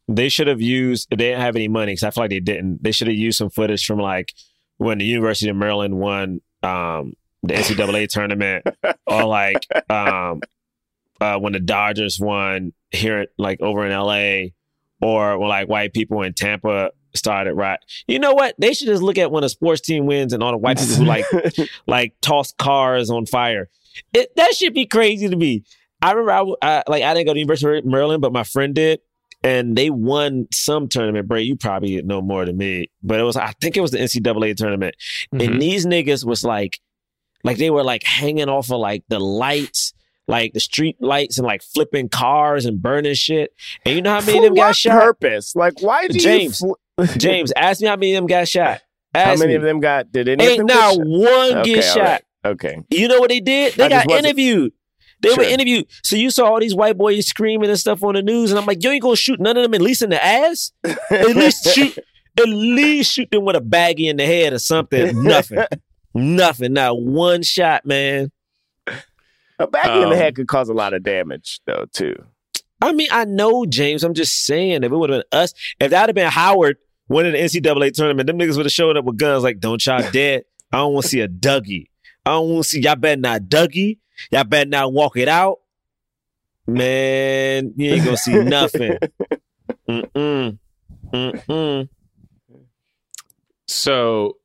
They 0.09 0.29
should 0.29 0.49
have 0.49 0.61
used. 0.61 1.09
They 1.11 1.17
didn't 1.17 1.41
have 1.41 1.55
any 1.57 1.69
money 1.69 1.93
because 1.93 2.03
I 2.03 2.11
feel 2.11 2.25
like 2.25 2.31
they 2.31 2.41
didn't. 2.41 2.83
They 2.83 2.91
should 2.93 3.07
have 3.07 3.17
used 3.17 3.39
some 3.39 3.51
footage 3.51 3.87
from 3.87 3.99
like 4.01 4.33
when 4.77 4.99
the 4.99 5.05
University 5.05 5.49
of 5.49 5.57
Maryland 5.57 5.97
won 5.97 6.41
um, 6.65 7.15
the 7.45 7.55
NCAA 7.55 8.09
tournament, 8.11 8.67
or 9.07 9.25
like 9.25 9.65
um, 9.89 10.43
uh, 11.21 11.39
when 11.39 11.53
the 11.53 11.61
Dodgers 11.61 12.19
won 12.21 12.73
here, 12.91 13.27
like 13.39 13.61
over 13.63 13.87
in 13.87 13.93
LA, 13.93 14.49
or 15.01 15.39
when 15.39 15.49
like 15.49 15.69
white 15.69 15.95
people 15.95 16.21
in 16.23 16.35
Tampa 16.35 16.91
started 17.15 17.55
right. 17.55 17.79
You 18.09 18.19
know 18.19 18.35
what? 18.35 18.55
They 18.59 18.75
should 18.75 18.89
just 18.89 19.03
look 19.03 19.19
at 19.19 19.31
when 19.31 19.45
a 19.45 19.49
sports 19.49 19.81
team 19.81 20.05
wins 20.07 20.33
and 20.33 20.43
all 20.43 20.51
the 20.51 20.59
white 20.59 20.79
people 20.79 20.97
who 20.97 21.05
like 21.05 21.25
like 21.87 22.15
toss 22.21 22.53
cars 22.59 23.09
on 23.09 23.25
fire. 23.25 23.71
It, 24.13 24.35
that 24.37 24.55
should 24.55 24.75
be 24.75 24.87
crazy 24.87 25.29
to 25.29 25.37
me. 25.37 25.65
I 26.01 26.13
remember 26.13 26.57
I, 26.63 26.79
I- 26.79 26.83
like 26.89 27.03
I 27.03 27.15
didn't 27.15 27.27
go 27.27 27.35
to 27.35 27.39
University 27.41 27.79
of 27.79 27.85
Maryland, 27.85 28.21
but 28.23 28.33
my 28.33 28.45
friend 28.45 28.75
did, 28.75 29.01
and 29.45 29.77
they 29.77 29.91
won 29.91 30.49
some 30.53 30.89
tournament. 30.89 31.29
Bray, 31.29 31.43
you 31.43 31.57
probably 31.57 32.01
know 32.03 32.21
more 32.23 32.45
than 32.45 32.57
me, 32.57 32.91
but 33.03 33.21
it 33.21 33.23
was 33.25 33.37
I 33.37 33.53
think 33.61 33.77
it 33.77 33.81
was 33.81 33.91
the 33.93 33.99
NCAA 33.99 34.57
tournament, 34.57 34.97
Mhm. 35.35 35.45
and 35.47 35.63
these 35.63 35.87
niggas 35.87 36.25
was 36.25 36.45
like, 36.45 36.81
like 37.45 37.59
they 37.59 37.71
were 37.71 37.83
like 37.85 38.03
hanging 38.05 38.49
off 38.49 38.71
of 38.71 38.79
like 38.81 39.05
the 39.09 39.19
lights. 39.21 39.93
Like 40.29 40.53
the 40.53 40.61
street 40.61 40.97
lights 41.01 41.37
and 41.39 41.47
like 41.47 41.63
flipping 41.63 42.09
cars 42.09 42.65
and 42.65 42.81
burning 42.81 43.15
shit. 43.15 43.53
And 43.85 43.97
you 43.97 44.03
know 44.03 44.13
how 44.15 44.21
many 44.21 44.33
For 44.35 44.39
of 44.39 44.43
them 44.45 44.55
got 44.55 44.77
shot? 44.77 44.93
purpose? 45.03 45.57
Like, 45.57 45.83
why 45.83 46.07
do 46.07 46.17
James, 46.17 46.61
you? 46.63 46.77
Fl- 47.05 47.19
James, 47.19 47.53
ask 47.57 47.81
me 47.83 47.89
how 47.89 47.97
many 47.97 48.13
of 48.15 48.19
them 48.23 48.27
got 48.29 48.47
shot. 48.47 48.81
how 49.13 49.35
many 49.35 49.49
me. 49.49 49.55
of 49.57 49.63
them 49.63 49.81
got? 49.81 50.13
Did 50.13 50.29
any 50.29 50.45
of 50.45 50.51
Ain't 50.53 50.59
them 50.59 50.67
now 50.69 50.91
get 50.91 50.97
shot? 50.97 51.07
one 51.07 51.57
Okay, 51.59 51.75
get 51.75 51.85
all 51.89 51.95
shot. 51.95 52.03
right. 52.05 52.23
Okay. 52.45 52.77
You 52.91 53.09
know 53.09 53.21
what 53.21 53.29
they 53.31 53.41
did? 53.41 53.75
They 53.75 53.85
I 53.85 53.89
got 53.89 54.11
interviewed. 54.11 54.73
They 55.21 55.33
were 55.35 55.45
interviewed. 55.45 55.87
So 56.03 56.17
you 56.17 56.31
saw 56.31 56.47
all 56.47 56.59
these 56.59 56.75
white 56.75 56.99
boys 56.99 57.27
screaming 57.27 57.71
and 57.71 57.79
stuff 57.79 58.03
on 58.03 58.15
the 58.15 58.23
news, 58.23 58.51
and 58.51 58.59
I'm 58.59 58.67
like, 58.67 58.83
yo, 58.83 58.91
you 58.91 58.95
ain't 58.95 59.03
gonna 59.03 59.15
shoot 59.17 59.39
none 59.41 59.57
of 59.57 59.63
them 59.63 59.73
at 59.75 59.81
least 59.81 60.03
in 60.03 60.11
the 60.11 60.23
ass. 60.25 60.73
At 60.85 61.29
least 61.37 61.69
shoot. 61.73 61.97
At 62.39 62.49
least 62.49 63.13
shoot 63.13 63.31
them 63.31 63.45
with 63.45 63.55
a 63.55 63.61
baggie 63.61 64.09
in 64.11 64.17
the 64.17 64.27
head 64.27 64.53
or 64.53 64.59
something. 64.59 65.23
Nothing. 65.23 65.65
Nothing. 66.15 66.73
Not 66.73 67.01
one 67.01 67.43
shot, 67.43 67.87
man. 67.87 68.33
A 69.59 69.67
baggie 69.67 70.03
in 70.03 70.09
the 70.09 70.15
Um, 70.15 70.17
head 70.17 70.35
could 70.35 70.49
cause 70.49 70.69
a 70.69 70.75
lot 70.75 70.93
of 70.95 71.03
damage, 71.03 71.61
though, 71.67 71.87
too. 71.93 72.17
I 72.81 72.93
mean, 72.93 73.09
I 73.13 73.25
know, 73.27 73.65
James. 73.65 74.03
I'm 74.03 74.15
just 74.15 74.45
saying, 74.45 74.83
if 74.83 74.91
it 74.91 74.97
would 74.97 75.11
have 75.11 75.23
been 75.31 75.39
us, 75.41 75.55
if 75.79 75.91
that 75.91 76.09
had 76.09 76.15
been 76.17 76.31
Howard 76.31 76.79
winning 77.09 77.33
the 77.33 77.39
NCAA 77.39 77.93
tournament, 77.93 78.27
them 78.27 78.39
niggas 78.39 78.57
would 78.57 78.67
have 78.67 78.73
showed 78.73 78.97
up 78.97 79.05
with 79.05 79.19
guns 79.19 79.45
like, 79.45 79.61
don't 79.61 79.85
y'all 79.87 80.03
dead. 80.13 80.43
I 80.73 80.79
don't 80.79 80.95
want 80.95 81.05
to 81.05 81.09
see 81.11 81.21
a 81.21 81.29
Dougie. 81.29 81.91
I 82.25 82.31
don't 82.31 82.49
want 82.51 82.65
to 82.65 82.69
see, 82.69 82.81
y'all 82.81 82.97
better 82.97 83.21
not 83.21 83.43
Dougie. 83.43 83.99
Y'all 84.31 84.45
better 84.45 84.69
not 84.69 84.93
walk 84.93 85.17
it 85.17 85.29
out. 85.29 85.59
Man, 86.67 87.73
you 87.77 87.93
ain't 87.95 88.05
gonna 88.05 88.17
see 88.17 88.35
nothing. 88.45 88.99
Mm-mm. 89.89 90.59
Mm-mm. 91.13 91.89
so 93.67 94.37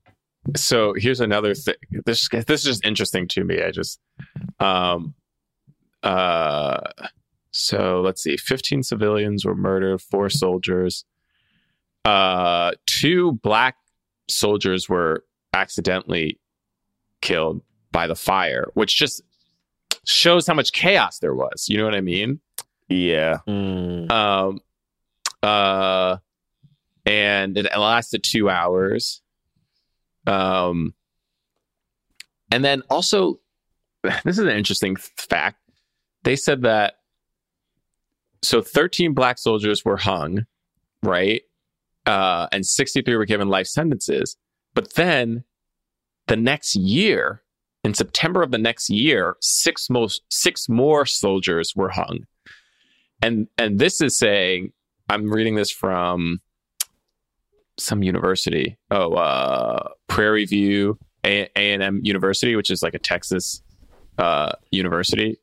so 0.55 0.93
here's 0.97 1.21
another 1.21 1.53
thing 1.53 1.75
this 2.05 2.28
this 2.30 2.61
is 2.61 2.63
just 2.63 2.86
interesting 2.86 3.28
to 3.28 3.43
me 3.43 3.61
i 3.61 3.71
just 3.71 3.99
um 4.59 5.13
uh 6.03 6.80
so 7.51 8.01
let's 8.01 8.21
see 8.21 8.36
15 8.36 8.84
civilians 8.84 9.45
were 9.45 9.55
murdered 9.55 10.01
four 10.01 10.30
soldiers 10.30 11.05
uh 12.03 12.71
two 12.86 13.34
black 13.43 13.75
soldiers 14.30 14.89
were 14.89 15.23
accidentally 15.53 16.39
killed 17.21 17.61
by 17.98 18.06
the 18.08 18.16
fire 18.16 18.66
which 18.76 18.95
just 18.95 19.22
shows 20.06 20.45
how 20.48 20.54
much 20.54 20.72
chaos 20.72 21.20
there 21.20 21.34
was 21.36 21.66
you 21.70 21.78
know 21.78 21.86
what 21.89 21.95
i 21.95 22.02
mean 22.02 22.39
Yeah. 22.89 23.39
Mm. 23.48 24.10
um, 24.12 24.60
uh, 25.43 26.18
and 27.06 27.58
it 27.58 27.66
lasted 27.78 28.22
two 28.24 28.50
hours. 28.50 29.22
Um, 30.26 30.93
and 32.52 32.64
then 32.66 32.82
also, 32.89 33.39
this 34.26 34.38
is 34.38 34.39
an 34.39 34.50
interesting 34.62 34.95
fact. 34.95 35.60
They 36.24 36.36
said 36.36 36.62
that 36.64 36.95
so 38.41 38.62
13 38.62 39.14
black 39.14 39.38
soldiers 39.38 39.84
were 39.86 39.98
hung, 39.98 40.45
right? 41.04 41.41
Uh, 42.06 42.48
and 42.52 42.66
63 42.66 43.16
were 43.16 43.26
given 43.26 43.48
life 43.50 43.68
sentences. 43.68 44.38
But 44.74 44.93
then 44.93 45.43
the 46.28 46.36
next 46.38 46.76
year, 46.76 47.41
in 47.84 47.93
September 47.93 48.41
of 48.41 48.51
the 48.51 48.57
next 48.57 48.89
year, 48.89 49.36
six 49.41 49.89
most 49.89 50.21
six 50.30 50.67
more 50.67 51.05
soldiers 51.05 51.73
were 51.75 51.89
hung. 51.89 52.19
And 53.21 53.47
and 53.57 53.80
this 53.80 54.01
is 54.01 54.17
saying 54.17 54.71
i'm 55.09 55.32
reading 55.32 55.55
this 55.55 55.71
from 55.71 56.39
some 57.80 58.03
university. 58.03 58.78
Oh 58.91 59.13
uh 59.13 59.89
prairie 60.07 60.45
view 60.45 60.97
a- 61.23 61.49
a&m 61.55 62.01
university 62.03 62.55
which 62.55 62.69
is 62.69 62.82
like 62.82 62.93
a 62.93 62.99
texas 62.99 63.61
uh 64.17 64.51
university. 64.71 65.39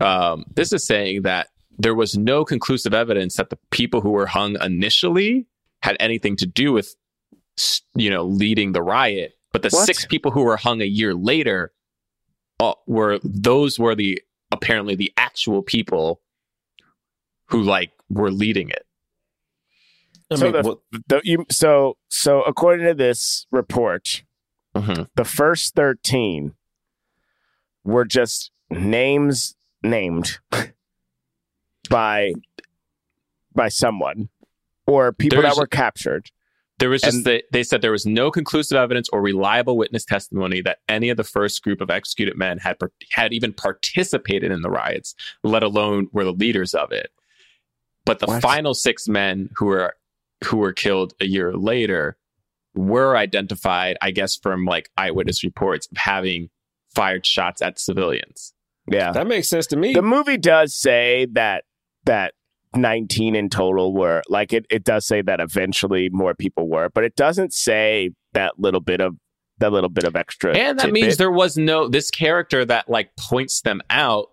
Um 0.00 0.44
this 0.54 0.72
is 0.72 0.86
saying 0.86 1.22
that 1.22 1.48
there 1.78 1.94
was 1.94 2.16
no 2.16 2.44
conclusive 2.44 2.94
evidence 2.94 3.36
that 3.36 3.50
the 3.50 3.58
people 3.70 4.00
who 4.00 4.10
were 4.10 4.26
hung 4.26 4.56
initially 4.62 5.46
had 5.82 5.96
anything 5.98 6.36
to 6.36 6.46
do 6.46 6.72
with 6.72 6.94
you 7.94 8.10
know 8.10 8.24
leading 8.24 8.72
the 8.72 8.82
riot 8.82 9.32
but 9.54 9.62
the 9.62 9.68
What? 9.72 9.86
six 9.86 10.04
people 10.04 10.32
who 10.32 10.42
were 10.42 10.56
hung 10.56 10.82
a 10.82 10.84
year 10.84 11.14
later 11.14 11.72
uh, 12.58 12.74
were 12.86 13.20
those 13.22 13.78
were 13.78 13.94
the 13.94 14.20
apparently 14.50 14.96
the 14.96 15.12
actual 15.16 15.62
people 15.62 16.20
who 17.46 17.62
like 17.62 17.92
were 18.10 18.32
leading 18.32 18.68
it. 18.70 18.84
I 20.30 20.34
so, 20.36 20.44
mean, 20.50 20.52
the, 20.62 20.76
the, 21.06 21.20
you, 21.22 21.46
so, 21.50 21.96
so 22.08 22.42
according 22.42 22.84
to 22.86 22.94
this 22.94 23.46
report, 23.52 24.24
Mhm. 24.74 25.08
the 25.14 25.24
first 25.24 25.74
13 25.76 26.54
were 27.84 28.04
just 28.04 28.50
names 28.70 29.54
named 29.84 30.38
by 31.88 32.32
by 33.54 33.68
someone 33.68 34.30
or 34.86 35.12
people 35.12 35.40
There's- 35.40 35.54
that 35.54 35.60
were 35.60 35.68
captured. 35.68 36.30
There 36.84 36.90
was 36.90 37.00
just 37.00 37.16
And- 37.16 37.24
that 37.24 37.44
they 37.50 37.62
said 37.62 37.80
there 37.80 37.92
was 37.92 38.04
no 38.04 38.30
conclusive 38.30 38.76
evidence 38.76 39.08
or 39.08 39.22
reliable 39.22 39.78
witness 39.78 40.04
testimony 40.04 40.60
that 40.60 40.80
any 40.86 41.08
of 41.08 41.16
the 41.16 41.24
first 41.24 41.62
group 41.62 41.80
of 41.80 41.88
executed 41.88 42.36
men 42.36 42.58
had 42.58 42.76
had 43.12 43.32
even 43.32 43.54
participated 43.54 44.52
in 44.52 44.60
the 44.60 44.68
riots, 44.68 45.14
let 45.42 45.62
alone 45.62 46.08
were 46.12 46.24
the 46.24 46.32
leaders 46.34 46.74
of 46.74 46.92
it. 46.92 47.10
But 48.04 48.18
the 48.18 48.26
What? 48.26 48.42
final 48.42 48.74
six 48.74 49.08
men 49.08 49.48
who 49.56 49.64
were 49.64 49.96
who 50.44 50.58
were 50.58 50.74
killed 50.74 51.14
a 51.22 51.24
year 51.26 51.54
later 51.54 52.18
were 52.74 53.16
identified, 53.16 53.96
I 54.02 54.10
guess, 54.10 54.36
from 54.36 54.66
like 54.66 54.90
eyewitness 54.98 55.42
reports 55.42 55.88
of 55.90 55.96
having 55.96 56.50
fired 56.94 57.24
shots 57.24 57.62
at 57.62 57.78
civilians. 57.78 58.52
Yeah. 58.92 59.10
that 59.12 59.26
makes 59.26 59.48
sense 59.48 59.66
to 59.68 59.76
me. 59.78 59.94
The 59.94 60.02
movie 60.02 60.36
does 60.36 60.74
say 60.76 61.28
that 61.32 61.64
that 62.04 62.34
19 62.76 63.34
in 63.36 63.48
total 63.48 63.92
were 63.94 64.22
like 64.28 64.52
it, 64.52 64.66
it 64.70 64.84
does 64.84 65.06
say 65.06 65.22
that 65.22 65.40
eventually 65.40 66.08
more 66.10 66.34
people 66.34 66.68
were, 66.68 66.88
but 66.94 67.04
it 67.04 67.16
doesn't 67.16 67.52
say 67.52 68.10
that 68.32 68.58
little 68.58 68.80
bit 68.80 69.00
of 69.00 69.14
that 69.58 69.72
little 69.72 69.90
bit 69.90 70.04
of 70.04 70.16
extra. 70.16 70.56
and 70.56 70.78
that 70.78 70.86
tidbit. 70.86 71.02
means 71.02 71.16
there 71.16 71.30
was 71.30 71.56
no 71.56 71.88
this 71.88 72.10
character 72.10 72.64
that 72.64 72.88
like 72.88 73.10
points 73.16 73.60
them 73.60 73.80
out 73.90 74.30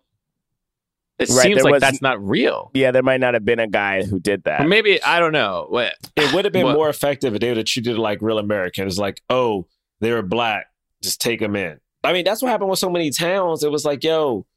it 1.20 1.30
Right, 1.30 1.44
seems 1.44 1.62
like 1.62 1.74
was- 1.74 1.82
that's 1.82 2.02
not 2.02 2.20
real. 2.28 2.72
Yeah, 2.74 2.90
there 2.90 3.04
might 3.04 3.20
not 3.20 3.36
have 3.36 3.46
been 3.46 3.60
a 3.60 3.68
guy 3.68 4.02
who 4.04 4.20
did 4.20 4.46
that. 4.46 4.62
Or 4.62 4.68
maybe 4.68 5.00
I 5.04 5.20
don't 5.20 5.34
know. 5.34 5.68
What 5.70 5.94
It 6.16 6.34
would 6.34 6.46
have 6.46 6.52
been 6.54 6.66
What? 6.66 6.74
more 6.74 6.90
effective 6.90 7.36
if 7.36 7.42
they 7.42 7.50
would 7.50 7.58
have 7.58 7.68
treated 7.68 7.96
it 7.96 8.00
like 8.00 8.24
real 8.24 8.40
Americans. 8.40 8.98
Like, 8.98 9.22
oh, 9.30 9.68
they 10.00 10.12
were 10.12 10.24
black, 10.24 10.66
just 11.04 11.22
take 11.22 11.40
them 11.40 11.56
in. 11.56 11.80
I 12.04 12.12
mean, 12.14 12.24
that's 12.26 12.42
what 12.42 12.50
happened 12.50 12.72
with 12.72 12.80
so 12.80 12.90
many 12.90 13.12
towns. 13.12 13.64
It 13.64 13.70
was 13.72 13.86
like, 13.86 14.04
yo, 14.04 14.48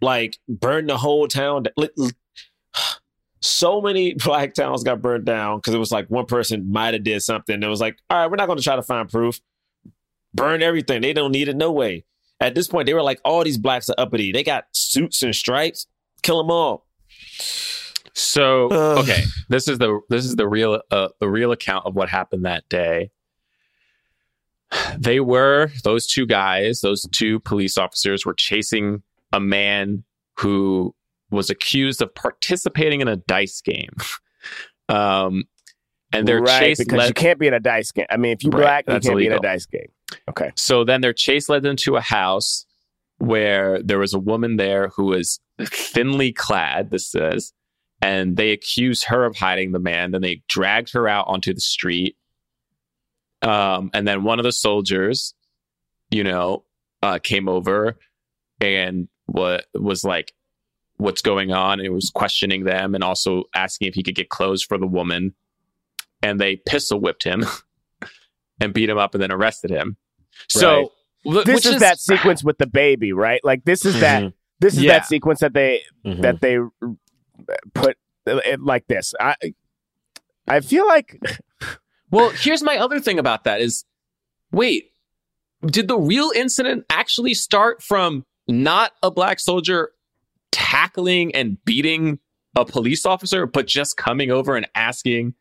like 0.00 0.38
burn 0.48 0.86
the 0.86 0.96
whole 0.96 1.28
town. 1.28 1.64
D- 3.40 3.46
li- 3.46 3.52
li- 3.54 3.68
So 3.68 3.80
many 3.80 4.14
black 4.24 4.54
towns 4.54 4.82
got 4.82 5.02
burned 5.02 5.24
down 5.24 5.58
because 5.58 5.74
it 5.74 5.78
was 5.78 5.90
like 5.92 6.08
one 6.08 6.26
person 6.26 6.70
might 6.70 6.94
have 6.94 7.04
did 7.04 7.22
something. 7.22 7.62
It 7.62 7.68
was 7.68 7.80
like, 7.80 7.98
all 8.10 8.18
right, 8.18 8.30
we're 8.30 8.36
not 8.36 8.46
going 8.46 8.58
to 8.58 8.64
try 8.64 8.76
to 8.76 8.82
find 8.82 9.08
proof. 9.08 9.40
Burn 10.34 10.62
everything. 10.62 11.00
They 11.02 11.12
don't 11.12 11.32
need 11.32 11.48
it 11.48 11.56
no 11.56 11.72
way. 11.72 12.04
At 12.40 12.54
this 12.54 12.68
point, 12.68 12.86
they 12.86 12.94
were 12.94 13.02
like, 13.02 13.20
all 13.24 13.42
these 13.42 13.58
blacks 13.58 13.88
are 13.90 13.94
uppity. 13.98 14.30
They 14.30 14.44
got 14.44 14.64
suits 14.72 15.22
and 15.22 15.34
stripes. 15.34 15.86
Kill 16.22 16.38
them 16.38 16.50
all. 16.50 16.86
So 18.14 18.68
Ugh. 18.68 18.98
okay, 18.98 19.22
this 19.48 19.68
is 19.68 19.78
the 19.78 20.00
this 20.08 20.24
is 20.24 20.34
the 20.36 20.48
real 20.48 20.80
uh, 20.90 21.08
the 21.20 21.28
real 21.28 21.52
account 21.52 21.86
of 21.86 21.94
what 21.94 22.08
happened 22.08 22.44
that 22.44 22.68
day. 22.68 23.10
They 24.98 25.20
were 25.20 25.70
those 25.84 26.06
two 26.06 26.26
guys, 26.26 26.80
those 26.80 27.06
two 27.12 27.40
police 27.40 27.78
officers 27.78 28.26
were 28.26 28.34
chasing 28.34 29.02
a 29.32 29.40
man 29.40 30.02
who 30.36 30.94
was 31.30 31.50
accused 31.50 32.02
of 32.02 32.14
participating 32.14 33.00
in 33.00 33.08
a 33.08 33.16
dice 33.16 33.60
game. 33.60 33.94
um, 34.88 35.44
and 36.12 36.26
their 36.26 36.40
right, 36.40 36.60
chase 36.60 36.78
because 36.78 36.98
led 36.98 37.08
you 37.08 37.14
can't 37.14 37.38
be 37.38 37.46
in 37.46 37.54
a 37.54 37.60
dice 37.60 37.92
game. 37.92 38.06
I 38.10 38.16
mean, 38.16 38.32
if 38.32 38.42
you 38.42 38.50
Right, 38.50 38.84
black, 38.86 38.88
you 38.88 38.92
can't 38.92 39.18
be 39.18 39.26
in 39.26 39.32
illegal. 39.32 39.38
a 39.38 39.42
dice 39.42 39.66
game. 39.66 39.88
Okay. 40.28 40.52
So 40.56 40.84
then 40.84 41.00
their 41.02 41.12
chase 41.12 41.48
led 41.48 41.62
them 41.62 41.76
to 41.76 41.96
a 41.96 42.00
house 42.00 42.64
where 43.18 43.82
there 43.82 43.98
was 43.98 44.14
a 44.14 44.18
woman 44.18 44.56
there 44.56 44.88
who 44.88 45.06
was 45.06 45.40
thinly 45.60 46.32
clad, 46.32 46.90
this 46.90 47.10
says, 47.10 47.52
and 48.00 48.36
they 48.36 48.50
accused 48.50 49.04
her 49.04 49.24
of 49.24 49.36
hiding 49.36 49.72
the 49.72 49.78
man. 49.78 50.12
Then 50.12 50.22
they 50.22 50.42
dragged 50.48 50.92
her 50.92 51.08
out 51.08 51.26
onto 51.28 51.52
the 51.52 51.60
street. 51.60 52.16
Um, 53.42 53.90
and 53.92 54.06
then 54.06 54.24
one 54.24 54.38
of 54.38 54.44
the 54.44 54.52
soldiers, 54.52 55.34
you 56.10 56.24
know, 56.24 56.64
uh, 57.02 57.18
came 57.18 57.48
over 57.48 57.98
and 58.60 59.08
what 59.26 59.66
was 59.74 60.04
like, 60.04 60.32
what's 60.98 61.22
going 61.22 61.50
on? 61.52 61.78
And 61.80 61.86
it 61.86 61.92
was 61.92 62.10
questioning 62.14 62.64
them 62.64 62.94
and 62.94 63.02
also 63.02 63.44
asking 63.54 63.88
if 63.88 63.94
he 63.94 64.02
could 64.02 64.14
get 64.14 64.28
clothes 64.28 64.62
for 64.62 64.78
the 64.78 64.86
woman. 64.86 65.34
And 66.22 66.40
they 66.40 66.56
pistol 66.56 67.00
whipped 67.00 67.22
him 67.24 67.44
and 68.60 68.74
beat 68.74 68.88
him 68.90 68.98
up 68.98 69.14
and 69.14 69.22
then 69.22 69.30
arrested 69.32 69.70
him. 69.70 69.96
So 70.48 70.92
wh- 71.24 71.44
This 71.44 71.54
which 71.54 71.66
is, 71.66 71.80
that 71.80 71.98
sequence 72.00 72.42
with 72.44 72.58
the 72.58 72.66
baby, 72.66 73.12
right? 73.12 73.40
Like 73.44 73.64
this 73.64 73.84
is 73.84 74.00
that 74.00 74.22
Mhm. 74.24 74.32
this 74.60 74.74
is 74.76 74.82
Yeah. 74.82 74.94
that 74.94 75.06
sequence 75.06 75.40
that 75.40 75.54
they 75.54 75.82
Mhm. 76.04 76.22
that 76.22 76.40
they 76.40 76.58
put 77.74 77.96
it 78.26 78.60
like 78.60 78.86
this. 78.88 79.14
I 79.20 79.36
I 80.48 80.60
feel 80.60 80.86
like 80.86 81.20
Well, 82.10 82.30
here's 82.30 82.62
my 82.62 82.78
other 82.78 83.00
thing 83.00 83.18
about 83.18 83.44
that 83.44 83.60
is 83.60 83.84
wait, 84.50 84.90
did 85.64 85.86
the 85.88 85.98
real 85.98 86.30
incident 86.34 86.84
actually 86.90 87.34
start 87.34 87.82
from 87.82 88.24
not 88.48 88.92
a 89.02 89.10
black 89.10 89.38
soldier 89.40 89.90
tackling 90.52 91.34
and 91.34 91.62
beating 91.64 92.18
a 92.56 92.64
police 92.64 93.04
officer, 93.06 93.46
but 93.46 93.66
just 93.66 93.96
coming 93.96 94.30
over 94.30 94.56
and 94.56 94.66
asking? 94.74 95.34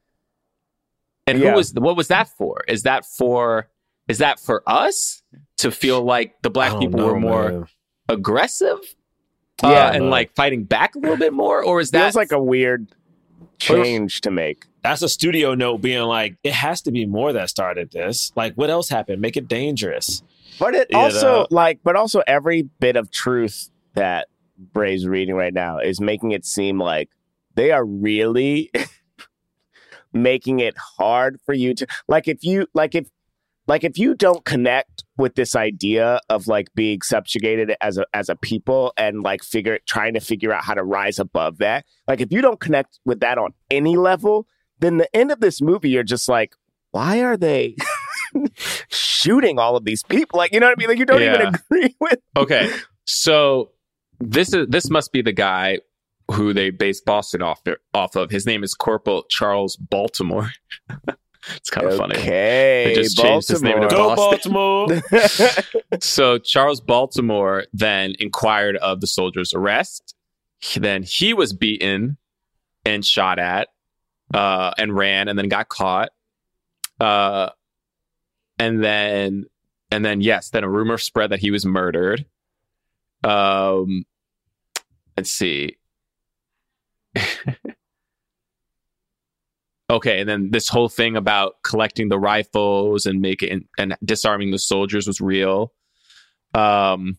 And 1.25 1.39
Yeah. 1.39 1.51
who 1.51 1.55
was 1.57 1.73
what 1.73 1.97
was 1.97 2.07
that 2.07 2.27
for? 2.29 2.63
Is 2.67 2.83
that 2.83 3.05
for 3.05 3.69
is 4.07 4.19
that 4.19 4.39
for 4.39 4.63
us 4.65 5.21
to 5.57 5.69
feel 5.71 6.01
like 6.01 6.41
the 6.41 6.49
black 6.49 6.79
people 6.79 6.99
know, 6.99 7.05
were 7.07 7.19
more 7.19 7.49
man. 7.51 7.65
aggressive? 8.07 8.79
Yeah, 9.63 9.87
uh, 9.87 9.91
and 9.93 10.09
like 10.11 10.33
fighting 10.35 10.63
back 10.63 10.95
a 10.95 10.99
little 10.99 11.17
bit 11.17 11.33
more, 11.33 11.63
or 11.63 11.79
is 11.81 11.91
that 11.91 12.03
feels 12.03 12.15
like 12.15 12.31
a 12.31 12.41
weird 12.41 12.87
change 13.59 14.21
to 14.21 14.31
make. 14.31 14.65
That's 14.83 15.01
a 15.01 15.09
studio 15.09 15.55
note 15.55 15.79
being 15.79 16.03
like, 16.03 16.35
it 16.43 16.53
has 16.53 16.81
to 16.83 16.91
be 16.91 17.05
more 17.07 17.33
that 17.33 17.49
started 17.49 17.91
this. 17.91 18.31
Like, 18.35 18.53
what 18.53 18.69
else 18.69 18.87
happened? 18.87 19.19
Make 19.19 19.35
it 19.35 19.47
dangerous. 19.47 20.21
But 20.59 20.75
it 20.75 20.87
You 20.91 20.97
also 20.99 21.39
know? 21.41 21.47
like, 21.49 21.79
but 21.83 21.95
also 21.95 22.21
every 22.27 22.61
bit 22.79 22.95
of 22.95 23.09
truth 23.11 23.69
that 23.95 24.27
Bray's 24.57 25.07
reading 25.07 25.35
right 25.35 25.53
now 25.53 25.79
is 25.79 26.01
making 26.01 26.31
it 26.31 26.45
seem 26.45 26.79
like 26.79 27.09
they 27.55 27.71
are 27.71 27.85
really 27.85 28.71
making 30.13 30.59
it 30.59 30.75
hard 30.97 31.39
for 31.45 31.53
you 31.53 31.73
to 31.75 31.87
like 32.07 32.27
if 32.27 32.43
you 32.43 32.67
like 32.73 32.95
if 32.95 33.07
like 33.67 33.83
if 33.83 33.97
you 33.97 34.15
don't 34.15 34.45
connect 34.45 35.03
with 35.17 35.35
this 35.35 35.55
idea 35.55 36.19
of 36.29 36.47
like 36.47 36.67
being 36.73 37.01
subjugated 37.01 37.75
as 37.81 37.97
a 37.97 38.05
as 38.13 38.29
a 38.29 38.35
people 38.35 38.93
and 38.97 39.21
like 39.21 39.43
figure 39.43 39.79
trying 39.85 40.13
to 40.13 40.19
figure 40.19 40.53
out 40.53 40.63
how 40.63 40.73
to 40.73 40.83
rise 40.83 41.19
above 41.19 41.57
that 41.57 41.85
like 42.07 42.21
if 42.21 42.31
you 42.31 42.41
don't 42.41 42.59
connect 42.59 42.99
with 43.05 43.19
that 43.19 43.37
on 43.37 43.53
any 43.69 43.97
level 43.97 44.47
then 44.79 44.97
the 44.97 45.15
end 45.15 45.31
of 45.31 45.39
this 45.39 45.61
movie 45.61 45.89
you're 45.89 46.03
just 46.03 46.29
like 46.29 46.53
why 46.91 47.21
are 47.21 47.37
they 47.37 47.75
shooting 48.89 49.59
all 49.59 49.75
of 49.75 49.85
these 49.85 50.03
people? 50.03 50.37
Like 50.37 50.53
you 50.53 50.59
know 50.59 50.67
what 50.67 50.77
i 50.77 50.79
mean? 50.79 50.89
Like 50.89 50.99
you 50.99 51.05
don't 51.05 51.21
even 51.21 51.53
agree 51.53 51.95
with 51.99 52.19
Okay, 52.35 52.71
so 53.05 53.71
this 54.19 54.53
is 54.53 54.67
this 54.67 54.89
must 54.89 55.11
be 55.11 55.21
the 55.21 55.31
guy 55.31 55.79
who 56.31 56.53
they 56.53 56.69
based 56.69 57.05
Boston 57.05 57.41
off 57.41 57.61
off 57.93 58.15
of. 58.15 58.31
His 58.31 58.45
name 58.45 58.63
is 58.63 58.73
Corporal 58.73 59.23
Charles 59.29 59.75
Baltimore. 59.77 60.51
it's 61.55 61.69
kind 61.69 61.87
of 61.87 61.97
funny. 61.97 62.17
okay 62.17 62.83
They 62.87 62.95
just 62.95 63.17
changed 63.17 63.47
his 63.47 63.63
name 63.63 63.81
to 63.81 63.87
Go 63.87 64.15
Boston. 64.15 64.53
Baltimore. 64.53 65.01
So 66.01 66.37
Charles 66.37 66.81
Baltimore 66.81 67.65
then 67.73 68.13
inquired 68.19 68.75
of 68.77 68.99
the 69.01 69.07
soldier's 69.07 69.53
arrest. 69.53 70.15
Then 70.75 71.03
he 71.03 71.33
was 71.33 71.53
beaten 71.53 72.17
and 72.83 73.05
shot 73.05 73.39
at, 73.39 73.69
uh, 74.33 74.71
and 74.77 74.95
ran, 74.95 75.27
and 75.27 75.39
then 75.39 75.47
got 75.47 75.69
caught. 75.69 76.09
Uh, 76.99 77.49
and 78.59 78.83
then, 78.83 79.45
and 79.91 80.03
then 80.03 80.19
yes, 80.21 80.49
then 80.49 80.63
a 80.63 80.69
rumor 80.69 80.97
spread 80.97 81.29
that 81.29 81.39
he 81.39 81.51
was 81.51 81.65
murdered. 81.65 82.25
Um, 83.23 84.05
let's 85.15 85.31
see. 85.31 85.77
okay, 89.89 90.19
and 90.19 90.29
then 90.29 90.51
this 90.51 90.67
whole 90.67 90.89
thing 90.89 91.15
about 91.15 91.55
collecting 91.63 92.09
the 92.09 92.19
rifles 92.19 93.05
and 93.05 93.21
making 93.21 93.67
and 93.77 93.95
disarming 94.03 94.51
the 94.51 94.59
soldiers 94.59 95.07
was 95.07 95.21
real. 95.21 95.73
Um, 96.53 97.17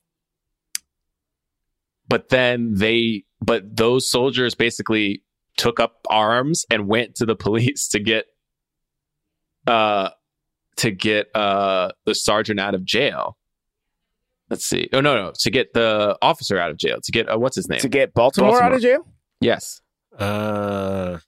but 2.09 2.29
then 2.31 2.75
they, 2.75 3.25
but 3.41 3.77
those 3.77 4.11
soldiers 4.11 4.55
basically 4.55 5.23
took 5.57 5.81
up 5.81 5.99
arms 6.09 6.65
and 6.71 6.89
went 6.89 7.17
to 7.17 7.27
the 7.27 7.37
police 7.45 7.89
to 7.89 8.01
get, 8.01 8.27
uh, 9.67 10.11
to 10.77 10.91
get 10.93 11.27
uh 11.35 11.91
the 12.07 12.15
sergeant 12.15 12.61
out 12.61 12.75
of 12.75 12.85
jail. 12.85 13.38
Let's 14.51 14.65
see. 14.65 14.89
Oh 14.93 15.01
no, 15.01 15.15
no, 15.15 15.33
to 15.41 15.51
get 15.51 15.73
the 15.75 16.17
officer 16.23 16.59
out 16.59 16.71
of 16.71 16.77
jail. 16.79 16.99
To 17.03 17.13
get 17.13 17.31
uh, 17.33 17.39
what's 17.39 17.57
his 17.57 17.69
name? 17.69 17.81
to 17.81 17.89
get 17.89 18.15
baltimore, 18.15 18.51
out 18.63 18.71
Baltimore. 18.71 18.77
of 18.77 18.83
jail 18.83 19.07
yes. 19.41 19.81
Uh, 20.19 21.19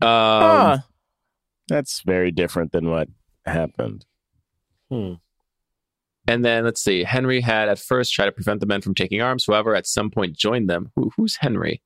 Um, 0.00 0.08
Huh. 0.10 0.78
that's 1.68 2.02
very 2.02 2.30
different 2.30 2.72
than 2.72 2.88
what 2.90 3.08
happened 3.46 4.04
hmm. 4.90 5.14
And 6.26 6.44
then 6.44 6.64
let's 6.64 6.82
see. 6.84 7.04
Henry 7.04 7.40
had 7.40 7.70
at 7.70 7.78
first 7.78 8.12
tried 8.12 8.26
to 8.26 8.32
prevent 8.32 8.60
the 8.60 8.66
men 8.66 8.82
from 8.82 8.94
taking 8.94 9.22
arms. 9.22 9.46
However, 9.46 9.74
at 9.74 9.86
some 9.86 10.10
point 10.10 10.36
joined 10.36 10.68
them. 10.68 10.92
Who, 10.94 11.10
who's 11.16 11.36
Henry? 11.36 11.80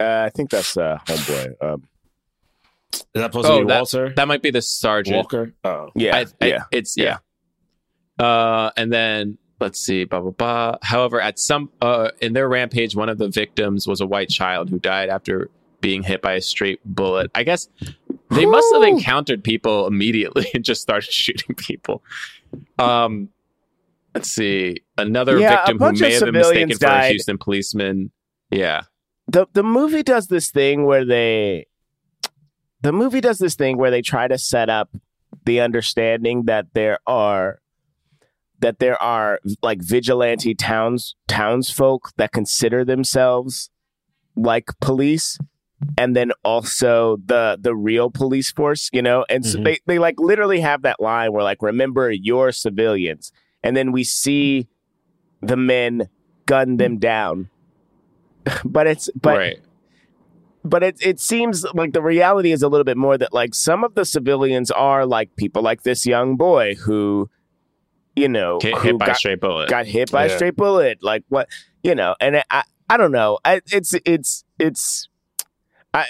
uh, 0.00 0.24
i 0.26 0.30
think 0.30 0.50
that's 0.50 0.76
uh 0.76 0.98
homeboy 1.06 1.52
um 1.62 1.82
Is 2.92 3.04
that 3.14 3.32
supposed 3.32 3.48
Oh, 3.48 3.58
to 3.60 3.64
be 3.64 3.68
that- 3.68 3.76
Walter? 3.78 4.12
That 4.14 4.28
might 4.28 4.42
be 4.42 4.50
the 4.50 4.62
sergeant. 4.62 5.16
Walker? 5.16 5.52
Oh. 5.64 5.90
yeah 5.94 6.16
I, 6.16 6.20
I- 6.40 6.46
yeah 6.46 6.62
it's 6.70 6.96
yeah. 6.96 7.18
Uh, 8.18 8.70
and 8.76 8.92
then 8.92 9.38
let's 9.60 9.78
see, 9.78 10.04
blah 10.04 10.20
blah 10.20 10.30
blah. 10.30 10.76
However, 10.82 11.20
at 11.20 11.38
some 11.38 11.70
uh, 11.80 12.10
in 12.20 12.32
their 12.32 12.48
rampage, 12.48 12.96
one 12.96 13.08
of 13.08 13.18
the 13.18 13.28
victims 13.28 13.86
was 13.86 14.00
a 14.00 14.06
white 14.06 14.28
child 14.28 14.70
who 14.70 14.78
died 14.78 15.08
after 15.08 15.50
being 15.80 16.02
hit 16.02 16.22
by 16.22 16.32
a 16.34 16.40
straight 16.40 16.80
bullet. 16.84 17.30
I 17.34 17.42
guess 17.44 17.68
they 18.30 18.46
must 18.46 18.72
have 18.74 18.82
encountered 18.82 19.44
people 19.44 19.86
immediately 19.86 20.46
and 20.54 20.64
just 20.64 20.82
started 20.82 21.12
shooting 21.12 21.54
people. 21.54 22.02
Um, 22.78 23.28
let's 24.14 24.30
see, 24.30 24.82
another 24.96 25.38
Yeah, 25.38 25.56
victim 25.56 25.78
who 25.78 25.92
may 25.92 26.14
of 26.16 26.22
have 26.22 26.24
been 26.24 26.32
mistaken 26.34 26.76
civilians 26.76 26.78
for 26.78 26.86
a 26.86 26.88
died. 26.88 27.10
Houston 27.10 27.38
policeman. 27.38 28.10
Yeah, 28.50 28.82
the 29.28 29.46
the 29.52 29.62
movie 29.62 30.02
does 30.02 30.28
this 30.28 30.50
thing 30.50 30.84
where 30.84 31.04
they 31.04 31.66
the 32.80 32.92
movie 32.92 33.20
does 33.20 33.38
this 33.38 33.54
thing 33.56 33.76
where 33.76 33.90
they 33.90 34.02
try 34.02 34.28
to 34.28 34.38
set 34.38 34.70
up 34.70 34.90
the 35.44 35.60
understanding 35.60 36.44
that 36.44 36.66
there 36.74 36.98
are 37.06 37.60
that 38.60 38.78
there 38.78 39.00
are 39.02 39.40
like 39.62 39.80
vigilante 39.82 40.54
towns 40.54 41.14
townsfolk 41.28 42.10
that 42.16 42.32
consider 42.32 42.84
themselves 42.84 43.70
like 44.36 44.68
police 44.80 45.38
and 45.98 46.16
then 46.16 46.32
also 46.44 47.18
the 47.26 47.58
the 47.60 47.74
real 47.74 48.10
police 48.10 48.50
force 48.50 48.88
you 48.92 49.02
know 49.02 49.24
and 49.28 49.44
so 49.44 49.58
Mhm. 49.58 49.64
they 49.64 49.78
they 49.86 49.98
like 49.98 50.18
literally 50.18 50.60
have 50.60 50.82
that 50.82 51.00
line 51.00 51.32
where 51.32 51.44
like 51.44 51.60
remember 51.62 52.10
your 52.10 52.50
civilians 52.52 53.30
and 53.62 53.76
then 53.76 53.92
we 53.92 54.02
see 54.04 54.68
the 55.42 55.56
men 55.56 56.08
gun 56.46 56.76
them 56.78 56.96
down. 56.98 57.50
but 58.64 58.86
it's 58.86 59.10
but 59.20 59.36
right. 59.36 59.58
but 60.64 60.82
it 60.82 60.96
it 61.04 61.20
seems 61.20 61.64
like 61.74 61.92
the 61.92 62.00
reality 62.02 62.52
is 62.52 62.62
a 62.62 62.68
little 62.68 62.84
bit 62.84 62.96
more 62.96 63.18
that 63.18 63.32
like 63.34 63.54
some 63.54 63.84
of 63.84 63.94
the 63.96 64.04
civilians 64.04 64.70
are 64.70 65.04
like 65.04 65.34
people 65.36 65.62
like 65.62 65.82
this 65.82 66.06
young 66.06 66.36
boy 66.36 66.74
who 66.86 67.28
you 68.16 68.28
know 68.28 68.58
Hit, 68.60 68.74
who 68.74 68.80
hit 68.80 68.98
by 68.98 69.04
a 69.04 69.08
got, 69.08 69.16
straight 69.16 69.40
bullet. 69.40 69.68
got 69.68 69.86
hit 69.86 70.10
by 70.10 70.24
a 70.24 70.36
straight 70.36 70.56
bullet 70.56 71.02
like 71.02 71.22
what 71.28 71.48
you 71.82 71.94
know 71.94 72.16
and 72.20 72.42
I 72.50 72.64
I 72.88 72.96
don't 72.96 73.12
know. 73.12 73.38
I, 73.44 73.60
it's 73.72 73.94
it's 74.04 74.44
it's 74.58 75.08
I 75.92 76.06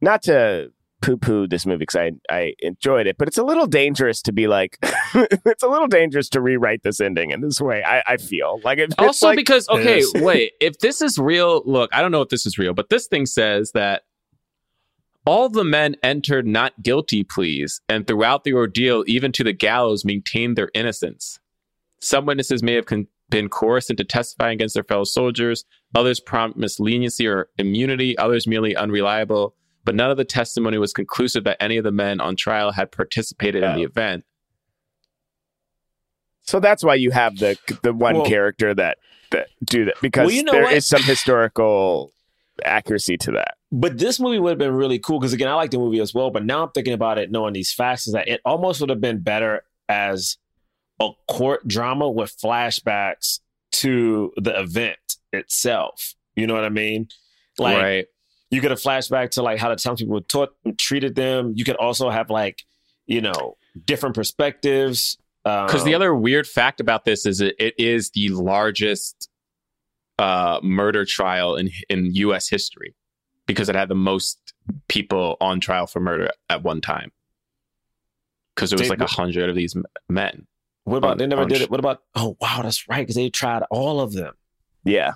not 0.00 0.22
to 0.22 0.70
poo 1.02 1.18
poo 1.18 1.46
this 1.46 1.66
movie 1.66 1.78
because 1.78 1.96
I 1.96 2.12
I 2.34 2.54
enjoyed 2.60 3.06
it 3.06 3.18
but 3.18 3.28
it's 3.28 3.36
a 3.36 3.42
little 3.42 3.66
dangerous 3.66 4.22
to 4.22 4.32
be 4.32 4.46
like 4.46 4.78
it's 5.14 5.62
a 5.62 5.68
little 5.68 5.86
dangerous 5.86 6.30
to 6.30 6.40
rewrite 6.40 6.82
this 6.82 6.98
ending 6.98 7.30
in 7.30 7.42
this 7.42 7.60
way 7.60 7.82
I 7.84 8.02
I 8.06 8.16
feel. 8.16 8.60
Like 8.64 8.78
it, 8.78 8.84
it's 8.84 8.94
also 8.98 9.28
like, 9.28 9.36
because 9.36 9.68
okay 9.68 10.02
wait 10.14 10.52
if 10.60 10.78
this 10.78 11.02
is 11.02 11.18
real 11.18 11.62
look 11.66 11.90
i 11.92 12.00
don't 12.00 12.10
know 12.10 12.22
if 12.22 12.30
this 12.30 12.46
is 12.46 12.56
real 12.56 12.72
but 12.72 12.88
this 12.88 13.06
thing 13.06 13.26
says 13.26 13.72
that 13.72 14.04
all 15.26 15.50
the 15.50 15.64
men 15.64 15.94
entered 16.02 16.46
not 16.46 16.82
guilty 16.82 17.22
pleas 17.22 17.82
and 17.86 18.06
throughout 18.06 18.44
the 18.44 18.54
ordeal 18.54 19.04
even 19.06 19.30
to 19.32 19.44
the 19.44 19.52
gallows 19.52 20.06
maintained 20.06 20.56
their 20.56 20.70
innocence 20.72 21.38
some 22.04 22.26
witnesses 22.26 22.62
may 22.62 22.74
have 22.74 22.86
con- 22.86 23.06
been 23.30 23.48
coerced 23.48 23.90
into 23.90 24.04
testifying 24.04 24.54
against 24.54 24.74
their 24.74 24.84
fellow 24.84 25.04
soldiers 25.04 25.64
others 25.94 26.20
promised 26.20 26.78
leniency 26.80 27.26
or 27.26 27.48
immunity 27.58 28.16
others 28.18 28.46
merely 28.46 28.76
unreliable 28.76 29.54
but 29.84 29.94
none 29.94 30.10
of 30.10 30.16
the 30.16 30.24
testimony 30.24 30.78
was 30.78 30.92
conclusive 30.92 31.44
that 31.44 31.56
any 31.62 31.76
of 31.76 31.84
the 31.84 31.92
men 31.92 32.20
on 32.20 32.36
trial 32.36 32.72
had 32.72 32.90
participated 32.92 33.62
in 33.62 33.76
the 33.76 33.82
event 33.82 34.24
So 36.42 36.60
that's 36.60 36.84
why 36.84 36.94
you 36.96 37.10
have 37.10 37.38
the 37.38 37.56
the 37.82 37.92
one 37.92 38.16
Well- 38.16 38.26
character 38.26 38.74
that 38.74 38.98
that 39.30 39.48
do 39.64 39.86
that 39.86 39.94
because 40.02 40.26
Well, 40.26 40.34
you 40.36 40.42
know 40.44 40.52
there 40.52 40.64
what? 40.64 40.74
is 40.74 40.86
some 40.86 41.02
historical 41.02 42.12
accuracy 42.64 43.16
to 43.16 43.32
that. 43.32 43.54
But 43.72 43.98
this 43.98 44.20
movie 44.20 44.38
would 44.38 44.50
have 44.50 44.58
been 44.58 44.74
really 44.74 44.98
cool 44.98 45.18
because 45.18 45.32
again, 45.32 45.48
I 45.48 45.54
like 45.54 45.70
the 45.72 45.78
movie 45.78 46.00
as 46.00 46.14
well. 46.14 46.30
But 46.30 46.44
now 46.44 46.62
I'm 46.64 46.70
thinking 46.70 46.92
about 46.92 47.18
it, 47.18 47.30
knowing 47.32 47.52
these 47.54 47.72
facts, 47.72 48.06
is 48.06 48.12
that 48.12 48.28
it 48.28 48.40
almost 48.44 48.80
would 48.80 48.90
have 48.90 49.00
been 49.00 49.20
better 49.22 49.62
as 49.88 50.36
a 51.06 51.32
court 51.32 51.66
drama 51.66 52.10
with 52.10 52.36
flashbacks 52.38 53.40
to 53.72 54.32
the 54.36 54.58
event 54.60 54.98
itself. 55.32 56.14
You 56.36 56.46
know 56.46 56.54
what 56.54 56.64
I 56.64 56.68
mean? 56.70 57.08
Like 57.58 57.76
right 57.82 58.06
you 58.50 58.60
get 58.60 58.70
a 58.70 58.76
flashback 58.76 59.30
to 59.30 59.42
like 59.42 59.58
how 59.58 59.68
the 59.68 59.74
townspeople 59.76 60.20
taught 60.22 60.50
treated 60.78 61.16
them. 61.16 61.52
You 61.56 61.64
could 61.64 61.74
also 61.76 62.08
have 62.08 62.30
like, 62.30 62.62
you 63.06 63.20
know, 63.20 63.56
different 63.84 64.14
perspectives. 64.14 65.18
Because 65.42 65.80
Um, 65.82 65.86
the 65.86 65.94
other 65.94 66.14
weird 66.14 66.46
fact 66.46 66.78
about 66.80 67.04
this 67.04 67.26
is 67.26 67.40
it, 67.40 67.56
it 67.58 67.74
is 67.78 68.10
the 68.10 68.28
largest 68.28 69.28
uh, 70.18 70.60
murder 70.62 71.04
trial 71.04 71.56
in 71.56 71.70
in 71.88 72.14
U.S. 72.14 72.48
history 72.48 72.94
because 73.46 73.68
it 73.68 73.74
had 73.74 73.88
the 73.88 73.96
most 73.96 74.38
people 74.88 75.36
on 75.40 75.58
trial 75.58 75.86
for 75.88 75.98
murder 75.98 76.30
at 76.48 76.62
one 76.62 76.80
time. 76.80 77.10
Because 78.54 78.72
it 78.72 78.78
was 78.78 78.88
They- 78.88 78.96
like 78.96 79.00
a 79.00 79.12
hundred 79.12 79.48
of 79.50 79.56
these 79.56 79.74
men. 80.08 80.46
What 80.84 80.98
about 80.98 81.12
on- 81.12 81.18
they 81.18 81.26
never 81.26 81.44
did 81.46 81.58
sh- 81.58 81.62
it? 81.62 81.70
What 81.70 81.80
about 81.80 82.02
oh 82.14 82.36
wow, 82.40 82.60
that's 82.62 82.88
right, 82.88 83.00
because 83.02 83.16
they 83.16 83.30
tried 83.30 83.62
all 83.70 84.00
of 84.00 84.12
them. 84.12 84.34
Yeah, 84.84 85.12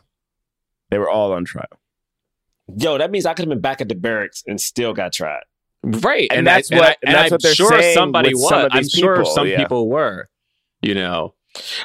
they 0.91 0.99
were 0.99 1.11
all 1.11 1.33
on 1.33 1.45
trial. 1.45 1.67
Yo, 2.77 2.99
that 2.99 3.11
means 3.11 3.25
I 3.27 3.33
could 3.35 3.45
have 3.45 3.49
been 3.51 3.61
back 3.61 3.81
at 3.81 3.89
the 3.89 3.95
barracks 3.95 4.43
and 4.47 4.61
still 4.61 4.93
got 4.93 5.13
tried. 5.13 5.43
Right, 5.83 6.29
And 6.33 6.49
I- 6.49 6.55
that's 6.57 6.71
what- 6.71 6.83
I, 6.83 6.87
and 6.89 6.97
and 7.05 7.15
that's 7.15 7.27
I'm 7.27 7.35
what 7.35 7.43
they're 7.43 7.55
sure 7.55 7.81
saying 7.81 7.95
somebody 7.95 8.35
was. 8.35 8.49
some 8.49 8.65
of 8.67 8.71
I'm 8.73 8.83
these 8.83 8.91
sure 8.91 9.17
people, 9.19 9.31
some 9.33 9.47
yeah. 9.47 9.59
people 9.59 9.89
were. 9.89 10.29
You 10.83 10.95
know, 10.95 11.35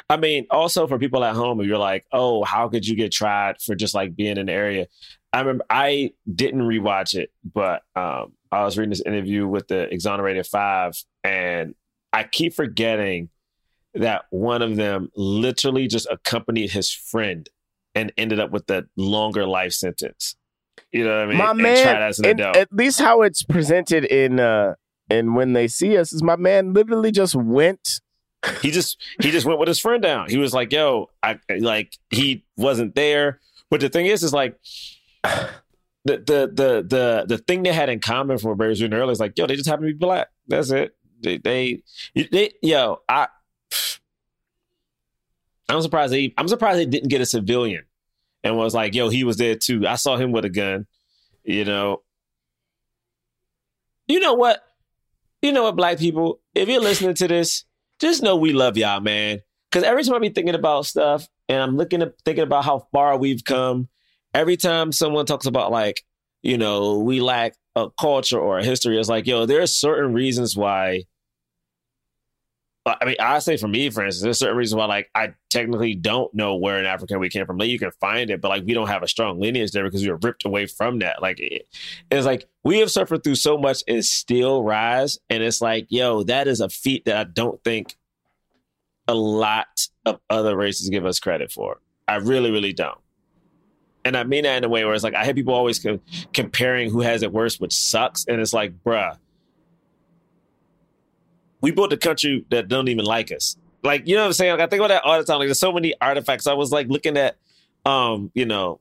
I 0.08 0.16
mean, 0.18 0.46
also 0.50 0.86
for 0.86 0.98
people 0.98 1.24
at 1.24 1.34
home, 1.34 1.60
if 1.60 1.66
you're 1.66 1.78
like, 1.78 2.04
oh, 2.12 2.44
how 2.44 2.68
could 2.68 2.86
you 2.86 2.94
get 2.96 3.10
tried 3.12 3.60
for 3.60 3.74
just 3.74 3.94
like 3.94 4.14
being 4.14 4.36
in 4.36 4.46
the 4.46 4.52
area? 4.52 4.86
I 5.32 5.40
remember 5.40 5.64
I 5.68 6.12
didn't 6.32 6.60
rewatch 6.62 7.14
it, 7.14 7.32
but 7.44 7.82
um, 7.96 8.34
I 8.52 8.62
was 8.64 8.78
reading 8.78 8.90
this 8.90 9.02
interview 9.04 9.48
with 9.48 9.66
the 9.66 9.92
Exonerated 9.92 10.46
Five, 10.46 10.92
and 11.24 11.74
I 12.12 12.22
keep 12.22 12.54
forgetting 12.54 13.30
that 13.94 14.24
one 14.30 14.62
of 14.62 14.76
them 14.76 15.08
literally 15.16 15.86
just 15.86 16.06
accompanied 16.10 16.70
his 16.72 16.90
friend 16.90 17.48
and 17.94 18.12
ended 18.16 18.40
up 18.40 18.50
with 18.50 18.66
the 18.66 18.86
longer 18.96 19.46
life 19.46 19.72
sentence. 19.72 20.36
You 20.92 21.04
know 21.04 21.10
what 21.16 21.24
I 21.24 21.26
mean? 21.26 21.38
my 21.38 21.50
And 21.50 21.58
man, 21.62 21.82
tried 21.84 22.02
as 22.02 22.18
an 22.18 22.26
and 22.26 22.40
adult. 22.40 22.56
at 22.56 22.72
least 22.72 23.00
how 23.00 23.22
it's 23.22 23.42
presented 23.44 24.04
in 24.04 24.40
uh 24.40 24.74
and 25.10 25.34
when 25.36 25.52
they 25.52 25.68
see 25.68 25.96
us 25.96 26.12
is 26.12 26.22
my 26.22 26.36
man 26.36 26.72
literally 26.72 27.12
just 27.12 27.34
went. 27.36 28.00
he 28.62 28.70
just 28.70 29.00
he 29.20 29.30
just 29.30 29.46
went 29.46 29.58
with 29.58 29.68
his 29.68 29.78
friend 29.80 30.02
down. 30.02 30.28
He 30.28 30.38
was 30.38 30.52
like, 30.52 30.72
"Yo, 30.72 31.08
I 31.22 31.38
like 31.58 31.96
he 32.10 32.44
wasn't 32.56 32.94
there." 32.94 33.40
But 33.70 33.80
the 33.80 33.88
thing 33.88 34.06
is, 34.06 34.22
is 34.22 34.32
like 34.32 34.58
the 35.22 35.52
the 36.04 36.50
the 36.52 36.84
the 36.86 37.24
the 37.28 37.38
thing 37.38 37.62
they 37.62 37.72
had 37.72 37.88
in 37.88 38.00
common 38.00 38.38
from 38.38 38.50
what 38.50 38.58
Bray 38.58 38.68
was 38.68 38.78
doing 38.80 38.92
earlier 38.92 39.12
is 39.12 39.20
like, 39.20 39.36
"Yo, 39.38 39.46
they 39.46 39.56
just 39.56 39.68
happen 39.68 39.86
to 39.86 39.92
be 39.92 39.98
black. 39.98 40.28
That's 40.48 40.70
it. 40.70 40.94
They 41.20 41.38
they, 41.38 41.82
they 42.14 42.52
yo, 42.62 43.00
I." 43.08 43.28
I'm 45.68 45.82
surprised 45.82 46.12
they. 46.12 46.34
I'm 46.36 46.48
surprised 46.48 46.78
they 46.78 46.86
didn't 46.86 47.08
get 47.08 47.20
a 47.20 47.26
civilian, 47.26 47.84
and 48.42 48.56
was 48.56 48.74
like, 48.74 48.94
"Yo, 48.94 49.08
he 49.08 49.24
was 49.24 49.36
there 49.36 49.56
too. 49.56 49.86
I 49.86 49.96
saw 49.96 50.16
him 50.16 50.32
with 50.32 50.44
a 50.44 50.50
gun." 50.50 50.86
You 51.44 51.64
know. 51.64 52.02
You 54.06 54.20
know 54.20 54.34
what? 54.34 54.62
You 55.40 55.52
know 55.52 55.64
what, 55.64 55.76
black 55.76 55.98
people? 55.98 56.40
If 56.54 56.68
you're 56.68 56.80
listening 56.80 57.14
to 57.16 57.28
this, 57.28 57.64
just 58.00 58.22
know 58.22 58.36
we 58.36 58.52
love 58.52 58.76
y'all, 58.76 59.00
man. 59.00 59.40
Because 59.70 59.84
every 59.84 60.04
time 60.04 60.14
I 60.14 60.18
be 60.18 60.30
thinking 60.30 60.54
about 60.54 60.86
stuff 60.86 61.28
and 61.48 61.60
I'm 61.60 61.76
looking 61.76 62.00
at 62.00 62.14
thinking 62.24 62.44
about 62.44 62.64
how 62.64 62.86
far 62.92 63.16
we've 63.18 63.44
come, 63.44 63.88
every 64.32 64.56
time 64.56 64.92
someone 64.92 65.26
talks 65.26 65.46
about 65.46 65.72
like, 65.72 66.02
you 66.42 66.56
know, 66.56 66.98
we 66.98 67.20
lack 67.20 67.56
a 67.74 67.88
culture 68.00 68.38
or 68.38 68.58
a 68.58 68.64
history, 68.64 68.98
it's 68.98 69.08
like, 69.08 69.26
yo, 69.26 69.46
there's 69.46 69.74
certain 69.74 70.14
reasons 70.14 70.56
why. 70.56 71.04
I 72.86 73.04
mean, 73.06 73.16
I 73.18 73.38
say 73.38 73.56
for 73.56 73.66
me, 73.66 73.88
for 73.88 74.04
instance, 74.04 74.22
there's 74.22 74.38
certain 74.38 74.58
reasons 74.58 74.76
why, 74.76 74.84
like, 74.84 75.10
I 75.14 75.32
technically 75.48 75.94
don't 75.94 76.32
know 76.34 76.56
where 76.56 76.78
in 76.78 76.84
Africa 76.84 77.18
we 77.18 77.30
came 77.30 77.46
from. 77.46 77.56
Like, 77.56 77.70
you 77.70 77.78
can 77.78 77.92
find 77.92 78.28
it, 78.28 78.42
but 78.42 78.50
like, 78.50 78.64
we 78.66 78.74
don't 78.74 78.88
have 78.88 79.02
a 79.02 79.08
strong 79.08 79.40
lineage 79.40 79.70
there 79.70 79.84
because 79.84 80.02
we 80.02 80.10
were 80.10 80.18
ripped 80.22 80.44
away 80.44 80.66
from 80.66 80.98
that. 80.98 81.22
Like, 81.22 81.40
it, 81.40 81.66
it's 82.10 82.26
like 82.26 82.46
we 82.62 82.80
have 82.80 82.90
suffered 82.90 83.24
through 83.24 83.36
so 83.36 83.56
much 83.56 83.82
and 83.88 84.04
still 84.04 84.62
rise. 84.62 85.18
And 85.30 85.42
it's 85.42 85.62
like, 85.62 85.86
yo, 85.88 86.24
that 86.24 86.46
is 86.46 86.60
a 86.60 86.68
feat 86.68 87.06
that 87.06 87.16
I 87.16 87.24
don't 87.24 87.62
think 87.64 87.96
a 89.08 89.14
lot 89.14 89.88
of 90.04 90.20
other 90.28 90.54
races 90.54 90.90
give 90.90 91.06
us 91.06 91.18
credit 91.20 91.52
for. 91.52 91.80
I 92.06 92.16
really, 92.16 92.50
really 92.50 92.74
don't. 92.74 92.98
And 94.04 94.16
I 94.16 94.24
mean 94.24 94.44
that 94.44 94.58
in 94.58 94.64
a 94.64 94.68
way 94.68 94.84
where 94.84 94.92
it's 94.92 95.04
like 95.04 95.14
I 95.14 95.24
hear 95.24 95.32
people 95.32 95.54
always 95.54 95.78
co- 95.78 96.00
comparing 96.34 96.90
who 96.90 97.00
has 97.00 97.22
it 97.22 97.32
worse, 97.32 97.58
which 97.58 97.72
sucks. 97.72 98.26
And 98.26 98.40
it's 98.40 98.52
like, 98.52 98.74
bruh, 98.84 99.16
we 101.64 101.70
built 101.70 101.90
a 101.94 101.96
country 101.96 102.44
that 102.50 102.68
don't 102.68 102.88
even 102.88 103.06
like 103.06 103.32
us. 103.32 103.56
Like, 103.82 104.06
you 104.06 104.16
know 104.16 104.20
what 104.20 104.26
I'm 104.26 104.32
saying? 104.34 104.52
Like, 104.52 104.60
I 104.60 104.66
think 104.66 104.80
about 104.80 104.88
that 104.88 105.02
all 105.02 105.16
the 105.16 105.24
time. 105.24 105.38
Like, 105.38 105.48
there's 105.48 105.58
so 105.58 105.72
many 105.72 105.94
artifacts. 105.98 106.46
I 106.46 106.52
was 106.52 106.70
like 106.70 106.88
looking 106.88 107.16
at, 107.16 107.38
um, 107.86 108.30
you 108.34 108.44
know, 108.44 108.80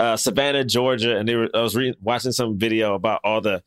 uh, 0.00 0.16
Savannah, 0.16 0.64
Georgia, 0.64 1.18
and 1.18 1.28
they 1.28 1.36
were. 1.36 1.50
I 1.52 1.60
was 1.60 1.76
re- 1.76 1.94
watching 2.00 2.32
some 2.32 2.56
video 2.58 2.94
about 2.94 3.20
all 3.24 3.42
the 3.42 3.62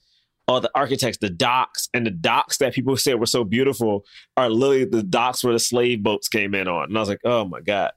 all 0.48 0.60
the 0.60 0.72
architects, 0.74 1.20
the 1.20 1.30
docks, 1.30 1.88
and 1.94 2.04
the 2.04 2.12
docks 2.12 2.58
that 2.58 2.74
people 2.74 2.98
said 2.98 3.20
were 3.20 3.28
so 3.28 3.44
beautiful 3.44 4.06
are 4.38 4.50
literally 4.50 4.86
the 4.86 5.04
docks 5.04 5.44
where 5.44 5.54
the 5.54 5.60
slave 5.60 6.02
boats 6.02 6.28
came 6.28 6.56
in 6.56 6.68
on. 6.68 6.86
And 6.86 6.98
I 6.98 7.00
was 7.00 7.10
like, 7.10 7.22
oh 7.26 7.46
my 7.46 7.62
god. 7.62 7.92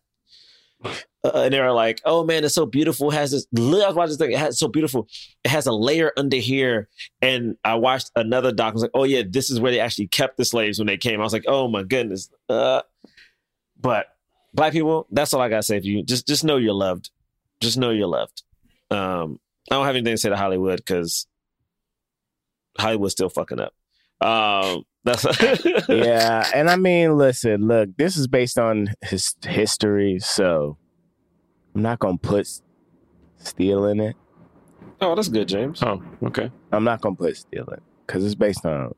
Uh, 0.83 1.43
and 1.45 1.53
they 1.53 1.61
were 1.61 1.73
like, 1.73 2.01
"Oh 2.05 2.25
man, 2.25 2.45
it's 2.45 2.55
so 2.55 2.65
beautiful. 2.65 3.11
It 3.11 3.15
has 3.15 3.31
this. 3.33 3.47
I 3.55 3.61
was 3.61 3.95
watching 3.95 4.09
this 4.11 4.17
thing. 4.17 4.33
It 4.33 4.39
has 4.39 4.59
so 4.59 4.69
beautiful. 4.69 5.07
It 5.45 5.51
has 5.51 5.67
a 5.67 5.73
layer 5.73 6.13
under 6.17 6.39
here." 6.39 6.89
And 7.21 7.57
I 7.65 7.75
watched 7.75 8.11
another 8.17 8.53
doc. 8.53 8.71
I 8.71 8.73
was 8.73 8.83
like, 8.83 8.91
"Oh 8.95 9.05
yeah, 9.05 9.23
this 9.29 9.51
is 9.51 9.61
where 9.61 9.71
they 9.71 9.81
actually 9.81 10.09
kept 10.09 10.39
the 10.39 10.45
slaves 10.45 10.79
when 10.79 10.87
they 10.87 10.97
came." 10.97 11.21
I 11.21 11.25
was 11.25 11.35
like, 11.35 11.45
"Oh 11.47 11.69
my 11.69 11.83
goodness." 11.83 12.31
Uh, 12.49 12.83
but 13.79 14.07
black 14.55 14.73
people, 14.73 15.07
that's 15.11 15.35
all 15.35 15.41
I 15.41 15.49
gotta 15.49 15.63
say 15.63 15.81
for 15.81 15.87
you. 15.87 16.03
Just, 16.03 16.27
just 16.27 16.45
know 16.45 16.57
you're 16.57 16.73
loved. 16.73 17.11
Just 17.61 17.77
know 17.77 17.91
you're 17.91 18.07
loved. 18.07 18.43
Um, 18.91 19.39
I 19.71 19.75
don't 19.75 19.87
have 19.87 19.95
anything 19.95 20.15
to 20.15 20.19
say 20.19 20.31
to 20.31 20.37
Hollywood 20.37 20.79
because 20.79 21.27
Hollywood's 22.79 23.13
still 23.13 23.29
fucking 23.29 23.61
up. 23.61 23.75
Um, 24.21 24.85
that's 25.05 25.25
yeah, 25.89 26.49
and 26.55 26.69
I 26.71 26.77
mean, 26.77 27.17
listen, 27.17 27.67
look, 27.67 27.91
this 27.97 28.17
is 28.17 28.27
based 28.27 28.59
on 28.59 28.89
his 29.03 29.35
history, 29.45 30.19
so 30.21 30.77
I'm 31.75 31.83
not 31.83 31.99
gonna 31.99 32.19
put 32.19 32.49
steel 33.39 33.87
in 33.87 34.01
it. 34.01 34.17
Oh, 35.01 35.15
that's 35.15 35.29
good, 35.29 35.49
James. 35.49 35.83
Oh, 35.83 36.03
okay. 36.25 36.51
I'm 36.73 36.85
not 36.85 37.01
gonna 37.01 37.17
put 37.17 37.37
steel 37.37 37.67
in 37.73 37.81
because 38.07 38.25
it's 38.25 38.35
based 38.35 38.67
on 38.67 38.95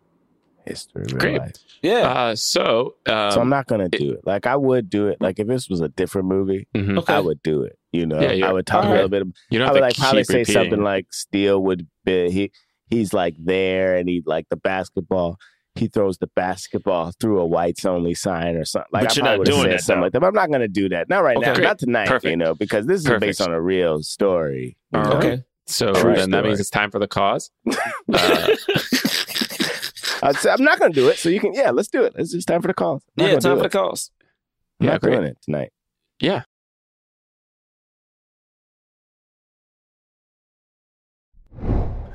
history. 0.67 1.05
Great. 1.05 1.39
life. 1.39 1.53
Yeah. 1.83 2.09
Uh, 2.09 2.37
so, 2.37 2.95
um, 3.07 3.31
so 3.33 3.41
I'm 3.41 3.49
not 3.49 3.67
gonna 3.67 3.89
do 3.89 4.13
it. 4.13 4.27
Like 4.27 4.47
I 4.47 4.57
would 4.57 4.91
do 4.91 5.09
it. 5.09 5.19
Like 5.21 5.39
if 5.39 5.47
this 5.47 5.69
was 5.69 5.81
a 5.81 5.89
different 5.89 6.29
movie, 6.29 6.67
mhm. 6.75 6.99
Okay. 6.99 7.15
I 7.15 7.21
would 7.21 7.43
do 7.43 7.63
it. 7.63 7.79
You 7.93 8.07
know, 8.07 8.21
Yeah, 8.21 8.33
yeah. 8.33 8.49
I 8.49 8.53
would 8.53 8.67
talk 8.67 8.85
a 8.87 8.89
little 8.89 9.09
bit. 9.09 9.27
You 9.51 9.59
don't 9.59 9.69
I 9.69 9.73
would 9.73 9.83
like 9.83 9.97
probably 9.97 10.23
keep 10.23 10.27
say 10.27 10.45
something 10.45 10.83
like 10.83 11.13
Steele 11.13 11.63
would 11.63 11.87
be 12.05 12.31
he 12.31 12.53
he's 12.91 13.13
like 13.13 13.35
there 13.39 13.97
and 13.97 14.09
he 14.09 14.23
like 14.27 14.49
the 14.49 14.57
basketball. 14.57 15.39
He 15.75 15.89
throws 15.89 16.19
the 16.19 16.29
basketball 16.37 17.13
through 17.21 17.41
a 17.41 17.47
whites 17.47 17.85
only 17.85 18.15
sign 18.15 18.57
or 18.57 18.65
something. 18.65 18.89
Like 18.93 19.05
But 19.05 19.13
I 19.13 19.15
you're 19.15 19.37
not 19.39 19.47
doing 19.47 19.71
that, 19.71 19.81
something 19.81 20.01
though. 20.01 20.05
like 20.07 20.13
that. 20.13 20.21
But 20.21 20.27
I'm 20.29 20.35
not 20.35 20.51
gonna 20.51 20.69
do 20.69 20.89
that. 20.91 21.09
Not 21.09 21.23
right 21.25 21.37
Okay, 21.37 21.47
now. 21.47 21.55
great. 21.55 21.65
Not 21.65 21.79
tonight. 21.79 22.25
You 22.25 22.37
know, 22.37 22.55
because 22.55 22.87
this 22.87 23.01
is 23.01 23.07
Perfect. 23.07 23.21
based 23.23 23.41
on 23.41 23.53
a 23.53 23.61
real 23.61 24.03
story. 24.03 24.77
you 24.93 25.01
right. 25.01 25.15
Okay. 25.15 25.43
So 25.67 25.93
True 25.95 26.15
then 26.15 26.31
that 26.31 26.45
means 26.45 26.61
it's 26.61 26.71
time 26.71 26.91
for 26.91 26.99
the 26.99 27.09
cause. 27.09 27.51
Uh, 28.13 28.49
I'd 30.25 30.37
say- 30.37 30.51
I'm 30.51 30.63
not 30.63 30.79
gonna 30.79 30.93
do 30.93 31.09
it. 31.09 31.19
So 31.19 31.29
you 31.29 31.41
can. 31.41 31.53
Yeah, 31.55 31.71
let's 31.71 31.89
do 31.89 32.03
it. 32.05 32.13
It's 32.17 32.31
just 32.33 32.47
time 32.47 32.61
for 32.63 32.69
the 32.69 32.75
cause. 32.75 33.03
I'm 33.19 33.27
Yeah, 33.27 33.33
time 33.41 33.57
do 33.57 33.57
for 33.57 33.63
the 33.65 33.69
cause. 33.71 34.11
I'm 34.81 34.87
Yeah, 34.87 34.93
not 34.93 35.01
great. 35.01 35.13
doing 35.15 35.25
it 35.25 35.39
tonight. 35.43 35.73
yeah. 36.21 36.43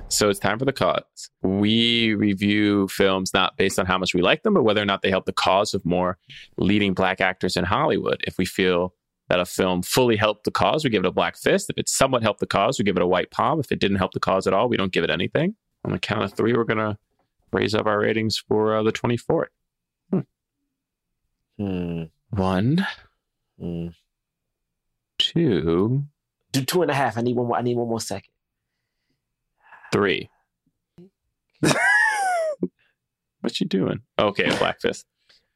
So 0.09 0.29
it's 0.29 0.39
time 0.39 0.57
for 0.57 0.65
the 0.65 0.71
cause. 0.73 1.29
We 1.41 2.13
review 2.15 2.87
films 2.87 3.33
not 3.33 3.57
based 3.57 3.77
on 3.77 3.85
how 3.85 3.97
much 3.97 4.13
we 4.13 4.21
like 4.21 4.43
them, 4.43 4.53
but 4.53 4.63
whether 4.63 4.81
or 4.81 4.85
not 4.85 5.01
they 5.01 5.09
help 5.09 5.25
the 5.25 5.33
cause 5.33 5.73
of 5.73 5.83
more 5.85 6.17
leading 6.57 6.93
black 6.93 7.19
actors 7.19 7.57
in 7.57 7.65
Hollywood. 7.65 8.23
If 8.25 8.37
we 8.37 8.45
feel 8.45 8.93
that 9.27 9.39
a 9.41 9.45
film 9.45 9.81
fully 9.81 10.15
helped 10.15 10.45
the 10.45 10.51
cause, 10.51 10.83
we 10.85 10.89
give 10.89 11.03
it 11.03 11.07
a 11.07 11.11
black 11.11 11.35
fist. 11.37 11.69
If 11.69 11.77
it 11.77 11.89
somewhat 11.89 12.23
helped 12.23 12.39
the 12.39 12.47
cause, 12.47 12.79
we 12.79 12.85
give 12.85 12.95
it 12.95 13.01
a 13.03 13.07
white 13.07 13.31
palm. 13.31 13.59
If 13.59 13.69
it 13.71 13.79
didn't 13.79 13.97
help 13.97 14.13
the 14.13 14.21
cause 14.21 14.47
at 14.47 14.53
all, 14.53 14.69
we 14.69 14.77
don't 14.77 14.93
give 14.93 15.03
it 15.03 15.09
anything. 15.09 15.55
On 15.83 15.91
the 15.91 15.99
count 15.99 16.23
of 16.23 16.33
three, 16.33 16.53
we're 16.53 16.63
going 16.63 16.77
to 16.79 16.97
raise 17.51 17.75
up 17.75 17.85
our 17.85 17.99
ratings 17.99 18.37
for 18.37 18.77
uh, 18.77 18.83
the 18.83 18.93
24th. 18.93 19.47
Hmm. 21.57 22.03
One, 22.29 22.87
Hmm. 23.59 23.87
two, 25.17 26.03
Do 26.51 26.61
two 26.63 26.81
and 26.83 26.91
a 26.91 26.93
half. 26.93 27.17
I 27.17 27.21
need 27.21 27.35
one 27.35 27.47
more. 27.47 27.57
I 27.57 27.61
need 27.61 27.75
one 27.75 27.89
more 27.89 27.99
second. 27.99 28.29
Three. 29.91 30.29
what 33.41 33.59
you 33.59 33.65
doing? 33.65 34.01
Okay, 34.19 34.49
black 34.57 34.81
fist. 34.81 35.05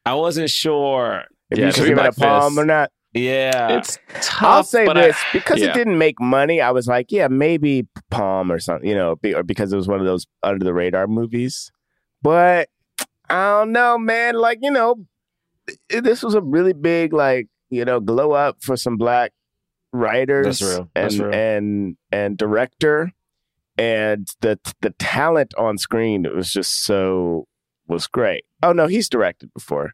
I 0.06 0.16
wasn't 0.16 0.50
sure. 0.50 1.24
If 1.50 1.60
Yeah, 1.60 1.68
you 1.68 1.72
should 1.72 1.88
give 1.88 1.98
it 1.98 2.06
a 2.06 2.12
palm 2.14 2.58
or 2.58 2.66
not. 2.66 2.92
Yeah. 3.14 3.78
It's 3.78 4.00
tough. 4.22 4.42
I'll 4.44 4.64
say 4.64 4.86
but 4.86 4.98
I- 4.98 5.08
this 5.08 5.18
because 5.34 5.60
yeah. 5.60 5.70
it 5.70 5.74
didn't 5.74 5.98
make 5.98 6.20
money. 6.20 6.62
I 6.62 6.72
was 6.72 6.88
like, 6.88 7.12
yeah, 7.12 7.28
maybe 7.28 7.88
Palm 8.10 8.52
or 8.52 8.60
something, 8.60 8.88
you 8.88 8.96
know, 8.96 9.16
be, 9.18 9.34
or 9.34 9.44
because 9.44 9.74
it 9.74 9.76
was 9.76 9.88
one 9.88 10.00
of 10.00 10.06
those 10.06 10.26
under 10.44 10.64
the 10.64 10.74
radar 10.74 11.08
movies. 11.08 11.72
But 12.22 12.70
I 13.30 13.60
don't 13.60 13.72
know, 13.72 13.98
man. 13.98 14.36
Like 14.36 14.60
you 14.62 14.72
know, 14.72 14.96
th- 15.90 16.04
this 16.04 16.24
was 16.24 16.36
a 16.36 16.42
really 16.42 16.74
big, 16.74 17.12
like 17.14 17.48
you 17.70 17.84
know, 17.84 18.00
glow 18.00 18.32
up 18.32 18.58
for 18.62 18.78
some 18.78 18.96
black 18.98 19.32
writers 19.92 20.62
and 20.96 21.22
and 21.34 21.98
and 22.12 22.38
director, 22.38 23.12
and 23.78 24.28
the 24.42 24.60
the 24.82 24.92
talent 24.92 25.54
on 25.58 25.78
screen. 25.78 26.26
It 26.26 26.36
was 26.36 26.52
just 26.52 26.84
so 26.84 27.48
was 27.88 28.08
great. 28.08 28.46
Oh 28.64 28.72
no, 28.74 28.88
he's 28.88 29.10
directed 29.10 29.54
before. 29.54 29.92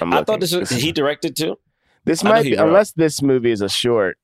I'm 0.00 0.12
I 0.12 0.16
looking. 0.16 0.24
thought 0.26 0.40
this 0.40 0.54
was 0.54 0.70
he 0.70 0.92
directed 1.00 1.36
too. 1.36 1.58
this 2.04 2.24
I 2.24 2.28
might 2.28 2.42
be 2.44 2.54
unless 2.54 2.92
this 2.92 3.22
movie 3.22 3.50
is 3.50 3.60
a 3.60 3.68
short. 3.68 4.16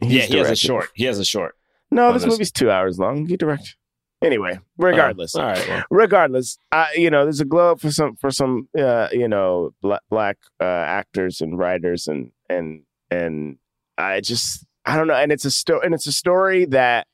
yeah, 0.00 0.22
he 0.22 0.36
has 0.38 0.50
a 0.50 0.56
short. 0.56 0.88
He 0.94 1.04
has 1.04 1.18
a 1.18 1.24
short. 1.24 1.54
No, 1.90 2.12
this 2.12 2.22
this- 2.22 2.30
movie's 2.32 2.52
two 2.52 2.70
hours 2.70 2.98
long. 2.98 3.26
He 3.26 3.36
direct. 3.36 3.76
Anyway, 4.22 4.58
regardless, 4.78 5.36
Oh, 5.36 5.42
all 5.42 5.48
right. 5.48 5.68
Well, 5.68 5.84
regardless, 5.90 6.56
I, 6.72 6.94
you 6.96 7.10
know, 7.10 7.24
there's 7.24 7.40
a 7.40 7.44
glow 7.44 7.72
up 7.72 7.80
for 7.80 7.90
some 7.90 8.16
for 8.16 8.30
some, 8.30 8.68
uh, 8.78 9.08
you 9.12 9.28
know, 9.28 9.74
black, 9.82 10.00
black 10.08 10.38
uh, 10.60 10.64
actors 10.64 11.42
and 11.42 11.58
writers 11.58 12.06
and 12.08 12.32
and 12.48 12.84
and 13.10 13.58
I 13.98 14.20
just 14.22 14.64
I 14.86 14.96
don't 14.96 15.08
know, 15.08 15.14
and 15.14 15.30
it's 15.30 15.44
a 15.44 15.50
story 15.50 15.80
and 15.84 15.94
it's 15.94 16.06
a 16.06 16.12
story 16.12 16.64
that 16.66 17.06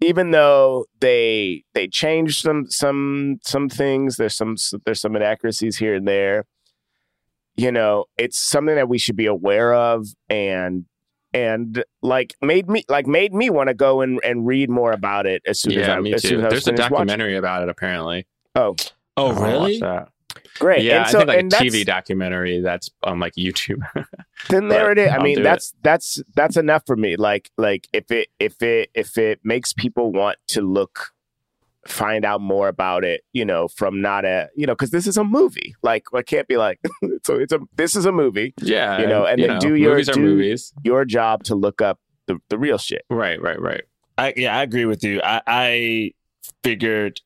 even 0.00 0.30
though 0.30 0.86
they 1.00 1.64
they 1.74 1.88
changed 1.88 2.40
some 2.42 2.66
some 2.68 3.38
some 3.42 3.68
things, 3.68 4.16
there's 4.16 4.36
some 4.36 4.56
there's 4.84 5.00
some 5.00 5.16
inaccuracies 5.16 5.76
here 5.76 5.94
and 5.94 6.06
there. 6.06 6.44
You 7.56 7.72
know, 7.72 8.04
it's 8.18 8.38
something 8.38 8.74
that 8.74 8.88
we 8.88 8.98
should 8.98 9.16
be 9.16 9.26
aware 9.26 9.72
of 9.72 10.06
and 10.28 10.84
and 11.32 11.84
like 12.02 12.34
made 12.42 12.68
me 12.68 12.84
like 12.88 13.06
made 13.06 13.32
me 13.32 13.50
want 13.50 13.68
to 13.68 13.74
go 13.74 14.00
and, 14.00 14.20
and 14.22 14.46
read 14.46 14.70
more 14.70 14.92
about 14.92 15.26
it 15.26 15.42
as 15.46 15.60
soon 15.60 15.72
as 15.72 15.86
yeah, 15.86 15.94
I 15.94 16.00
me 16.00 16.12
as 16.14 16.22
too. 16.22 16.28
soon 16.28 16.38
as 16.40 16.44
I 16.44 16.46
was 16.46 16.52
There's 16.52 16.68
a 16.68 16.70
finished 16.72 16.90
watching. 16.90 17.06
documentary 17.06 17.36
about 17.36 17.62
it 17.62 17.68
apparently. 17.68 18.26
Oh, 18.54 18.74
oh 19.16 19.30
I 19.30 19.32
wanna 19.32 19.46
really? 19.46 19.82
Watch 20.36 20.44
that. 20.44 20.58
great! 20.60 20.82
Yeah, 20.84 21.02
and 21.02 21.10
so 21.10 21.18
I 21.18 21.20
think 21.20 21.28
like 21.28 21.36
a 21.36 21.40
and 21.40 21.50
that's, 21.52 21.64
TV 21.64 21.84
documentary 21.84 22.60
that's 22.60 22.90
on 23.02 23.18
like 23.20 23.34
YouTube. 23.34 23.80
then 24.50 24.68
there 24.68 24.90
it 24.92 24.98
is. 24.98 25.10
I 25.10 25.16
I'll 25.16 25.22
mean, 25.22 25.36
do 25.38 25.42
that's 25.42 25.74
that's 25.82 26.22
that's 26.34 26.56
enough 26.56 26.82
for 26.86 26.96
me. 26.96 27.16
Like 27.16 27.50
like 27.58 27.88
if 27.92 28.10
it 28.10 28.28
if 28.38 28.62
it 28.62 28.90
if 28.94 29.18
it 29.18 29.40
makes 29.44 29.72
people 29.72 30.12
want 30.12 30.38
to 30.48 30.60
look 30.62 31.12
find 31.86 32.24
out 32.24 32.40
more 32.40 32.66
about 32.66 33.04
it, 33.04 33.22
you 33.32 33.44
know, 33.44 33.68
from 33.68 34.00
not 34.00 34.24
a 34.24 34.48
you 34.56 34.66
know, 34.66 34.72
because 34.74 34.90
this 34.90 35.06
is 35.06 35.16
a 35.16 35.22
movie. 35.24 35.74
Like 35.82 36.04
I 36.12 36.22
can't 36.22 36.48
be 36.48 36.56
like 36.56 36.80
so 37.24 37.36
it's 37.36 37.52
a 37.52 37.60
this 37.76 37.94
is 37.94 38.06
a 38.06 38.12
movie. 38.12 38.54
yeah, 38.60 38.98
You 39.00 39.06
know, 39.06 39.24
and 39.24 39.40
then 39.40 39.58
do 39.60 39.74
your- 39.76 39.92
movies 39.92 40.08
do- 40.08 40.20
movies. 40.20 40.72
Your 40.82 41.04
job 41.04 41.44
to 41.44 41.54
look 41.54 41.80
up 41.80 42.00
the, 42.26 42.38
the 42.48 42.58
real 42.58 42.78
shit. 42.78 43.04
Right, 43.08 43.40
right, 43.40 43.60
right. 43.60 43.82
I, 44.18 44.32
yeah, 44.36 44.58
I 44.58 44.62
agree 44.62 44.84
with 44.86 45.04
you. 45.04 45.20
I, 45.22 45.42
I 45.46 46.10
figured, 46.64 47.20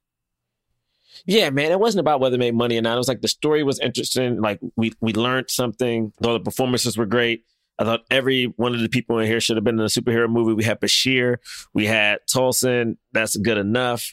yeah, 1.30 1.48
man, 1.50 1.70
it 1.70 1.78
wasn't 1.78 2.00
about 2.00 2.18
whether 2.20 2.34
it 2.34 2.40
made 2.40 2.56
money 2.56 2.76
or 2.76 2.82
not. 2.82 2.94
It 2.94 2.98
was 2.98 3.06
like 3.06 3.20
the 3.20 3.28
story 3.28 3.62
was 3.62 3.78
interesting. 3.78 4.40
Like 4.40 4.58
we 4.74 4.92
we 5.00 5.12
learned 5.12 5.48
something. 5.48 6.12
Though 6.20 6.32
the 6.34 6.40
performances 6.40 6.98
were 6.98 7.06
great. 7.06 7.44
I 7.78 7.84
thought 7.84 8.00
every 8.10 8.46
one 8.56 8.74
of 8.74 8.80
the 8.80 8.88
people 8.88 9.18
in 9.20 9.26
here 9.28 9.40
should 9.40 9.56
have 9.56 9.62
been 9.64 9.78
in 9.78 9.84
a 9.84 9.88
superhero 9.88 10.28
movie. 10.28 10.52
We 10.54 10.64
had 10.64 10.80
Bashir, 10.80 11.36
we 11.72 11.86
had 11.86 12.18
Tosin. 12.28 12.96
That's 13.12 13.36
good 13.36 13.58
enough. 13.58 14.12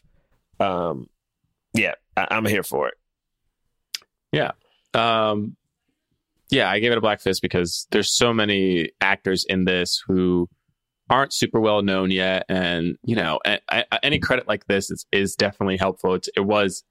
Um, 0.60 1.08
yeah, 1.74 1.96
I, 2.16 2.28
I'm 2.30 2.46
here 2.46 2.62
for 2.64 2.88
it. 2.88 2.94
Yeah. 4.32 4.52
Um, 4.94 5.58
yeah, 6.50 6.70
I 6.70 6.80
gave 6.80 6.92
it 6.92 6.98
a 7.00 7.02
black 7.02 7.20
fist 7.20 7.42
because 7.42 7.88
there's 7.92 8.16
so 8.16 8.32
many 8.32 8.92
actors 9.02 9.44
in 9.50 9.66
this 9.66 10.02
who 10.08 10.48
aren't 11.10 11.34
super 11.34 11.60
well 11.60 11.82
known 11.82 12.12
yet, 12.12 12.46
and 12.48 12.96
you 13.04 13.16
know, 13.16 13.40
a- 13.46 13.60
a- 13.70 14.06
any 14.06 14.20
credit 14.20 14.48
like 14.48 14.66
this 14.68 14.92
is 14.92 15.06
is 15.12 15.36
definitely 15.36 15.78
helpful. 15.78 16.14
It's, 16.14 16.30
it 16.38 16.42
was, 16.46 16.84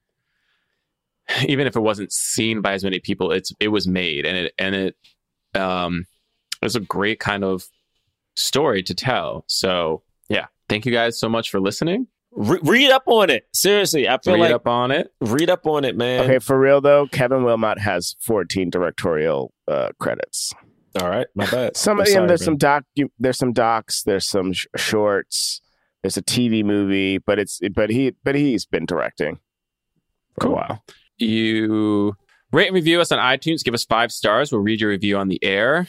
even 1.49 1.67
if 1.67 1.77
it 1.77 1.81
wasn't 1.81 2.13
seen 2.13 2.61
by 2.61 2.73
as 2.73 2.85
many 2.85 3.01
people, 3.01 3.33
it's 3.33 3.53
it 3.61 3.69
was 3.69 3.87
made, 3.87 4.25
and 4.27 4.37
it 4.37 4.55
and 4.59 4.75
it 4.75 4.97
um, 5.55 6.07
it 6.61 6.65
was 6.65 6.77
a 6.77 6.81
great 6.81 7.21
kind 7.21 7.45
of 7.45 7.65
story 8.37 8.83
to 8.85 8.95
tell. 8.95 9.45
So 9.49 10.03
yeah, 10.29 10.47
thank 10.69 10.87
you 10.87 10.93
guys 10.93 11.19
so 11.19 11.29
much 11.29 11.51
for 11.51 11.61
listening. 11.61 12.07
Re- 12.33 12.59
read 12.63 12.91
up 12.91 13.05
on 13.07 13.31
it. 13.31 13.47
Seriously, 13.55 14.07
I 14.09 14.19
feel 14.19 14.35
Read 14.35 14.41
like 14.41 14.51
up 14.53 14.67
on 14.67 14.91
it. 14.91 15.11
read 15.23 15.49
up 15.49 15.67
on 15.67 15.85
it, 15.85 15.97
man. 15.97 16.25
Okay, 16.25 16.39
for 16.39 16.59
real 16.59 16.81
though, 16.83 17.07
Kevin 17.07 17.39
Willmott 17.41 17.79
has 17.79 18.15
14 18.21 18.69
directorial 18.69 19.55
uh, 19.69 19.89
credits. 19.99 20.53
All 21.01 21.09
right, 21.09 21.27
my 21.35 21.47
bad. 21.51 21.77
Some 21.79 21.99
I'm 21.99 22.07
of 22.07 22.13
them, 22.13 22.27
there's 22.27 22.41
man. 22.43 22.45
some 22.47 22.57
doc, 22.59 22.85
there's 23.19 23.39
some 23.39 23.53
docs, 23.55 24.03
there's 24.03 24.27
some 24.29 24.53
sh- 24.53 24.67
shorts, 24.77 25.63
there's 26.03 26.17
a 26.19 26.23
TV 26.23 26.63
movie, 26.65 27.17
but 27.19 27.39
it's 27.39 27.59
but 27.75 27.89
he 27.91 28.13
but 28.23 28.35
he's 28.35 28.67
been 28.67 28.85
directing 28.87 29.37
for 30.35 30.41
Cool. 30.49 30.53
a 30.53 30.55
while. 30.57 30.85
You 31.19 32.17
rate 32.53 32.69
and 32.69 32.75
review 32.75 33.01
us 33.01 33.13
on 33.13 33.19
iTunes. 33.19 33.65
Give 33.65 33.75
us 33.75 33.85
five 33.85 34.13
stars. 34.13 34.53
We'll 34.53 34.63
read 34.63 34.81
your 34.81 34.91
review 34.91 35.17
on 35.17 35.29
the 35.29 35.43
air. 35.43 35.89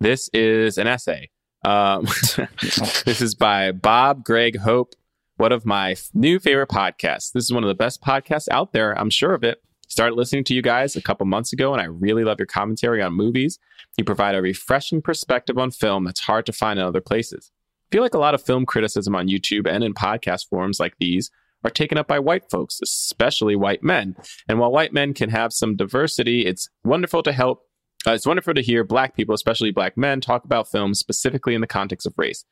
This 0.00 0.28
is 0.32 0.78
an 0.78 0.86
essay. 0.86 1.30
Um, 1.64 2.04
this 3.04 3.20
is 3.20 3.34
by 3.34 3.72
Bob 3.72 4.24
Greg 4.24 4.58
Hope, 4.58 4.94
one 5.36 5.52
of 5.52 5.64
my 5.64 5.94
new 6.12 6.38
favorite 6.38 6.70
podcasts. 6.70 7.32
This 7.32 7.44
is 7.44 7.52
one 7.52 7.62
of 7.62 7.68
the 7.68 7.74
best 7.74 8.02
podcasts 8.02 8.48
out 8.50 8.72
there. 8.72 8.98
I'm 8.98 9.10
sure 9.10 9.34
of 9.34 9.44
it. 9.44 9.62
Started 9.88 10.16
listening 10.16 10.44
to 10.44 10.54
you 10.54 10.62
guys 10.62 10.96
a 10.96 11.02
couple 11.02 11.26
months 11.26 11.52
ago, 11.52 11.72
and 11.72 11.82
I 11.82 11.84
really 11.84 12.24
love 12.24 12.38
your 12.38 12.46
commentary 12.46 13.02
on 13.02 13.12
movies. 13.12 13.58
You 13.98 14.04
provide 14.04 14.34
a 14.34 14.40
refreshing 14.40 15.02
perspective 15.02 15.58
on 15.58 15.70
film 15.70 16.04
that's 16.04 16.20
hard 16.20 16.46
to 16.46 16.52
find 16.52 16.78
in 16.78 16.84
other 16.86 17.02
places. 17.02 17.50
I 17.90 17.94
feel 17.94 18.02
like 18.02 18.14
a 18.14 18.18
lot 18.18 18.34
of 18.34 18.42
film 18.42 18.64
criticism 18.64 19.14
on 19.14 19.28
YouTube 19.28 19.68
and 19.68 19.84
in 19.84 19.92
podcast 19.92 20.48
forums 20.48 20.80
like 20.80 20.94
these 20.98 21.30
are 21.64 21.70
taken 21.70 21.98
up 21.98 22.08
by 22.08 22.18
white 22.18 22.50
folks, 22.50 22.80
especially 22.82 23.56
white 23.56 23.82
men. 23.82 24.16
And 24.48 24.58
while 24.58 24.72
white 24.72 24.92
men 24.92 25.14
can 25.14 25.30
have 25.30 25.52
some 25.52 25.76
diversity, 25.76 26.46
it's 26.46 26.68
wonderful 26.84 27.22
to 27.22 27.32
help. 27.32 27.62
Uh, 28.06 28.12
it's 28.12 28.26
wonderful 28.26 28.54
to 28.54 28.62
hear 28.62 28.82
black 28.82 29.14
people, 29.14 29.34
especially 29.34 29.70
black 29.70 29.96
men, 29.96 30.20
talk 30.20 30.44
about 30.44 30.70
films 30.70 30.98
specifically 30.98 31.54
in 31.54 31.60
the 31.60 31.66
context 31.66 32.06
of 32.06 32.14
race. 32.16 32.44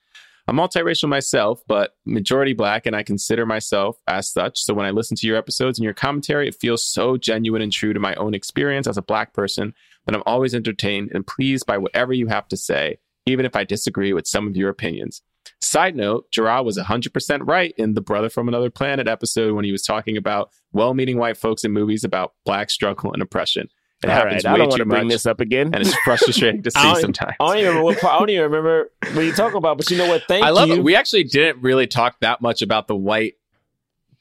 I'm 0.47 0.57
multiracial 0.57 1.09
myself, 1.09 1.63
but 1.69 1.97
majority 2.05 2.55
black, 2.55 2.87
and 2.87 2.97
I 2.97 3.03
consider 3.03 3.47
myself 3.47 3.99
as 4.09 4.33
such. 4.33 4.59
So 4.59 4.75
when 4.75 4.87
I 4.87 4.91
listen 4.91 5.17
to 5.19 5.27
your 5.27 5.37
episodes 5.37 5.79
and 5.79 5.85
your 5.85 5.95
commentary, 5.95 6.49
it 6.49 6.57
feels 6.61 6.87
so 6.87 7.17
genuine 7.17 7.63
and 7.63 7.73
true 7.73 7.93
to 7.93 8.01
my 8.01 8.15
own 8.15 8.35
experience 8.35 8.87
as 8.87 8.97
a 8.97 9.03
black 9.03 9.33
person 9.33 9.75
that 10.07 10.15
I'm 10.15 10.23
always 10.27 10.55
entertained 10.55 11.11
and 11.15 11.27
pleased 11.27 11.67
by 11.67 11.79
whatever 11.79 12.13
you 12.13 12.27
have 12.29 12.49
to 12.49 12.57
say, 12.57 12.99
even 13.27 13.45
if 13.45 13.55
I 13.55 13.65
disagree 13.65 14.13
with 14.13 14.27
some 14.27 14.49
of 14.49 14.57
your 14.57 14.71
opinions. 14.71 15.23
Side 15.63 15.95
note, 15.95 16.31
Jerah 16.33 16.63
was 16.65 16.79
100% 16.79 17.41
right 17.47 17.75
in 17.77 17.93
the 17.95 18.01
Brother 18.01 18.31
from 18.31 18.49
Another 18.49 18.71
Planet 18.71 19.07
episode 19.07 19.55
when 19.55 19.65
he 19.65 19.73
was 19.73 19.83
talking 19.83 20.17
about 20.17 20.51
well 20.73 20.95
meaning 20.95 21.19
white 21.19 21.37
folks 21.37 21.65
in 21.65 21.73
movies 21.73 22.03
about 22.03 22.33
black 22.47 22.71
struggle 22.71 23.13
and 23.13 23.21
oppression. 23.21 23.69
It 24.03 24.09
All 24.09 24.17
happens 24.17 24.45
right, 24.45 24.55
I 24.55 24.57
don't 24.57 24.69
want 24.71 24.79
to 24.81 24.87
bring 24.87 25.05
much, 25.05 25.13
this 25.13 25.27
up 25.27 25.41
again. 25.41 25.75
and 25.75 25.83
it's 25.87 25.95
frustrating 25.99 26.63
to 26.63 26.71
see 26.77 26.95
sometimes. 26.97 27.35
I 27.39 27.45
don't 27.47 27.57
even 27.59 27.69
remember 27.77 27.83
what 27.85 28.05
I 28.05 28.19
don't 28.19 28.31
even 28.31 28.43
remember 28.45 28.91
what 29.13 29.23
you 29.23 29.33
talking 29.35 29.59
about. 29.59 29.77
But 29.77 29.91
you 29.91 29.99
know 29.99 30.09
what? 30.09 30.23
Thank 30.27 30.43
I 30.43 30.49
love 30.49 30.71
you. 30.71 30.77
it. 30.77 30.83
We 30.83 30.97
actually 30.97 31.25
didn't 31.25 31.63
really 31.63 31.87
talk 31.87 32.19
that 32.21 32.41
much 32.41 32.63
about 32.63 32.89
the 32.89 32.97
white 32.97 33.35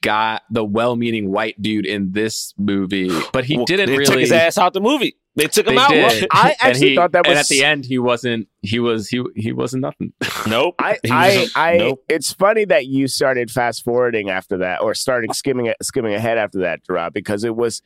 guy, 0.01 0.41
the 0.49 0.65
well-meaning 0.65 1.31
white 1.31 1.61
dude 1.61 1.85
in 1.85 2.11
this 2.11 2.53
movie, 2.57 3.09
but 3.31 3.45
he 3.45 3.55
Well, 3.55 3.65
didn't 3.65 3.89
really. 3.91 4.05
took 4.05 4.19
his 4.19 4.31
ass 4.33 4.57
out 4.57 4.73
the 4.73 4.81
movie. 4.81 5.15
They 5.39 5.47
took 5.47 5.67
him 5.67 5.75
They 5.75 5.81
out. 5.81 5.89
did. 5.91 6.27
I 6.31 6.49
And 6.61 6.71
actually 6.71 6.89
he- 6.89 6.95
thought 6.95 7.11
that 7.13 7.25
was. 7.25 7.29
and 7.31 7.37
was- 7.37 7.51
at 7.51 7.55
the 7.55 7.63
end 7.63 7.85
he 7.85 7.97
wasn't. 7.99 8.47
He 8.61 8.79
was 8.79 9.07
he 9.09 9.23
he 9.35 9.51
wasn't 9.51 9.81
nothing. 9.81 10.13
Nope. 10.47 10.75
I, 10.79 10.97
He 11.03 11.09
I, 11.11 11.27
was 11.39 11.55
a- 11.55 11.59
I, 11.59 11.77
nope. 11.77 12.03
it's 12.09 12.31
funny 12.33 12.65
that 12.65 12.85
you 12.87 13.07
started 13.07 13.49
fast 13.51 13.83
forwarding 13.83 14.29
after 14.29 14.57
that, 14.59 14.81
or 14.81 14.93
starting 14.93 15.33
skimming 15.33 15.73
skimming 15.81 16.13
ahead 16.13 16.37
after 16.37 16.59
that, 16.59 16.83
Jerah, 16.85 17.11
because 17.11 17.43
it 17.43 17.55
was 17.55 17.81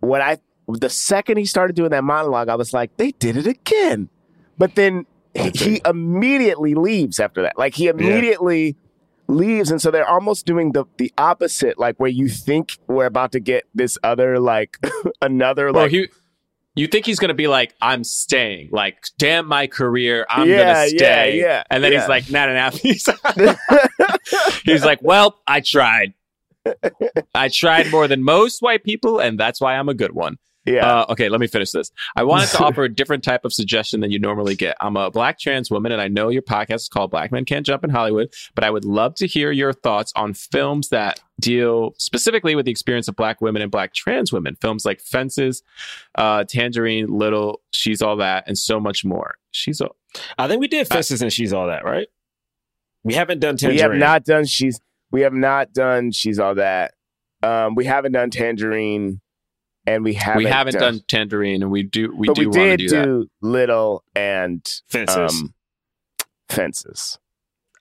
what 0.00 0.20
I. 0.20 0.38
The 0.66 0.88
second 0.88 1.36
he 1.36 1.44
started 1.44 1.76
doing 1.76 1.90
that 1.90 2.04
monologue, 2.04 2.48
I 2.48 2.54
was 2.54 2.72
like, 2.72 2.96
they 2.96 3.10
did 3.12 3.36
it 3.36 3.46
again. 3.46 4.08
But 4.56 4.76
then 4.76 5.04
he, 5.34 5.50
he 5.54 5.80
immediately 5.84 6.74
leaves 6.74 7.20
after 7.20 7.42
that. 7.42 7.58
Like 7.58 7.74
he 7.74 7.88
immediately 7.88 8.76
leaves, 9.28 9.70
and 9.70 9.80
so 9.82 9.90
they're 9.90 10.08
almost 10.08 10.46
doing 10.46 10.72
the 10.72 10.84
the 10.96 11.12
opposite, 11.18 11.78
like 11.78 11.96
where 11.98 12.10
you 12.10 12.28
think 12.28 12.78
we're 12.86 13.04
about 13.06 13.32
to 13.32 13.40
get 13.40 13.64
this 13.74 13.98
other 14.02 14.38
like 14.38 14.78
another 15.22 15.66
well, 15.72 15.82
like 15.84 15.90
he. 15.90 16.08
You 16.76 16.88
think 16.88 17.06
he's 17.06 17.18
gonna 17.20 17.34
be 17.34 17.46
like, 17.46 17.72
I'm 17.80 18.02
staying, 18.02 18.70
like, 18.72 18.96
damn 19.18 19.46
my 19.46 19.66
career, 19.68 20.26
I'm 20.28 20.48
Yeah, 20.48 20.58
gonna 20.58 20.72
yeah, 20.72 20.86
stay. 20.86 21.40
yeah, 21.40 21.62
and 21.70 21.84
then 21.84 21.92
yeah. 21.92 22.00
he's 22.00 22.08
like, 22.08 22.30
nah, 22.30 22.46
nah. 22.46 22.70
He's, 22.82 23.08
he's 24.64 24.84
like, 24.84 24.98
well, 25.02 25.40
I 25.46 25.60
tried. 25.60 26.14
I 27.34 27.48
tried 27.48 27.90
more 27.90 28.08
than 28.08 28.22
most 28.24 28.60
white 28.62 28.82
people, 28.84 29.18
and 29.20 29.38
that's 29.38 29.60
why 29.60 29.76
I'm 29.76 29.88
a 29.88 29.94
good 29.94 30.12
one. 30.12 30.38
Yeah. 30.64 31.00
Uh, 31.00 31.06
okay, 31.10 31.28
let 31.28 31.40
me 31.40 31.46
finish 31.46 31.70
this. 31.72 31.90
I 32.16 32.24
wanted 32.24 32.48
to 32.50 32.58
offer 32.64 32.84
a 32.84 32.88
different 32.88 33.22
type 33.24 33.44
of 33.44 33.52
suggestion 33.52 34.00
than 34.00 34.10
you 34.10 34.18
normally 34.18 34.54
get. 34.54 34.76
I'm 34.80 34.96
a 34.96 35.10
black 35.10 35.38
trans 35.38 35.70
woman, 35.70 35.92
and 35.92 36.00
I 36.00 36.08
know 36.08 36.28
your 36.28 36.42
podcast 36.42 36.74
is 36.76 36.88
called 36.88 37.10
Black 37.10 37.30
Men 37.32 37.44
Can't 37.44 37.66
Jump 37.66 37.84
in 37.84 37.90
Hollywood, 37.90 38.32
but 38.54 38.64
I 38.64 38.70
would 38.70 38.84
love 38.84 39.14
to 39.16 39.26
hear 39.26 39.50
your 39.52 39.72
thoughts 39.72 40.12
on 40.16 40.32
films 40.34 40.88
that 40.88 41.20
deal 41.40 41.94
specifically 41.98 42.54
with 42.54 42.64
the 42.64 42.70
experience 42.70 43.08
of 43.08 43.16
black 43.16 43.40
women 43.40 43.60
and 43.62 43.70
black 43.70 43.92
trans 43.94 44.32
women. 44.32 44.56
Films 44.60 44.84
like 44.84 45.00
Fences, 45.00 45.62
uh, 46.14 46.44
Tangerine, 46.44 47.08
Little, 47.08 47.60
She's 47.72 48.00
All 48.00 48.16
That, 48.16 48.44
and 48.46 48.56
so 48.56 48.80
much 48.80 49.04
more. 49.04 49.34
She's 49.50 49.80
all. 49.80 49.96
I 50.38 50.48
think 50.48 50.60
we 50.60 50.68
did 50.68 50.88
Fences 50.88 51.20
and 51.22 51.32
She's 51.32 51.52
All 51.52 51.66
That, 51.66 51.84
right? 51.84 52.08
We 53.02 53.14
haven't 53.14 53.40
done 53.40 53.56
Tangerine. 53.56 53.76
we 53.76 53.82
have 53.82 53.94
not 53.98 54.24
done 54.24 54.46
she's 54.46 54.80
we 55.10 55.20
have 55.20 55.34
not 55.34 55.72
done 55.74 56.10
she's 56.10 56.38
all 56.38 56.54
that 56.54 56.94
um 57.42 57.74
we 57.74 57.84
haven't 57.84 58.12
done 58.12 58.30
tangerine 58.30 59.20
and 59.86 60.04
we 60.04 60.14
haven't 60.14 60.44
we 60.44 60.48
haven't 60.48 60.78
done, 60.78 61.00
Tangerine, 61.08 61.62
and 61.62 61.70
we 61.70 61.82
do 61.82 62.14
we 62.14 62.26
but 62.26 62.36
do 62.36 62.40
we 62.40 62.46
want 62.46 62.56
to 62.56 62.76
did 62.76 62.88
do, 62.88 62.96
that. 62.96 63.04
do 63.04 63.30
little 63.42 64.04
and 64.14 64.66
Fences. 64.88 65.16
um 65.16 65.54
fences 66.48 67.18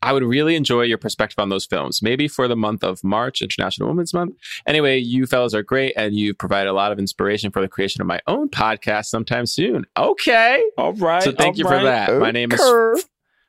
I 0.04 0.12
would 0.12 0.24
really 0.24 0.56
enjoy 0.56 0.82
your 0.82 0.98
perspective 0.98 1.40
on 1.40 1.48
those 1.48 1.66
films. 1.66 2.02
Maybe 2.02 2.28
for 2.28 2.50
the 2.50 2.58
month 2.58 2.84
of 2.84 3.02
March, 3.06 3.42
International 3.42 3.88
Women's 3.88 4.14
Month. 4.14 4.36
Anyway, 4.68 4.98
you 4.98 5.26
fellas 5.26 5.54
are 5.54 5.64
great 5.64 5.94
and 5.96 6.14
you 6.14 6.34
provide 6.34 6.68
a 6.68 6.74
lot 6.74 6.92
of 6.92 7.00
inspiration 7.00 7.52
for 7.52 7.62
the 7.62 7.70
creation 7.70 8.02
of 8.02 8.08
my 8.08 8.20
own 8.28 8.50
podcast 8.50 9.06
sometime 9.06 9.46
soon. 9.46 9.86
Okay. 9.96 10.62
all 10.78 10.92
right. 10.94 11.24
So 11.24 11.32
thank 11.32 11.56
all 11.56 11.60
you 11.60 11.64
for 11.64 11.76
right. 11.76 11.84
that. 11.84 12.20
My 12.20 12.32
name 12.32 12.52
is 12.52 13.06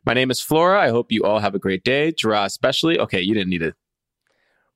my 0.06 0.14
name 0.14 0.30
is 0.30 0.40
Flora. 0.40 0.80
I 0.80 0.90
hope 0.90 1.10
you 1.10 1.24
all 1.24 1.40
have 1.40 1.56
a 1.56 1.58
great 1.58 1.82
day. 1.82 2.12
Jerah 2.12 2.44
especially. 2.44 3.00
Okay, 3.00 3.20
you 3.20 3.34
didn't 3.34 3.50
need 3.50 3.58
to 3.58 3.74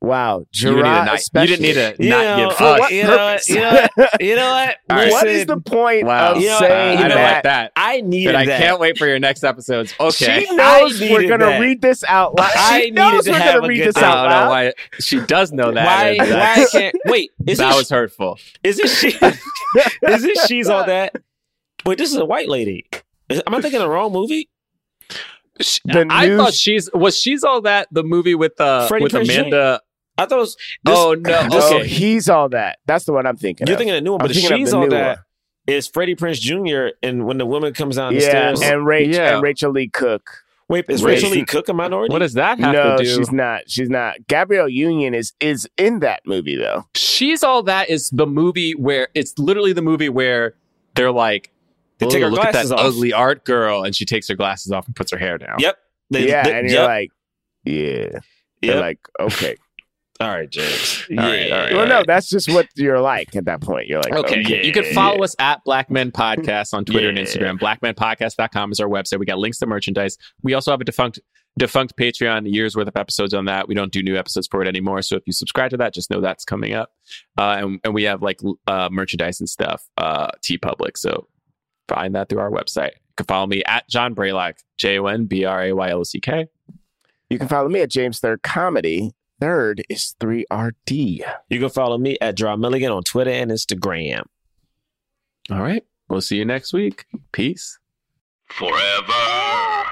wow 0.00 0.44
you 0.52 0.70
didn't 0.70 0.76
need 0.76 0.82
to 0.82 0.86
Jerah 0.86 1.04
not, 1.06 1.20
you 1.34 1.46
didn't 1.48 1.62
need 1.62 1.72
to 1.74 1.96
You 1.98 2.10
not 2.10 2.22
know, 2.22 2.48
give 2.48 2.56
for 2.56 2.64
us 2.64 2.80
what 2.80 2.92
you 2.92 3.02
know 3.02 3.16
what? 3.16 3.48
You 3.48 3.54
know 3.56 3.88
what? 3.96 4.22
You 4.22 4.36
know 4.36 4.50
what? 4.50 4.76
All 4.90 4.96
right. 4.96 5.10
what 5.12 5.26
is 5.26 5.46
the 5.46 5.60
point 5.60 6.06
Wow. 6.06 6.32
of 6.32 6.40
You 6.40 6.48
know, 6.50 6.58
saying 6.60 6.98
I 6.98 7.00
don't 7.08 7.16
that, 7.16 7.32
like 7.34 7.42
that. 7.42 7.72
I 7.74 8.00
needed 8.02 8.28
But 8.32 8.36
I 8.36 8.46
can't 8.46 8.78
wait 8.78 8.96
for 8.96 9.06
your 9.08 9.18
next 9.18 9.42
episodes. 9.42 9.94
Okay. 9.98 10.44
she 10.46 10.54
knows 10.54 11.02
I 11.02 11.10
we're 11.12 11.28
gonna 11.28 11.46
that. 11.46 11.60
read 11.60 11.82
this 11.82 12.04
out 12.04 12.36
loud 12.38 12.50
I 12.54 12.80
she 12.82 12.90
knows 12.92 13.26
we're 13.26 13.34
have 13.34 13.54
gonna 13.54 13.66
a 13.66 13.68
read 13.68 13.86
this 13.88 13.96
out 13.96 14.02
don't 14.22 14.30
know 14.30 14.36
loud 14.36 14.48
why 14.50 14.72
she 15.00 15.20
does 15.20 15.52
know 15.52 15.72
that. 15.72 15.84
Why? 15.84 16.16
Why 16.18 16.26
that's- 16.26 16.70
can't 16.70 16.94
wait? 17.06 17.32
Is 17.48 17.58
that 17.58 17.74
it 17.74 17.76
was 17.76 17.90
hurtful. 17.90 18.38
Is 18.62 18.78
it 18.78 18.88
she? 18.88 19.08
is 20.06 20.24
it 20.24 20.38
she's 20.46 20.68
all 20.68 20.84
that? 20.86 21.16
Wait, 21.84 21.98
this 21.98 22.10
is 22.12 22.16
a 22.18 22.24
white 22.24 22.48
lady. 22.48 22.86
Is- 23.28 23.42
Am 23.46 23.54
I 23.54 23.60
thinking 23.60 23.80
the 23.80 23.88
wrong 23.88 24.12
movie? 24.12 24.48
She- 25.60 25.80
The 25.84 26.06
I 26.08 26.26
news- 26.28 26.38
thought 26.40 26.54
she's 26.54 26.88
was 26.94 27.16
she's 27.18 27.42
all 27.42 27.62
that 27.62 27.88
the 27.90 28.04
movie 28.04 28.36
with 28.36 28.60
uh 28.60 28.86
Freddie 28.86 29.02
with 29.04 29.12
Prinze 29.12 29.26
Jr.? 29.26 29.40
Amanda. 29.40 29.80
I 30.18 30.26
thought 30.26 30.36
it 30.36 30.40
was. 30.40 30.56
This, 30.84 30.98
oh 30.98 31.14
no! 31.14 31.48
oh 31.52 31.76
Okay, 31.76 31.86
he's 31.88 32.28
all 32.28 32.48
that 32.50 32.78
that's 32.86 33.04
the 33.04 33.12
one 33.12 33.26
i'm 33.26 33.36
thinking 33.36 33.66
You're 33.66 33.74
of. 33.74 33.78
thinking 33.78 33.94
of 33.94 33.98
the 33.98 34.04
new 34.04 34.12
one, 34.12 34.20
I'm 34.22 34.26
but 34.28 34.36
she's 34.36 34.70
the 34.72 34.76
all 34.76 34.82
new 34.84 34.90
that 34.90 35.16
one. 35.18 35.24
is 35.68 35.86
Freddie 35.86 36.16
Prinze 36.16 36.40
Jr. 36.40 36.96
And 37.02 37.24
when 37.26 37.38
the 37.38 37.46
woman 37.46 37.72
comes 37.74 37.96
down 37.96 38.14
the 38.14 38.20
yeah 38.20 38.28
stairs, 38.28 38.62
and 38.62 38.84
rachel 38.86 39.14
Yeah. 39.14 39.34
and 39.34 39.42
rachael 39.42 39.70
leigh 39.72 39.88
cook 39.88 40.44
wait, 40.68 40.84
is 40.88 41.02
Rachel- 41.02 41.28
Rachael 41.30 41.38
Leigh 41.40 41.44
Cook 41.46 41.68
a 41.68 41.72
minority? 41.72 42.12
what 42.12 42.18
does 42.18 42.34
that 42.34 42.58
have 42.58 42.72
no 42.74 42.96
to 42.96 43.02
do? 43.04 43.08
No, 43.10 43.16
she's 43.16 43.32
not 43.32 43.62
she's 43.70 43.88
not 43.88 44.26
gabrielle 44.26 44.68
union 44.68 45.14
is 45.14 45.32
is 45.40 45.68
in 45.78 46.00
that 46.00 46.20
movie 46.26 46.56
though 46.56 46.86
She's 46.94 47.42
all 47.42 47.62
that 47.64 47.88
is 47.88 48.10
the 48.10 48.26
movie 48.26 48.72
where 48.72 49.08
it's 49.14 49.38
literally 49.38 49.72
the 49.72 49.82
movie 49.82 50.08
where 50.08 50.54
they're 50.94 51.10
like, 51.12 51.50
They 51.98 52.06
"Oh, 52.06 52.10
take 52.10 52.22
her 52.22 52.28
look 52.30 52.40
at 52.40 52.46
that 52.46 52.52
glasses 52.52 52.72
off." 52.72 52.80
ugly 52.80 53.12
art 53.12 53.44
girl, 53.44 53.82
and 53.84 53.94
she 53.94 54.04
takes 54.04 54.28
her 54.28 54.34
glasses 54.34 54.72
off 54.72 54.86
and 54.86 54.94
puts 54.96 55.10
her 55.12 55.16
hair 55.18 55.38
down. 55.38 55.56
Yep. 55.58 55.78
They- 56.10 56.28
yeah 56.28 56.42
they- 56.44 56.58
and 56.58 56.68
you're 56.68 56.80
yep, 56.80 56.88
like 56.88 57.10
yeah 57.64 57.74
yep. 57.74 58.22
You're 58.62 58.80
like, 58.80 58.98
okay. 59.20 59.56
All 60.20 60.28
right, 60.28 60.50
James. 60.50 61.04
All 61.10 61.16
right, 61.16 61.52
all 61.52 61.58
right, 61.58 61.72
well, 61.72 61.82
all 61.82 61.86
no, 61.86 61.94
right. 61.98 62.06
that's 62.08 62.28
just 62.28 62.52
what 62.52 62.66
you're 62.74 63.00
like 63.00 63.36
at 63.36 63.44
that 63.44 63.60
point. 63.60 63.86
You're 63.86 64.00
like, 64.00 64.12
Okay, 64.12 64.40
okay. 64.40 64.66
you 64.66 64.72
can 64.72 64.82
follow 64.92 65.22
us 65.22 65.36
at 65.38 65.62
Black 65.64 65.90
Men 65.90 66.10
Podcast 66.10 66.74
on 66.74 66.84
Twitter 66.84 67.08
and 67.08 67.16
Yeah. 67.16 67.24
Instagram. 67.24 67.58
BlackmenPodcast.com 67.60 68.72
is 68.72 68.80
our 68.80 68.88
website. 68.88 69.20
We 69.20 69.26
got 69.26 69.38
links 69.38 69.58
to 69.60 69.66
merchandise. 69.66 70.18
We 70.42 70.54
also 70.54 70.72
have 70.72 70.80
a 70.80 70.84
defunct 70.84 71.20
defunct 71.56 71.96
Patreon, 71.96 72.46
a 72.46 72.50
year's 72.50 72.74
worth 72.76 72.88
of 72.88 72.96
episodes 72.96 73.32
on 73.34 73.44
that. 73.46 73.68
We 73.68 73.74
don't 73.74 73.92
do 73.92 74.02
new 74.02 74.16
episodes 74.16 74.46
for 74.48 74.60
it 74.62 74.68
anymore. 74.68 75.02
So 75.02 75.16
if 75.16 75.22
you 75.26 75.32
subscribe 75.32 75.70
to 75.70 75.76
that, 75.78 75.92
just 75.94 76.10
know 76.10 76.20
that's 76.20 76.44
coming 76.44 76.72
up. 76.72 76.90
Uh, 77.36 77.56
and, 77.60 77.80
and 77.84 77.94
we 77.94 78.04
have 78.04 78.20
like 78.22 78.40
uh, 78.68 78.88
merchandise 78.92 79.38
and 79.40 79.48
stuff, 79.48 79.84
uh, 79.98 80.28
TeePublic. 80.44 80.96
So 80.96 81.26
find 81.88 82.14
that 82.16 82.28
through 82.28 82.40
our 82.40 82.50
website. 82.50 82.92
You 82.92 83.14
can 83.16 83.26
follow 83.26 83.46
me 83.46 83.62
at 83.64 83.88
Jon 83.88 84.14
Braylock, 84.14 84.54
J 84.78 84.98
O 84.98 85.06
N 85.06 85.26
B 85.26 85.44
R 85.44 85.62
A 85.64 85.72
Y 85.72 85.90
L 85.90 85.98
O 85.98 86.02
C 86.04 86.20
K. 86.20 86.46
You 87.30 87.38
can 87.38 87.48
follow 87.48 87.68
me 87.68 87.80
at 87.80 87.90
James 87.90 88.20
Third 88.20 88.42
Comedy. 88.42 89.12
Third 89.40 89.82
is 89.88 90.16
3RD. 90.20 91.22
You 91.48 91.60
can 91.60 91.68
follow 91.68 91.96
me 91.96 92.18
at 92.20 92.36
Jerah 92.36 92.58
Milligan 92.58 92.90
on 92.90 93.04
Twitter 93.04 93.30
and 93.30 93.50
Instagram. 93.50 94.22
All 95.50 95.62
right. 95.62 95.84
We'll 96.08 96.20
see 96.20 96.36
you 96.36 96.44
next 96.44 96.72
week. 96.72 97.04
Peace. 97.32 97.78
Forever. 98.46 99.84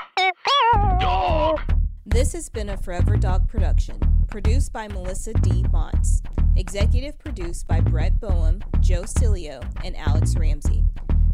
Dog. 0.98 1.60
This 2.05 2.32
has 2.32 2.48
been 2.48 2.70
a 2.70 2.77
Forever 2.77 3.16
Dog 3.16 3.48
production, 3.48 4.01
produced 4.28 4.73
by 4.73 4.89
Melisa 4.89 5.40
D. 5.43 5.64
Monts, 5.70 6.23
executive 6.56 7.18
produced 7.18 7.68
by 7.68 7.81
Brett 7.81 8.18
Boham, 8.20 8.62
Joe 8.81 9.02
Cilio, 9.02 9.62
and 9.85 9.97
Alex 9.97 10.35
Ramsey. 10.36 10.85